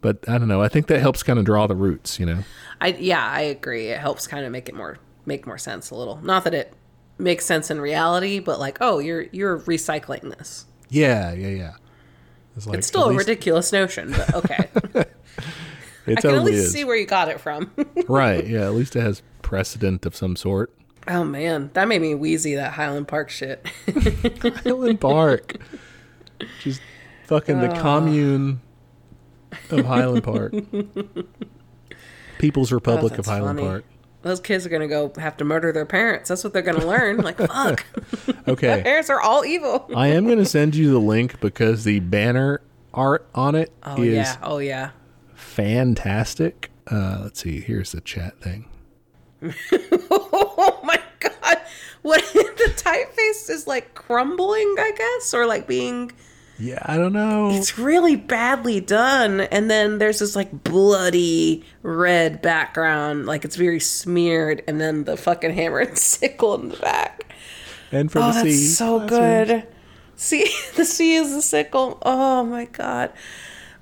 But 0.03 0.29
I 0.29 0.37
don't 0.37 0.49
know. 0.49 0.61
I 0.61 0.69
think 0.69 0.89
that 0.89 1.01
helps 1.01 1.23
kind 1.23 1.39
of 1.39 1.47
draw 1.47 1.67
the 1.67 1.77
roots, 1.77 2.21
you 2.21 2.27
know. 2.27 2.41
I 2.81 2.89
yeah, 2.89 3.27
I 3.27 3.41
agree. 3.43 3.87
It 3.87 3.99
helps 3.99 4.27
kind 4.27 4.45
of 4.45 4.53
make 4.53 4.69
it 4.69 4.75
more 4.75 4.99
make 5.25 5.47
more 5.47 5.57
sense 5.59 5.91
a 5.91 5.95
little. 5.95 6.17
Not 6.23 6.45
that 6.45 6.53
it 6.53 6.75
makes 7.19 7.47
sense 7.47 7.71
in 7.71 7.81
reality, 7.81 8.41
but 8.41 8.59
like, 8.61 8.79
oh, 8.81 8.99
you're 8.99 9.23
you're 9.33 9.61
recycling 9.61 10.37
this. 10.37 10.67
Yeah, 10.91 11.33
yeah, 11.33 11.49
yeah. 11.49 11.73
It's, 12.57 12.67
like, 12.67 12.79
It's 12.79 12.87
still 12.87 13.07
a 13.07 13.11
least- 13.11 13.21
ridiculous 13.21 13.73
notion, 13.73 14.13
but 14.13 14.35
okay. 14.35 14.69
It 16.05 16.19
I 16.19 16.21
can 16.21 16.35
at 16.35 16.43
least 16.43 16.65
is. 16.65 16.73
see 16.73 16.83
where 16.83 16.97
you 16.97 17.07
got 17.07 17.29
it 17.29 17.41
from. 17.41 17.71
right. 18.09 18.45
Yeah. 18.45 18.63
At 18.65 18.75
least 18.75 18.97
it 18.97 19.03
has 19.03 19.23
precedent 19.41 20.05
of 20.05 20.17
some 20.17 20.35
sort. 20.35 20.75
oh 21.07 21.23
man, 21.23 21.71
that 21.75 21.87
made 21.87 22.03
me 22.03 22.17
wheezy. 22.17 22.57
That 22.57 22.73
Highland 22.73 23.07
Park 23.07 23.31
shit. 23.31 23.65
Highland 24.65 25.01
Park. 25.01 25.59
Just 26.61 26.81
fucking 27.27 27.61
the 27.61 27.71
ah. 27.71 27.81
commune 27.81 28.61
of 29.71 29.85
Highland 29.87 30.25
Park. 30.25 30.53
People's 32.39 32.73
Republic 32.73 33.19
of 33.19 33.27
Highland 33.27 33.59
funny. 33.59 33.69
Park. 33.69 33.85
Those 34.23 34.41
kids 34.41 34.65
are 34.65 34.69
gonna 34.69 34.87
go 34.89 35.13
have 35.19 35.37
to 35.39 35.45
murder 35.45 35.73
their 35.73 35.87
parents. 35.87 36.29
That's 36.29 36.45
what 36.45 36.53
they're 36.53 36.63
gonna 36.63 36.87
learn. 36.87 37.19
Like, 37.19 37.37
fuck, 37.39 37.85
Okay. 38.47 38.81
parents 38.83 39.11
are 39.11 39.21
all 39.21 39.45
evil. 39.45 39.89
I 39.97 40.09
am 40.09 40.27
going 40.27 40.39
to 40.39 40.45
send 40.47 40.75
you 40.77 40.91
the 40.93 40.99
link 41.01 41.41
because 41.41 41.83
the 41.85 41.99
banner 42.01 42.61
art 42.95 43.27
on 43.35 43.55
it 43.57 43.69
is 43.71 43.73
Oh 43.85 44.03
yeah, 44.03 44.37
oh 44.43 44.59
yeah. 44.59 44.91
fantastic. 45.35 46.71
Uh, 46.91 47.21
let's 47.23 47.41
see. 47.41 47.61
Here's 47.61 47.93
the 47.93 48.01
chat 48.01 48.41
thing. 48.41 48.67
Oh 50.11 50.81
my 50.85 51.01
god, 51.21 51.59
what 52.03 52.21
the 52.33 52.73
typeface 52.77 53.51
is 53.51 53.67
like 53.67 53.95
crumbling, 53.95 54.75
I 54.79 54.93
guess, 54.97 55.35
or 55.35 55.47
like 55.47 55.67
being. 55.67 56.13
Yeah, 56.65 56.79
I 56.87 56.97
don't 56.97 57.13
know. 57.13 57.51
It's 57.51 57.77
really 57.77 58.15
badly 58.15 58.81
done, 58.81 59.41
and 59.41 59.69
then 59.69 59.99
there's 59.99 60.21
this 60.21 60.37
like 60.37 60.63
bloody 60.65 61.65
red 61.83 62.41
background, 62.41 63.27
like 63.27 63.45
it's 63.45 63.57
very 63.57 63.81
smeared, 63.81 64.63
and 64.69 64.81
then 64.81 65.03
the 65.05 65.17
fucking 65.17 65.53
hammer 65.55 65.81
and 65.81 65.99
sickle 66.13 66.55
in 66.55 66.69
the 66.69 66.77
back. 66.77 67.25
and 67.91 68.13
for 68.13 68.21
Oh, 68.21 68.29
the 68.29 68.33
that's 68.33 68.45
C. 68.45 68.67
so 68.69 69.01
classrooms. 69.01 69.51
good. 69.51 69.67
See, 70.15 70.47
the 70.77 70.85
sea 70.85 71.17
is 71.17 71.35
the 71.35 71.43
sickle. 71.43 71.99
Oh 72.03 72.45
my 72.45 72.67
god. 72.67 73.13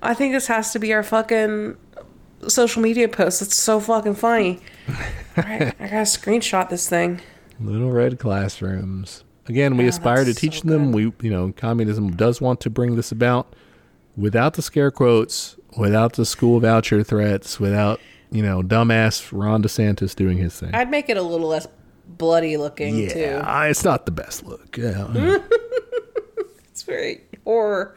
I 0.00 0.14
think 0.14 0.32
this 0.32 0.46
has 0.46 0.72
to 0.72 0.78
be 0.78 0.94
our 0.94 1.02
fucking 1.02 1.76
social 2.48 2.80
media 2.80 3.08
post. 3.08 3.42
It's 3.42 3.56
so 3.56 3.78
fucking 3.80 4.14
funny. 4.14 4.60
All 5.36 5.44
right, 5.44 5.74
I 5.78 5.84
gotta 5.84 6.06
screenshot 6.06 6.70
this 6.70 6.88
thing. 6.88 7.20
Little 7.60 7.90
red 7.90 8.18
classrooms. 8.18 9.24
Again, 9.50 9.76
we 9.76 9.84
oh, 9.84 9.88
aspire 9.88 10.24
to 10.24 10.34
teach 10.34 10.62
so 10.62 10.68
them. 10.68 10.92
We, 10.92 11.12
you 11.20 11.30
know, 11.30 11.52
communism 11.56 12.16
does 12.16 12.40
want 12.40 12.60
to 12.60 12.70
bring 12.70 12.96
this 12.96 13.12
about 13.12 13.54
without 14.16 14.54
the 14.54 14.62
scare 14.62 14.90
quotes, 14.90 15.56
without 15.76 16.14
the 16.14 16.24
school 16.24 16.60
voucher 16.60 17.02
threats, 17.02 17.60
without 17.60 18.00
you 18.30 18.42
know, 18.42 18.62
dumbass 18.62 19.28
Ron 19.32 19.62
DeSantis 19.62 20.14
doing 20.14 20.38
his 20.38 20.58
thing. 20.58 20.74
I'd 20.74 20.90
make 20.90 21.08
it 21.08 21.16
a 21.16 21.22
little 21.22 21.48
less 21.48 21.66
bloody 22.06 22.56
looking 22.56 22.96
yeah, 22.96 23.08
too. 23.08 23.68
It's 23.68 23.84
not 23.84 24.06
the 24.06 24.12
best 24.12 24.44
look. 24.44 24.76
Yeah. 24.76 25.38
It's 26.70 26.86
very 26.86 27.20
horror. 27.44 27.94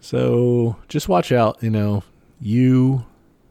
so 0.00 0.74
just 0.88 1.08
watch 1.08 1.30
out. 1.30 1.62
You 1.62 1.70
know, 1.70 2.02
you 2.40 3.04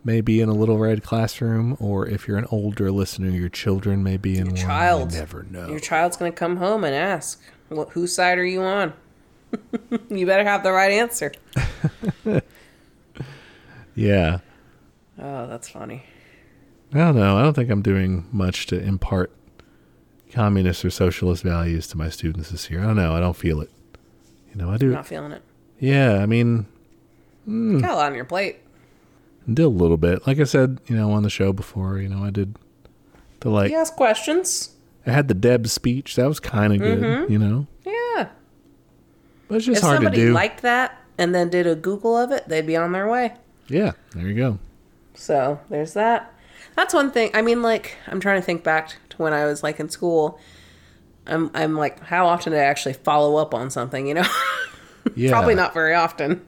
may 0.04 0.22
be 0.22 0.42
in 0.42 0.50
a 0.50 0.54
little 0.54 0.78
red 0.78 1.04
classroom, 1.04 1.78
or 1.80 2.08
if 2.08 2.28
you're 2.28 2.38
an 2.38 2.48
older 2.52 2.92
listener, 2.92 3.30
your 3.30 3.50
children 3.50 4.04
may 4.04 4.18
be 4.18 4.38
in 4.38 4.48
one. 4.48 4.56
child. 4.56 5.12
You 5.12 5.20
never 5.20 5.44
know. 5.44 5.70
Your 5.70 5.80
child's 5.80 6.18
gonna 6.18 6.32
come 6.32 6.58
home 6.58 6.84
and 6.84 6.96
ask, 6.96 7.42
"What? 7.70 7.90
Whose 7.90 8.14
side 8.14 8.38
are 8.38 8.46
you 8.46 8.62
on?" 8.62 8.94
you 10.10 10.26
better 10.26 10.44
have 10.44 10.64
the 10.64 10.72
right 10.72 10.92
answer. 10.92 11.32
yeah. 13.96 14.40
Oh, 15.20 15.48
that's 15.48 15.70
funny. 15.70 16.06
I 16.94 16.98
don't 16.98 17.16
know. 17.16 17.38
I 17.38 17.44
don't 17.44 17.54
think 17.54 17.70
I'm 17.70 17.82
doing 17.82 18.28
much 18.32 18.66
to 18.68 18.82
impart 18.82 19.32
communist 20.32 20.84
or 20.84 20.90
socialist 20.90 21.44
values 21.44 21.88
to 21.88 21.98
my 21.98 22.10
students 22.10 22.50
this 22.50 22.70
year. 22.70 22.82
I 22.82 22.86
don't 22.86 22.96
know. 22.96 23.16
I 23.16 23.20
don't 23.20 23.36
feel 23.36 23.62
it. 23.62 23.70
You 24.54 24.62
know, 24.62 24.72
I 24.72 24.78
do. 24.78 24.92
Not 24.92 25.06
feeling 25.06 25.32
it. 25.32 25.42
Yeah, 25.80 26.22
I 26.22 26.26
mean, 26.26 26.66
hmm. 27.46 27.80
Got 27.80 27.92
a 27.92 27.96
lot 27.96 28.06
on 28.08 28.16
your 28.16 28.26
plate. 28.26 28.61
Did 29.48 29.64
a 29.64 29.68
little 29.70 29.98
bit. 29.98 30.26
Like 30.28 30.40
I 30.40 30.44
said, 30.44 30.80
you 30.88 30.96
know, 30.96 31.12
on 31.12 31.24
the 31.24 31.30
show 31.30 31.52
before, 31.52 31.98
you 31.98 32.08
know, 32.10 32.24
I 32.24 32.30
did 32.30 32.56
the 33.40 33.50
like 33.50 33.72
You 33.72 33.78
ask 33.78 33.96
questions. 33.96 34.76
I 35.06 35.12
had 35.12 35.28
the 35.28 35.34
Debs 35.34 35.72
speech. 35.72 36.16
That 36.16 36.28
was 36.28 36.40
kind 36.40 36.74
of 36.74 36.80
good, 36.80 37.00
mm-hmm. 37.02 37.32
you 37.32 37.40
know. 37.40 37.68
Yeah. 37.86 38.30
But 39.48 39.56
it's 39.56 39.66
just 39.66 39.78
if 39.80 39.84
hard 39.84 40.00
to 40.02 40.06
somebody 40.06 40.18
do. 40.22 40.32
liked 40.34 40.62
that 40.62 41.02
and 41.18 41.34
then 41.34 41.50
did 41.50 41.66
a 41.68 41.76
Google 41.76 42.16
of 42.16 42.32
it, 42.32 42.48
they'd 42.48 42.68
be 42.68 42.78
on 42.78 42.92
their 42.92 43.08
way. 43.10 43.34
yeah, 43.68 43.94
there 44.16 44.28
you 44.28 44.36
go. 44.36 44.60
So 45.16 45.60
there's 45.70 45.94
that. 45.94 46.34
That's 46.76 46.94
one 46.94 47.12
thing. 47.12 47.32
I 47.34 47.42
mean, 47.42 47.62
like, 47.62 47.98
I'm 48.08 48.20
trying 48.20 48.40
to 48.40 48.46
think 48.46 48.64
back 48.64 48.96
to 49.10 49.18
when 49.18 49.34
I 49.34 49.46
was 49.46 49.62
like 49.64 49.80
in 49.80 49.90
school. 49.90 50.40
I'm, 51.28 51.52
I'm 51.54 51.76
like, 51.76 52.00
how 52.02 52.28
often 52.28 52.54
did 52.54 52.60
I 52.62 52.66
actually 52.66 52.94
follow 52.94 53.36
up 53.38 53.54
on 53.54 53.70
something? 53.70 54.08
You 54.08 54.14
know, 54.16 54.26
Yeah. 55.16 55.32
probably 55.32 55.56
not 55.56 55.74
very 55.74 55.94
often. 55.96 56.48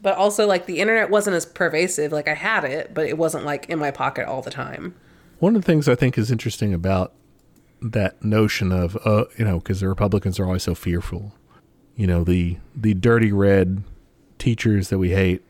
But 0.00 0.16
also, 0.16 0.46
like, 0.46 0.66
the 0.66 0.78
internet 0.78 1.10
wasn't 1.10 1.36
as 1.36 1.44
pervasive. 1.44 2.12
Like, 2.12 2.28
I 2.28 2.34
had 2.34 2.64
it, 2.64 2.94
but 2.94 3.06
it 3.06 3.18
wasn't 3.18 3.44
like 3.44 3.68
in 3.68 3.78
my 3.78 3.90
pocket 3.90 4.28
all 4.28 4.42
the 4.42 4.50
time. 4.50 4.94
One 5.40 5.56
of 5.56 5.62
the 5.62 5.66
things 5.66 5.88
I 5.88 5.94
think 5.94 6.16
is 6.16 6.30
interesting 6.30 6.72
about 6.72 7.12
that 7.80 8.22
notion 8.24 8.72
of, 8.72 8.96
uh, 9.04 9.24
you 9.36 9.44
know, 9.44 9.58
because 9.58 9.80
the 9.80 9.88
Republicans 9.88 10.38
are 10.38 10.44
always 10.44 10.62
so 10.62 10.74
fearful. 10.74 11.34
You 11.96 12.06
know, 12.06 12.22
the 12.24 12.58
the 12.76 12.94
dirty 12.94 13.32
red 13.32 13.82
teachers 14.38 14.88
that 14.88 14.98
we 14.98 15.10
hate, 15.10 15.42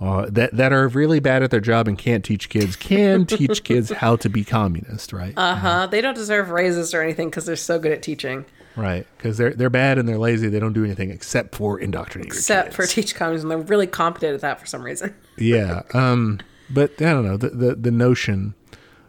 uh, 0.00 0.26
that 0.30 0.56
that 0.56 0.72
are 0.72 0.88
really 0.88 1.20
bad 1.20 1.42
at 1.42 1.50
their 1.50 1.60
job 1.60 1.86
and 1.86 1.96
can't 1.96 2.24
teach 2.24 2.48
kids, 2.48 2.74
can 2.76 3.24
teach 3.26 3.62
kids 3.62 3.90
how 3.90 4.16
to 4.16 4.28
be 4.28 4.44
communist, 4.44 5.12
right? 5.12 5.32
Uh 5.36 5.54
huh. 5.54 5.86
They 5.86 6.00
don't 6.00 6.14
deserve 6.14 6.50
raises 6.50 6.92
or 6.92 7.02
anything 7.02 7.30
because 7.30 7.46
they're 7.46 7.56
so 7.56 7.78
good 7.78 7.92
at 7.92 8.02
teaching, 8.02 8.44
right? 8.76 9.06
Because 9.16 9.36
they're 9.38 9.54
they're 9.54 9.70
bad 9.70 9.98
and 9.98 10.08
they're 10.08 10.18
lazy. 10.18 10.48
They 10.48 10.60
don't 10.60 10.72
do 10.72 10.84
anything 10.84 11.10
except 11.10 11.54
for 11.54 11.78
indoctrinate 11.78 12.26
except 12.28 12.74
for 12.74 12.86
teach 12.86 13.14
communism. 13.14 13.50
And 13.50 13.60
they're 13.60 13.66
really 13.68 13.86
competent 13.86 14.34
at 14.34 14.40
that 14.40 14.60
for 14.60 14.66
some 14.66 14.82
reason. 14.82 15.14
yeah 15.36 15.82
um 15.94 16.38
but 16.70 16.92
i 17.02 17.06
don't 17.06 17.24
know 17.24 17.36
the, 17.36 17.50
the 17.50 17.74
the 17.74 17.90
notion 17.90 18.54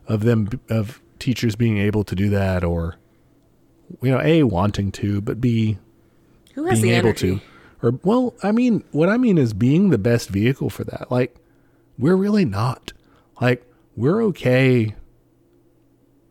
of 0.08 0.22
them 0.22 0.50
of 0.70 1.00
teachers 1.20 1.56
being 1.56 1.78
able 1.78 2.04
to 2.04 2.16
do 2.16 2.30
that 2.30 2.64
or 2.64 2.96
you 4.02 4.10
know 4.12 4.20
a 4.22 4.42
wanting 4.44 4.92
to 4.92 5.22
but 5.22 5.40
b 5.40 5.78
Who 6.56 6.66
has 6.66 6.82
being 6.82 6.92
the 6.92 6.98
able 6.98 7.10
energy? 7.10 7.40
to 7.82 7.88
or 7.88 8.00
well 8.04 8.34
i 8.42 8.52
mean 8.52 8.84
what 8.92 9.08
i 9.08 9.18
mean 9.18 9.38
is 9.38 9.54
being 9.54 9.92
the 9.92 10.00
best 10.00 10.30
vehicle 10.30 10.70
for 10.72 10.84
that 10.86 11.12
like 11.12 11.36
we're 12.00 12.16
really 12.16 12.44
not 12.46 12.92
like 13.40 13.64
we're 13.96 14.24
okay 14.24 14.96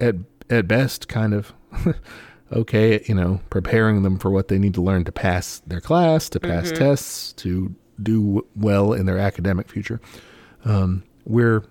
at 0.01 0.16
at 0.51 0.66
best 0.66 1.06
kind 1.09 1.32
of 1.32 1.52
okay 2.55 2.95
at, 2.95 3.09
you 3.09 3.15
know 3.15 3.41
preparing 3.51 4.03
them 4.03 4.19
for 4.19 4.31
what 4.31 4.49
they 4.49 4.59
need 4.59 4.75
to 4.75 4.83
learn 4.83 5.05
to 5.05 5.13
pass 5.13 5.61
their 5.67 5.81
class 5.81 6.29
to 6.29 6.41
pass 6.41 6.71
tests 6.71 7.33
to 7.35 7.75
do 8.03 8.21
w- 8.21 8.47
well 8.57 8.93
in 8.93 9.07
their 9.07 9.19
academic 9.19 9.69
future. 9.69 10.01
Um, 10.65 11.05
we're 11.25 11.65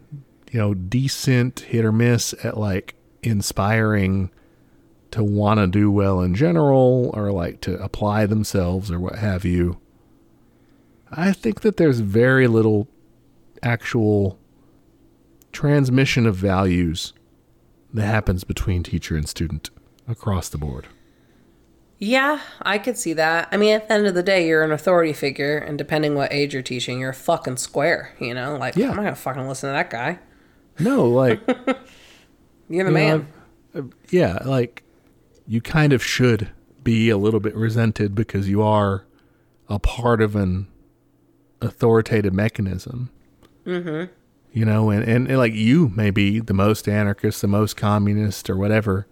you 0.52 0.60
know 0.60 0.74
decent 0.74 1.62
hit 1.62 1.86
or 1.86 1.92
miss 1.92 2.34
at 2.44 2.58
like 2.58 2.96
inspiring 3.22 4.32
to 5.12 5.24
want 5.24 5.60
to 5.60 5.68
do 5.68 5.92
well 5.92 6.22
in 6.22 6.34
general 6.34 7.12
or 7.14 7.32
like 7.32 7.62
to 7.62 7.82
apply 7.82 8.26
themselves 8.26 8.92
or 8.92 9.00
what 9.00 9.16
have 9.16 9.46
you. 9.46 9.80
I 11.12 11.32
think 11.32 11.62
that 11.62 11.78
there's 11.78 12.00
very 12.00 12.48
little 12.48 12.88
actual 13.62 14.40
transmission 15.52 16.26
of 16.26 16.36
values 16.36 17.14
that 17.94 18.08
happens 18.08 18.44
between 18.44 18.82
teacher 18.82 19.16
and 19.16 19.30
student 19.30 19.70
across 20.08 20.50
the 20.50 20.58
board 20.58 20.88
Yeah, 22.00 22.42
I 22.62 22.78
could 22.80 22.98
see 22.98 23.14
that. 23.14 23.48
I 23.52 23.58
mean, 23.58 23.74
at 23.76 23.88
the 23.88 23.94
end 23.94 24.08
of 24.08 24.14
the 24.14 24.24
day, 24.24 24.46
you're 24.48 24.64
an 24.64 24.72
authority 24.74 25.14
figure, 25.14 25.58
and 25.58 25.78
depending 25.78 26.16
what 26.16 26.34
age 26.34 26.54
you're 26.54 26.62
teaching, 26.64 27.00
you're 27.00 27.12
a 27.12 27.14
fucking 27.14 27.56
square. 27.58 28.14
You 28.20 28.34
know, 28.34 28.58
like 28.58 28.76
Yeah. 28.76 28.90
I'm 28.90 28.96
not 28.98 29.04
gonna 29.04 29.16
fucking 29.16 29.48
listen 29.48 29.70
to 29.70 29.74
that 29.74 29.90
guy. 29.90 30.20
no 30.80 31.08
like 31.08 31.40
You're 31.48 31.56
the 31.66 31.78
You 32.70 32.84
know, 32.84 32.92
man. 32.92 33.28
I've- 33.76 33.80
uh, 33.80 33.82
yeah, 34.10 34.40
like 34.46 34.84
you 35.48 35.62
kind 35.62 35.94
of 35.94 36.04
should 36.04 36.50
be 36.84 37.10
a 37.10 37.18
little 37.18 37.40
bit 37.40 37.56
resented 37.56 38.14
because 38.16 38.50
you 38.50 38.62
are 38.62 39.06
a 39.70 39.80
part 39.80 40.22
of 40.22 40.36
an 40.36 40.68
authoritative 41.62 42.34
mechanism. 42.34 43.10
Mm-hmm. 43.66 44.12
You 44.52 44.66
know, 44.66 44.90
and, 44.90 45.04
and, 45.04 45.28
and 45.28 45.38
like 45.38 45.54
you 45.54 45.90
may 45.96 46.12
be 46.12 46.40
the 46.40 46.54
most 46.54 46.88
anarchist, 46.88 47.42
the 47.42 47.48
most 47.48 47.76
communist, 47.78 48.50
or 48.50 48.58
whatever 48.58 49.08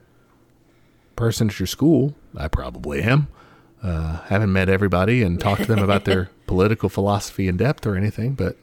person 1.15 1.49
at 1.49 1.59
your 1.59 1.67
school. 1.67 2.15
I 2.37 2.47
probably 2.47 3.01
am. 3.01 3.27
Uh, 3.83 4.21
haven't 4.25 4.51
met 4.53 4.69
everybody 4.69 5.23
and 5.23 5.39
talked 5.39 5.61
to 5.61 5.67
them 5.67 5.79
about 5.79 6.05
their 6.05 6.29
political 6.47 6.87
philosophy 6.87 7.47
in 7.47 7.57
depth 7.57 7.85
or 7.87 7.95
anything, 7.95 8.33
but 8.33 8.55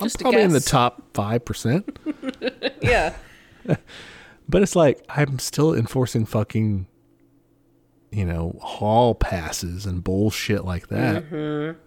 I'm 0.00 0.06
Just 0.06 0.18
probably 0.20 0.42
in 0.42 0.50
the 0.52 0.60
top 0.60 1.02
five 1.14 1.44
percent. 1.44 1.98
yeah. 2.82 3.14
But 4.46 4.60
it's 4.60 4.76
like 4.76 5.02
I'm 5.08 5.38
still 5.38 5.72
enforcing 5.74 6.26
fucking, 6.26 6.86
you 8.10 8.26
know, 8.26 8.58
hall 8.60 9.14
passes 9.14 9.86
and 9.86 10.04
bullshit 10.04 10.66
like 10.66 10.88
that. 10.88 11.24
Mm-hmm. 11.30 11.78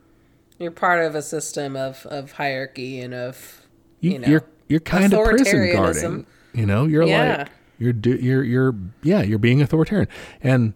You're 0.58 0.72
part 0.72 1.06
of 1.06 1.14
a 1.14 1.22
system 1.22 1.76
of, 1.76 2.04
of 2.08 2.32
hierarchy 2.32 3.00
and 3.00 3.14
of 3.14 3.62
You, 4.00 4.14
you 4.14 4.20
know, 4.20 4.28
you're 4.28 4.44
you're 4.68 4.80
kind 4.80 5.14
of 5.14 5.24
prison 5.24 5.72
guarding. 5.72 6.26
You 6.54 6.66
know, 6.66 6.86
you're 6.86 7.04
Yeah. 7.04 7.38
like 7.42 7.50
you're 7.80 7.94
do, 7.94 8.16
you're 8.16 8.44
you're 8.44 8.76
yeah 9.04 9.22
you're 9.22 9.38
being 9.40 9.62
authoritarian 9.62 10.08
and 10.42 10.74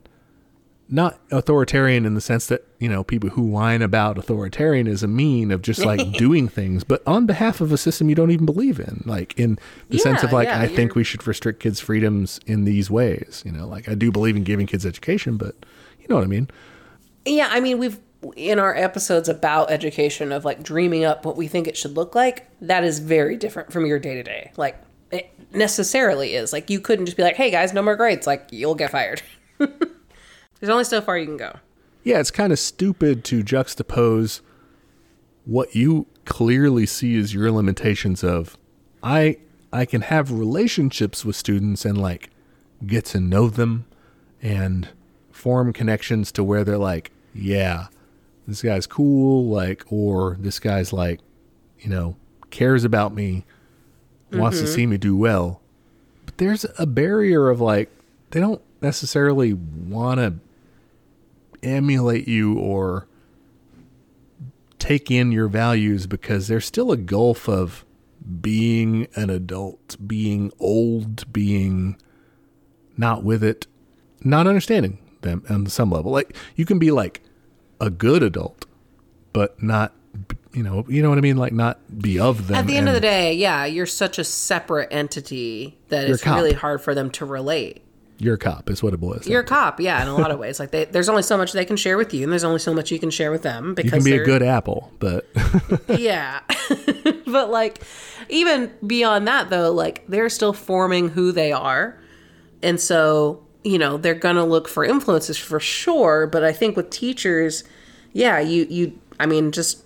not 0.94 1.20
authoritarian 1.32 2.06
in 2.06 2.16
the 2.16 2.22
sense 2.22 2.48
that 2.48 2.68
you 2.78 2.90
know 2.90 3.02
people 3.02 3.30
who 3.30 3.42
whine 3.44 3.82
about 3.82 4.18
authoritarianism 4.18 5.10
mean 5.10 5.50
of 5.52 5.62
just 5.62 5.86
like 5.86 6.12
doing 6.18 6.50
things, 6.50 6.84
but 6.84 7.02
on 7.08 7.26
behalf 7.26 7.62
of 7.62 7.72
a 7.72 7.78
system 7.78 8.10
you 8.10 8.16
don't 8.16 8.30
even 8.32 8.46
believe 8.46 8.78
in, 8.80 9.02
like 9.06 9.34
in 9.40 9.58
the 9.90 9.98
sense 9.98 10.22
of 10.22 10.34
like 10.34 10.48
yeah, 10.50 10.60
I 10.60 10.68
think 10.68 10.92
you're- 10.92 11.00
we 11.00 11.04
should 11.06 11.26
restrict 11.26 11.62
kids' 11.62 11.80
freedoms 11.80 12.40
in 12.46 12.66
these 12.66 12.92
ways. 12.92 13.42
You 13.46 13.54
know, 13.54 13.66
like 13.68 13.88
I 13.88 13.96
do 13.96 14.12
believe 14.12 14.36
in 14.36 14.44
giving 14.44 14.68
kids 14.68 14.86
education, 14.86 15.38
but 15.38 15.56
you 16.00 16.08
know 16.10 16.16
what 16.16 16.26
I 16.26 16.28
mean. 16.28 16.50
Yeah, 17.26 17.48
I 17.52 17.62
mean, 17.62 17.78
we've 17.80 18.00
in 18.36 18.60
our 18.60 18.76
episodes 18.76 19.30
about 19.30 19.72
education 19.72 20.32
of 20.34 20.44
like 20.46 20.62
dreaming 20.62 21.06
up 21.06 21.26
what 21.26 21.38
we 21.38 21.48
think 21.48 21.68
it 21.68 21.78
should 21.78 21.96
look 21.96 22.14
like. 22.16 22.48
That 22.60 22.84
is 22.84 23.00
very 23.00 23.38
different 23.38 23.72
from 23.72 23.86
your 23.86 23.98
day 23.98 24.16
to 24.16 24.24
day. 24.24 24.52
Like 24.58 24.76
it 25.12 25.32
necessarily 25.52 26.36
is. 26.36 26.54
Like 26.54 26.70
you 26.70 26.80
couldn't 26.80 27.06
just 27.06 27.18
be 27.18 27.24
like, 27.24 27.36
"Hey 27.36 27.52
guys, 27.52 27.74
no 27.74 27.82
more 27.82 27.96
grades." 27.96 28.28
Like 28.28 28.48
you'll 28.52 28.76
get 28.76 28.92
fired. 28.92 29.22
There's 29.58 30.70
only 30.70 30.84
so 30.84 31.02
far 31.02 31.18
you 31.18 31.26
can 31.26 31.38
go. 31.38 31.58
Yeah, 32.04 32.20
it's 32.20 32.32
kind 32.32 32.52
of 32.52 32.60
stupid 32.60 33.24
to 33.26 33.44
juxtapose 33.44 34.42
what 35.46 35.76
you 35.76 36.08
clearly 36.26 36.86
see 36.86 37.18
as 37.18 37.34
your 37.34 37.52
limitations 37.52 38.24
of 38.24 38.58
I 39.04 39.38
I 39.74 39.86
can 39.86 40.02
have 40.02 40.32
relationships 40.32 41.24
with 41.26 41.36
students 41.36 41.86
and 41.86 41.98
like 41.98 42.30
get 42.86 43.06
to 43.06 43.20
know 43.20 43.50
them 43.50 43.86
and 44.42 44.90
form 45.32 45.74
connections 45.74 46.32
to 46.34 46.44
where 46.44 46.64
they're 46.64 46.78
like, 46.78 47.12
yeah, 47.34 47.88
this 48.48 48.62
guy's 48.62 48.88
cool, 48.88 49.46
like 49.48 49.84
or 49.90 50.38
this 50.40 50.60
guy's 50.60 50.92
like, 50.92 51.20
you 51.80 51.90
know, 51.90 52.16
cares 52.50 52.84
about 52.84 53.14
me, 53.14 53.46
wants 54.32 54.60
to 54.60 54.66
mm-hmm. 54.66 54.74
see 54.74 54.86
me 54.86 54.98
do 54.98 55.16
well. 55.16 55.62
But 56.26 56.38
there's 56.38 56.66
a 56.78 56.86
barrier 56.86 57.50
of 57.50 57.60
like 57.62 57.90
they 58.32 58.40
don't 58.40 58.62
necessarily 58.82 59.54
want 59.54 60.20
to 60.20 60.36
emulate 61.64 62.28
you 62.28 62.58
or 62.58 63.08
take 64.80 65.12
in 65.12 65.32
your 65.32 65.48
values 65.48 66.08
because 66.08 66.48
there's 66.48 66.66
still 66.66 66.92
a 66.92 66.98
gulf 66.98 67.48
of 67.48 67.86
being 68.42 69.08
an 69.16 69.30
adult, 69.30 69.96
being 70.06 70.52
old, 70.60 71.32
being 71.32 71.98
not 72.98 73.24
with 73.24 73.44
it. 73.44 73.68
not 74.24 74.48
understanding 74.48 75.00
them 75.22 75.44
on 75.50 75.66
some 75.68 75.92
level. 75.92 76.12
Like 76.12 76.36
you 76.56 76.66
can 76.66 76.80
be 76.80 76.92
like 76.92 77.22
a 77.80 77.90
good 77.90 78.24
adult, 78.24 78.66
but 79.34 79.62
not 79.62 79.94
you 80.54 80.64
know 80.64 80.86
you 80.88 81.02
know 81.02 81.10
what 81.10 81.18
I 81.18 81.22
mean. 81.22 81.38
Like 81.38 81.54
not 81.54 81.80
be 82.02 82.20
of 82.20 82.48
them. 82.48 82.58
At 82.58 82.68
the 82.68 82.78
end 82.78 82.88
of 82.88 82.94
the 82.94 83.02
day, 83.02 83.34
yeah, 83.34 83.66
you're 83.66 83.86
such 83.86 84.20
a 84.20 84.24
separate 84.24 84.90
entity 84.92 85.78
that 85.90 86.10
it's 86.10 86.24
cop. 86.24 86.36
really 86.36 86.54
hard 86.54 86.82
for 86.82 86.94
them 86.94 87.10
to 87.12 87.26
relate. 87.26 87.84
you're 88.18 88.36
a 88.36 88.38
cop 88.38 88.70
is 88.70 88.84
what 88.84 88.94
it 88.94 88.98
boils. 88.98 89.28
a 89.28 89.44
cop, 89.44 89.80
yeah, 89.80 90.02
in 90.02 90.08
a 90.08 90.16
lot 90.16 90.32
of 90.32 90.40
ways. 90.40 90.60
Like 90.60 90.72
they, 90.72 90.86
there's 90.86 91.10
only 91.10 91.24
so 91.24 91.38
much 91.38 91.54
they 91.54 91.66
can 91.66 91.78
share 91.78 91.98
with 91.98 92.14
you, 92.14 92.24
and 92.24 92.32
there's 92.32 92.44
only 92.44 92.60
so 92.60 92.74
much 92.74 92.92
you 92.92 93.00
can 93.00 93.10
share 93.10 93.32
with 93.32 93.44
them 93.44 93.74
because 93.74 94.06
You 94.06 94.12
can 94.12 94.20
be 94.20 94.22
a 94.22 94.26
good 94.26 94.44
apple, 94.44 94.92
but 95.00 95.28
yeah. 95.88 96.42
but 97.26 97.50
like 97.50 97.82
even 98.30 98.72
beyond 98.86 99.28
that 99.28 99.50
though, 99.50 99.72
like 99.72 100.06
they're 100.08 100.30
still 100.30 100.54
forming 100.54 101.10
who 101.10 101.32
they 101.32 101.52
are. 101.52 102.00
And 102.64 102.80
so, 102.80 103.44
you 103.64 103.80
know, 103.80 103.98
they're 103.98 104.14
going 104.14 104.36
to 104.36 104.44
look 104.44 104.68
for 104.68 104.86
influences 104.86 105.38
for 105.38 105.60
sure, 105.60 106.28
but 106.28 106.44
I 106.44 106.52
think 106.54 106.76
with 106.78 106.90
teachers, 106.90 107.64
yeah, 108.14 108.40
you 108.40 108.68
you 108.70 109.00
I 109.20 109.26
mean 109.26 109.52
just 109.52 109.84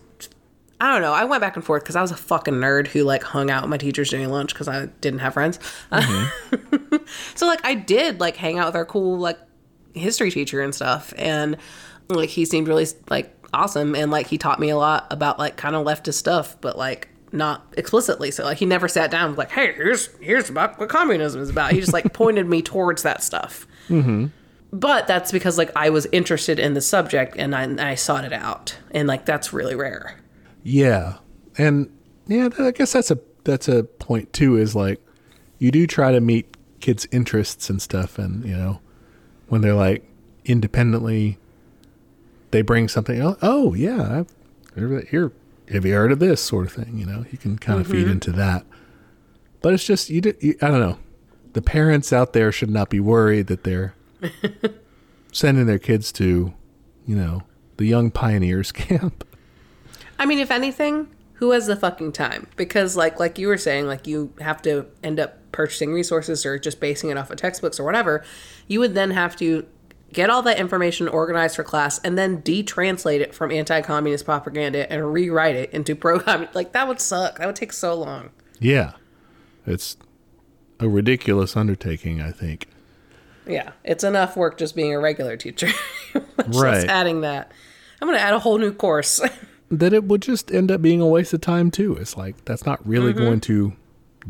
I 0.79 0.91
don't 0.91 1.01
know. 1.01 1.13
I 1.13 1.23
went 1.23 1.41
back 1.41 1.55
and 1.55 1.63
forth 1.63 1.83
because 1.83 1.95
I 1.95 2.01
was 2.01 2.11
a 2.11 2.17
fucking 2.17 2.55
nerd 2.55 2.87
who 2.87 3.03
like 3.03 3.23
hung 3.23 3.49
out 3.49 3.63
with 3.63 3.69
my 3.69 3.77
teachers 3.77 4.09
during 4.09 4.29
lunch 4.29 4.53
because 4.53 4.67
I 4.67 4.87
didn't 4.99 5.19
have 5.19 5.33
friends. 5.33 5.57
Mm-hmm. 5.91 6.97
so 7.35 7.47
like 7.47 7.65
I 7.65 7.75
did 7.75 8.19
like 8.19 8.35
hang 8.35 8.59
out 8.59 8.67
with 8.67 8.75
our 8.75 8.85
cool 8.85 9.17
like 9.17 9.39
history 9.93 10.31
teacher 10.31 10.61
and 10.61 10.75
stuff, 10.75 11.13
and 11.17 11.55
like 12.09 12.29
he 12.29 12.43
seemed 12.43 12.67
really 12.67 12.85
like 13.09 13.33
awesome, 13.53 13.95
and 13.95 14.11
like 14.11 14.27
he 14.27 14.37
taught 14.37 14.59
me 14.59 14.69
a 14.69 14.77
lot 14.77 15.07
about 15.11 15.39
like 15.39 15.55
kind 15.55 15.75
of 15.75 15.85
leftist 15.85 16.15
stuff, 16.15 16.59
but 16.59 16.77
like 16.77 17.07
not 17.31 17.65
explicitly. 17.77 18.31
So 18.31 18.43
like 18.43 18.57
he 18.57 18.65
never 18.65 18.89
sat 18.89 19.11
down 19.11 19.27
and 19.27 19.31
was 19.31 19.37
like, 19.37 19.51
hey, 19.51 19.73
here's 19.73 20.13
here's 20.17 20.49
about 20.49 20.77
what 20.77 20.89
communism 20.89 21.41
is 21.41 21.49
about. 21.49 21.71
He 21.71 21.79
just 21.79 21.93
like 21.93 22.11
pointed 22.13 22.47
me 22.47 22.61
towards 22.61 23.03
that 23.03 23.23
stuff. 23.23 23.65
Mm-hmm. 23.87 24.27
But 24.73 25.07
that's 25.07 25.31
because 25.31 25.57
like 25.57 25.71
I 25.73 25.89
was 25.89 26.05
interested 26.11 26.59
in 26.59 26.73
the 26.73 26.81
subject 26.81 27.35
and 27.37 27.55
I, 27.55 27.63
and 27.63 27.79
I 27.79 27.95
sought 27.95 28.25
it 28.25 28.33
out, 28.33 28.77
and 28.91 29.07
like 29.07 29.25
that's 29.25 29.53
really 29.53 29.75
rare. 29.75 30.17
Yeah, 30.65 31.17
and 31.59 31.95
yeah, 32.25 32.49
I 32.57 32.71
guess 32.71 32.91
that's 32.91 33.11
a 33.11 33.19
that's 33.43 33.67
a 33.67 33.83
point 33.83 34.33
too. 34.33 34.57
Is 34.57 34.75
like 34.75 34.99
you 35.59 35.69
do 35.69 35.85
try 35.85 36.11
to 36.11 36.19
meet 36.19 36.57
kids' 36.79 37.07
interests 37.11 37.69
and 37.69 37.79
stuff, 37.79 38.17
and 38.17 38.43
you 38.43 38.57
know 38.57 38.81
when 39.47 39.61
they're 39.61 39.75
like 39.75 40.03
independently, 40.43 41.37
they 42.49 42.63
bring 42.63 42.87
something. 42.87 43.21
Oh, 43.21 43.37
oh 43.43 43.73
yeah, 43.75 44.23
I've, 44.75 45.07
here. 45.09 45.31
Have 45.71 45.85
you 45.85 45.93
heard 45.93 46.11
of 46.11 46.17
this 46.17 46.41
sort 46.41 46.65
of 46.65 46.73
thing? 46.73 46.97
You 46.97 47.05
know, 47.05 47.25
you 47.31 47.37
can 47.37 47.59
kind 47.59 47.79
of 47.79 47.87
feed 47.87 48.03
mm-hmm. 48.03 48.13
into 48.13 48.31
that. 48.31 48.65
But 49.61 49.73
it's 49.73 49.85
just 49.85 50.09
you, 50.09 50.21
do, 50.21 50.33
you. 50.39 50.55
I 50.63 50.69
don't 50.69 50.79
know. 50.79 50.97
The 51.53 51.61
parents 51.61 52.11
out 52.11 52.33
there 52.33 52.51
should 52.51 52.71
not 52.71 52.89
be 52.89 52.99
worried 52.99 53.47
that 53.47 53.63
they're 53.63 53.93
sending 55.31 55.67
their 55.67 55.79
kids 55.79 56.11
to, 56.13 56.53
you 57.05 57.15
know, 57.15 57.43
the 57.77 57.85
young 57.85 58.09
pioneers 58.09 58.71
camp. 58.71 59.23
I 60.17 60.25
mean, 60.25 60.39
if 60.39 60.51
anything, 60.51 61.07
who 61.33 61.51
has 61.51 61.67
the 61.67 61.75
fucking 61.75 62.13
time? 62.13 62.47
Because 62.55 62.95
like 62.95 63.19
like 63.19 63.37
you 63.37 63.47
were 63.47 63.57
saying, 63.57 63.87
like 63.87 64.07
you 64.07 64.33
have 64.39 64.61
to 64.63 64.85
end 65.03 65.19
up 65.19 65.39
purchasing 65.51 65.93
resources 65.93 66.45
or 66.45 66.59
just 66.59 66.79
basing 66.79 67.09
it 67.09 67.17
off 67.17 67.31
of 67.31 67.37
textbooks 67.37 67.79
or 67.79 67.83
whatever. 67.83 68.23
You 68.67 68.79
would 68.81 68.93
then 68.93 69.11
have 69.11 69.35
to 69.37 69.65
get 70.13 70.29
all 70.29 70.41
that 70.43 70.59
information 70.59 71.07
organized 71.07 71.55
for 71.55 71.63
class 71.63 71.99
and 71.99 72.17
then 72.17 72.41
detranslate 72.41 73.19
it 73.19 73.33
from 73.33 73.51
anti-communist 73.51 74.23
propaganda 74.25 74.91
and 74.91 75.13
rewrite 75.13 75.55
it 75.55 75.71
into 75.71 75.95
pro-communist. 75.95 76.55
Like 76.55 76.71
that 76.71 76.87
would 76.87 77.01
suck. 77.01 77.39
That 77.39 77.47
would 77.47 77.55
take 77.55 77.73
so 77.73 77.93
long. 77.95 78.29
Yeah. 78.59 78.93
It's 79.65 79.97
a 80.79 80.87
ridiculous 80.87 81.57
undertaking, 81.57 82.21
I 82.21 82.31
think. 82.31 82.67
Yeah, 83.47 83.71
it's 83.83 84.03
enough 84.03 84.35
work 84.35 84.57
just 84.57 84.75
being 84.75 84.93
a 84.93 84.99
regular 84.99 85.37
teacher. 85.37 85.69
Right. 86.47 86.87
adding 86.87 87.21
that. 87.21 87.51
I'm 88.01 88.07
going 88.07 88.17
to 88.19 88.23
add 88.23 88.33
a 88.33 88.39
whole 88.39 88.57
new 88.59 88.71
course. 88.71 89.19
That 89.69 89.93
it 89.93 90.03
would 90.03 90.21
just 90.21 90.51
end 90.51 90.71
up 90.71 90.81
being 90.81 91.01
a 91.01 91.07
waste 91.07 91.33
of 91.33 91.41
time 91.41 91.71
too. 91.71 91.95
It's 91.95 92.15
like 92.15 92.45
that's 92.45 92.65
not 92.65 92.85
really 92.87 93.13
mm-hmm. 93.13 93.23
going 93.23 93.41
to 93.41 93.73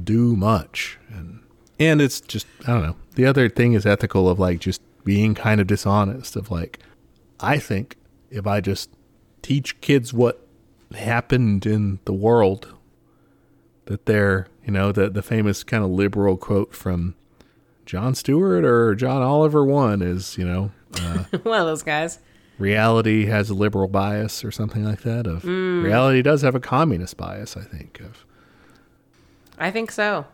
do 0.01 0.35
much. 0.35 0.97
And 1.09 1.41
and 1.79 2.01
it's 2.01 2.21
just 2.21 2.47
I 2.67 2.73
don't 2.73 2.83
know. 2.83 2.95
The 3.15 3.25
other 3.25 3.49
thing 3.49 3.73
is 3.73 3.85
ethical 3.85 4.29
of 4.29 4.39
like 4.39 4.59
just 4.59 4.81
being 5.03 5.35
kind 5.35 5.61
of 5.61 5.67
dishonest 5.67 6.35
of 6.35 6.51
like 6.51 6.79
I 7.39 7.59
think 7.59 7.97
if 8.29 8.47
I 8.47 8.61
just 8.61 8.89
teach 9.41 9.79
kids 9.81 10.13
what 10.13 10.45
happened 10.93 11.65
in 11.65 11.99
the 12.05 12.13
world 12.13 12.73
that 13.85 14.05
they're, 14.05 14.47
you 14.65 14.71
know, 14.71 14.91
the 14.91 15.09
the 15.09 15.21
famous 15.21 15.63
kind 15.63 15.83
of 15.83 15.89
liberal 15.89 16.37
quote 16.37 16.73
from 16.73 17.15
Jon 17.85 18.15
Stewart 18.15 18.65
or 18.65 18.95
John 18.95 19.21
Oliver 19.21 19.63
one 19.63 20.01
is, 20.01 20.37
you 20.37 20.45
know, 20.45 20.71
uh, 20.99 21.23
One 21.43 21.61
of 21.61 21.67
those 21.67 21.83
guys. 21.83 22.19
Reality 22.57 23.25
has 23.25 23.49
a 23.49 23.53
liberal 23.53 23.87
bias 23.87 24.43
or 24.43 24.51
something 24.51 24.83
like 24.83 25.01
that 25.01 25.27
of 25.27 25.43
mm. 25.43 25.83
reality 25.83 26.21
does 26.21 26.41
have 26.41 26.55
a 26.55 26.59
communist 26.59 27.17
bias 27.17 27.57
i 27.57 27.61
think 27.61 27.99
of 27.99 28.25
I 29.57 29.71
think 29.71 29.89
so. 29.91 30.25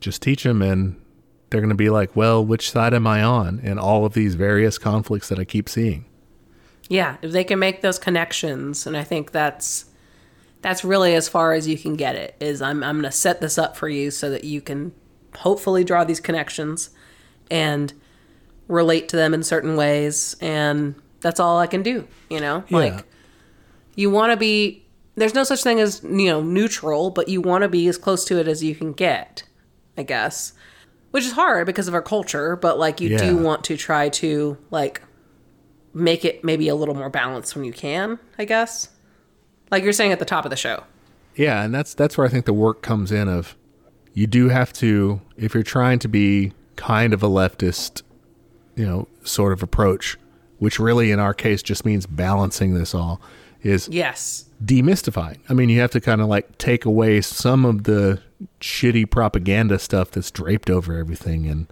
just 0.00 0.20
teach 0.20 0.42
them 0.42 0.60
and 0.60 1.00
they're 1.48 1.60
going 1.60 1.70
to 1.70 1.74
be 1.74 1.90
like 1.90 2.14
well 2.14 2.44
which 2.44 2.70
side 2.70 2.94
am 2.94 3.06
i 3.06 3.22
on 3.22 3.60
in 3.60 3.78
all 3.78 4.04
of 4.04 4.14
these 4.14 4.34
various 4.34 4.78
conflicts 4.78 5.28
that 5.28 5.38
i 5.38 5.44
keep 5.44 5.68
seeing 5.68 6.06
Yeah, 6.88 7.16
if 7.22 7.32
they 7.32 7.44
can 7.44 7.58
make 7.58 7.80
those 7.80 7.98
connections, 7.98 8.86
and 8.86 8.96
I 8.96 9.04
think 9.04 9.32
that's 9.32 9.86
that's 10.62 10.84
really 10.84 11.14
as 11.14 11.28
far 11.28 11.52
as 11.52 11.68
you 11.68 11.76
can 11.76 11.96
get 11.96 12.16
it. 12.16 12.36
Is 12.40 12.62
I'm 12.62 12.82
I'm 12.82 13.00
going 13.00 13.10
to 13.10 13.16
set 13.16 13.40
this 13.40 13.58
up 13.58 13.76
for 13.76 13.88
you 13.88 14.10
so 14.10 14.30
that 14.30 14.44
you 14.44 14.60
can 14.60 14.92
hopefully 15.38 15.84
draw 15.84 16.04
these 16.04 16.20
connections 16.20 16.90
and 17.50 17.92
relate 18.68 19.08
to 19.10 19.16
them 19.16 19.34
in 19.34 19.42
certain 19.42 19.76
ways, 19.76 20.36
and 20.40 20.94
that's 21.26 21.40
all 21.40 21.58
I 21.58 21.66
can 21.66 21.82
do. 21.82 22.06
You 22.30 22.40
know, 22.40 22.64
Yeah. 22.68 22.78
like 22.78 23.04
you 23.96 24.10
want 24.10 24.32
to 24.32 24.36
be. 24.36 24.84
There's 25.16 25.34
no 25.34 25.44
such 25.44 25.62
thing 25.62 25.80
as 25.80 26.02
you 26.04 26.26
know 26.26 26.42
neutral, 26.42 27.10
but 27.10 27.28
you 27.28 27.40
want 27.40 27.62
to 27.62 27.68
be 27.68 27.88
as 27.88 27.96
close 27.98 28.24
to 28.26 28.38
it 28.38 28.46
as 28.48 28.62
you 28.62 28.74
can 28.74 28.92
get, 28.92 29.42
I 29.98 30.02
guess. 30.02 30.52
Which 31.10 31.24
is 31.24 31.32
hard 31.32 31.66
because 31.66 31.88
of 31.88 31.94
our 31.94 32.02
culture, 32.02 32.56
but 32.56 32.78
like 32.78 33.00
you 33.00 33.16
do 33.18 33.36
want 33.38 33.64
to 33.64 33.76
try 33.76 34.08
to 34.10 34.58
like 34.70 35.00
make 35.94 36.24
it 36.26 36.44
maybe 36.44 36.68
a 36.68 36.74
little 36.74 36.94
more 36.94 37.08
balanced 37.08 37.54
when 37.56 37.64
you 37.64 37.72
can, 37.72 38.18
I 38.38 38.44
guess. 38.44 38.90
Like 39.70 39.82
you're 39.82 39.94
saying 39.94 40.12
at 40.12 40.18
the 40.18 40.24
top 40.26 40.44
of 40.44 40.50
the 40.50 40.56
show. 40.56 40.84
yeah 41.34 41.62
and 41.64 41.74
that's 41.74 41.92
that's 41.94 42.16
where 42.16 42.26
i 42.26 42.30
think 42.30 42.44
the 42.46 42.52
work 42.52 42.80
comes 42.82 43.10
in 43.12 43.28
of 43.28 43.56
you 44.14 44.26
do 44.26 44.48
have 44.48 44.72
to 44.72 45.20
if 45.36 45.52
you're 45.54 45.62
trying 45.62 45.98
to 45.98 46.08
be 46.08 46.52
kind 46.76 47.12
of 47.12 47.22
a 47.22 47.28
leftist 47.28 48.02
you 48.74 48.86
know 48.86 49.06
sort 49.22 49.52
of 49.52 49.62
approach 49.62 50.16
which 50.58 50.78
really 50.78 51.10
in 51.10 51.18
our 51.18 51.34
case 51.34 51.62
just 51.62 51.84
means 51.84 52.06
balancing 52.06 52.74
this 52.74 52.94
all 52.94 53.20
is 53.62 53.88
Yes. 53.88 54.44
demystifying. 54.64 55.38
I 55.48 55.54
mean, 55.54 55.68
you 55.68 55.80
have 55.80 55.90
to 55.92 56.00
kind 56.00 56.20
of 56.20 56.28
like 56.28 56.58
take 56.58 56.84
away 56.84 57.20
some 57.20 57.64
of 57.64 57.84
the 57.84 58.20
shitty 58.60 59.10
propaganda 59.10 59.78
stuff 59.78 60.10
that's 60.10 60.30
draped 60.30 60.70
over 60.70 60.96
everything 60.96 61.46
and 61.46 61.66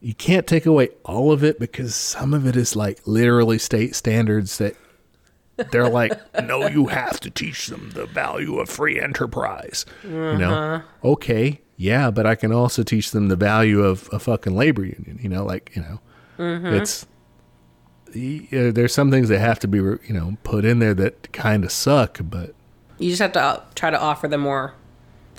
you 0.00 0.14
can't 0.14 0.48
take 0.48 0.66
away 0.66 0.88
all 1.04 1.30
of 1.30 1.44
it 1.44 1.60
because 1.60 1.94
some 1.94 2.34
of 2.34 2.44
it 2.46 2.56
is 2.56 2.74
like 2.74 2.98
literally 3.06 3.56
state 3.56 3.94
standards 3.94 4.58
that 4.58 4.74
they're 5.70 5.88
like, 5.88 6.12
no, 6.42 6.66
you 6.66 6.86
have 6.86 7.20
to 7.20 7.30
teach 7.30 7.68
them 7.68 7.92
the 7.94 8.06
value 8.06 8.58
of 8.58 8.68
free 8.68 9.00
enterprise. 9.00 9.86
You 10.02 10.10
know, 10.10 10.54
uh-huh. 10.54 10.82
okay, 11.04 11.60
yeah, 11.76 12.10
but 12.10 12.26
I 12.26 12.34
can 12.34 12.52
also 12.52 12.82
teach 12.82 13.12
them 13.12 13.28
the 13.28 13.36
value 13.36 13.82
of 13.82 14.08
a 14.12 14.18
fucking 14.18 14.56
labor 14.56 14.84
union. 14.84 15.20
You 15.22 15.28
know, 15.28 15.44
like 15.44 15.70
you 15.76 15.82
know, 15.82 16.00
mm-hmm. 16.36 16.66
it's 16.66 17.06
yeah, 18.14 18.70
there's 18.70 18.92
some 18.94 19.10
things 19.10 19.28
that 19.28 19.38
have 19.40 19.58
to 19.60 19.68
be 19.68 19.78
you 19.78 20.00
know 20.08 20.36
put 20.44 20.64
in 20.64 20.78
there 20.78 20.94
that 20.94 21.32
kind 21.32 21.64
of 21.64 21.72
suck, 21.72 22.18
but 22.22 22.54
You 22.98 23.10
just 23.10 23.22
have 23.22 23.32
to 23.32 23.40
uh, 23.40 23.62
try 23.74 23.90
to 23.90 24.00
offer 24.00 24.28
them 24.28 24.40
more 24.42 24.74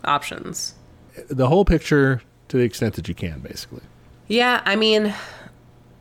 options. 0.03 0.73
the 1.29 1.47
whole 1.47 1.65
picture 1.65 2.21
to 2.49 2.57
the 2.57 2.63
extent 2.63 2.95
that 2.95 3.07
you 3.07 3.15
can, 3.15 3.39
basically. 3.39 3.81
Yeah, 4.27 4.61
I 4.65 4.75
mean, 4.75 5.13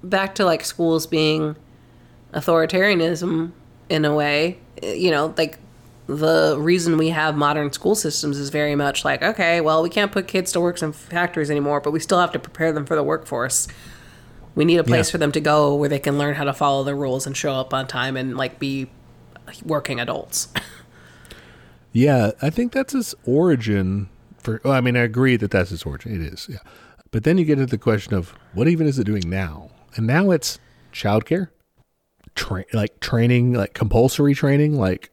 back 0.03 0.35
to 0.37 0.45
like 0.45 0.65
schools 0.65 1.07
being 1.07 1.57
authoritarianism 2.35 3.53
in 3.89 4.05
a 4.05 4.15
way, 4.15 4.59
you 4.83 5.11
know, 5.11 5.35
like 5.37 5.59
the 6.07 6.57
reason 6.59 6.97
we 6.97 7.11
have 7.11 7.37
modern 7.37 7.73
school 7.73 7.95
systems 7.95 8.39
is 8.39 8.51
very 8.51 8.75
much 8.75 9.05
like, 9.05 9.23
okay, 9.23 9.61
well, 9.61 9.83
we 9.83 9.89
can't 9.91 10.11
put 10.13 10.27
kids 10.27 10.53
to 10.53 10.61
work 10.61 10.83
in 10.83 10.93
factories 10.93 11.51
anymore, 11.51 11.81
but 11.81 11.91
we 11.93 12.01
still 12.01 12.19
have 12.19 12.33
to 12.33 12.39
prepare 12.39 12.73
them 12.73 12.85
for 12.87 12.97
the 12.97 13.03
workforce. 13.03 13.69
We 14.55 14.65
need 14.65 14.77
a 14.79 14.85
place 14.85 15.09
Yeah. 15.09 15.13
for 15.13 15.19
them 15.19 15.33
to 15.33 15.41
go 15.41 15.75
where 15.75 15.89
they 15.89 15.99
can 15.99 16.19
learn 16.19 16.35
how 16.35 16.45
to 16.45 16.53
follow 16.53 16.85
the 16.85 16.95
rules 16.95 17.27
and 17.27 17.37
show 17.37 17.55
up 17.55 17.73
on 17.73 17.87
time 17.87 18.17
and 18.17 18.37
like 18.37 18.59
be 18.59 18.91
working 19.65 20.01
adults. 20.01 20.49
Yeah, 21.95 22.31
I 22.41 22.49
think 22.51 22.73
that's 22.73 22.95
its 22.95 23.15
origin. 23.27 24.09
For 24.39 24.61
well, 24.65 24.73
I 24.73 24.81
mean, 24.81 24.97
I 24.97 25.01
agree 25.01 25.37
that 25.37 25.51
that's 25.51 25.71
its 25.73 25.85
origin. 25.85 26.15
It 26.15 26.33
is, 26.33 26.47
yeah. 26.51 26.57
But 27.11 27.25
then 27.25 27.37
you 27.37 27.45
get 27.45 27.59
into 27.59 27.71
the 27.71 27.77
question 27.79 28.15
of 28.15 28.35
what 28.55 28.67
even 28.67 28.87
is 28.87 28.99
it 28.99 29.05
doing 29.05 29.29
now? 29.29 29.69
And 29.95 30.07
now 30.07 30.31
it's 30.31 30.59
childcare, 30.93 31.49
tra- 32.35 32.65
like 32.73 32.99
training, 33.01 33.53
like 33.53 33.75
compulsory 33.75 34.35
training. 34.35 34.79
Like 34.79 35.11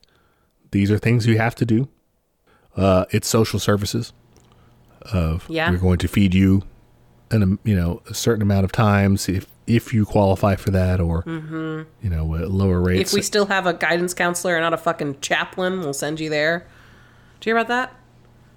these 0.71 0.89
are 0.89 0.97
things 0.97 1.25
you 1.25 1.37
have 1.37 1.53
to 1.55 1.65
do. 1.65 1.89
Uh, 2.77 3.03
it's 3.11 3.27
social 3.27 3.59
services. 3.59 4.13
Of 5.01 5.49
Yeah. 5.49 5.71
we're 5.71 5.77
going 5.79 5.97
to 5.99 6.07
feed 6.07 6.33
you 6.33 6.63
an 7.31 7.59
you 7.63 7.75
know 7.75 8.01
a 8.09 8.13
certain 8.13 8.41
amount 8.41 8.65
of 8.65 8.71
times 8.71 9.29
if 9.29 9.45
if 9.67 9.93
you 9.93 10.03
qualify 10.05 10.55
for 10.55 10.71
that 10.71 10.99
or 10.99 11.23
you 11.27 11.85
know 12.09 12.25
lower 12.25 12.79
rates. 12.81 13.11
Mm-hmm. 13.11 13.17
If 13.17 13.19
we 13.19 13.21
still 13.21 13.45
have 13.47 13.65
a 13.67 13.73
guidance 13.73 14.13
counselor 14.13 14.55
and 14.55 14.63
not 14.63 14.73
a 14.73 14.77
fucking 14.77 15.19
chaplain, 15.21 15.79
we'll 15.81 15.93
send 15.93 16.19
you 16.19 16.29
there. 16.29 16.67
Do 17.39 17.49
you 17.49 17.53
hear 17.55 17.61
about 17.61 17.67
that? 17.67 17.95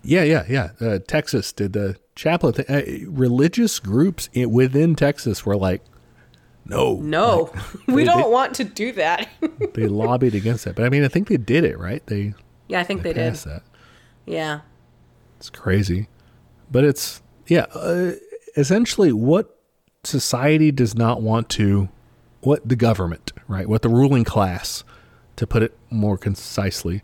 Yeah, 0.03 0.23
yeah, 0.25 0.45
yeah. 0.49 0.71
Uh, 0.81 0.99
Texas 1.07 1.53
did 1.53 1.75
the 1.75 1.97
chaplain 2.17 2.55
thing. 2.55 2.65
Uh, 2.69 3.09
religious 3.11 3.79
groups 3.79 4.29
i 4.35 4.45
within 4.47 4.97
Texas 4.97 5.47
were 5.47 5.57
like, 5.57 5.83
no, 6.65 6.97
No, 6.97 7.53
we 7.87 7.97
they- 7.97 8.05
don't 8.05 8.23
they- 8.23 8.29
want 8.29 8.55
to 8.57 8.65
do 8.65 8.91
that. 8.93 9.29
they 9.75 9.87
lobbied 9.87 10.35
against 10.35 10.65
that. 10.65 10.75
But 10.75 10.87
I 10.87 10.89
mean, 10.89 11.05
I 11.05 11.09
think 11.09 11.29
they 11.29 11.37
did 11.37 11.63
it 11.65 11.79
right. 11.79 12.05
They, 12.07 12.35
yeah, 12.69 12.81
I 12.81 12.85
think 12.85 13.03
they 13.03 13.13
did. 13.13 13.35
that. 13.35 13.63
Yeah. 14.27 14.61
It's 15.39 15.51
crazy, 15.51 16.09
but 16.71 16.83
it's 16.85 17.21
yeah. 17.47 17.67
Uh, 17.75 18.13
essentially, 18.57 19.13
what 19.13 19.59
society 20.05 20.71
does 20.73 20.95
not 20.95 21.23
want 21.23 21.49
to, 21.51 21.89
what 22.41 22.69
the 22.69 22.77
government, 22.77 23.33
right, 23.49 23.69
what 23.69 23.83
the 23.83 23.89
ruling 23.89 24.25
class, 24.25 24.85
to 25.37 25.47
put 25.47 25.63
it 25.63 25.77
more 25.91 26.19
concisely, 26.19 27.03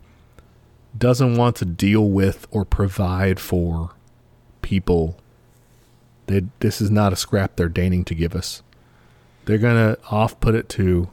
doesn't 0.97 1.35
want 1.35 1.55
to 1.57 1.65
deal 1.65 2.09
with 2.09 2.47
or 2.51 2.65
provide 2.65 3.39
for 3.39 3.91
people. 4.61 5.17
They, 6.27 6.43
this 6.59 6.81
is 6.81 6.91
not 6.91 7.13
a 7.13 7.15
scrap 7.15 7.55
they're 7.55 7.69
deigning 7.69 8.03
to 8.05 8.15
give 8.15 8.35
us. 8.35 8.61
They're 9.45 9.57
gonna 9.57 9.97
off 10.11 10.39
put 10.39 10.53
it 10.55 10.69
to 10.69 11.09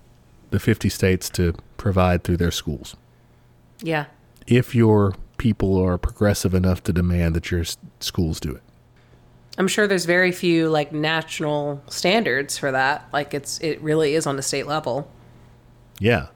the 0.50 0.58
fifty 0.60 0.88
states 0.88 1.30
to 1.30 1.54
provide 1.76 2.22
through 2.24 2.36
their 2.38 2.50
schools 2.50 2.96
Yeah. 3.82 4.06
if 4.46 4.74
your 4.74 5.14
people 5.38 5.76
are 5.82 5.96
progressive 5.98 6.54
enough 6.54 6.82
to 6.84 6.92
demand 6.92 7.34
that 7.36 7.50
your 7.50 7.64
schools 8.00 8.40
do 8.40 8.50
it. 8.54 8.62
I'm 9.58 9.68
sure 9.68 9.86
there's 9.86 10.04
very 10.04 10.32
few 10.32 10.68
like 10.68 10.92
national 10.92 11.82
standards 11.88 12.58
for 12.58 12.72
that. 12.72 13.08
Like 13.12 13.32
it's 13.34 13.58
it 13.60 13.80
really 13.80 14.14
is 14.14 14.26
on 14.26 14.36
the 14.36 14.42
state 14.42 14.66
level. 14.66 15.10
Yeah. 15.98 16.26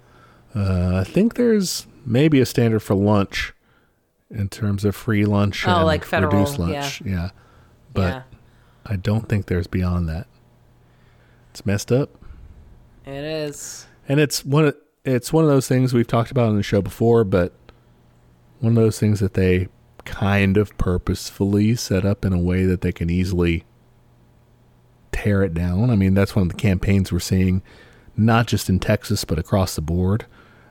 Uh, 0.55 0.97
I 0.97 1.05
think 1.05 1.34
there's 1.34 1.86
maybe 2.05 2.40
a 2.40 2.47
standard 2.47 2.80
for 2.80 2.94
lunch 2.94 3.52
in 4.30 4.48
terms 4.48 4.84
of 4.84 4.97
free 4.97 5.24
lunch 5.24 5.66
Oh, 5.66 5.76
and 5.76 5.86
like 5.86 6.05
federal, 6.05 6.32
reduced 6.32 6.59
lunch. 6.59 7.02
Yeah. 7.02 7.30
But 7.92 8.14
yeah. 8.14 8.22
I 8.86 8.97
don't 8.97 9.28
think 9.28 9.47
there's 9.47 9.66
beyond 9.66 10.09
that. 10.09 10.26
It's 11.51 11.66
messed 11.66 11.92
up. 11.92 12.10
It 13.05 13.24
is. 13.24 13.86
And 14.09 14.18
it's 14.20 14.44
one 14.44 14.66
of 14.66 14.76
it's 15.05 15.32
one 15.32 15.44
of 15.44 15.51
those 15.51 15.68
things 15.68 15.92
we've 15.92 16.06
talked 16.06 16.30
about 16.30 16.48
on 16.48 16.56
the 16.56 16.62
show 16.62 16.80
before, 16.82 17.24
but 17.24 17.52
one 18.60 18.76
of 18.76 18.82
those 18.82 18.98
things 18.98 19.20
that 19.20 19.34
they 19.34 19.68
kind 20.05 20.56
of 20.56 20.77
purposefully 20.78 21.74
set 21.74 22.05
up 22.05 22.24
in 22.24 22.32
a 22.32 22.39
way 22.39 22.64
that 22.64 22.81
they 22.81 22.93
can 22.93 23.10
easily 23.10 23.64
tear 25.12 25.43
it 25.43 25.55
down. 25.55 25.90
I 25.90 25.97
mean, 25.97 26.14
that's 26.14 26.35
one 26.35 26.44
of 26.44 26.48
the 26.48 26.59
campaigns 26.59 27.12
we're 27.12 27.20
seeing, 27.20 27.62
not 28.16 28.47
just 28.47 28.68
in 28.68 28.78
Texas 28.78 29.24
but 29.24 29.39
across 29.39 29.74
the 29.74 29.82
board. 29.82 30.27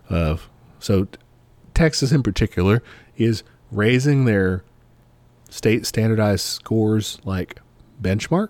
Of 0.10 0.50
so, 0.80 1.08
Texas 1.76 2.12
in 2.12 2.24
particular 2.24 2.82
is 3.16 3.44
raising 3.72 4.26
their 4.26 4.64
state 5.50 5.86
standardized 5.86 6.46
scores 6.46 7.20
like 7.24 7.60
benchmark 8.02 8.50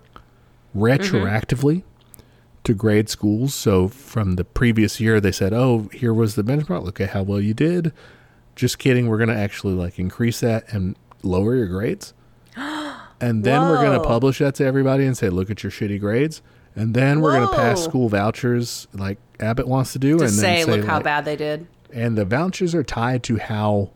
mm-hmm. 0.74 0.82
retroactively 0.82 1.82
to 2.64 2.74
grade 2.74 3.08
schools. 3.08 3.54
So 3.54 3.88
from 3.88 4.36
the 4.36 4.44
previous 4.44 5.00
year, 5.00 5.20
they 5.20 5.32
said, 5.32 5.52
"Oh, 5.52 5.90
here 5.92 6.14
was 6.14 6.34
the 6.34 6.44
benchmark. 6.44 6.82
Look 6.82 7.00
at 7.00 7.10
how 7.10 7.22
well 7.22 7.40
you 7.40 7.54
did." 7.54 7.92
Just 8.60 8.78
kidding. 8.78 9.08
We're 9.08 9.16
going 9.16 9.30
to 9.30 9.36
actually 9.36 9.72
like 9.74 9.98
increase 9.98 10.40
that 10.40 10.70
and 10.72 10.96
lower 11.22 11.54
your 11.54 11.66
grades, 11.66 12.12
and 12.56 13.42
then 13.44 13.62
we're 13.62 13.82
going 13.82 13.98
to 13.98 14.06
publish 14.06 14.38
that 14.40 14.54
to 14.56 14.64
everybody 14.66 15.06
and 15.06 15.16
say, 15.16 15.30
"Look 15.30 15.50
at 15.50 15.62
your 15.62 15.72
shitty 15.72 15.98
grades." 15.98 16.42
And 16.76 16.94
then 16.94 17.20
we're 17.20 17.32
going 17.32 17.48
to 17.48 17.54
pass 17.54 17.78
Whoa. 17.78 17.88
school 17.88 18.08
vouchers 18.10 18.86
like 18.92 19.18
Abbott 19.40 19.66
wants 19.66 19.92
to 19.94 19.98
do, 19.98 20.18
To 20.18 20.24
and 20.24 20.32
say, 20.32 20.58
then 20.58 20.66
say, 20.66 20.70
look 20.76 20.84
how 20.86 20.96
like- 20.96 21.04
bad 21.04 21.24
they 21.24 21.36
did. 21.36 21.66
and 21.92 22.16
the 22.18 22.24
vouchers 22.24 22.74
are 22.74 22.84
tied 22.84 23.22
to 23.24 23.38
how 23.38 23.90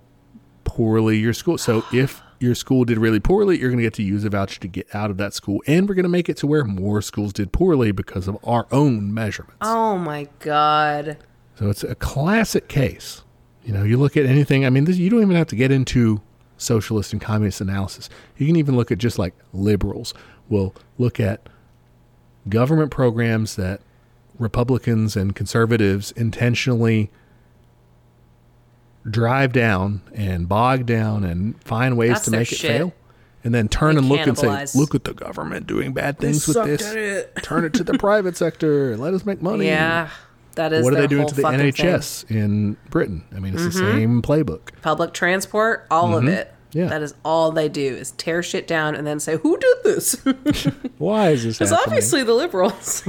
poorly 0.65 1.19
your 1.19 1.32
school. 1.35 1.59
So 1.59 1.85
if 1.93 2.20
your 2.41 2.55
school 2.55 2.85
did 2.85 2.99
really 2.99 3.20
poorly, 3.20 3.59
you're 3.61 3.69
going 3.70 3.78
to 3.78 3.85
get 3.85 3.95
to 3.95 4.03
use 4.03 4.24
a 4.24 4.31
voucher 4.31 4.61
to 4.61 4.69
get 4.69 4.93
out 4.95 5.11
of 5.11 5.19
that 5.19 5.35
school, 5.35 5.62
and 5.66 5.89
we're 5.89 5.95
going 5.95 6.03
to 6.05 6.09
make 6.09 6.28
it 6.28 6.36
to 6.39 6.47
where 6.47 6.65
more 6.65 7.01
schools 7.03 7.32
did 7.32 7.53
poorly 7.53 7.93
because 7.93 8.27
of 8.28 8.36
our 8.45 8.66
own 8.73 9.12
measurements. 9.12 9.59
Oh 9.61 9.99
my 9.99 10.28
god. 10.41 11.19
So 11.59 11.69
it's 11.70 11.85
a 11.85 11.95
classic 11.95 12.66
case. 12.69 13.23
You 13.65 13.73
know, 13.73 13.82
you 13.82 13.97
look 13.97 14.16
at 14.16 14.27
anything. 14.27 14.65
I 14.66 14.70
mean, 14.70 14.85
this, 14.85 14.97
you 14.99 15.09
don't 15.11 15.23
even 15.23 15.36
have 15.36 15.47
to 15.49 15.57
get 15.57 15.70
into 15.70 16.20
socialist 16.57 17.12
and 17.12 17.20
communist 17.20 17.61
analysis. 17.61 18.09
You 18.36 18.47
can 18.47 18.57
even 18.57 18.77
look 18.77 18.93
at 18.93 18.99
just 18.99 19.19
like 19.19 19.35
liberals 19.53 20.12
will 20.49 20.74
look 20.99 21.19
at 21.19 21.49
government 22.49 22.91
programs 22.91 23.57
that 23.57 23.81
Republicans 24.39 25.16
and 25.16 25.35
conservatives 25.35 26.11
intentionally 26.12 27.11
drive 29.09 29.53
down 29.53 30.01
and 30.15 30.49
bog 30.49 30.86
down 30.86 31.24
and 31.24 31.61
find 31.62 31.97
ways 31.97 32.12
That's 32.12 32.24
to 32.27 32.31
make 32.32 32.53
it 32.53 32.57
shit. 32.57 32.70
fail. 32.70 32.93
And 33.43 33.55
then 33.55 33.69
turn 33.69 33.97
They 33.97 33.99
and 33.99 34.09
look 34.09 34.20
and 34.27 34.39
say, 34.39 34.66
look 34.78 34.95
at 34.95 35.05
the 35.05 35.12
government 35.12 35.66
doing 35.66 35.93
bad 35.93 36.19
things 36.19 36.47
with 36.49 36.65
this. 36.65 36.81
it." 36.95 37.36
Turn 37.43 37.65
it 37.66 37.74
to 37.74 37.85
the 37.85 37.99
private 37.99 38.36
sector 38.39 38.93
and 38.93 39.01
let 39.03 39.12
us 39.12 39.27
make 39.27 39.43
money 39.43 39.66
Yeah. 39.66 40.09
That 40.56 40.72
is 40.72 40.85
what 40.85 40.94
are 40.94 41.01
they 41.01 41.06
doing 41.06 41.26
to 41.26 41.35
the 41.35 41.43
fucking 41.43 41.59
thing. 41.59 41.72
Mm-hmm. 41.72 41.86
NHS 41.86 42.31
in 42.31 42.76
Britain? 42.90 43.24
I 43.35 43.40
mean, 43.40 43.55
it's 43.55 43.64
the 43.64 43.72
same 43.72 44.22
playbook. 44.22 44.81
Public 44.82 45.12
transport, 45.12 45.86
all 45.90 46.16
of 46.16 46.26
it. 46.26 46.48
Mm-hmm. 46.48 46.55
Yeah. 46.74 46.86
That 46.89 47.02
is 47.02 47.14
all 47.24 47.52
they 47.52 47.68
do 47.68 47.94
is 47.94 48.10
tear 48.12 48.43
shit 48.43 48.66
down 48.66 48.97
and 48.97 49.06
then 49.06 49.20
say, 49.20 49.36
Who 49.36 49.56
did 49.56 49.76
this? 49.85 50.14
Why 50.98 51.31
is 51.31 51.44
this 51.44 51.60
It's 51.60 51.70
obviously 51.70 52.24
the 52.24 52.35
liberals. 52.35 53.09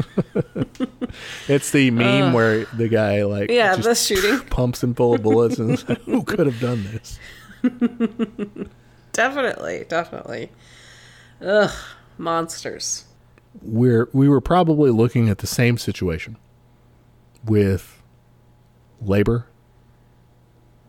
it's 1.48 1.72
the 1.72 1.90
meme 1.90 2.34
where 2.34 2.66
the 2.66 2.88
guy 2.88 3.24
like 3.24 3.50
yeah, 3.50 3.76
just 3.76 3.88
the 3.88 3.96
shooting. 3.96 4.48
pumps 4.50 4.84
him 4.84 4.94
full 4.94 5.16
of 5.16 5.24
bullets 5.24 5.58
and 5.58 5.90
like, 5.90 6.02
who 6.04 6.22
could 6.24 6.46
have 6.46 6.60
done 6.60 6.84
this? 6.84 7.20
Definitely, 9.14 9.86
definitely. 9.90 10.52
Ugh, 11.42 11.72
monsters. 12.20 13.06
We're 13.64 14.10
we 14.14 14.30
were 14.30 14.42
probably 14.42 14.92
looking 14.92 15.28
at 15.28 15.40
the 15.40 15.48
same 15.48 15.80
situation 15.80 16.38
with 17.46 18.02
labor 19.02 19.48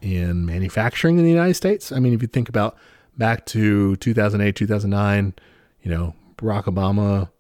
in 0.01 0.47
manufacturing 0.47 1.19
in 1.19 1.25
the 1.25 1.31
United 1.31 1.55
States. 1.55 1.93
I 1.93 1.99
mean, 1.99 2.13
if 2.13 2.23
you 2.23 2.29
think 2.29 2.49
about 2.49 2.77
back 3.17 3.47
to 3.47 3.97
2008, 3.97 4.55
2009, 4.55 5.35
you 5.83 5.91
know, 5.91 6.15
Barack 6.37 6.65
Obama 6.65 7.31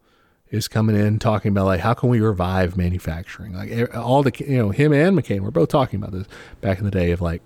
is 0.50 0.68
coming 0.68 0.96
in 0.96 1.18
talking 1.18 1.50
about 1.50 1.66
like 1.66 1.80
how 1.80 1.92
can 1.94 2.08
we 2.08 2.20
revive 2.20 2.76
manufacturing? 2.76 3.52
Like 3.52 3.94
all 3.94 4.22
the 4.22 4.32
you 4.38 4.58
know 4.58 4.70
him 4.70 4.92
and 4.92 5.16
McCain 5.18 5.40
were 5.40 5.50
both 5.50 5.68
talking 5.68 6.00
about 6.00 6.12
this 6.12 6.26
back 6.60 6.78
in 6.78 6.84
the 6.84 6.90
day 6.90 7.10
of 7.10 7.20
like 7.20 7.42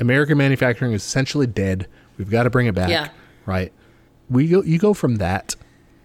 American 0.00 0.38
manufacturing 0.38 0.92
is 0.92 1.02
essentially 1.02 1.46
dead. 1.46 1.88
We've 2.18 2.30
got 2.30 2.44
to 2.44 2.50
bring 2.50 2.66
it 2.66 2.74
back. 2.74 2.90
Yeah. 2.90 3.08
Right. 3.46 3.72
We 4.28 4.48
go 4.48 4.62
you 4.62 4.78
go 4.78 4.94
from 4.94 5.16
that 5.16 5.56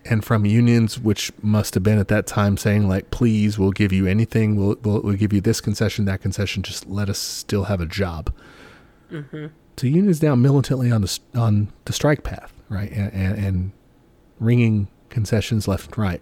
and 0.10 0.26
from 0.26 0.45
unions 0.45 0.99
which 0.99 1.31
must 1.41 1.73
have 1.76 1.84
been 1.84 1.99
at 1.99 2.07
that 2.07 2.26
time 2.26 2.57
saying 2.57 2.88
like 2.88 3.11
please 3.11 3.60
we'll 3.60 3.72
give 3.72 3.91
you 3.91 4.07
anything. 4.07 4.56
We'll 4.56 4.76
we'll, 4.84 5.02
we'll 5.02 5.15
give 5.15 5.34
you 5.34 5.41
this 5.41 5.61
concession 5.61 6.06
that 6.06 6.22
concession. 6.22 6.64
Just 6.64 6.88
let 6.88 7.10
us 7.10 7.19
still 7.19 7.65
have 7.65 7.81
a 7.81 7.86
job. 7.86 8.34
So, 9.77 9.88
unions 9.88 10.22
now 10.22 10.36
militantly 10.36 10.91
on 10.91 11.02
the 11.02 11.19
on 11.36 11.72
the 11.86 11.94
strike 11.94 12.23
path 12.23 12.53
right? 12.69 12.91
And 12.91 13.14
and, 13.14 13.45
and 13.45 13.72
wringing 14.40 14.88
concessions 15.10 15.68
left 15.68 15.88
and 15.88 15.98
right 15.98 16.22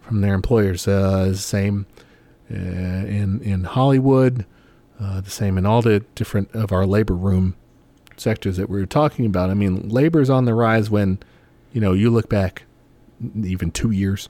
from 0.00 0.20
their 0.20 0.34
employers. 0.34 0.86
Uh 0.88 1.34
same 1.34 1.86
uh, 2.50 2.54
in 2.54 3.40
in 3.42 3.64
Hollywood 3.64 4.44
uh, 5.00 5.20
the 5.20 5.30
same 5.30 5.56
in 5.56 5.64
all 5.64 5.82
the 5.82 6.00
different 6.14 6.50
of 6.54 6.72
our 6.72 6.84
labor 6.84 7.14
room 7.14 7.56
sectors 8.16 8.56
that 8.58 8.68
we 8.68 8.78
were 8.78 8.86
talking 8.86 9.24
about. 9.24 9.48
I 9.50 9.54
mean, 9.54 9.88
labor 9.88 10.20
is 10.20 10.28
on 10.28 10.44
the 10.44 10.52
rise 10.52 10.90
when, 10.90 11.18
you 11.72 11.80
know, 11.80 11.94
you 11.94 12.10
look 12.10 12.28
back 12.28 12.64
even 13.42 13.70
two 13.70 13.90
years, 13.90 14.28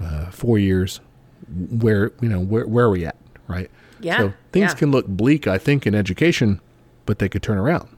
uh, 0.00 0.30
four 0.30 0.58
years, 0.58 1.00
where, 1.48 2.12
you 2.20 2.28
know, 2.28 2.40
where, 2.40 2.66
where 2.66 2.86
are 2.86 2.90
we 2.90 3.06
at, 3.06 3.16
right? 3.48 3.70
Yeah, 4.00 4.18
So 4.18 4.32
things 4.52 4.72
yeah. 4.72 4.74
can 4.74 4.90
look 4.90 5.06
bleak, 5.06 5.46
I 5.46 5.58
think, 5.58 5.86
in 5.86 5.94
education, 5.94 6.60
but 7.06 7.18
they 7.18 7.28
could 7.28 7.42
turn 7.42 7.58
around. 7.58 7.88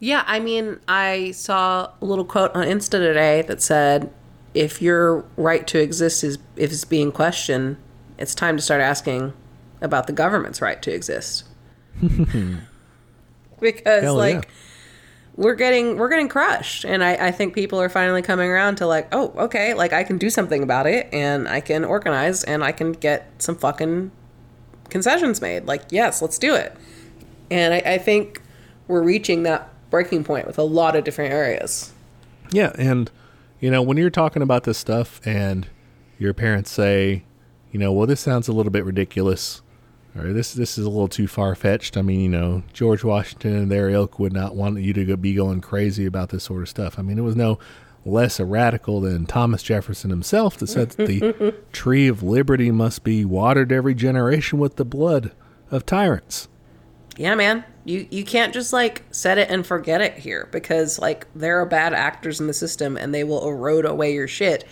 Yeah, 0.00 0.24
I 0.26 0.40
mean, 0.40 0.80
I 0.88 1.30
saw 1.30 1.90
a 2.00 2.04
little 2.04 2.24
quote 2.24 2.54
on 2.54 2.66
Insta 2.66 2.92
today 2.92 3.42
that 3.42 3.62
said, 3.62 4.12
"If 4.52 4.82
your 4.82 5.24
right 5.36 5.66
to 5.68 5.78
exist 5.78 6.24
is 6.24 6.38
if 6.56 6.72
it's 6.72 6.84
being 6.84 7.10
questioned, 7.12 7.76
it's 8.18 8.34
time 8.34 8.56
to 8.56 8.62
start 8.62 8.82
asking 8.82 9.32
about 9.80 10.06
the 10.06 10.12
government's 10.12 10.60
right 10.60 10.82
to 10.82 10.92
exist." 10.92 11.44
because 13.60 14.02
Hell 14.02 14.16
like 14.16 14.44
yeah. 14.44 14.50
We're 15.36 15.54
getting 15.56 15.98
we're 15.98 16.08
getting 16.08 16.28
crushed, 16.28 16.84
and 16.84 17.02
I 17.02 17.28
I 17.28 17.30
think 17.32 17.54
people 17.54 17.80
are 17.80 17.88
finally 17.88 18.22
coming 18.22 18.50
around 18.50 18.76
to 18.76 18.86
like, 18.86 19.08
oh, 19.12 19.32
okay, 19.36 19.74
like 19.74 19.92
I 19.92 20.04
can 20.04 20.16
do 20.18 20.30
something 20.30 20.62
about 20.62 20.86
it, 20.86 21.08
and 21.12 21.48
I 21.48 21.60
can 21.60 21.84
organize, 21.84 22.44
and 22.44 22.62
I 22.62 22.72
can 22.72 22.92
get 22.92 23.30
some 23.38 23.56
fucking 23.56 24.10
concessions 24.90 25.40
made. 25.40 25.66
Like, 25.66 25.82
yes, 25.90 26.22
let's 26.22 26.38
do 26.38 26.54
it. 26.54 26.76
And 27.50 27.74
I, 27.74 27.78
I 27.94 27.98
think 27.98 28.42
we're 28.86 29.02
reaching 29.02 29.42
that 29.42 29.68
breaking 29.90 30.24
point 30.24 30.46
with 30.46 30.58
a 30.58 30.62
lot 30.62 30.94
of 30.94 31.04
different 31.04 31.32
areas. 31.32 31.92
Yeah, 32.50 32.72
and 32.78 33.10
You 33.64 33.70
know, 33.70 33.80
when 33.80 33.96
you're 33.96 34.10
talking 34.10 34.42
about 34.42 34.64
this 34.64 34.76
stuff 34.76 35.26
and 35.26 35.66
your 36.18 36.34
parents 36.34 36.70
say, 36.70 37.24
you 37.72 37.78
know, 37.80 37.92
well, 37.92 38.06
this 38.06 38.20
sounds 38.20 38.46
a 38.46 38.52
little 38.52 38.70
bit 38.70 38.84
ridiculous, 38.84 39.62
or 40.16 40.32
this 40.32 40.52
this 40.54 40.78
is 40.78 40.84
a 40.86 40.90
little 40.90 41.08
too 41.08 41.26
far 41.26 41.54
fetched. 41.54 41.96
I 41.96 42.02
mean, 42.02 42.20
you 42.20 42.28
know, 42.28 42.62
George 42.72 43.04
Washington 43.04 43.54
and 43.56 43.70
their 43.70 43.88
ilk 43.90 44.18
would 44.18 44.32
not 44.32 44.54
want 44.54 44.80
you 44.80 44.92
to 44.92 45.04
go- 45.04 45.16
be 45.16 45.34
going 45.34 45.60
crazy 45.60 46.06
about 46.06 46.28
this 46.30 46.44
sort 46.44 46.62
of 46.62 46.68
stuff. 46.68 46.98
I 46.98 47.02
mean, 47.02 47.18
it 47.18 47.22
was 47.22 47.36
no 47.36 47.58
less 48.06 48.38
a 48.38 48.44
radical 48.44 49.00
than 49.00 49.26
Thomas 49.26 49.62
Jefferson 49.62 50.10
himself 50.10 50.58
that 50.58 50.66
said 50.66 50.90
that 50.90 51.06
the 51.06 51.54
tree 51.72 52.06
of 52.06 52.22
liberty 52.22 52.70
must 52.70 53.02
be 53.02 53.24
watered 53.24 53.72
every 53.72 53.94
generation 53.94 54.58
with 54.58 54.76
the 54.76 54.84
blood 54.84 55.32
of 55.70 55.86
tyrants. 55.86 56.48
Yeah, 57.16 57.34
man. 57.34 57.64
You 57.84 58.06
you 58.10 58.24
can't 58.24 58.52
just 58.52 58.72
like 58.72 59.02
set 59.10 59.38
it 59.38 59.50
and 59.50 59.66
forget 59.66 60.00
it 60.00 60.14
here 60.14 60.48
because 60.52 60.98
like 60.98 61.26
there 61.34 61.60
are 61.60 61.66
bad 61.66 61.92
actors 61.94 62.40
in 62.40 62.46
the 62.46 62.54
system 62.54 62.96
and 62.96 63.14
they 63.14 63.24
will 63.24 63.46
erode 63.48 63.84
away 63.84 64.12
your 64.14 64.26
shit 64.28 64.64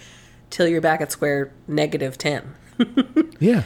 till 0.51 0.67
you're 0.67 0.81
back 0.81 1.01
at 1.01 1.13
square 1.13 1.53
negative 1.67 2.17
10. 2.19 2.55
Yeah. 3.39 3.65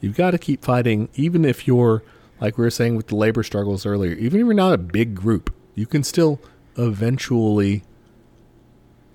You've 0.00 0.16
got 0.16 0.30
to 0.30 0.38
keep 0.38 0.64
fighting, 0.64 1.08
even 1.14 1.44
if 1.44 1.66
you're, 1.66 2.02
like 2.40 2.56
we 2.56 2.64
were 2.64 2.70
saying 2.70 2.96
with 2.96 3.08
the 3.08 3.16
labor 3.16 3.42
struggles 3.42 3.84
earlier, 3.84 4.12
even 4.12 4.40
if 4.40 4.46
you're 4.46 4.54
not 4.54 4.72
a 4.72 4.78
big 4.78 5.14
group, 5.14 5.54
you 5.74 5.86
can 5.86 6.02
still 6.02 6.40
eventually. 6.76 7.82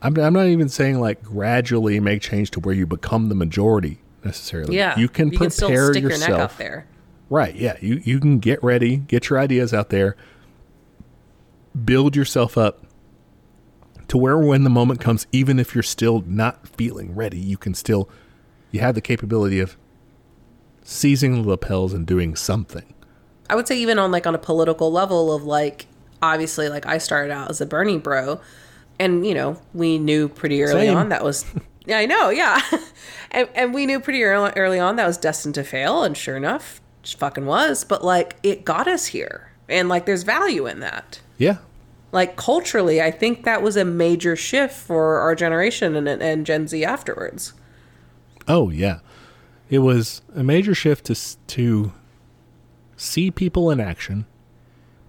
I'm, 0.01 0.17
I'm 0.17 0.33
not 0.33 0.47
even 0.47 0.67
saying 0.67 0.99
like 0.99 1.23
gradually 1.23 1.99
make 1.99 2.21
change 2.21 2.51
to 2.51 2.59
where 2.59 2.75
you 2.75 2.85
become 2.85 3.29
the 3.29 3.35
majority 3.35 3.99
necessarily. 4.23 4.75
Yeah. 4.75 4.97
You 4.97 5.07
can 5.07 5.31
you 5.31 5.37
can 5.37 5.49
prepare 5.49 5.93
stick 5.93 6.03
yourself. 6.03 6.27
your 6.27 6.37
neck 6.37 6.43
out 6.43 6.57
there. 6.57 6.87
Right. 7.29 7.55
Yeah. 7.55 7.77
You 7.79 8.01
you 8.03 8.19
can 8.19 8.39
get 8.39 8.61
ready, 8.61 8.97
get 8.97 9.29
your 9.29 9.39
ideas 9.39 9.73
out 9.73 9.89
there, 9.89 10.17
build 11.85 12.15
yourself 12.15 12.57
up 12.57 12.85
to 14.09 14.17
where 14.17 14.37
when 14.37 14.63
the 14.63 14.69
moment 14.69 14.99
comes, 14.99 15.25
even 15.31 15.57
if 15.57 15.73
you're 15.73 15.83
still 15.83 16.23
not 16.27 16.67
feeling 16.67 17.15
ready, 17.15 17.39
you 17.39 17.57
can 17.57 17.73
still 17.73 18.09
you 18.71 18.81
have 18.81 18.95
the 18.95 19.01
capability 19.01 19.59
of 19.59 19.77
seizing 20.83 21.41
the 21.41 21.47
lapels 21.49 21.93
and 21.93 22.05
doing 22.05 22.35
something. 22.35 22.93
I 23.49 23.55
would 23.55 23.67
say 23.67 23.77
even 23.77 23.99
on 23.99 24.11
like 24.11 24.25
on 24.27 24.35
a 24.35 24.39
political 24.39 24.91
level 24.91 25.33
of 25.33 25.43
like 25.43 25.87
obviously 26.21 26.69
like 26.69 26.85
I 26.85 26.97
started 26.97 27.31
out 27.31 27.49
as 27.49 27.61
a 27.61 27.65
Bernie 27.65 27.97
bro 27.97 28.39
and 28.99 29.25
you 29.25 29.33
know 29.33 29.59
we 29.73 29.97
knew 29.97 30.27
pretty 30.29 30.63
early 30.63 30.87
Same. 30.87 30.97
on 30.97 31.09
that 31.09 31.23
was 31.23 31.45
yeah 31.85 31.97
I 31.97 32.05
know 32.05 32.29
yeah 32.29 32.61
and, 33.31 33.49
and 33.53 33.73
we 33.73 33.85
knew 33.85 33.99
pretty 33.99 34.23
early, 34.23 34.51
early 34.55 34.79
on 34.79 34.95
that 34.95 35.05
was 35.07 35.17
destined 35.17 35.55
to 35.55 35.63
fail 35.63 36.03
and 36.03 36.15
sure 36.15 36.37
enough 36.37 36.79
it 37.03 37.15
fucking 37.19 37.45
was 37.45 37.83
but 37.83 38.03
like 38.03 38.37
it 38.43 38.63
got 38.63 38.87
us 38.87 39.07
here 39.07 39.51
and 39.67 39.89
like 39.89 40.05
there's 40.05 40.23
value 40.23 40.65
in 40.67 40.79
that 40.79 41.19
Yeah. 41.37 41.57
like 42.13 42.37
culturally 42.37 43.01
I 43.01 43.11
think 43.11 43.43
that 43.43 43.61
was 43.61 43.75
a 43.75 43.83
major 43.85 44.35
shift 44.37 44.75
for 44.75 45.19
our 45.19 45.35
generation 45.35 45.95
and, 45.95 46.07
and 46.07 46.45
Gen 46.45 46.67
Z 46.67 46.83
afterwards 46.85 47.53
Oh 48.47 48.69
yeah. 48.69 48.99
It 49.69 49.79
was 49.79 50.21
a 50.35 50.43
major 50.43 50.75
shift 50.75 51.05
to 51.05 51.15
to 51.47 51.93
see 52.95 53.31
people 53.31 53.71
in 53.71 53.79
action, 53.79 54.25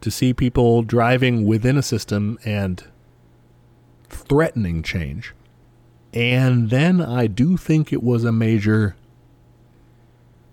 to 0.00 0.10
see 0.10 0.32
people 0.32 0.82
driving 0.82 1.46
within 1.46 1.76
a 1.76 1.82
system 1.82 2.38
and 2.44 2.84
threatening 4.08 4.82
change. 4.82 5.34
And 6.12 6.70
then 6.70 7.00
I 7.00 7.26
do 7.26 7.56
think 7.56 7.92
it 7.92 8.02
was 8.02 8.24
a 8.24 8.32
major 8.32 8.96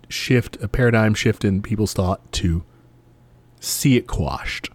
shift, 0.08 0.56
a 0.62 0.68
paradigm 0.68 1.14
shift 1.14 1.44
in 1.44 1.62
people's 1.62 1.94
thought 1.94 2.32
to 2.32 2.64
see 3.60 3.96
it 3.96 4.06
quashed. 4.06 4.70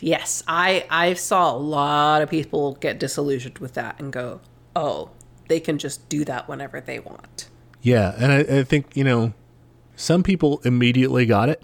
Yes, 0.00 0.42
I 0.46 0.86
I 0.90 1.14
saw 1.14 1.54
a 1.54 1.56
lot 1.56 2.22
of 2.22 2.30
people 2.30 2.74
get 2.80 2.98
disillusioned 2.98 3.58
with 3.58 3.74
that 3.74 3.98
and 3.98 4.12
go, 4.12 4.40
"Oh, 4.74 5.10
they 5.48 5.60
can 5.60 5.78
just 5.78 6.08
do 6.08 6.24
that 6.24 6.48
whenever 6.48 6.80
they 6.80 6.98
want." 6.98 7.48
Yeah, 7.86 8.16
and 8.18 8.32
I, 8.32 8.38
I 8.58 8.64
think 8.64 8.96
you 8.96 9.04
know, 9.04 9.32
some 9.94 10.24
people 10.24 10.60
immediately 10.64 11.24
got 11.24 11.48
it. 11.48 11.62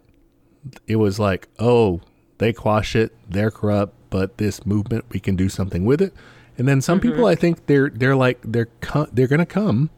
It 0.86 0.94
was 0.94 1.18
like, 1.18 1.48
oh, 1.58 2.00
they 2.38 2.52
quash 2.52 2.94
it, 2.94 3.12
they're 3.28 3.50
corrupt, 3.50 3.96
but 4.08 4.38
this 4.38 4.64
movement, 4.64 5.04
we 5.10 5.18
can 5.18 5.34
do 5.34 5.48
something 5.48 5.84
with 5.84 6.00
it. 6.00 6.14
And 6.56 6.68
then 6.68 6.80
some 6.80 7.00
people, 7.00 7.24
mm-hmm. 7.24 7.26
I 7.26 7.34
think 7.34 7.66
they're 7.66 7.90
they're 7.90 8.14
like 8.14 8.38
they're 8.44 8.68
co- 8.80 9.08
they're 9.12 9.26
gonna 9.26 9.44
come, 9.44 9.90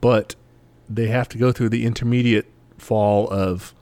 but 0.00 0.36
they 0.88 1.08
have 1.08 1.28
to 1.30 1.38
go 1.38 1.50
through 1.50 1.70
the 1.70 1.84
intermediate 1.84 2.46
fall 2.78 3.28
of, 3.30 3.74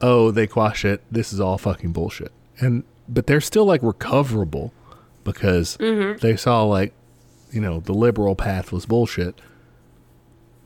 oh, 0.00 0.30
they 0.30 0.46
quash 0.46 0.86
it. 0.86 1.02
This 1.10 1.34
is 1.34 1.40
all 1.40 1.58
fucking 1.58 1.92
bullshit. 1.92 2.32
And 2.60 2.84
but 3.06 3.26
they're 3.26 3.42
still 3.42 3.66
like 3.66 3.82
recoverable 3.82 4.72
because 5.22 5.76
mm-hmm. 5.76 6.16
they 6.26 6.34
saw 6.34 6.62
like, 6.62 6.94
you 7.52 7.60
know, 7.60 7.80
the 7.80 7.92
liberal 7.92 8.34
path 8.34 8.72
was 8.72 8.86
bullshit 8.86 9.38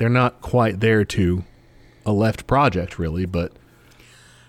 they're 0.01 0.09
not 0.09 0.41
quite 0.41 0.81
there 0.81 1.05
to 1.05 1.45
a 2.07 2.13
left 2.13 2.47
project 2.47 2.99
really 2.99 3.27
but 3.27 3.53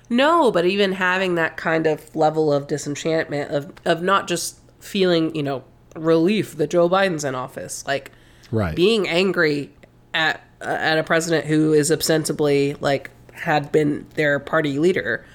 No, 0.09 0.49
but 0.49 0.65
even 0.65 0.93
having 0.93 1.35
that 1.35 1.57
kind 1.57 1.85
of 1.87 2.15
level 2.15 2.51
of 2.53 2.67
disenchantment 2.67 3.51
of 3.51 3.71
of 3.85 4.01
not 4.01 4.27
just 4.29 4.59
feeling, 4.79 5.35
you 5.35 5.43
know, 5.43 5.63
relief 5.95 6.55
that 6.55 6.69
Joe 6.69 6.89
Biden's 6.89 7.25
in 7.25 7.35
office, 7.35 7.85
like 7.85 8.11
right 8.49 8.75
being 8.75 9.07
angry 9.09 9.71
at 10.13 10.41
at 10.61 10.97
a 10.97 11.03
president 11.03 11.45
who 11.45 11.73
is 11.73 11.91
ostensibly 11.91 12.75
like 12.79 13.09
had 13.33 13.71
been 13.73 14.07
their 14.15 14.39
party 14.39 14.79
leader, 14.79 15.25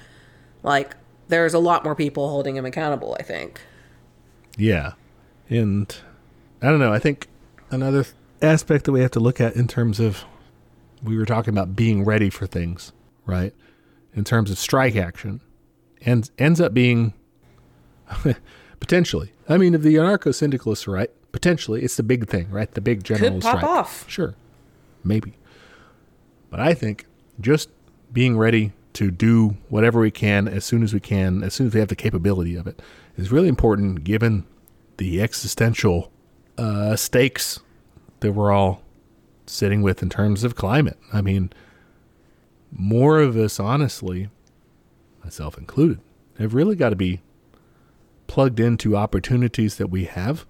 like 0.63 0.95
there's 1.27 1.53
a 1.53 1.59
lot 1.59 1.83
more 1.83 1.93
people 1.95 2.29
holding 2.29 2.55
him 2.55 2.65
accountable. 2.65 3.15
I 3.19 3.23
think. 3.23 3.61
yeah 4.57 4.93
and 5.49 5.95
i 6.61 6.67
don't 6.67 6.79
know 6.79 6.91
i 6.91 6.99
think 6.99 7.27
another 7.69 8.03
aspect 8.41 8.85
that 8.85 8.91
we 8.91 9.01
have 9.01 9.11
to 9.11 9.19
look 9.19 9.41
at 9.41 9.55
in 9.55 9.67
terms 9.67 9.99
of 9.99 10.25
we 11.03 11.17
were 11.17 11.25
talking 11.25 11.53
about 11.53 11.75
being 11.75 12.03
ready 12.03 12.29
for 12.29 12.45
things 12.47 12.91
right 13.25 13.53
in 14.13 14.23
terms 14.23 14.51
of 14.51 14.57
strike 14.57 14.95
action 14.95 15.41
and 16.01 16.29
ends 16.37 16.61
up 16.61 16.73
being 16.73 17.13
potentially 18.79 19.31
i 19.49 19.57
mean 19.57 19.73
if 19.73 19.81
the 19.81 19.95
anarcho 19.95 20.33
syndicalists 20.33 20.87
are 20.87 20.91
right 20.91 21.11
potentially 21.31 21.83
it's 21.83 21.95
the 21.95 22.03
big 22.03 22.27
thing 22.27 22.49
right 22.49 22.71
the 22.71 22.81
big 22.81 23.03
general 23.03 23.33
Could 23.33 23.41
pop 23.41 23.57
strike 23.57 23.63
off. 23.63 24.09
Sure. 24.09 24.33
Maybe. 25.03 25.33
But 26.49 26.59
I 26.59 26.73
think 26.73 27.05
just 27.39 27.69
being 28.11 28.37
ready 28.37 28.73
to 28.93 29.11
do 29.11 29.57
whatever 29.69 29.99
we 29.99 30.11
can 30.11 30.47
as 30.47 30.65
soon 30.65 30.83
as 30.83 30.93
we 30.93 30.99
can, 30.99 31.43
as 31.43 31.53
soon 31.53 31.67
as 31.67 31.73
we 31.73 31.79
have 31.79 31.89
the 31.89 31.95
capability 31.95 32.55
of 32.55 32.67
it, 32.67 32.81
is 33.15 33.31
really 33.31 33.47
important 33.47 34.03
given 34.03 34.45
the 34.97 35.21
existential 35.21 36.11
uh, 36.57 36.95
stakes 36.95 37.59
that 38.19 38.31
we're 38.33 38.51
all 38.51 38.81
sitting 39.45 39.81
with 39.81 40.01
in 40.03 40.09
terms 40.09 40.43
of 40.43 40.55
climate. 40.55 40.97
I 41.13 41.21
mean, 41.21 41.51
more 42.71 43.19
of 43.19 43.35
us, 43.37 43.59
honestly, 43.59 44.29
myself 45.23 45.57
included, 45.57 45.99
have 46.39 46.53
really 46.53 46.75
got 46.75 46.89
to 46.89 46.95
be 46.95 47.21
plugged 48.27 48.59
into 48.59 48.95
opportunities 48.97 49.77
that 49.77 49.87
we 49.87 50.05
have 50.05 50.45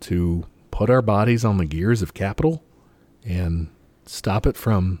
to 0.00 0.44
put 0.70 0.90
our 0.90 1.02
bodies 1.02 1.44
on 1.44 1.58
the 1.58 1.64
gears 1.64 2.02
of 2.02 2.14
capital 2.14 2.64
and 3.24 3.68
stop 4.06 4.46
it 4.46 4.56
from 4.56 5.00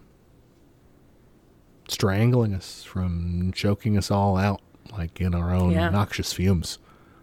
strangling 1.88 2.54
us, 2.54 2.84
from 2.84 3.52
choking 3.54 3.98
us 3.98 4.10
all 4.10 4.36
out 4.36 4.60
like 4.96 5.20
in 5.20 5.34
our 5.34 5.52
own 5.52 5.72
Yeah. 5.72 5.88
noxious 5.90 6.32
fumes. 6.32 6.78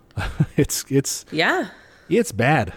it's 0.57 0.83
it's 0.89 1.25
Yeah, 1.31 1.69
it's 2.09 2.31
bad. 2.31 2.73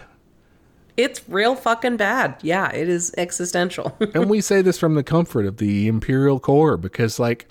It's 0.97 1.21
real 1.27 1.55
fucking 1.55 1.97
bad. 1.97 2.35
Yeah, 2.41 2.71
it 2.71 2.87
is 2.89 3.13
existential. 3.17 3.95
and 4.13 4.29
we 4.29 4.41
say 4.41 4.61
this 4.61 4.77
from 4.79 4.95
the 4.95 5.03
comfort 5.03 5.45
of 5.45 5.57
the 5.57 5.87
imperial 5.87 6.39
core 6.39 6.77
because 6.77 7.19
like 7.19 7.47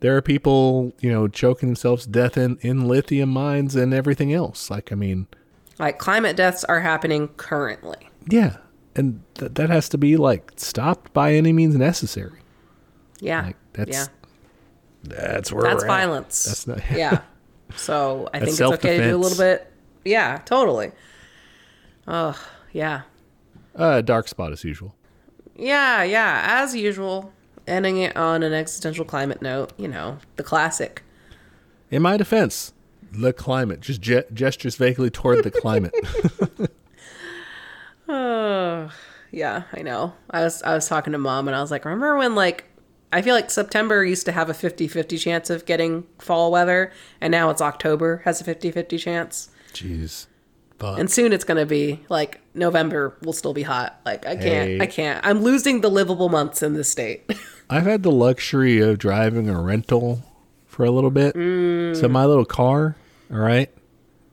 there 0.00 0.16
are 0.16 0.22
people, 0.22 0.92
you 1.00 1.10
know, 1.12 1.28
choking 1.28 1.68
themselves 1.70 2.04
to 2.04 2.10
death 2.10 2.36
in, 2.36 2.58
in 2.60 2.86
lithium 2.88 3.28
mines 3.28 3.76
and 3.76 3.94
everything 3.94 4.32
else. 4.32 4.70
Like 4.70 4.90
I 4.90 4.94
mean, 4.96 5.26
like 5.78 5.98
climate 5.98 6.36
deaths 6.36 6.64
are 6.64 6.80
happening 6.80 7.28
currently. 7.36 8.08
yeah. 8.28 8.56
And 8.94 9.22
th- 9.36 9.52
that 9.54 9.70
has 9.70 9.88
to 9.88 9.96
be 9.98 10.18
like 10.18 10.52
stopped 10.56 11.14
by 11.14 11.32
any 11.32 11.50
means 11.52 11.74
necessary. 11.76 12.40
Yeah, 13.20 13.46
Like 13.46 13.56
that's 13.72 13.90
yeah, 13.90 14.06
that's 15.04 15.50
where 15.50 15.62
that's 15.62 15.82
we're 15.82 15.86
at. 15.86 16.00
violence. 16.00 16.44
That's 16.44 16.66
not 16.66 16.80
yeah. 16.94 17.22
So 17.76 18.28
I 18.34 18.40
That's 18.40 18.58
think 18.58 18.72
it's 18.72 18.84
okay 18.84 18.98
to 18.98 19.04
do 19.04 19.16
a 19.16 19.18
little 19.18 19.38
bit. 19.38 19.72
Yeah, 20.04 20.42
totally. 20.44 20.92
Oh, 22.06 22.38
yeah. 22.72 23.02
Uh, 23.74 24.00
dark 24.00 24.28
spot 24.28 24.52
as 24.52 24.64
usual. 24.64 24.94
Yeah, 25.56 26.02
yeah, 26.02 26.44
as 26.46 26.74
usual. 26.74 27.32
Ending 27.66 27.98
it 27.98 28.16
on 28.16 28.42
an 28.42 28.52
existential 28.52 29.04
climate 29.04 29.40
note, 29.40 29.72
you 29.76 29.86
know, 29.86 30.18
the 30.36 30.42
classic. 30.42 31.02
In 31.90 32.02
my 32.02 32.16
defense, 32.16 32.72
the 33.12 33.32
climate 33.32 33.80
just 33.80 34.00
ge- 34.00 34.24
gestures 34.32 34.74
vaguely 34.76 35.10
toward 35.10 35.44
the 35.44 35.50
climate. 35.50 35.94
Oh, 38.08 38.92
yeah, 39.30 39.62
I 39.72 39.82
know. 39.82 40.14
I 40.30 40.42
was 40.42 40.62
I 40.62 40.74
was 40.74 40.86
talking 40.88 41.12
to 41.12 41.18
mom 41.18 41.48
and 41.48 41.56
I 41.56 41.60
was 41.60 41.70
like, 41.70 41.84
"Remember 41.84 42.16
when 42.16 42.34
like 42.34 42.64
I 43.12 43.22
feel 43.22 43.34
like 43.34 43.50
September 43.50 44.04
used 44.04 44.26
to 44.26 44.32
have 44.32 44.50
a 44.50 44.52
50-50 44.54 45.18
chance 45.20 45.50
of 45.50 45.66
getting 45.66 46.06
fall 46.18 46.50
weather 46.50 46.92
and 47.20 47.30
now 47.30 47.50
it's 47.50 47.60
October 47.62 48.22
has 48.24 48.40
a 48.40 48.44
50-50 48.44 48.98
chance." 48.98 49.48
Jeez, 49.72 50.26
Fuck. 50.82 50.98
And 50.98 51.10
soon 51.10 51.32
it's 51.32 51.44
gonna 51.44 51.64
be 51.64 52.00
like 52.10 52.40
November 52.54 53.16
will 53.22 53.32
still 53.32 53.54
be 53.54 53.62
hot. 53.62 53.98
Like 54.04 54.26
I 54.26 54.34
can't, 54.36 54.68
Hey. 54.68 54.80
I 54.80 54.86
can't. 54.86 55.24
I'm 55.24 55.42
losing 55.42 55.80
the 55.80 55.88
livable 55.90 56.28
months 56.28 56.62
in 56.62 56.74
this 56.74 56.90
state. 56.90 57.30
I've 57.70 57.84
had 57.84 58.02
the 58.02 58.10
luxury 58.12 58.80
of 58.80 58.98
driving 58.98 59.48
a 59.48 59.58
rental 59.60 60.22
for 60.66 60.84
a 60.84 60.90
little 60.90 61.10
bit. 61.10 61.34
Mm. 61.34 61.98
So 61.98 62.08
my 62.08 62.26
little 62.26 62.44
car, 62.44 62.96
all 63.30 63.38
right, 63.38 63.70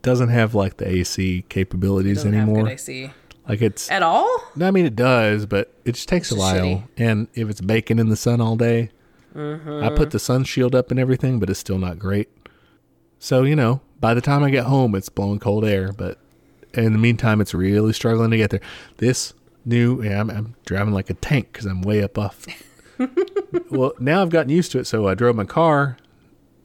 doesn't 0.02 0.30
have 0.30 0.54
like 0.56 0.78
the 0.78 0.88
AC 0.90 1.46
capabilities 1.50 2.26
anymore. 2.26 2.68
AC 2.68 3.12
Like 3.48 3.62
it's 3.62 3.90
at 3.92 4.02
all. 4.04 4.28
No, 4.56 4.68
I 4.68 4.72
mean 4.72 4.86
it 4.86 4.96
does, 4.96 5.46
but 5.46 5.72
it 5.86 5.94
just 5.94 6.10
takes 6.10 6.32
a 6.32 6.36
while. 6.36 6.56
shitty. 6.66 6.84
And 6.98 7.28
if 7.36 7.50
it's 7.50 7.62
baking 7.62 8.00
in 8.00 8.10
the 8.10 8.18
sun 8.18 8.42
all 8.42 8.56
day, 8.58 8.90
Mm-hmm. 9.36 9.84
I 9.84 9.96
put 9.96 10.10
the 10.10 10.18
sun 10.18 10.44
shield 10.44 10.74
up 10.74 10.90
and 10.90 11.00
everything, 11.00 11.38
but 11.38 11.52
it's 11.52 11.60
still 11.60 11.78
not 11.78 12.00
great. 12.00 12.30
So 13.20 13.44
you 13.44 13.56
know, 13.56 13.80
by 14.00 14.16
the 14.16 14.22
time 14.22 14.44
I 14.44 14.50
get 14.50 14.66
home, 14.66 14.96
it's 14.96 15.08
blowing 15.08 15.38
cold 15.40 15.64
air. 15.66 15.94
But 15.94 16.18
in 16.74 16.94
the 16.94 17.00
meantime, 17.00 17.42
it's 17.42 17.54
really 17.54 17.94
struggling 17.94 18.32
to 18.32 18.38
get 18.38 18.52
there. 18.52 18.62
This 18.98 19.34
new, 19.66 20.02
yeah, 20.04 20.20
I'm, 20.20 20.30
I'm 20.30 20.56
driving 20.66 20.94
like 20.94 21.10
a 21.10 21.14
tank 21.16 21.50
because 21.52 21.66
I'm 21.66 21.82
way 21.82 22.04
up 22.04 22.18
off. 22.18 22.46
well, 23.70 23.94
now 24.00 24.22
I've 24.22 24.30
gotten 24.30 24.50
used 24.50 24.72
to 24.74 24.80
it. 24.80 24.86
So 24.86 25.08
I 25.08 25.16
drove 25.16 25.36
my 25.36 25.46
car 25.46 25.98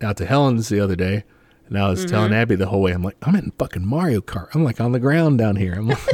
out 0.00 0.16
to 0.18 0.26
Helen's 0.26 0.68
the 0.68 0.80
other 0.80 0.96
day. 0.96 1.24
And 1.68 1.78
I 1.78 1.88
was 1.88 2.04
telling 2.04 2.30
Mm-hmm. 2.30 2.40
Abby 2.40 2.56
the 2.56 2.66
whole 2.66 2.82
way, 2.82 2.92
I'm 2.92 3.02
like, 3.02 3.16
I'm 3.22 3.34
in 3.34 3.52
fucking 3.58 3.86
Mario 3.86 4.20
Kart. 4.20 4.48
I'm 4.54 4.64
like 4.64 4.80
on 4.80 4.92
the 4.92 5.00
ground 5.00 5.38
down 5.38 5.56
here. 5.56 5.74
I'm 5.74 5.88
like, 5.88 5.98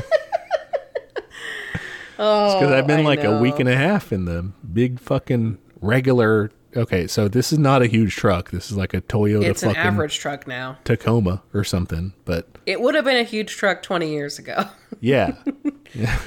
Oh, 2.19 2.61
because 2.61 2.73
I've 2.73 2.87
been 2.87 3.01
I 3.01 3.05
like 3.05 3.25
a 3.25 3.41
week 3.41 3.59
and 3.59 3.69
a 3.69 3.77
half 3.77 4.13
in 4.13 4.27
the 4.27 4.53
big 4.73 5.01
fucking 5.01 5.59
regular. 5.81 6.51
Okay, 6.77 7.07
so 7.07 7.27
this 7.29 7.53
is 7.53 7.59
not 7.59 7.83
a 7.83 7.87
huge 7.87 8.15
truck. 8.17 8.51
This 8.51 8.71
is 8.71 8.77
like 8.77 8.95
a 8.95 9.01
Toyota 9.01 9.45
It's 9.45 9.63
an 9.63 9.75
average 9.75 10.19
truck 10.19 10.47
now. 10.47 10.79
Tacoma 10.85 11.43
or 11.53 11.65
something. 11.65 12.13
But 12.25 12.47
It 12.67 12.81
would 12.81 12.95
have 12.95 13.05
been 13.05 13.17
a 13.17 13.25
huge 13.25 13.57
truck 13.57 13.83
20 13.83 14.11
years 14.11 14.39
ago. 14.39 14.65
yeah, 15.01 15.35
Yeah. 15.95 16.19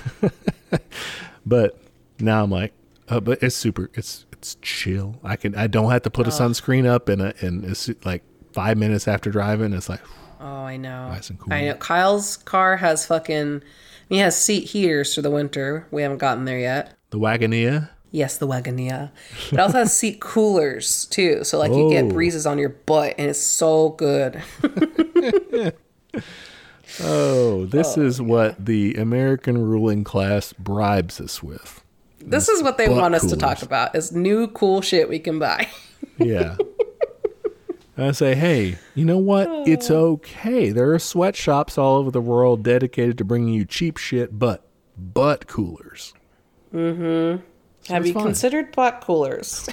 but 1.46 1.80
now 2.20 2.44
I'm 2.44 2.52
like, 2.52 2.74
uh, 3.10 3.20
but 3.20 3.42
it's 3.44 3.56
super. 3.56 3.90
It's 3.94 4.26
it's 4.32 4.56
chill. 4.62 5.16
I 5.24 5.36
can. 5.36 5.56
I 5.56 5.68
don't 5.68 5.92
have 5.92 6.02
to 6.04 6.10
put 6.10 6.28
a 6.28 6.30
sunscreen 6.30 6.86
up, 6.86 7.10
and 7.10 7.22
a, 7.22 7.34
and 7.46 7.64
it's 7.64 7.90
like 8.04 8.24
five 8.52 8.78
minutes 8.78 9.08
after 9.08 9.30
driving. 9.30 9.74
It's 9.74 9.90
like 9.90 10.02
Oh, 10.40 10.46
I 10.66 10.76
know. 10.76 11.08
Nice 11.08 11.30
and 11.30 11.40
cool. 11.40 11.54
I 11.54 11.66
know. 11.66 11.76
Kyle's 11.76 12.38
car 12.38 12.78
has 12.78 13.06
fucking. 13.06 13.64
He 14.10 14.18
has 14.18 14.38
seat 14.38 14.66
heaters 14.66 15.16
for 15.16 15.22
the 15.22 15.32
winter. 15.32 15.88
We 15.92 16.02
haven't 16.02 16.18
gotten 16.18 16.44
there 16.46 16.60
yet. 16.60 16.98
the 17.12 17.20
Wagoneer. 17.20 17.90
Yes, 18.14 18.38
the 18.38 18.48
Wagoneer. 18.48 19.10
It 19.52 19.58
also 19.58 19.80
has 19.80 19.98
seat 19.98 20.22
coolers 20.22 21.08
too, 21.08 21.44
so 21.44 21.58
like 21.58 21.72
you 21.72 21.90
get 21.90 22.06
Oh. 22.06 22.10
breezes 22.10 22.46
on 22.46 22.60
your 22.60 22.70
butt, 22.70 23.16
and 23.18 23.28
it's 23.30 23.40
so 23.40 23.90
good. 23.90 24.42
Oh, 27.02 27.66
this 27.66 27.98
oh, 27.98 28.04
is 28.04 28.22
what 28.22 28.64
the 28.64 28.94
American 28.94 29.58
ruling 29.58 30.04
class 30.04 30.54
bribes 30.54 31.20
us 31.20 31.42
with. 31.42 31.84
This 32.20 32.48
is 32.48 32.62
what 32.62 32.78
they 32.78 32.88
want 32.88 33.16
us 33.16 33.28
to 33.32 33.36
talk 33.36 33.64
about: 33.64 33.96
is 33.96 34.12
new 34.12 34.48
cool 34.48 34.82
shit 34.82 35.10
we 35.10 35.20
can 35.20 35.40
buy. 35.40 35.68
Yeah. 36.20 36.58
I 37.98 38.12
say, 38.12 38.36
hey, 38.36 38.78
you 38.94 39.04
know 39.04 39.18
what? 39.18 39.50
It's 39.68 39.90
oh. 39.90 40.12
okay. 40.12 40.70
There 40.70 40.94
are 40.94 41.00
sweatshops 41.00 41.76
all 41.76 41.98
over 41.98 42.12
the 42.12 42.22
world 42.22 42.62
dedicated 42.62 43.18
to 43.18 43.26
bringing 43.26 43.56
you 43.56 43.66
cheap 43.66 43.98
shit, 43.98 44.38
but 44.38 44.64
butt 44.96 45.48
coolers. 45.48 46.14
Mm-hmm. 46.72 47.44
Have 47.88 48.06
you 48.08 48.14
fine. 48.14 48.24
considered 48.24 48.72
butt 48.76 49.02
coolers? 49.02 49.68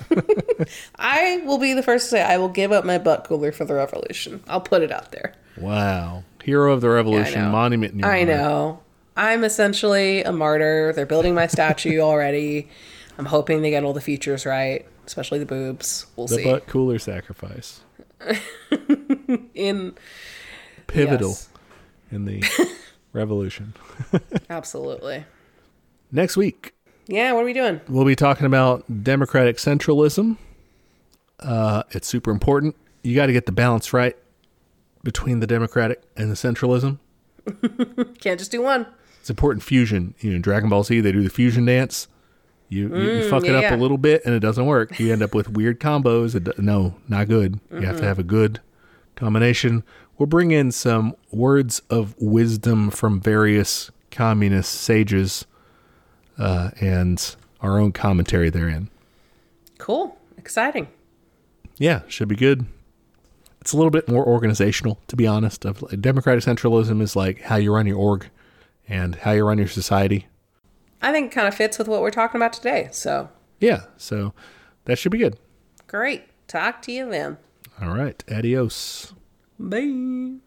I 0.99 1.43
will 1.45 1.59
be 1.59 1.75
the 1.75 1.83
first 1.83 2.07
to 2.07 2.11
say 2.11 2.23
I 2.23 2.39
will 2.39 2.49
give 2.49 2.73
up 2.73 2.85
my 2.85 2.99
butt 2.99 3.25
cooler 3.25 3.53
for 3.53 3.65
the 3.65 3.75
revolution. 3.75 4.43
I'll 4.49 4.61
put 4.61 4.83
it 4.83 4.91
out 4.91 5.13
there. 5.13 5.35
Wow. 5.57 6.25
Hero 6.43 6.73
of 6.73 6.81
the 6.81 6.89
Revolution 6.89 7.43
know. 7.43 7.51
monument. 7.51 7.93
in 7.95 7.99
your 8.01 8.09
I 8.11 8.23
honor. 8.23 8.37
know. 8.37 8.81
I'm 9.17 9.45
essentially 9.45 10.23
a 10.25 10.33
martyr. 10.33 10.93
They're 10.95 11.07
building 11.07 11.35
my 11.35 11.47
statue 11.47 11.99
already. 12.01 12.69
I'm 13.19 13.27
hoping 13.27 13.61
they 13.63 13.71
get 13.71 13.85
all 13.85 13.93
the 13.93 14.01
features 14.01 14.47
right, 14.47 14.87
especially 15.07 15.39
the 15.39 15.47
boobs. 15.47 16.07
We'll 16.17 16.27
The 16.27 16.37
see. 16.37 16.45
butt 16.45 16.67
cooler 16.67 16.99
sacrifice. 16.99 17.81
In 19.55 19.95
Pivotal 20.87 21.31
yes, 21.31 21.49
in 22.11 22.25
the 22.25 22.43
revolution. 23.13 23.75
absolutely. 24.51 25.25
Next 26.11 26.37
week, 26.37 26.75
Yeah, 27.11 27.33
what 27.33 27.43
are 27.43 27.45
we 27.47 27.53
doing? 27.53 27.81
we'll 27.89 28.05
be 28.05 28.15
talking 28.17 28.47
about 28.47 29.03
democratic 29.03 29.57
centralism. 29.57 30.37
Uh, 31.41 31.83
it's 31.91 32.07
super 32.07 32.31
important. 32.31 32.77
You 33.03 33.15
got 33.15 33.27
to 33.27 33.33
get 33.33 33.47
the 33.47 33.53
balance 33.53 33.93
right 33.93 34.17
between 35.03 35.41
the 35.41 35.47
democratic 35.47 36.03
and 36.17 36.31
the 36.31 36.35
centralism. 36.37 36.99
Can't 38.21 38.39
just 38.39 38.51
do 38.51 38.63
one. 38.63 38.87
it's 39.21 39.31
important 39.31 39.63
fusion. 39.63 40.15
You 40.21 40.35
know, 40.35 40.39
Dragon 40.39 40.69
Ball 40.69 40.85
Z, 40.85 41.01
they 41.01 41.13
do 41.13 41.23
the 41.23 41.31
fusion 41.31 41.65
dance. 41.65 42.07
You 42.69 42.95
you, 42.97 43.11
you 43.23 43.29
fuck 43.29 43.43
it 43.45 43.49
Mm, 43.51 43.57
up 43.57 43.63
yeah. 43.63 43.75
a 43.75 43.79
little 43.79 43.99
bit 43.99 44.23
and 44.25 44.35
it 44.35 44.41
doesn't 44.41 44.67
work. 44.67 44.99
You 45.01 45.13
end 45.13 45.23
up 45.23 45.35
with 45.35 45.49
weird 45.49 45.81
combos. 45.81 46.35
It, 46.37 46.59
no, 46.59 46.95
not 47.09 47.27
good. 47.27 47.59
You 47.73 47.81
have 47.81 47.97
to 47.99 48.05
have 48.05 48.19
a 48.21 48.23
good 48.23 48.61
combination. 49.17 49.83
We'll 50.19 50.27
bring 50.29 50.51
in 50.53 50.71
some 50.71 51.17
words 51.33 51.83
of 51.91 52.15
wisdom 52.21 52.91
from 52.91 53.21
various 53.21 53.91
communist 54.13 54.73
sages 54.73 55.47
uh, 56.41 56.71
and 56.81 57.37
our 57.61 57.79
own 57.79 57.93
commentary 57.93 58.51
therein. 58.51 58.89
Cool. 59.79 60.19
Exciting. 60.37 60.89
Yeah, 61.77 62.01
should 62.09 62.29
be 62.29 62.37
good. 62.37 62.67
It's 63.61 63.73
a 63.73 63.77
little 63.77 63.91
bit 63.91 64.09
more 64.09 64.27
organizational, 64.27 64.99
to 65.09 65.17
be 65.17 65.27
honest. 65.27 65.65
Of 65.65 65.85
democratic 66.01 66.43
centralism 66.45 67.01
is 67.03 67.15
like 67.15 67.43
how 67.43 67.57
you 67.57 67.73
run 67.75 67.87
your 67.87 67.99
org 67.99 68.29
and 68.89 69.15
how 69.17 69.33
you 69.33 69.45
run 69.47 69.59
your 69.59 69.69
society. 69.69 70.27
I 71.03 71.13
think 71.13 71.31
it 71.31 71.35
kind 71.35 71.47
of 71.47 71.55
fits 71.55 71.79
with 71.79 71.87
what 71.89 72.01
we're 72.01 72.11
talking 72.11 72.39
about 72.39 72.53
today. 72.55 72.89
So 72.93 73.29
Yeah, 73.61 73.83
so 73.97 74.33
that 74.87 74.99
should 74.99 75.13
be 75.13 75.19
good. 75.19 75.37
great. 75.87 76.25
Talk 76.49 76.83
to 76.83 76.93
you 76.93 77.09
then. 77.11 77.37
All 77.81 77.95
right, 77.95 78.23
adios. 78.31 79.13
Bye. 79.59 80.41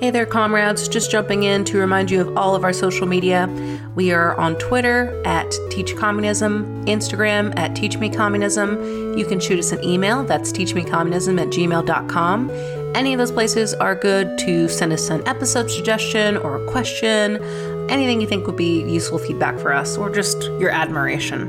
Hey 0.00 0.10
there, 0.10 0.26
comrades. 0.26 0.88
Just 0.88 1.12
jumping 1.12 1.44
in 1.44 1.64
to 1.66 1.78
remind 1.78 2.10
you 2.10 2.20
of 2.20 2.36
all 2.36 2.56
of 2.56 2.64
our 2.64 2.72
social 2.72 3.06
media. 3.06 3.48
We 3.94 4.10
are 4.10 4.34
on 4.34 4.58
Twitter 4.58 5.22
at 5.24 5.54
Teach 5.70 5.96
Communism, 5.96 6.84
Instagram 6.86 7.56
at 7.56 7.76
Teach 7.76 7.96
Me 7.98 8.10
Communism. 8.10 9.16
You 9.16 9.24
can 9.24 9.38
shoot 9.38 9.60
us 9.60 9.70
an 9.70 9.84
email. 9.84 10.24
That's 10.24 10.50
teachmecommunism 10.50 11.40
at 11.40 11.48
gmail.com. 11.48 12.50
Any 12.96 13.14
of 13.14 13.18
those 13.18 13.30
places 13.30 13.72
are 13.74 13.94
good 13.94 14.36
to 14.38 14.68
send 14.68 14.92
us 14.92 15.10
an 15.10 15.26
episode 15.28 15.70
suggestion 15.70 16.38
or 16.38 16.56
a 16.56 16.70
question, 16.70 17.40
anything 17.88 18.20
you 18.20 18.26
think 18.26 18.48
would 18.48 18.56
be 18.56 18.82
useful 18.82 19.18
feedback 19.18 19.60
for 19.60 19.72
us, 19.72 19.96
or 19.96 20.10
just 20.10 20.42
your 20.58 20.70
admiration. 20.70 21.48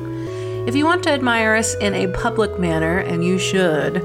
If 0.68 0.76
you 0.76 0.86
want 0.86 1.04
to 1.04 1.10
admire 1.10 1.56
us 1.56 1.76
in 1.76 1.94
a 1.96 2.08
public 2.08 2.60
manner, 2.60 2.98
and 2.98 3.24
you 3.24 3.38
should, 3.38 4.04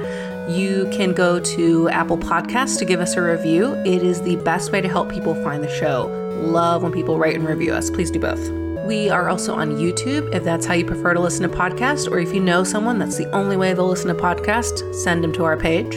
you 0.50 0.88
can 0.90 1.12
go 1.12 1.38
to 1.38 1.88
Apple 1.90 2.18
Podcasts 2.18 2.78
to 2.78 2.84
give 2.84 3.00
us 3.00 3.14
a 3.14 3.22
review. 3.22 3.74
It 3.86 4.02
is 4.02 4.20
the 4.22 4.36
best 4.36 4.72
way 4.72 4.80
to 4.80 4.88
help 4.88 5.10
people 5.10 5.34
find 5.44 5.62
the 5.62 5.70
show. 5.70 6.08
Love 6.42 6.82
when 6.82 6.92
people 6.92 7.18
write 7.18 7.36
and 7.36 7.46
review 7.46 7.72
us. 7.72 7.90
Please 7.90 8.10
do 8.10 8.18
both. 8.18 8.50
We 8.84 9.08
are 9.08 9.28
also 9.28 9.54
on 9.54 9.76
YouTube 9.76 10.34
if 10.34 10.42
that's 10.42 10.66
how 10.66 10.74
you 10.74 10.84
prefer 10.84 11.14
to 11.14 11.20
listen 11.20 11.48
to 11.48 11.56
podcasts, 11.56 12.10
or 12.10 12.18
if 12.18 12.34
you 12.34 12.40
know 12.40 12.64
someone 12.64 12.98
that's 12.98 13.16
the 13.16 13.30
only 13.30 13.56
way 13.56 13.72
they'll 13.72 13.86
listen 13.86 14.08
to 14.08 14.20
podcasts, 14.20 14.94
send 14.94 15.22
them 15.22 15.32
to 15.34 15.44
our 15.44 15.56
page. 15.56 15.94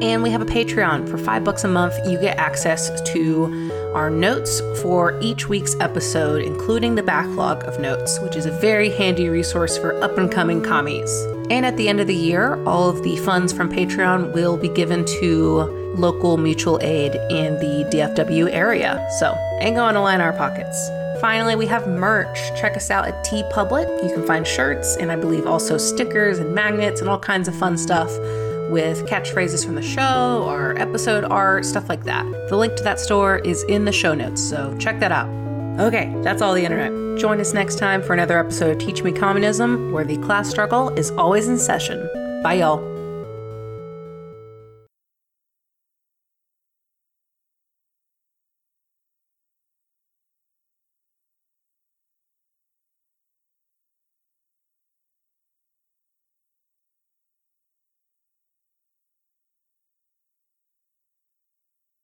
And 0.00 0.22
we 0.22 0.30
have 0.30 0.42
a 0.42 0.46
Patreon. 0.46 1.08
For 1.08 1.18
five 1.18 1.42
bucks 1.42 1.64
a 1.64 1.68
month, 1.68 1.94
you 2.06 2.20
get 2.20 2.38
access 2.38 3.00
to 3.12 3.67
our 3.98 4.10
notes 4.10 4.60
for 4.80 5.18
each 5.20 5.48
week's 5.48 5.74
episode, 5.80 6.40
including 6.40 6.94
the 6.94 7.02
backlog 7.02 7.64
of 7.64 7.80
notes, 7.80 8.20
which 8.20 8.36
is 8.36 8.46
a 8.46 8.52
very 8.52 8.90
handy 8.90 9.28
resource 9.28 9.76
for 9.76 10.00
up 10.04 10.16
and 10.16 10.30
coming 10.30 10.62
commies. 10.62 11.10
And 11.50 11.66
at 11.66 11.76
the 11.76 11.88
end 11.88 11.98
of 11.98 12.06
the 12.06 12.14
year, 12.14 12.62
all 12.64 12.88
of 12.88 13.02
the 13.02 13.16
funds 13.16 13.52
from 13.52 13.72
Patreon 13.72 14.32
will 14.32 14.56
be 14.56 14.68
given 14.68 15.04
to 15.20 15.62
local 15.96 16.36
mutual 16.36 16.78
aid 16.80 17.16
in 17.28 17.54
the 17.58 17.90
DFW 17.90 18.48
area. 18.52 19.04
So, 19.18 19.36
ain't 19.58 19.74
going 19.74 19.94
to 19.94 20.00
line 20.00 20.20
our 20.20 20.32
pockets. 20.32 20.78
Finally, 21.20 21.56
we 21.56 21.66
have 21.66 21.88
merch. 21.88 22.38
Check 22.54 22.76
us 22.76 22.92
out 22.92 23.08
at 23.08 23.26
TeePublic. 23.26 24.04
You 24.08 24.14
can 24.14 24.24
find 24.24 24.46
shirts 24.46 24.96
and 24.96 25.10
I 25.10 25.16
believe 25.16 25.44
also 25.44 25.76
stickers 25.76 26.38
and 26.38 26.54
magnets 26.54 27.00
and 27.00 27.10
all 27.10 27.18
kinds 27.18 27.48
of 27.48 27.56
fun 27.56 27.76
stuff 27.76 28.10
with 28.70 29.06
catchphrases 29.06 29.64
from 29.64 29.74
the 29.74 29.82
show 29.82 30.44
or 30.46 30.78
episode 30.78 31.24
art, 31.24 31.64
stuff 31.64 31.88
like 31.88 32.04
that. 32.04 32.24
The 32.48 32.56
link 32.56 32.76
to 32.76 32.84
that 32.84 33.00
store 33.00 33.38
is 33.38 33.62
in 33.64 33.84
the 33.84 33.92
show 33.92 34.14
notes, 34.14 34.42
so 34.42 34.76
check 34.78 35.00
that 35.00 35.12
out. 35.12 35.28
Okay, 35.80 36.12
that's 36.22 36.42
all 36.42 36.54
the 36.54 36.64
internet. 36.64 37.20
Join 37.20 37.40
us 37.40 37.54
next 37.54 37.78
time 37.78 38.02
for 38.02 38.12
another 38.12 38.38
episode 38.38 38.70
of 38.72 38.78
Teach 38.78 39.02
Me 39.02 39.12
Communism, 39.12 39.92
where 39.92 40.04
the 40.04 40.18
class 40.18 40.50
struggle 40.50 40.90
is 40.90 41.10
always 41.12 41.48
in 41.48 41.58
session. 41.58 42.08
Bye, 42.42 42.54
y'all. 42.54 42.97